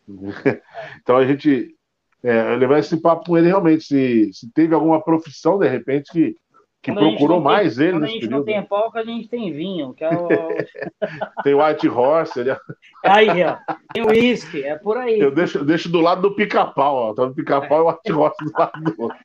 então 1.00 1.16
a 1.16 1.24
gente 1.24 1.74
é, 2.22 2.54
levar 2.54 2.80
esse 2.80 2.98
papo 2.98 3.24
com 3.24 3.38
ele 3.38 3.46
realmente, 3.46 3.84
se, 3.84 4.30
se 4.34 4.52
teve 4.52 4.74
alguma 4.74 5.02
profissão, 5.02 5.58
de 5.58 5.66
repente, 5.66 6.12
que, 6.12 6.36
que 6.82 6.92
procurou 6.92 7.40
mais 7.40 7.76
tem, 7.76 7.86
ele 7.86 7.92
quando 7.94 8.04
a 8.04 8.06
gente 8.08 8.20
período. 8.20 8.36
não 8.36 8.44
tem 8.44 8.62
palco, 8.62 8.98
a 8.98 9.04
gente 9.04 9.28
tem 9.28 9.52
vinho, 9.54 9.94
que 9.94 10.04
é 10.04 10.10
o... 10.10 10.28
tem 11.42 11.54
White 11.54 11.88
Horse. 11.88 12.40
Ele... 12.40 12.50
É 12.50 12.56
aí, 13.04 13.42
ó, 13.42 13.56
tem 13.94 14.06
uísque, 14.06 14.64
é 14.64 14.76
por 14.76 14.98
aí. 14.98 15.18
Eu 15.18 15.30
deixo, 15.30 15.64
deixo 15.64 15.88
do 15.88 16.02
lado 16.02 16.20
do 16.20 16.34
pica-pau, 16.34 16.94
ó. 16.94 17.14
Tá 17.14 17.24
no 17.24 17.34
pica-pau 17.34 17.78
e 17.78 17.82
o 17.82 17.88
White 17.88 18.12
Horse 18.12 18.44
do 18.44 18.52
lado 18.58 18.84
do 18.84 19.02
outro. 19.02 19.18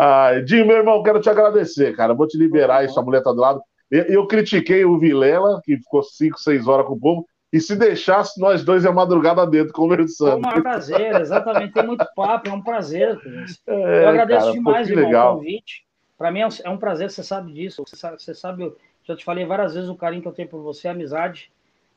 Ah, 0.00 0.40
Dinho, 0.44 0.64
meu 0.64 0.76
irmão, 0.76 1.02
quero 1.02 1.20
te 1.20 1.28
agradecer, 1.28 1.96
cara. 1.96 2.14
Vou 2.14 2.28
te 2.28 2.38
liberar 2.38 2.78
aí, 2.78 2.88
sua 2.88 3.02
mulher 3.02 3.20
tá 3.20 3.32
do 3.32 3.40
lado. 3.40 3.60
Eu, 3.90 4.04
eu 4.04 4.26
critiquei 4.28 4.84
o 4.84 4.96
Vilela, 4.96 5.60
que 5.64 5.76
ficou 5.76 6.04
5, 6.04 6.38
6 6.38 6.68
horas 6.68 6.86
com 6.86 6.92
o 6.92 7.00
povo. 7.00 7.26
E 7.52 7.60
se 7.60 7.74
deixasse, 7.74 8.40
nós 8.40 8.62
dois 8.62 8.84
é 8.84 8.90
madrugada 8.92 9.44
dentro 9.44 9.72
conversando. 9.72 10.46
É 10.46 10.54
um 10.56 10.62
prazer, 10.62 11.20
exatamente. 11.20 11.72
Tem 11.72 11.84
muito 11.84 12.06
papo, 12.14 12.48
é 12.48 12.52
um 12.52 12.62
prazer. 12.62 13.18
É, 13.66 14.04
eu 14.04 14.08
agradeço 14.10 14.40
cara, 14.46 14.52
demais, 14.52 14.88
irmão, 14.88 15.04
legal. 15.04 15.34
o 15.34 15.38
convite. 15.38 15.84
Para 16.16 16.30
mim 16.30 16.40
é 16.40 16.70
um 16.70 16.78
prazer, 16.78 17.10
você 17.10 17.24
sabe 17.24 17.52
disso. 17.52 17.82
Você 17.84 17.96
sabe, 17.96 18.22
você 18.22 18.34
sabe, 18.34 18.72
já 19.02 19.16
te 19.16 19.24
falei 19.24 19.44
várias 19.46 19.74
vezes 19.74 19.90
o 19.90 19.96
carinho 19.96 20.22
que 20.22 20.28
eu 20.28 20.32
tenho 20.32 20.48
por 20.48 20.62
você, 20.62 20.86
a 20.86 20.92
amizade. 20.92 21.50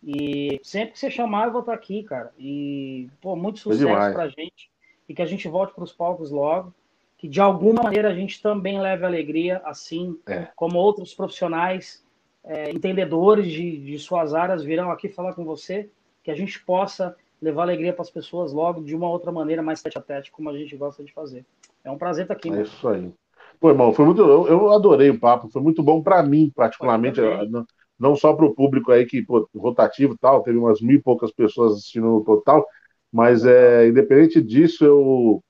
E 0.04 0.60
sempre 0.64 0.94
que 0.94 1.00
você 1.00 1.12
chamar, 1.12 1.48
eu 1.48 1.52
vou 1.52 1.62
estar 1.62 1.74
aqui, 1.74 2.02
cara. 2.02 2.32
E, 2.40 3.10
pô, 3.22 3.36
muito 3.36 3.60
sucesso 3.60 4.14
pra 4.14 4.28
gente. 4.28 4.72
E 5.08 5.14
que 5.14 5.22
a 5.22 5.26
gente 5.26 5.48
volte 5.48 5.76
para 5.76 5.84
os 5.84 5.92
palcos 5.92 6.32
logo 6.32 6.74
que 7.22 7.28
de 7.28 7.40
alguma 7.40 7.84
maneira 7.84 8.10
a 8.10 8.16
gente 8.16 8.42
também 8.42 8.82
leve 8.82 9.06
alegria, 9.06 9.62
assim 9.64 10.18
é. 10.28 10.48
como 10.56 10.80
outros 10.80 11.14
profissionais 11.14 12.04
é, 12.44 12.72
entendedores 12.72 13.46
de, 13.46 13.78
de 13.78 14.00
suas 14.00 14.34
áreas 14.34 14.64
virão 14.64 14.90
aqui 14.90 15.08
falar 15.08 15.36
com 15.36 15.46
você, 15.46 15.88
que 16.24 16.32
a 16.32 16.36
gente 16.36 16.60
possa 16.66 17.16
levar 17.40 17.62
alegria 17.62 17.94
para 17.94 18.02
as 18.02 18.10
pessoas 18.10 18.52
logo 18.52 18.82
de 18.82 18.96
uma 18.96 19.08
outra 19.08 19.32
maneira, 19.32 19.62
mais 19.62 19.84
tete 19.84 20.00
a 20.00 20.02
tete, 20.02 20.32
como 20.32 20.50
a 20.50 20.58
gente 20.58 20.76
gosta 20.76 21.04
de 21.04 21.14
fazer. 21.14 21.46
É 21.84 21.92
um 21.92 21.98
prazer 21.98 22.24
estar 22.24 22.34
aqui. 22.34 22.52
É 22.52 22.64
isso 22.64 22.88
aí. 22.88 23.14
Pô, 23.60 23.70
irmão, 23.70 23.94
foi 23.94 24.06
muito. 24.06 24.24
Eu, 24.24 24.48
eu 24.48 24.72
adorei 24.72 25.12
o 25.12 25.20
papo, 25.20 25.48
foi 25.48 25.62
muito 25.62 25.84
bom 25.84 26.02
para 26.02 26.24
mim, 26.24 26.52
particularmente, 26.56 27.22
não, 27.52 27.66
não, 28.00 28.16
só 28.16 28.34
para 28.34 28.48
o 28.48 28.56
público 28.56 28.92
aí 28.92 29.06
que, 29.06 29.22
pô, 29.22 29.48
rotativo 29.56 30.16
e 30.16 30.18
tal, 30.18 30.42
teve 30.42 30.58
umas 30.58 30.82
mil 30.82 30.98
e 30.98 31.02
poucas 31.02 31.32
pessoas 31.32 31.74
assistindo 31.74 32.08
no 32.08 32.24
total, 32.24 32.66
mas 33.14 33.46
é, 33.46 33.88
independente 33.88 34.42
disso, 34.42 34.84
eu 34.84 35.44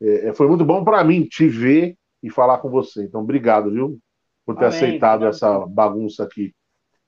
é, 0.00 0.28
é, 0.28 0.34
foi 0.34 0.48
muito 0.48 0.64
bom 0.64 0.84
para 0.84 1.02
mim 1.04 1.24
te 1.24 1.48
ver 1.48 1.96
e 2.22 2.30
falar 2.30 2.58
com 2.58 2.68
você. 2.68 3.04
Então, 3.04 3.20
obrigado, 3.20 3.70
viu? 3.70 3.98
Por 4.44 4.56
ter 4.56 4.66
Amém, 4.66 4.76
aceitado 4.76 5.24
obrigado. 5.24 5.34
essa 5.34 5.66
bagunça 5.66 6.24
aqui. 6.24 6.54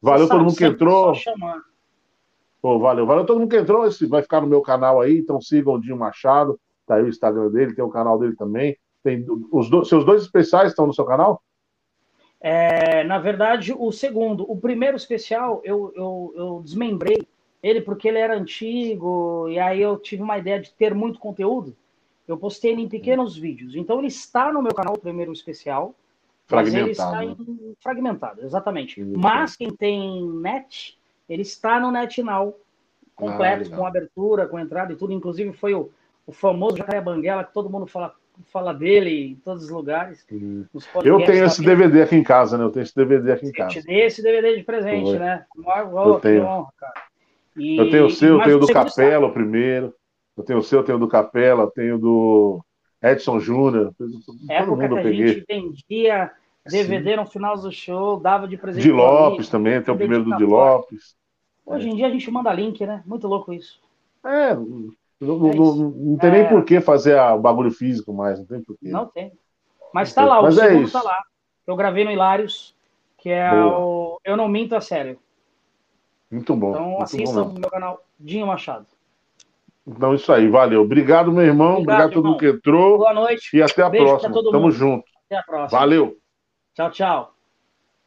Valeu 0.01 0.29
todo 0.29 0.45
mundo 0.45 0.57
que 0.57 0.65
entrou. 0.65 1.15
Pô, 2.61 2.79
valeu, 2.79 3.07
valeu 3.07 3.25
todo 3.25 3.39
mundo 3.39 3.51
que 3.51 3.57
entrou. 3.57 3.87
Esse 3.87 4.07
vai 4.07 4.23
ficar 4.23 4.41
no 4.41 4.47
meu 4.47 4.61
canal 4.63 5.01
aí, 5.01 5.19
então 5.19 5.41
sigam 5.41 5.75
o 5.75 5.81
Dinho 5.81 5.97
Machado. 5.97 6.59
Tá 6.87 6.97
aí 6.97 7.03
o 7.03 7.09
Instagram 7.09 7.51
dele, 7.51 7.75
tem 7.75 7.85
o 7.85 7.91
canal 7.91 8.19
dele 8.19 8.37
também. 8.37 8.77
Tem 9.03 9.25
os 9.53 9.69
do, 9.69 9.85
seus 9.85 10.05
dois 10.05 10.23
especiais 10.23 10.71
estão 10.71 10.87
no 10.87 10.95
seu 10.95 11.05
canal? 11.05 11.43
É, 12.41 13.03
na 13.05 13.19
verdade, 13.19 13.75
o 13.77 13.91
segundo. 13.91 14.51
O 14.51 14.57
primeiro 14.57 14.97
especial 14.97 15.61
eu, 15.65 15.93
eu, 15.95 16.33
eu 16.37 16.63
desmembrei 16.65 17.27
ele 17.63 17.81
porque 17.81 18.07
ele 18.09 18.19
era 18.19 18.37
antigo, 18.37 19.49
e 19.49 19.59
aí 19.59 19.81
eu 19.81 19.97
tive 19.97 20.23
uma 20.23 20.39
ideia 20.39 20.61
de 20.61 20.73
ter 20.73 20.95
muito 20.95 21.19
conteúdo. 21.19 21.77
Eu 22.27 22.37
postei 22.37 22.73
ele 22.73 22.83
em 22.83 22.89
pequenos 22.89 23.37
vídeos. 23.37 23.77
Então 23.77 23.99
ele 23.99 24.09
está 24.09 24.53
no 24.53 24.63
meu 24.63 24.75
canal, 24.75 24.95
o 24.95 25.01
primeiro 25.01 25.33
especial. 25.33 25.95
Fragmentado. 26.47 26.87
Mas 26.87 26.87
ele 26.87 26.91
está 26.93 27.25
em... 27.25 27.77
fragmentado, 27.81 28.45
exatamente. 28.45 29.03
Mas 29.03 29.57
quem 29.57 29.71
tem 29.71 30.29
net, 30.31 30.99
ele 31.29 31.43
está 31.43 31.81
no 31.81 31.91
NetNow. 31.91 32.59
completo, 33.15 33.71
ah, 33.73 33.77
com 33.77 33.87
abertura, 33.87 34.47
com 34.47 34.59
entrada 34.59 34.93
e 34.93 34.97
tudo. 34.97 35.13
Inclusive 35.13 35.53
foi 35.53 35.75
o, 35.75 35.91
o 36.27 36.33
famoso 36.33 36.77
Jacaré 36.77 37.01
Banguela, 37.01 37.45
que 37.45 37.53
todo 37.53 37.71
mundo 37.71 37.87
fala, 37.87 38.15
fala 38.53 38.73
dele 38.73 39.31
em 39.31 39.35
todos 39.37 39.65
os 39.65 39.71
lugares. 39.71 40.25
Eu 41.05 41.25
tenho 41.25 41.45
esse 41.45 41.63
DVD 41.63 42.03
aqui 42.03 42.17
em 42.17 42.23
casa, 42.23 42.59
né? 42.59 42.65
Eu 42.65 42.71
tenho 42.71 42.83
esse 42.83 42.95
DVD 42.95 43.33
aqui 43.33 43.47
em 43.47 43.53
casa. 43.53 43.79
Eu 43.79 43.83
te 43.83 43.87
dei 43.87 44.03
esse 44.03 44.23
DVD 44.23 44.57
de 44.57 44.63
presente, 44.63 45.11
foi. 45.11 45.19
né? 45.19 45.45
eu 45.57 46.21
tenho. 46.21 46.45
Honra, 46.45 46.73
e, 47.57 47.77
eu 47.79 47.91
tenho 47.91 48.07
o 48.07 48.11
seu, 48.11 48.39
eu 48.39 48.45
tenho 48.45 48.57
o 48.59 48.61
do 48.61 48.67
Capela, 48.67 49.27
o 49.27 49.33
primeiro. 49.33 49.95
Eu 50.37 50.45
tenho 50.45 50.59
o 50.59 50.63
seu, 50.63 50.81
eu 50.81 50.85
tenho 50.85 50.99
o 50.99 51.01
do 51.01 51.09
Capela, 51.09 51.63
eu 51.63 51.71
tenho 51.71 51.99
do 51.99 52.65
Edson 53.03 53.41
Júnior. 53.41 53.95
Todo 53.97 54.77
mundo 54.77 54.95
que 54.95 55.01
a 55.01 55.03
peguei. 55.03 55.29
gente 55.29 55.45
vendia 55.49 56.33
DVD 56.69 57.11
Sim. 57.11 57.17
no 57.17 57.27
final 57.27 57.57
do 57.57 57.73
show, 57.73 58.19
dava 58.19 58.47
de 58.47 58.57
presente. 58.57 58.83
De 58.83 58.93
Lopes 58.93 59.49
também, 59.49 59.81
tem 59.81 59.95
o 59.95 59.97
primeiro 59.97 60.25
do 60.25 60.37
Di 60.37 60.45
Lopes. 60.45 61.17
Hoje 61.65 61.89
em 61.89 61.97
dia 61.97 62.07
a 62.07 62.11
gente 62.11 62.31
manda 62.31 62.53
link, 62.53 62.85
né? 62.85 63.03
Muito 63.07 63.27
louco 63.27 63.53
isso. 63.53 63.81
É, 64.25 64.55
não, 64.55 64.93
não, 65.21 65.51
é 65.51 65.55
não, 65.55 65.75
não 65.75 66.19
tem 66.19 66.31
é... 66.31 66.33
nem 66.33 66.49
por 66.49 66.65
que 66.65 66.81
fazer 66.81 67.19
o 67.19 67.39
bagulho 67.39 67.71
físico 67.71 68.13
mais, 68.13 68.39
não 68.39 68.47
tem 68.47 68.63
por 68.63 68.77
quê. 68.79 68.89
Não 68.89 69.07
tem. 69.07 69.33
Mas 69.93 70.13
tá 70.13 70.25
lá, 70.25 70.43
o 70.43 70.49
é 70.49 70.53
segundo 70.53 70.89
é 70.89 70.91
tá 70.91 71.03
lá. 71.03 71.23
Eu 71.67 71.75
gravei 71.75 72.05
no 72.05 72.11
Hilários, 72.11 72.77
que 73.17 73.31
é 73.31 73.51
Boa. 73.51 73.79
o 73.79 74.21
Eu 74.25 74.37
Não 74.37 74.49
Minto 74.49 74.77
a 74.77 74.81
Sério. 74.81 75.19
Muito 76.31 76.55
bom. 76.55 76.71
Então 76.71 77.03
assistam 77.03 77.45
no 77.47 77.61
meu 77.61 77.71
canal 77.71 78.05
Dinho 78.19 78.47
Machado. 78.47 78.87
Então, 79.87 80.15
isso 80.15 80.33
aí, 80.33 80.49
valeu. 80.49 80.83
Obrigado, 80.83 81.31
meu 81.33 81.45
irmão. 81.45 81.75
Obrigado, 81.75 82.07
Obrigado 82.07 82.11
a 82.11 82.13
todo 82.13 82.27
mundo 82.27 82.39
que 82.39 82.47
entrou. 82.49 82.99
Boa 82.99 83.15
noite. 83.15 83.57
E 83.57 83.63
até 83.63 83.83
a 83.83 83.89
Beijo 83.89 84.07
próxima. 84.07 84.35
Tamo 84.35 84.61
mundo. 84.61 84.73
junto. 84.73 85.05
Até 85.27 85.39
a 85.39 85.43
próxima. 85.43 85.81
Valeu. 85.81 86.17
Tchau, 86.75 86.91
tchau. 86.91 87.36